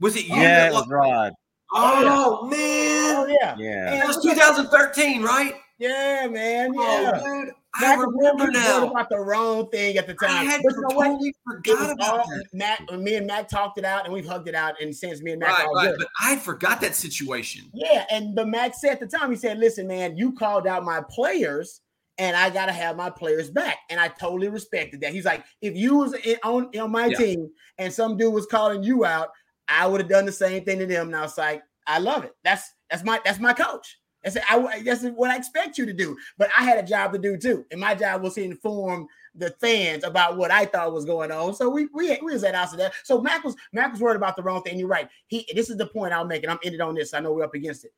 was 0.00 0.16
it 0.16 0.26
you 0.26 0.36
yeah, 0.36 0.68
that 0.68 0.72
was 0.72 0.86
Rod. 0.86 1.32
Oh, 1.72 2.42
oh 2.42 2.46
man. 2.46 3.16
Oh, 3.16 3.26
yeah. 3.26 3.56
Yeah. 3.58 4.04
It 4.04 4.06
was 4.06 4.22
2013, 4.22 5.22
right? 5.22 5.54
Yeah, 5.78 6.28
man. 6.30 6.74
Oh, 6.76 7.00
yeah. 7.00 7.20
Oh, 7.24 7.44
dude. 7.44 7.54
I 7.78 7.94
remember 7.94 8.50
now. 8.50 8.90
about 8.90 9.08
the 9.08 9.18
wrong 9.18 9.70
thing 9.70 9.96
at 9.96 10.06
the 10.06 10.14
time. 10.14 10.30
I 10.30 10.44
had 10.44 10.62
but 10.62 10.74
you 10.74 10.80
know 10.82 10.88
totally 10.88 11.34
forgot 11.46 11.90
about 11.90 12.20
all, 12.20 12.26
that. 12.28 12.44
Matt, 12.52 13.00
me 13.00 13.16
and 13.16 13.26
Matt 13.26 13.50
talked 13.50 13.78
it 13.78 13.84
out, 13.84 14.04
and 14.04 14.12
we've 14.14 14.26
hugged 14.26 14.48
it 14.48 14.54
out. 14.54 14.80
And 14.80 14.94
since 14.94 15.22
me 15.22 15.32
and 15.32 15.40
Matt, 15.40 15.58
right, 15.58 15.68
right. 15.74 15.94
But 15.98 16.08
I 16.20 16.36
forgot 16.36 16.80
that 16.80 16.94
situation. 16.94 17.70
Yeah, 17.74 18.04
and 18.10 18.34
but 18.34 18.48
Matt 18.48 18.76
said 18.76 18.92
at 18.92 19.00
the 19.00 19.06
time, 19.06 19.30
he 19.30 19.36
said, 19.36 19.58
"Listen, 19.58 19.86
man, 19.86 20.16
you 20.16 20.32
called 20.32 20.66
out 20.66 20.84
my 20.84 21.02
players." 21.10 21.82
And 22.18 22.36
I 22.36 22.50
gotta 22.50 22.72
have 22.72 22.96
my 22.96 23.10
players 23.10 23.50
back. 23.50 23.78
And 23.90 24.00
I 24.00 24.08
totally 24.08 24.48
respected 24.48 25.00
that. 25.02 25.12
He's 25.12 25.26
like, 25.26 25.44
if 25.60 25.76
you 25.76 25.96
was 25.96 26.14
in, 26.14 26.36
on, 26.44 26.70
on 26.78 26.90
my 26.90 27.06
yeah. 27.06 27.18
team 27.18 27.50
and 27.78 27.92
some 27.92 28.16
dude 28.16 28.32
was 28.32 28.46
calling 28.46 28.82
you 28.82 29.04
out, 29.04 29.30
I 29.68 29.86
would 29.86 30.00
have 30.00 30.08
done 30.10 30.26
the 30.26 30.32
same 30.32 30.64
thing 30.64 30.78
to 30.78 30.86
them. 30.86 31.10
Now 31.10 31.24
it's 31.24 31.38
like, 31.38 31.62
I 31.86 31.98
love 31.98 32.24
it. 32.24 32.32
That's 32.42 32.72
that's 32.90 33.04
my 33.04 33.20
that's 33.24 33.38
my 33.38 33.52
coach. 33.52 33.98
That's, 34.24 34.36
I, 34.50 34.82
that's 34.82 35.04
what 35.04 35.30
I 35.30 35.36
expect 35.36 35.78
you 35.78 35.86
to 35.86 35.92
do. 35.92 36.16
But 36.36 36.50
I 36.58 36.64
had 36.64 36.78
a 36.78 36.86
job 36.86 37.12
to 37.12 37.18
do 37.18 37.36
too, 37.36 37.64
and 37.70 37.80
my 37.80 37.94
job 37.94 38.22
was 38.22 38.34
to 38.34 38.42
inform 38.42 39.06
the 39.36 39.50
fans 39.60 40.02
about 40.02 40.36
what 40.36 40.50
I 40.50 40.64
thought 40.64 40.92
was 40.92 41.04
going 41.04 41.30
on. 41.30 41.54
So 41.54 41.68
we 41.68 41.86
we, 41.92 42.18
we 42.22 42.32
was 42.32 42.42
at 42.42 42.54
house 42.54 42.72
of 42.72 42.78
that. 42.78 42.94
So 43.04 43.20
Mack 43.20 43.44
was 43.44 43.54
Mack 43.72 43.92
was 43.92 44.00
worried 44.00 44.16
about 44.16 44.34
the 44.34 44.42
wrong 44.42 44.62
thing. 44.62 44.78
You're 44.78 44.88
right. 44.88 45.08
He 45.26 45.46
this 45.54 45.70
is 45.70 45.76
the 45.76 45.86
point 45.86 46.12
I'll 46.12 46.24
make, 46.24 46.42
and 46.42 46.50
I'm 46.50 46.58
ended 46.64 46.80
on 46.80 46.94
this. 46.94 47.14
I 47.14 47.20
know 47.20 47.32
we're 47.32 47.44
up 47.44 47.54
against 47.54 47.84
it. 47.84 47.92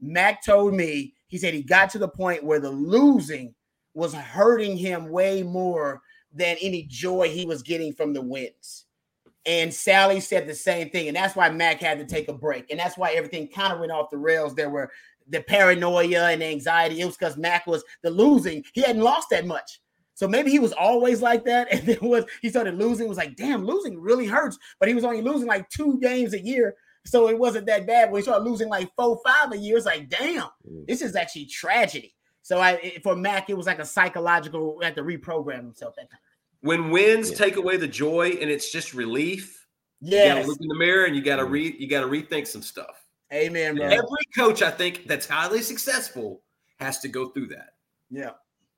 Mack 0.00 0.44
told 0.44 0.74
me 0.74 1.14
he 1.28 1.38
said 1.38 1.54
he 1.54 1.62
got 1.62 1.90
to 1.90 1.98
the 1.98 2.08
point 2.08 2.44
where 2.44 2.60
the 2.60 2.70
losing 2.70 3.54
was 3.94 4.14
hurting 4.14 4.76
him 4.76 5.08
way 5.08 5.42
more 5.42 6.02
than 6.32 6.56
any 6.60 6.84
joy 6.84 7.28
he 7.28 7.46
was 7.46 7.62
getting 7.62 7.92
from 7.92 8.12
the 8.12 8.20
wins. 8.20 8.86
And 9.46 9.72
Sally 9.72 10.20
said 10.20 10.46
the 10.46 10.54
same 10.54 10.90
thing. 10.90 11.08
And 11.08 11.16
that's 11.16 11.34
why 11.34 11.48
Mack 11.48 11.80
had 11.80 11.98
to 11.98 12.04
take 12.04 12.28
a 12.28 12.34
break. 12.34 12.70
And 12.70 12.78
that's 12.78 12.98
why 12.98 13.12
everything 13.12 13.48
kind 13.48 13.72
of 13.72 13.80
went 13.80 13.92
off 13.92 14.10
the 14.10 14.18
rails. 14.18 14.54
There 14.54 14.68
were 14.68 14.90
the 15.28 15.42
paranoia 15.42 16.30
and 16.30 16.42
anxiety. 16.42 17.00
It 17.00 17.06
was 17.06 17.16
because 17.16 17.36
Mack 17.36 17.66
was 17.66 17.82
the 18.02 18.10
losing. 18.10 18.64
He 18.74 18.82
hadn't 18.82 19.02
lost 19.02 19.30
that 19.30 19.46
much. 19.46 19.80
So 20.14 20.26
maybe 20.26 20.50
he 20.50 20.58
was 20.58 20.72
always 20.72 21.22
like 21.22 21.44
that. 21.44 21.68
And 21.72 21.86
then 21.86 21.98
was 22.02 22.24
he 22.42 22.50
started 22.50 22.74
losing, 22.74 23.08
was 23.08 23.18
like, 23.18 23.36
damn, 23.36 23.64
losing 23.64 23.98
really 23.98 24.26
hurts. 24.26 24.58
But 24.80 24.88
he 24.88 24.94
was 24.94 25.04
only 25.04 25.22
losing 25.22 25.46
like 25.46 25.68
two 25.70 25.98
games 26.00 26.34
a 26.34 26.44
year. 26.44 26.74
So 27.04 27.28
it 27.28 27.38
wasn't 27.38 27.66
that 27.66 27.86
bad. 27.86 28.10
When 28.10 28.18
he 28.20 28.22
started 28.22 28.44
losing 28.44 28.68
like 28.68 28.90
four, 28.96 29.20
five 29.24 29.52
a 29.52 29.56
year, 29.56 29.76
it's 29.76 29.86
like, 29.86 30.08
damn, 30.08 30.48
mm. 30.68 30.86
this 30.86 31.00
is 31.00 31.16
actually 31.16 31.46
tragedy. 31.46 32.14
So 32.42 32.60
I 32.60 32.98
for 33.02 33.16
Mack, 33.16 33.50
it 33.50 33.56
was 33.56 33.66
like 33.66 33.78
a 33.78 33.84
psychological. 33.84 34.80
Had 34.82 34.94
to 34.96 35.02
reprogram 35.02 35.58
himself 35.58 35.94
that 35.96 36.10
time. 36.10 36.20
When 36.60 36.90
wins 36.90 37.30
Yeah. 37.30 37.36
take 37.36 37.56
away 37.56 37.76
the 37.76 37.88
joy 37.88 38.30
and 38.40 38.50
it's 38.50 38.72
just 38.72 38.94
relief, 38.94 39.66
you 40.00 40.16
gotta 40.16 40.46
look 40.46 40.58
in 40.60 40.68
the 40.68 40.74
mirror 40.74 41.04
and 41.04 41.14
you 41.14 41.22
gotta 41.22 41.44
Mm. 41.44 41.50
re 41.50 41.76
you 41.78 41.88
gotta 41.88 42.06
rethink 42.06 42.46
some 42.46 42.62
stuff. 42.62 43.04
amen, 43.32 43.76
bro. 43.76 43.86
Every 43.86 44.24
coach 44.34 44.62
I 44.62 44.70
think 44.70 45.06
that's 45.06 45.26
highly 45.26 45.60
successful 45.60 46.42
has 46.78 46.98
to 47.00 47.08
go 47.08 47.28
through 47.28 47.48
that. 47.48 47.74
Yeah, 48.10 48.30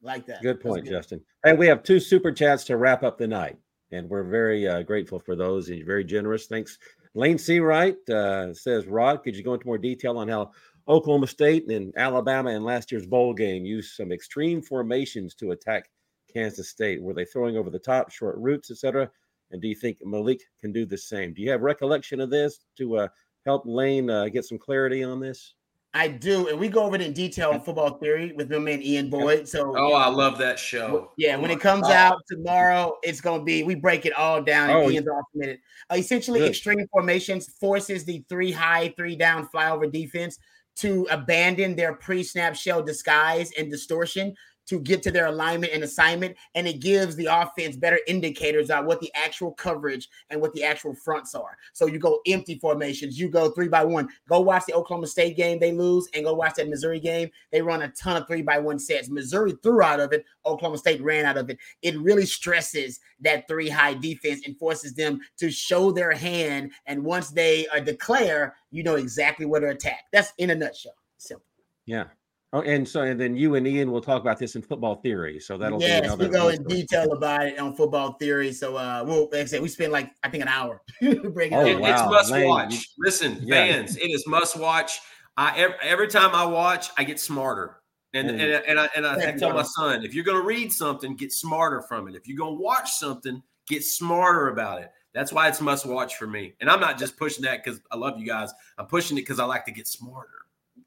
like 0.03 0.27
that. 0.27 0.43
Good 0.43 0.57
That's 0.57 0.66
point, 0.66 0.87
Justin. 0.87 1.21
Hey, 1.45 1.53
we 1.53 1.66
have 1.68 1.83
two 1.83 2.01
super 2.01 2.33
chats 2.33 2.64
to 2.64 2.77
wrap 2.77 3.05
up 3.05 3.18
the 3.18 3.29
night, 3.29 3.57
and 3.93 4.09
we're 4.09 4.25
very 4.25 4.66
uh, 4.66 4.83
grateful 4.83 5.21
for 5.21 5.37
those. 5.37 5.68
He's 5.68 5.85
very 5.85 6.05
generous. 6.05 6.47
Thanks. 6.47 6.79
Lane 7.15 7.39
Seawright 7.39 8.09
uh, 8.09 8.55
says, 8.55 8.87
Rod, 8.87 9.23
could 9.23 9.37
you 9.37 9.43
go 9.43 9.55
into 9.55 9.67
more 9.67 9.79
detail 9.79 10.19
on 10.19 10.29
how 10.29 10.53
Oklahoma 10.89 11.27
State 11.27 11.69
and 11.69 11.93
Alabama 11.97 12.51
in 12.51 12.63
last 12.63 12.93
year's 12.93 13.07
bowl 13.07 13.35
game 13.35 13.65
used 13.65 13.95
some 13.95 14.13
extreme 14.13 14.63
formations 14.63 15.35
to 15.37 15.51
attack 15.51 15.91
Kansas 16.33 16.69
State? 16.69 17.03
Were 17.03 17.15
they 17.15 17.25
throwing 17.25 17.57
over 17.57 17.71
the 17.71 17.79
top, 17.79 18.11
short 18.11 18.37
routes, 18.39 18.71
etc.? 18.71 19.11
And 19.51 19.61
do 19.61 19.67
you 19.67 19.75
think 19.75 19.99
Maalik 20.03 20.41
can 20.61 20.73
do 20.73 20.87
the 20.87 20.99
same? 20.99 21.35
Do 21.35 21.43
you 21.43 21.51
have 21.51 21.63
recollection 21.63 22.21
of 22.21 22.31
this 22.31 22.61
to 22.79 22.99
uh, 22.99 23.09
help 23.45 23.65
Lane 23.67 24.09
uh, 24.09 24.29
get 24.29 24.45
some 24.45 24.59
clarity 24.59 25.03
on 25.03 25.19
this? 25.19 25.55
I 25.93 26.07
do, 26.07 26.47
and 26.49 26.59
we 26.59 26.68
go 26.68 26.84
over 26.84 26.95
it 26.95 27.01
in 27.01 27.12
detail 27.12 27.51
on 27.51 27.62
football 27.62 27.99
theory 27.99 28.32
with 28.32 28.49
my 28.51 28.59
man 28.59 28.80
Ian 28.80 29.11
Boyd. 29.11 29.49
So 29.49 29.74
Oh, 29.76 29.93
I 29.93 30.09
love 30.09 30.38
that 30.38 30.57
show. 30.57 31.11
Yeah, 31.18 31.36
Oh 31.36 31.41
when 31.41 31.51
it 31.51 31.59
comes 31.59 31.82
God. 31.82 31.93
out 31.93 32.18
tomorrow, 32.28 32.97
it's 33.03 33.20
gonna 33.20 33.43
be 33.43 33.64
we 33.64 33.74
break 33.74 34.07
it 34.07 34.12
all 34.12 34.41
down 34.41 34.70
Oh, 34.70 34.88
Ian's 34.88 35.09
off 35.09 35.24
minute. 35.34 35.61
Uh, 35.91 35.97
essentially, 35.97 36.41
Good. 36.41 36.51
extreme 36.51 36.86
formations 36.93 37.49
forces 37.61 38.05
the 38.05 38.24
three 38.28 38.53
high, 38.53 38.95
three 38.97 39.16
down 39.16 39.49
flyover 39.53 39.91
defense 39.91 40.38
to 40.76 41.09
abandon 41.11 41.74
their 41.74 41.95
pre-snap 41.95 42.55
shell 42.55 42.82
disguise 42.82 43.51
and 43.59 43.68
distortion 43.68 44.34
to 44.67 44.79
get 44.79 45.03
to 45.03 45.11
their 45.11 45.27
alignment 45.27 45.73
and 45.73 45.83
assignment, 45.83 46.37
and 46.55 46.67
it 46.67 46.81
gives 46.81 47.17
the 47.17 47.27
offense 47.27 47.77
better 47.77 47.99
indicators 48.07 48.71
on 48.71 48.87
what 48.87 49.01
the 49.01 49.11
actual 49.15 49.53
coverage 49.53 50.09
and 50.31 50.41
what 50.41 50.53
the 50.53 50.63
actual 50.63 50.95
fronts 50.95 51.35
are. 51.35 51.57
So 51.73 51.87
you 51.87 51.99
go 51.99 52.21
empty 52.27 52.59
formations, 52.59 53.19
you 53.19 53.29
go 53.29 53.51
three 53.51 53.69
by 53.69 53.85
one. 53.85 54.09
Go 54.29 54.41
watch 54.41 54.67
the 54.67 54.75
Oklahoma 54.75 55.09
State 55.09 55.37
game 55.37 55.59
they 55.59 55.73
lose, 55.73 56.09
and 56.15 56.25
go 56.25 56.35
watch 56.35 56.55
that 56.55 56.69
Missouri 56.69 57.01
game. 57.01 57.31
They 57.51 57.63
run 57.63 57.83
a 57.83 57.89
ton 57.89 58.21
of 58.21 58.29
three 58.29 58.43
by 58.43 58.59
one 58.59 58.79
sets. 58.79 59.09
Missouri 59.09 59.55
threw 59.63 59.83
out 59.83 60.01
of 60.01 60.13
it. 60.13 60.25
Oklahoma 60.47 60.79
State 60.79 61.03
ran 61.03 61.25
out 61.25 61.37
of 61.37 61.51
it. 61.51 61.59
It 61.83 61.99
really 61.99 62.27
stresses 62.27 63.01
that 63.21 63.49
three 63.49 63.69
high 63.69 63.95
defense 63.95 64.43
and 64.47 64.57
forces 64.59 64.95
them 64.95 65.21
to 65.39 65.51
show 65.51 65.91
their 65.91 66.13
hand. 66.13 66.73
And 66.87 67.05
once 67.05 67.31
they 67.31 67.67
uh, 67.69 67.81
declare, 67.81 68.55
you 68.71 68.83
know 68.83 68.97
exactly 68.97 69.47
where 69.47 69.61
to 69.61 69.71
attack. 69.71 70.05
That's 70.13 70.33
in 70.39 70.51
a 70.51 70.55
nutshell. 70.55 70.95
Simple. 71.19 71.45
Yeah. 71.87 72.05
Oh, 72.53 72.62
and 72.62 72.86
so 72.88 73.03
and 73.03 73.20
then 73.20 73.36
you 73.36 73.55
and 73.55 73.64
Ian 73.66 73.92
will 73.92 74.01
talk 74.01 74.20
about 74.20 74.38
this 74.38 74.57
in 74.57 74.62
football 74.62 74.96
theory. 74.96 75.38
So 75.38 75.57
that'll 75.57 75.78
be 75.78 75.84
yes, 75.84 76.05
another 76.05 76.26
we 76.26 76.32
go 76.32 76.48
in 76.48 76.57
story. 76.57 76.68
detail 76.80 77.12
about 77.12 77.46
it 77.46 77.59
on 77.61 77.76
football 77.76 78.14
theory. 78.14 78.53
So, 78.53 78.74
uh, 78.76 79.05
we'll 79.07 79.24
like 79.30 79.42
I 79.42 79.44
said, 79.44 79.62
we 79.62 79.68
spend 79.68 79.92
like 79.92 80.11
I 80.24 80.28
think 80.30 80.42
an 80.42 80.48
hour 80.48 80.82
breaking 81.01 81.57
Oh, 81.57 81.64
it 81.64 81.76
It- 81.76 81.80
wow. 81.80 81.90
It's 81.92 82.11
must 82.11 82.30
Lane, 82.32 82.48
watch. 82.48 82.88
Listen, 82.98 83.38
Yeah. 83.42 83.55
fans, 83.55 83.96
it 83.96 84.11
is 84.11 84.26
must 84.26 84.57
watch. 84.57 85.01
I 85.36 85.57
every, 85.59 85.76
every 85.80 86.09
time 86.09 86.34
I 86.34 86.44
watch, 86.44 86.88
I 86.98 87.05
get 87.05 87.20
smarter. 87.20 87.76
And 88.14 88.28
Mm. 88.28 88.32
and, 88.32 88.42
and 88.66 88.80
I 88.80 88.88
and 88.96 89.07
I, 89.07 89.14
Thank 89.14 89.38
tell 89.38 89.55
my 89.55 89.62
son, 89.62 90.05
if 90.05 90.12
you're 90.12 90.24
going 90.24 90.40
to 90.40 90.44
read 90.46 90.72
something, 90.72 91.14
get 91.14 91.30
smarter 91.32 91.82
from 91.82 92.09
it. 92.09 92.16
If 92.16 92.26
you're 92.26 92.36
going 92.38 92.57
to 92.57 92.61
watch 92.62 92.90
something, 92.90 93.40
get 93.68 93.84
smarter 93.84 94.48
about 94.48 94.82
it. 94.82 94.90
That's 95.14 95.32
why 95.32 95.46
it's 95.46 95.61
must 95.61 95.86
watch 95.86 96.16
for 96.16 96.26
me. 96.26 96.55
And 96.61 96.68
I'm 96.68 96.80
not 96.80 96.98
just 96.98 97.16
pushing 97.16 97.44
that 97.44 97.62
because 97.62 97.80
I 97.92 97.96
love 97.96 98.18
you 98.18 98.26
guys. 98.26 98.51
I'm 98.76 98.86
pushing 98.86 99.16
it 99.16 99.20
because 99.20 99.38
I 99.38 99.44
like 99.44 99.64
to 99.66 99.72
get 99.72 99.86
smarter. 99.86 100.30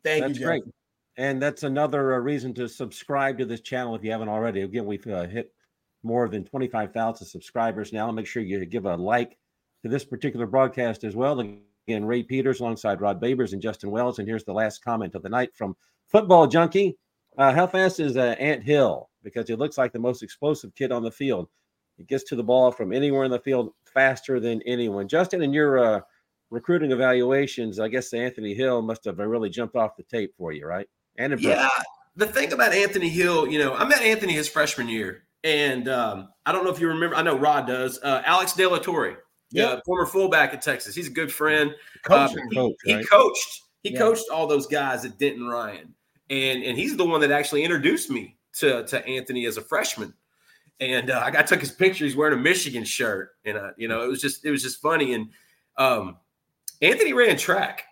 Thank 0.03 0.26
That's 0.26 0.39
you, 0.39 0.45
great. 0.45 0.64
And 1.18 1.41
that's 1.41 1.64
another 1.64 2.14
uh, 2.14 2.18
reason 2.18 2.53
to 2.55 2.68
subscribe 2.68 3.38
to 3.38 3.45
this 3.45 3.61
channel 3.61 3.95
if 3.95 4.03
you 4.03 4.11
haven't 4.11 4.30
already. 4.30 4.61
Again, 4.61 4.86
we've 4.86 5.05
uh, 5.05 5.28
hit 5.28 5.53
more 6.01 6.28
than 6.28 6.43
25,000 6.43 7.26
subscribers 7.26 7.93
now. 7.93 8.11
Make 8.11 8.26
sure 8.26 8.41
you 8.41 8.66
give 8.66 8.86
a 8.86 8.95
like 8.95 9.38
to 9.84 9.89
this 9.89 10.03
particular 10.03 10.47
broadcast 10.47 11.03
as 11.03 11.16
well. 11.16 11.39
Again, 11.39 12.05
Ray 12.05 12.24
Peters 12.24 12.61
alongside 12.61 12.99
Rod 12.99 13.22
Babers 13.22 13.53
and 13.53 13.61
Justin 13.61 13.91
Wells. 13.91 14.20
And 14.20 14.28
here's 14.28 14.43
the 14.43 14.53
last 14.53 14.84
comment 14.84 15.14
of 15.16 15.22
the 15.22 15.30
night 15.30 15.55
from 15.55 15.76
Football 16.07 16.47
Junkie. 16.47 16.97
Uh, 17.38 17.53
how 17.53 17.68
fast 17.68 17.99
is 17.99 18.18
uh, 18.18 18.36
Ant 18.39 18.64
Hill? 18.64 19.09
Because 19.24 19.47
he 19.47 19.55
looks 19.55 19.78
like 19.78 19.93
the 19.93 19.99
most 19.99 20.24
explosive 20.24 20.74
kid 20.76 20.91
on 20.91 21.03
the 21.03 21.11
field. 21.11 21.47
He 21.97 22.03
gets 22.03 22.24
to 22.26 22.36
the 22.36 22.43
ball 22.43 22.72
from 22.72 22.91
anywhere 22.91 23.24
in 23.24 23.32
the 23.32 23.39
field 23.39 23.72
faster 23.86 24.39
than 24.39 24.61
anyone. 24.64 25.07
Justin, 25.07 25.43
in 25.43 25.53
your 25.53 25.78
uh, 25.78 26.01
recruiting 26.49 26.91
evaluations, 26.91 27.80
I 27.80 27.88
guess 27.88 28.14
Anthony 28.14 28.55
Hill 28.55 28.82
must 28.82 29.05
have 29.05 29.20
really 29.20 29.49
jumped 29.49 29.76
off 29.76 29.95
the 29.95 30.03
tape 30.03 30.34
for 30.38 30.51
you, 30.51 30.66
right? 30.66 30.88
And 31.18 31.34
impressive. 31.34 31.59
Yeah. 31.59 31.70
The 32.16 32.28
thing 32.28 32.53
about 32.53 32.74
Anthony 32.74 33.09
Hill, 33.09 33.47
you 33.47 33.59
know, 33.59 33.74
I 33.74 33.86
met 33.86 34.01
Anthony 34.01 34.34
his 34.34 34.47
freshman 34.47 34.88
year. 34.88 35.24
And 35.43 35.89
um, 35.89 36.30
I 36.45 36.51
don't 36.51 36.64
know 36.64 36.70
if 36.72 36.80
you 36.80 36.88
remember, 36.88 37.16
I 37.16 37.22
know 37.22 37.38
Rod 37.38 37.68
does. 37.68 37.99
Uh, 38.01 38.22
Alex 38.26 38.53
De 38.53 38.66
La 38.66 38.78
Torre, 38.78 39.18
Yep. 39.51 39.70
uh, 39.70 39.82
former 39.86 40.05
fullback 40.05 40.53
at 40.53 40.61
Texas. 40.61 40.95
He's 40.95 41.07
a 41.07 41.11
good 41.11 41.32
friend. 41.32 41.72
Uh, 42.09 42.28
Coach. 42.28 42.38
he, 42.49 42.55
Coach, 42.55 42.76
he 42.86 43.03
coached. 43.03 43.61
He 43.84 43.91
Yeah. 43.93 43.99
coached 43.99 44.26
all 44.32 44.47
those 44.47 44.68
guys 44.68 45.03
at 45.03 45.20
Denton 45.20 45.45
Ryan, 45.47 45.93
and 46.30 46.64
and 46.64 46.78
he's 46.78 46.95
the 46.95 47.03
one 47.03 47.20
that 47.22 47.32
actually 47.32 47.64
introduced 47.64 48.09
me 48.09 48.38
to 48.59 48.86
to 48.86 49.05
Anthony 49.05 49.45
as 49.45 49.57
a 49.57 49.61
freshman. 49.61 50.14
And 50.80 51.11
uh, 51.11 51.22
I 51.24 51.30
got 51.32 51.45
took 51.47 51.59
his 51.59 51.72
picture. 51.72 52.05
He's 52.05 52.16
wearing 52.16 52.39
a 52.39 52.41
Michigan 52.41 52.86
shirt, 52.86 53.32
and 53.43 53.57
uh, 53.57 53.72
you 53.78 53.89
know 53.89 54.01
it 54.03 54.07
was 54.07 54.22
just 54.22 54.45
it 54.45 54.51
was 54.51 54.64
just 54.64 54.82
funny. 54.82 55.14
And 55.14 55.30
um, 55.78 56.16
Anthony 56.82 57.11
ran 57.11 57.36
track 57.38 57.84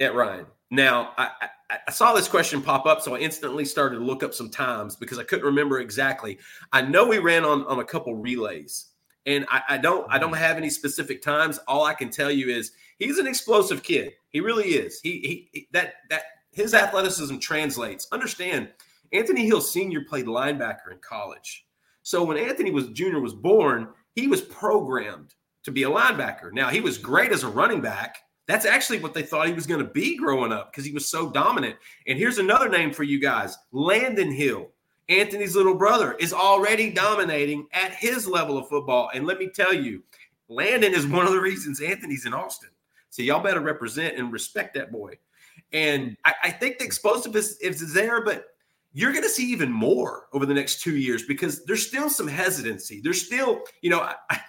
at 0.00 0.14
Ryan. 0.14 0.46
Now 0.70 1.12
I, 1.16 1.30
I, 1.70 1.78
I 1.88 1.90
saw 1.90 2.12
this 2.12 2.28
question 2.28 2.62
pop 2.62 2.86
up, 2.86 3.00
so 3.00 3.14
I 3.14 3.18
instantly 3.18 3.64
started 3.64 3.96
to 3.96 4.04
look 4.04 4.22
up 4.22 4.34
some 4.34 4.50
times 4.50 4.96
because 4.96 5.18
I 5.18 5.24
couldn't 5.24 5.44
remember 5.44 5.80
exactly. 5.80 6.38
I 6.72 6.82
know 6.82 7.06
we 7.06 7.18
ran 7.18 7.44
on 7.44 7.64
on 7.66 7.78
a 7.78 7.84
couple 7.84 8.14
relays, 8.14 8.86
and 9.26 9.46
I, 9.50 9.62
I 9.70 9.78
don't 9.78 10.06
I 10.10 10.18
don't 10.18 10.32
mm-hmm. 10.32 10.42
have 10.42 10.56
any 10.56 10.70
specific 10.70 11.22
times. 11.22 11.58
All 11.68 11.84
I 11.84 11.94
can 11.94 12.10
tell 12.10 12.30
you 12.30 12.48
is 12.48 12.72
he's 12.98 13.18
an 13.18 13.26
explosive 13.26 13.82
kid. 13.82 14.12
He 14.30 14.40
really 14.40 14.70
is. 14.70 15.00
He, 15.00 15.20
he 15.20 15.48
he- 15.52 15.68
that 15.72 15.94
that 16.10 16.22
his 16.52 16.74
athleticism 16.74 17.38
translates. 17.38 18.06
Understand, 18.12 18.70
Anthony 19.12 19.46
Hill 19.46 19.60
Sr. 19.60 20.02
played 20.02 20.26
linebacker 20.26 20.92
in 20.92 20.98
college. 20.98 21.66
So 22.02 22.22
when 22.22 22.36
Anthony 22.36 22.70
was 22.70 22.88
junior 22.88 23.20
was 23.20 23.34
born, 23.34 23.88
he 24.14 24.28
was 24.28 24.42
programmed 24.42 25.34
to 25.64 25.72
be 25.72 25.84
a 25.84 25.90
linebacker. 25.90 26.52
Now 26.52 26.68
he 26.68 26.80
was 26.80 26.98
great 26.98 27.32
as 27.32 27.42
a 27.42 27.48
running 27.48 27.80
back. 27.80 28.18
That's 28.46 28.66
actually 28.66 29.00
what 29.00 29.14
they 29.14 29.22
thought 29.22 29.46
he 29.46 29.54
was 29.54 29.66
going 29.66 29.84
to 29.84 29.90
be 29.90 30.16
growing 30.16 30.52
up 30.52 30.70
because 30.70 30.84
he 30.84 30.92
was 30.92 31.08
so 31.08 31.30
dominant. 31.30 31.76
And 32.06 32.18
here's 32.18 32.38
another 32.38 32.68
name 32.68 32.92
for 32.92 33.02
you 33.02 33.20
guys: 33.20 33.56
Landon 33.72 34.32
Hill. 34.32 34.70
Anthony's 35.08 35.54
little 35.54 35.74
brother 35.74 36.14
is 36.14 36.32
already 36.32 36.90
dominating 36.90 37.66
at 37.72 37.92
his 37.92 38.26
level 38.26 38.56
of 38.56 38.68
football. 38.68 39.10
And 39.12 39.26
let 39.26 39.38
me 39.38 39.50
tell 39.50 39.74
you, 39.74 40.02
Landon 40.48 40.94
is 40.94 41.06
one 41.06 41.26
of 41.26 41.32
the 41.32 41.40
reasons 41.40 41.82
Anthony's 41.82 42.24
in 42.24 42.32
Austin. 42.32 42.70
So 43.10 43.22
y'all 43.22 43.42
better 43.42 43.60
represent 43.60 44.16
and 44.16 44.32
respect 44.32 44.74
that 44.74 44.90
boy. 44.90 45.18
And 45.72 46.16
I, 46.24 46.34
I 46.44 46.50
think 46.50 46.78
the 46.78 46.84
explosiveness 46.84 47.58
is 47.58 47.92
there, 47.92 48.24
but 48.24 48.46
you're 48.92 49.12
going 49.12 49.24
to 49.24 49.28
see 49.28 49.50
even 49.50 49.70
more 49.70 50.26
over 50.32 50.46
the 50.46 50.54
next 50.54 50.80
two 50.80 50.96
years 50.96 51.24
because 51.24 51.64
there's 51.64 51.86
still 51.86 52.08
some 52.08 52.28
hesitancy. 52.28 53.00
There's 53.02 53.24
still, 53.24 53.62
you 53.82 53.90
know, 53.90 54.00
I, 54.00 54.40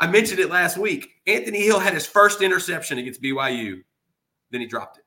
I- 0.00 0.06
mentioned 0.06 0.40
it 0.40 0.50
last 0.50 0.78
week. 0.78 1.10
Anthony 1.26 1.62
Hill 1.62 1.78
had 1.78 1.94
his 1.94 2.06
first 2.06 2.42
interception 2.42 2.98
against 2.98 3.22
BYU, 3.22 3.82
then 4.50 4.60
he 4.60 4.66
dropped 4.66 4.98
it. 4.98 5.04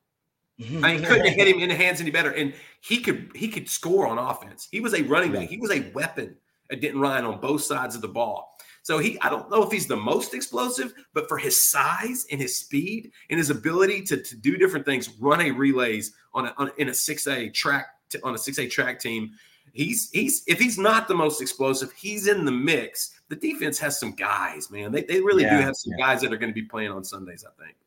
Mm-hmm. 0.62 0.86
I 0.86 0.94
mean, 0.94 1.04
couldn't 1.04 1.26
have 1.26 1.36
hit 1.36 1.48
him 1.48 1.60
in 1.60 1.70
the 1.70 1.76
hands 1.76 2.02
any 2.02 2.12
better. 2.12 2.32
And 2.32 2.54
he 2.82 3.00
could 3.00 3.32
he 3.36 3.48
could 3.48 3.70
score 3.70 4.08
on 4.08 4.18
offense. 4.18 4.68
He 4.72 4.80
was 4.80 4.94
a 4.94 5.02
running 5.04 5.32
back. 5.32 5.50
He 5.50 5.58
was 5.58 5.72
a 5.72 5.90
weapon 5.92 6.36
at 6.72 6.82
Denton 6.82 7.02
Ryan 7.02 7.26
on 7.26 7.40
both 7.40 7.64
sides 7.64 7.96
of 7.96 8.02
the 8.02 8.08
ball. 8.08 8.56
So 8.84 8.98
he 8.98 9.20
I 9.22 9.30
don't 9.30 9.50
know 9.50 9.64
if 9.64 9.72
he's 9.72 9.88
the 9.88 9.98
most 9.98 10.34
explosive, 10.34 10.94
but 11.14 11.28
for 11.28 11.38
his 11.38 11.70
size 11.70 12.26
and 12.32 12.40
his 12.40 12.58
speed 12.58 13.12
and 13.30 13.38
his 13.38 13.50
ability 13.50 14.04
to, 14.04 14.18
to 14.18 14.36
do 14.36 14.58
different 14.58 14.86
things, 14.86 15.10
run 15.20 15.42
a 15.42 15.52
relays 15.52 16.14
on 16.34 16.48
a 16.48 16.54
on, 16.58 16.72
in 16.78 16.90
a 16.90 16.92
6A 16.92 17.54
track 17.54 17.88
t- 18.10 18.20
on 18.24 18.34
a 18.34 18.38
6A 18.38 18.70
track 18.70 19.00
team. 19.00 19.32
He's 19.74 20.10
he's 20.12 20.44
if 20.48 20.60
he's 20.60 20.78
not 20.78 21.08
the 21.08 21.16
most 21.16 21.42
explosive, 21.42 21.92
he's 21.94 22.28
in 22.28 22.46
the 22.46 22.52
mix. 22.52 23.22
The 23.30 23.36
defense 23.36 23.80
has 23.80 24.00
some 24.00 24.12
guys, 24.12 24.70
man. 24.70 24.92
They, 24.92 25.04
they 25.04 25.22
really 25.22 25.44
do 25.44 25.50
have 25.50 25.76
some 25.76 25.94
yeah. 25.98 26.06
guys 26.06 26.22
that 26.22 26.34
are 26.34 26.38
going 26.38 26.50
to 26.50 26.60
be 26.60 26.68
playing 26.68 26.92
on 26.92 27.04
Sundays, 27.04 27.46
I 27.48 27.64
think. 27.64 27.78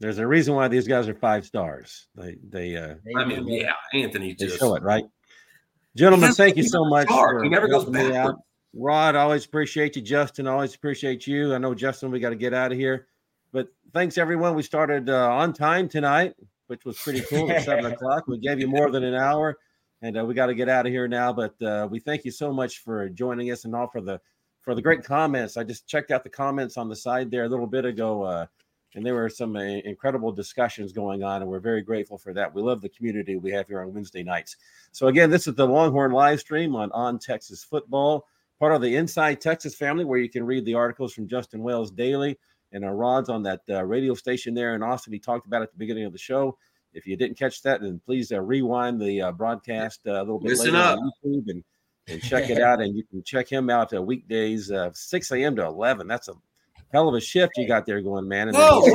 There's 0.00 0.18
a 0.18 0.26
reason 0.26 0.54
why 0.54 0.68
these 0.68 0.86
guys 0.86 1.08
are 1.08 1.14
five 1.14 1.44
stars. 1.44 2.06
They 2.14 2.38
they 2.48 2.76
uh 2.76 2.94
I 3.16 3.24
mean, 3.24 3.46
yeah, 3.48 3.72
Anthony 3.92 4.28
they 4.28 4.46
just 4.46 4.58
show 4.58 4.74
it, 4.76 4.82
right? 4.82 5.04
Gentlemen, 5.96 6.32
thank 6.32 6.56
you 6.56 6.62
so 6.62 6.84
much. 6.84 7.08
star. 7.08 7.38
for 7.38 7.42
He 7.42 7.50
never 7.50 7.66
goes 7.66 7.82
helping 7.82 8.08
me 8.10 8.16
out. 8.16 8.36
Rod, 8.74 9.16
always 9.16 9.44
appreciate 9.44 9.96
you. 9.96 10.02
Justin, 10.02 10.46
always 10.46 10.74
appreciate 10.74 11.26
you. 11.26 11.54
I 11.54 11.58
know 11.58 11.74
Justin, 11.74 12.10
we 12.10 12.20
got 12.20 12.30
to 12.30 12.36
get 12.36 12.54
out 12.54 12.70
of 12.70 12.78
here. 12.78 13.08
But 13.52 13.68
thanks 13.92 14.18
everyone. 14.18 14.54
We 14.54 14.62
started 14.62 15.10
uh, 15.10 15.32
on 15.32 15.52
time 15.52 15.88
tonight, 15.88 16.34
which 16.68 16.84
was 16.84 16.98
pretty 16.98 17.22
cool 17.22 17.50
at 17.50 17.64
seven 17.64 17.86
o'clock. 17.92 18.28
We 18.28 18.38
gave 18.38 18.60
you 18.60 18.68
more 18.68 18.90
than 18.90 19.02
an 19.02 19.14
hour, 19.14 19.58
and 20.02 20.18
uh, 20.18 20.24
we 20.24 20.34
got 20.34 20.46
to 20.46 20.54
get 20.54 20.68
out 20.68 20.86
of 20.86 20.92
here 20.92 21.08
now. 21.08 21.32
But 21.32 21.60
uh, 21.62 21.88
we 21.90 21.98
thank 21.98 22.24
you 22.24 22.30
so 22.30 22.52
much 22.52 22.78
for 22.78 23.08
joining 23.08 23.50
us 23.50 23.64
and 23.64 23.74
all 23.74 23.88
for 23.88 24.00
the 24.00 24.20
for 24.60 24.74
the 24.74 24.82
great 24.82 25.04
comments. 25.04 25.56
I 25.56 25.64
just 25.64 25.86
checked 25.86 26.10
out 26.10 26.24
the 26.24 26.30
comments 26.30 26.76
on 26.76 26.88
the 26.88 26.96
side 26.96 27.30
there 27.30 27.44
a 27.44 27.48
little 27.48 27.66
bit 27.66 27.84
ago. 27.84 28.22
Uh, 28.22 28.46
and 28.94 29.04
there 29.04 29.14
were 29.14 29.28
some 29.28 29.54
uh, 29.54 29.60
incredible 29.60 30.32
discussions 30.32 30.92
going 30.92 31.22
on, 31.22 31.42
and 31.42 31.50
we're 31.50 31.60
very 31.60 31.82
grateful 31.82 32.16
for 32.16 32.32
that. 32.32 32.54
We 32.54 32.62
love 32.62 32.80
the 32.80 32.88
community 32.88 33.36
we 33.36 33.50
have 33.52 33.68
here 33.68 33.82
on 33.82 33.92
Wednesday 33.92 34.22
nights. 34.22 34.56
So 34.92 35.08
again, 35.08 35.30
this 35.30 35.46
is 35.46 35.54
the 35.54 35.66
Longhorn 35.66 36.12
live 36.12 36.40
stream 36.40 36.74
on 36.74 36.90
On 36.92 37.18
Texas 37.18 37.62
Football, 37.62 38.26
part 38.58 38.74
of 38.74 38.80
the 38.80 38.96
Inside 38.96 39.42
Texas 39.42 39.74
family, 39.74 40.06
where 40.06 40.18
you 40.18 40.30
can 40.30 40.44
read 40.44 40.64
the 40.64 40.74
articles 40.74 41.12
from 41.12 41.28
Justin 41.28 41.62
Wells 41.62 41.90
daily 41.90 42.38
and 42.72 42.84
our 42.84 42.94
Rod's 42.94 43.28
on 43.28 43.42
that 43.44 43.60
uh, 43.68 43.84
radio 43.84 44.14
station 44.14 44.54
there 44.54 44.74
in 44.74 44.82
Austin. 44.82 45.12
He 45.12 45.18
talked 45.18 45.46
about 45.46 45.62
at 45.62 45.72
the 45.72 45.78
beginning 45.78 46.04
of 46.04 46.12
the 46.12 46.18
show. 46.18 46.58
If 46.94 47.06
you 47.06 47.16
didn't 47.16 47.38
catch 47.38 47.62
that, 47.62 47.80
then 47.82 48.00
please 48.04 48.32
uh, 48.32 48.40
rewind 48.40 49.00
the 49.00 49.22
uh, 49.22 49.32
broadcast 49.32 50.00
uh, 50.06 50.12
a 50.12 50.20
little 50.20 50.38
bit 50.40 50.50
Listen 50.50 50.66
later 50.74 50.78
up. 50.78 50.98
on 50.98 51.10
YouTube 51.24 51.48
and, 51.48 51.64
and 52.08 52.22
check 52.22 52.50
it 52.50 52.58
out. 52.62 52.80
And 52.80 52.96
you 52.96 53.04
can 53.04 53.22
check 53.22 53.48
him 53.48 53.70
out 53.70 53.92
uh, 53.94 54.02
weekdays, 54.02 54.70
uh, 54.70 54.90
6 54.92 55.30
a.m. 55.32 55.54
to 55.56 55.66
11. 55.66 56.06
That's 56.08 56.28
a 56.28 56.32
hell 56.92 57.08
of 57.08 57.14
a 57.14 57.20
shift 57.20 57.52
you 57.56 57.68
got 57.68 57.84
there 57.86 58.00
going, 58.00 58.26
man. 58.26 58.48
And 58.48 58.56
then 58.56 58.62
Whoa, 58.62 58.80
he's- 58.82 58.94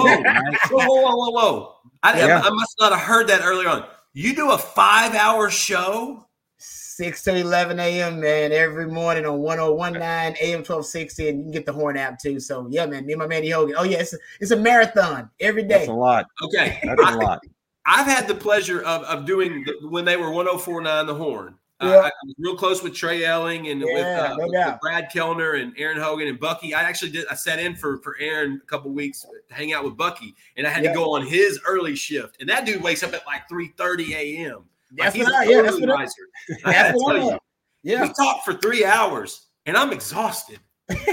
whoa, 0.70 0.78
whoa, 0.80 0.86
whoa, 0.88 1.02
whoa, 1.02 1.16
whoa, 1.16 1.32
whoa! 1.32 1.76
I, 2.02 2.20
Yeah. 2.20 2.41
I 2.44 2.50
must 2.50 2.76
not 2.80 2.91
have 2.91 3.02
heard 3.02 3.28
that 3.28 3.41
earlier 3.44 3.70
on. 3.70 3.86
You 4.14 4.36
do 4.36 4.52
a 4.52 4.58
five-hour 4.58 5.50
show? 5.50 6.28
6 6.58 7.24
to 7.24 7.36
11 7.36 7.80
a.m., 7.80 8.20
man, 8.22 8.52
every 8.52 8.86
morning 8.88 9.26
on 9.26 9.39
1019 9.39 10.04
AM 10.39 10.60
1260. 10.60 11.28
And 11.30 11.38
you 11.39 11.44
can 11.46 11.52
get 11.52 11.66
the 11.66 11.74
Horn 11.74 11.98
app 11.98 12.20
too. 12.20 12.39
So, 12.39 12.68
yeah, 12.70 12.86
man, 12.86 13.06
me 13.06 13.14
and 13.14 13.20
my 13.20 13.26
man 13.28 13.44
E. 13.44 13.50
Hogan. 13.50 13.76
Oh, 13.78 13.84
yeah, 13.84 13.98
it's 13.98 14.14
a, 14.14 14.18
it's 14.39 14.52
a 14.52 14.56
marathon 14.56 15.30
every 15.39 15.64
day. 15.64 15.80
That's 15.80 15.88
a 15.89 15.94
lot. 15.94 16.28
Okay, 16.44 16.80
That's 16.84 17.02
a 17.02 17.18
lot. 17.18 17.41
I've 17.86 18.08
had 18.08 18.28
the 18.28 18.36
pleasure 18.36 18.82
of, 18.84 19.04
of 19.04 19.26
doing 19.26 19.64
the, 19.66 19.88
when 19.90 20.06
they 20.06 20.16
were 20.18 20.32
1049 20.32 21.06
the 21.06 21.14
horn. 21.16 21.56
Uh, 21.80 22.04
I 22.06 22.12
was 22.26 22.36
real 22.38 22.56
close 22.56 22.82
with 22.82 22.96
Trey 22.96 23.26
Elling 23.26 23.68
and 23.68 23.82
with, 23.82 24.06
uh, 24.06 24.36
no 24.38 24.48
with. 24.48 24.80
Brad 24.82 25.10
Kellner 25.12 25.54
and 25.56 25.74
Aaron 25.78 25.98
Hogan 26.00 26.30
and 26.30 26.40
Bucky. 26.40 26.74
I 26.74 26.82
actually 26.84 27.12
did. 27.12 27.26
I 27.30 27.36
sat 27.36 27.60
in 27.60 27.76
for 27.76 27.98
for 27.98 28.16
Aaron 28.22 28.62
a 28.64 28.66
couple 28.68 28.90
weeks 28.92 29.26
to 29.50 29.54
hang 29.54 29.74
out 29.74 29.84
with 29.84 29.98
Bucky, 29.98 30.34
and 30.56 30.66
I 30.66 30.70
had 30.70 30.84
Yeah. 30.84 30.92
to 30.94 30.96
go 30.96 31.14
on 31.14 31.26
his 31.28 31.60
early 31.68 31.94
shift. 31.96 32.38
And 32.40 32.48
that 32.48 32.66
dude 32.66 32.82
wakes 32.82 33.04
up 33.04 33.12
at 33.14 33.26
like 33.26 33.50
3:30 33.50 34.14
a.m. 34.14 34.54
Like 34.54 34.64
That's 34.98 35.16
he's 35.16 35.26
what 35.26 35.34
I- 35.36 35.44
yeah, 35.44 35.62
that's 35.62 35.78
what 35.82 35.90
riser. 35.90 36.14
I 36.64 36.72
That's 36.72 37.04
what 37.04 37.14
tell 37.18 37.32
I- 37.34 37.40
Yeah. 37.82 38.04
we 38.04 38.14
talked 38.14 38.46
for 38.46 38.54
three 38.54 38.86
hours, 38.86 39.48
and 39.66 39.76
I'm 39.76 39.92
exhausted. 39.92 40.60
Yeah. 40.90 40.96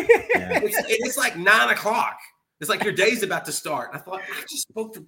It's, 0.62 0.76
it's 0.88 1.16
like 1.16 1.36
nine 1.36 1.70
o'clock. 1.70 2.18
It's 2.60 2.68
like 2.70 2.84
your 2.84 2.92
day's 2.92 3.22
about 3.24 3.44
to 3.46 3.52
start. 3.52 3.90
I 3.92 3.98
thought 3.98 4.20
I 4.20 4.40
just 4.42 4.68
spoke 4.68 4.94
for 4.94 5.02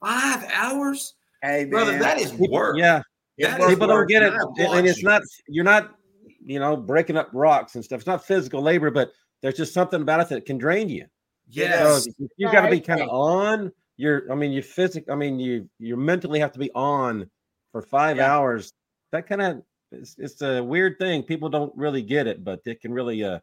five 0.00 0.44
hours, 0.52 1.14
Hey, 1.42 1.60
man. 1.62 1.70
brother. 1.70 1.98
That 1.98 2.18
is 2.20 2.32
work. 2.34 2.76
Yeah. 2.78 3.02
It's 3.36 3.48
That 3.50 3.60
work, 3.60 3.70
People 3.70 3.86
don't 3.86 3.96
work, 3.96 4.08
get 4.08 4.22
it. 4.22 4.32
and 4.32 4.58
And 4.74 4.86
it's 4.86 5.02
not, 5.02 5.22
you're 5.48 5.64
not, 5.64 5.94
you 6.44 6.58
know, 6.58 6.76
breaking 6.76 7.16
up 7.16 7.30
rocks 7.32 7.74
and 7.76 7.84
stuff. 7.84 7.98
It's 8.00 8.06
not 8.06 8.24
physical 8.24 8.60
labor, 8.62 8.90
but 8.90 9.12
there's 9.42 9.56
just 9.56 9.72
something 9.72 10.02
about 10.02 10.20
it 10.20 10.28
that 10.30 10.46
can 10.46 10.58
drain 10.58 10.88
you. 10.88 11.06
Yes. 11.48 12.04
So 12.04 12.10
you've 12.36 12.52
got 12.52 12.62
to 12.62 12.70
be 12.70 12.80
kind 12.80 13.00
of 13.00 13.08
on. 13.08 13.72
You're, 13.96 14.30
I 14.30 14.34
mean, 14.34 14.52
you 14.52 14.62
physic. 14.62 15.04
I 15.10 15.14
mean, 15.14 15.38
you 15.40 15.68
you 15.78 15.96
mentally 15.96 16.38
have 16.40 16.52
to 16.52 16.58
be 16.58 16.70
on 16.74 17.28
for 17.72 17.82
five 17.82 18.16
Yeah. 18.18 18.32
hours. 18.34 18.72
That 19.12 19.26
kind 19.26 19.42
of 19.42 19.62
it's, 19.90 20.14
it's 20.18 20.42
a 20.42 20.62
weird 20.62 20.98
thing. 20.98 21.22
People 21.22 21.48
don't 21.48 21.72
really 21.76 22.02
get 22.02 22.26
it, 22.26 22.44
but 22.44 22.60
it 22.66 22.80
can 22.80 22.92
really 22.92 23.24
uh 23.24 23.38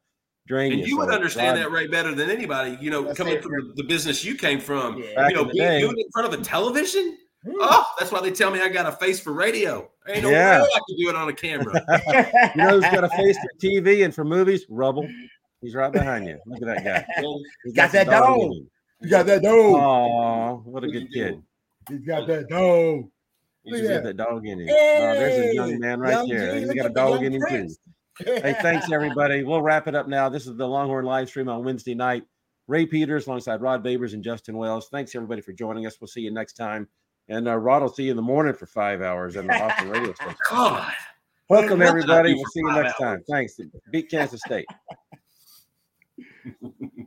drain 0.48 0.72
And 0.74 0.82
you. 0.82 0.88
you 0.88 0.98
would 0.98 1.10
So, 1.10 1.16
understand 1.16 1.58
Rod, 1.58 1.66
that 1.66 1.72
right 1.72 1.90
better 1.92 2.14
than 2.16 2.30
anybody. 2.30 2.78
You 2.82 2.90
know, 2.92 3.04
That's 3.04 3.18
coming 3.18 3.34
it. 3.36 3.44
from 3.44 3.52
the, 3.54 3.74
the 3.78 3.84
business 3.84 4.24
you 4.24 4.36
came 4.36 4.60
from. 4.60 4.98
Yeah. 5.00 5.28
You 5.30 5.36
know, 5.36 5.42
in 5.44 5.52
being, 5.52 5.80
doing 5.82 5.98
it 5.98 6.06
in 6.06 6.12
front 6.12 6.34
of 6.34 6.40
a 6.40 6.44
television. 6.44 7.18
Mm. 7.46 7.54
Oh, 7.60 7.86
that's 8.00 8.12
why 8.12 8.22
they 8.22 8.32
tell 8.32 8.50
me 8.52 8.60
I 8.60 8.70
got 8.70 8.88
a 8.88 8.92
face 8.92 9.20
for 9.20 9.32
radio. 9.34 9.90
Ain't 10.08 10.24
no 10.24 10.30
Yeah. 10.32 10.62
way 10.64 10.68
I 10.76 10.80
can 10.88 10.98
do 10.98 11.10
it 11.10 11.16
on 11.16 11.30
a 11.30 11.34
camera. 11.34 11.74
You 12.56 12.62
know 12.64 12.70
who's 12.80 12.92
got 12.92 13.04
a 13.04 13.10
face 13.10 13.38
for 13.38 13.50
TV 13.62 14.04
and 14.06 14.14
for 14.16 14.24
movies? 14.26 14.66
Rubble. 14.70 15.08
He's 15.62 15.76
right 15.76 15.92
behind 15.92 16.28
you. 16.28 16.40
Look 16.46 16.62
at 16.62 16.84
that 16.84 16.84
guy. 16.84 17.22
He's 17.64 17.74
Got 17.74 17.92
some 17.92 18.06
that 18.06 18.20
dog. 18.22 18.40
in. 18.40 18.68
You 19.02 19.10
got 19.10 19.26
that 19.28 19.42
dog. 19.44 19.54
Aw, 19.76 20.54
what 20.58 20.84
a 20.84 20.88
What 20.88 20.92
good 20.92 21.12
kid. 21.12 21.42
He's 21.90 22.00
got 22.06 22.28
that 22.28 22.48
dog. 22.50 23.06
He's 23.64 23.74
Look 23.82 23.84
at 23.92 23.96
got 23.96 24.04
that 24.04 24.18
dog 24.18 24.46
in 24.48 24.60
him. 24.62 24.68
Oh, 24.70 24.74
there's 24.74 25.52
a 25.52 25.56
young 25.56 25.80
man 25.80 26.00
right 26.00 26.12
young 26.12 26.28
there. 26.30 26.54
G, 26.54 26.60
He's 26.60 26.68
look 26.68 26.78
got 26.78 26.86
a 26.86 26.90
dog 26.94 27.24
in 27.24 27.34
him 27.34 27.42
too. 27.50 27.70
Hey, 28.18 28.56
thanks 28.62 28.92
everybody. 28.92 29.44
We'll 29.44 29.62
wrap 29.62 29.88
it 29.88 29.96
up 29.96 30.08
now. 30.08 30.30
This 30.30 30.48
is 30.48 30.56
the 30.56 30.68
Longhorn 30.68 31.06
live 31.06 31.28
stream 31.28 31.50
on 31.50 31.66
Wednesday 31.66 31.94
night. 31.94 32.24
Ray 32.68 32.86
Peters 32.86 33.28
alongside 33.28 33.62
Rod 33.62 33.84
Babers 33.84 34.14
and 34.14 34.24
Justin 34.24 34.58
Wells. 34.58 34.88
Thanks 34.90 35.14
everybody 35.16 35.42
for 35.42 35.52
joining 35.52 35.86
us. 35.86 36.00
We'll 36.00 36.08
see 36.08 36.22
you 36.22 36.32
next 36.32 36.54
time. 36.54 36.88
And 37.28 37.48
uh, 37.48 37.58
Rod 37.58 37.82
will 37.82 37.90
see 37.90 38.04
you 38.04 38.12
in 38.12 38.16
the 38.16 38.24
morning 38.24 38.54
for 38.54 38.68
five 38.68 39.02
hours 39.02 39.36
on 39.36 39.48
the 39.48 39.54
Austin 39.54 39.90
radio 39.90 40.14
station. 40.14 40.36
God. 40.50 40.94
Welcome 41.50 41.80
What 41.80 41.86
did 41.86 41.88
I 41.88 41.90
everybody. 41.90 42.34
We'll 42.34 42.46
see 42.46 42.62
you 42.62 42.72
next 42.72 42.98
time. 42.98 43.22
Thanks. 43.30 43.60
Beat 43.92 44.10
Kansas 44.10 44.42
State. 44.46 44.66